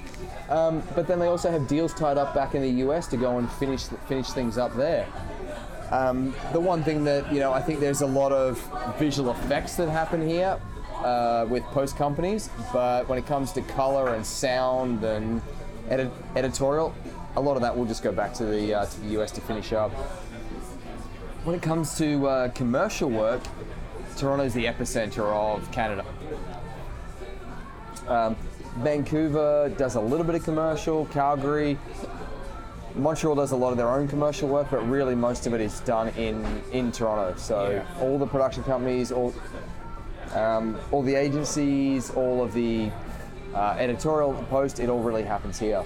Um, 0.49 0.81
but 0.95 1.07
then 1.07 1.19
they 1.19 1.27
also 1.27 1.51
have 1.51 1.67
deals 1.67 1.93
tied 1.93 2.17
up 2.17 2.33
back 2.33 2.55
in 2.55 2.63
the 2.63 2.83
US 2.87 3.05
to 3.07 3.17
go 3.17 3.37
and 3.37 3.51
finish 3.53 3.83
finish 4.07 4.31
things 4.31 4.57
up 4.57 4.75
there. 4.75 5.05
Um, 5.91 6.33
the 6.53 6.59
one 6.59 6.83
thing 6.83 7.03
that 7.03 7.31
you 7.31 7.39
know, 7.39 7.53
I 7.53 7.61
think 7.61 7.79
there's 7.79 8.01
a 8.01 8.07
lot 8.07 8.31
of 8.31 8.57
visual 8.97 9.29
effects 9.29 9.75
that 9.75 9.89
happen 9.89 10.27
here 10.27 10.59
uh, 11.03 11.45
with 11.49 11.63
post 11.65 11.97
companies, 11.97 12.49
but 12.73 13.07
when 13.07 13.19
it 13.19 13.27
comes 13.27 13.51
to 13.51 13.61
color 13.61 14.15
and 14.15 14.25
sound 14.25 15.03
and 15.03 15.39
edit- 15.89 16.11
editorial, 16.35 16.95
a 17.35 17.41
lot 17.41 17.57
of 17.57 17.61
that 17.61 17.77
will 17.77 17.85
just 17.85 18.01
go 18.01 18.11
back 18.11 18.33
to 18.33 18.45
the 18.45 18.73
uh, 18.73 18.85
to 18.85 19.01
the 19.01 19.21
US 19.21 19.29
to 19.33 19.41
finish 19.41 19.71
up. 19.71 19.91
When 21.43 21.55
it 21.55 21.61
comes 21.61 21.97
to 21.97 22.27
uh, 22.27 22.49
commercial 22.49 23.09
work, 23.09 23.41
Toronto's 24.15 24.53
the 24.53 24.65
epicenter 24.65 25.25
of 25.25 25.71
Canada. 25.71 26.05
Um, 28.07 28.35
Vancouver 28.77 29.69
does 29.77 29.95
a 29.95 30.01
little 30.01 30.25
bit 30.25 30.35
of 30.35 30.43
commercial, 30.43 31.05
Calgary, 31.07 31.77
Montreal 32.95 33.35
does 33.35 33.51
a 33.51 33.55
lot 33.55 33.71
of 33.71 33.77
their 33.77 33.89
own 33.89 34.07
commercial 34.07 34.49
work, 34.49 34.67
but 34.69 34.87
really 34.87 35.15
most 35.15 35.47
of 35.47 35.53
it 35.53 35.61
is 35.61 35.79
done 35.81 36.09
in, 36.09 36.45
in 36.71 36.91
Toronto. 36.91 37.37
So 37.37 37.69
Yeah. 37.71 38.01
all 38.01 38.17
the 38.17 38.27
production 38.27 38.63
companies, 38.63 39.11
all 39.11 39.33
um, 40.35 40.77
all 40.91 41.01
the 41.01 41.15
agencies, 41.15 42.09
all 42.11 42.41
of 42.41 42.53
the 42.53 42.89
uh, 43.53 43.75
editorial 43.77 44.33
post, 44.49 44.79
it 44.79 44.89
all 44.89 45.01
really 45.01 45.23
happens 45.23 45.59
here. 45.59 45.83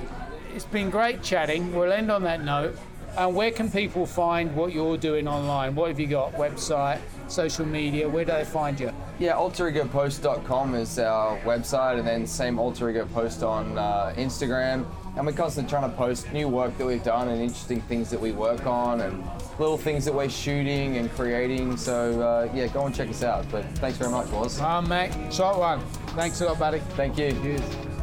It's 0.53 0.65
been 0.65 0.91
great 0.91 1.23
chatting. 1.23 1.73
We'll 1.75 1.91
end 1.91 2.11
on 2.11 2.21
that 2.23 2.43
note. 2.43 2.77
And 3.17 3.33
where 3.33 3.51
can 3.51 3.71
people 3.71 4.05
find 4.05 4.53
what 4.55 4.73
you're 4.73 4.97
doing 4.97 5.27
online? 5.27 5.73
What 5.73 5.87
have 5.89 5.99
you 5.99 6.07
got? 6.07 6.33
Website, 6.33 6.99
social 7.27 7.65
media? 7.65 8.09
Where 8.09 8.25
do 8.25 8.33
they 8.33 8.43
find 8.43 8.77
you? 8.79 8.91
Yeah, 9.19 9.33
alteregopost.com 9.33 10.75
is 10.75 10.99
our 10.99 11.39
website, 11.39 11.97
and 11.97 12.05
then 12.07 12.27
same 12.27 12.59
alter 12.59 12.89
ego 12.89 13.07
post 13.13 13.41
on 13.41 13.77
uh, 13.77 14.13
Instagram. 14.17 14.85
and 15.15 15.25
we're 15.25 15.31
constantly 15.31 15.69
trying 15.69 15.89
to 15.89 15.95
post 15.95 16.31
new 16.33 16.49
work 16.49 16.77
that 16.77 16.85
we've 16.85 17.03
done 17.03 17.29
and 17.29 17.41
interesting 17.41 17.79
things 17.83 18.09
that 18.09 18.19
we 18.19 18.33
work 18.33 18.65
on 18.65 18.99
and 18.99 19.23
little 19.59 19.77
things 19.77 20.03
that 20.03 20.13
we're 20.13 20.27
shooting 20.27 20.97
and 20.97 21.09
creating. 21.11 21.77
So 21.77 22.21
uh, 22.21 22.49
yeah, 22.53 22.67
go 22.67 22.85
and 22.85 22.93
check 22.93 23.07
us 23.07 23.23
out. 23.23 23.49
But 23.49 23.63
thanks 23.75 23.97
very 23.97 24.11
much, 24.11 24.27
Waz. 24.27 24.59
Ah, 24.59 24.81
mate. 24.81 25.11
Shot 25.31 25.57
one. 25.57 25.79
Thanks 26.17 26.41
a 26.41 26.45
lot, 26.47 26.59
buddy. 26.59 26.79
Thank 26.97 27.17
you. 27.17 27.94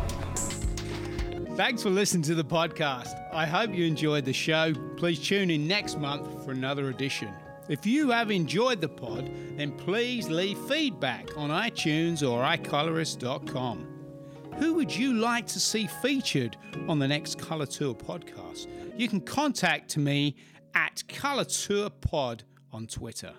Thanks 1.55 1.83
for 1.83 1.91
listening 1.91 2.23
to 2.25 2.35
the 2.35 2.45
podcast. 2.45 3.15
I 3.31 3.45
hope 3.45 3.75
you 3.75 3.85
enjoyed 3.85 4.25
the 4.25 4.33
show. 4.33 4.73
Please 4.97 5.21
tune 5.21 5.51
in 5.51 5.69
next 5.69 5.99
month 5.99 6.45
for 6.45 6.51
another 6.53 6.89
edition. 6.89 7.29
If 7.69 7.87
you 7.87 8.11
have 8.11 8.31
enjoyed 8.31 8.81
the 8.81 8.89
pod, 8.89 9.31
then 9.57 9.73
please 9.73 10.29
leave 10.31 10.59
feedback 10.61 11.37
on 11.37 11.51
iTunes 11.51 12.23
or 12.23 12.43
iColorist.com. 12.43 13.87
Who 14.59 14.75
would 14.75 14.95
you 14.95 15.15
like 15.15 15.47
to 15.49 15.61
see 15.61 15.87
featured 15.87 16.57
on 16.89 16.99
the 16.99 17.07
next 17.09 17.39
Colour 17.39 17.67
Tour 17.67 17.95
podcast? 17.95 18.69
You 18.97 19.07
can 19.09 19.21
contact 19.21 19.99
me 19.99 20.37
at 20.75 21.07
Colour 21.07 21.45
Tour 21.45 21.91
Pod 21.91 22.45
on 22.73 22.87
Twitter. 22.87 23.35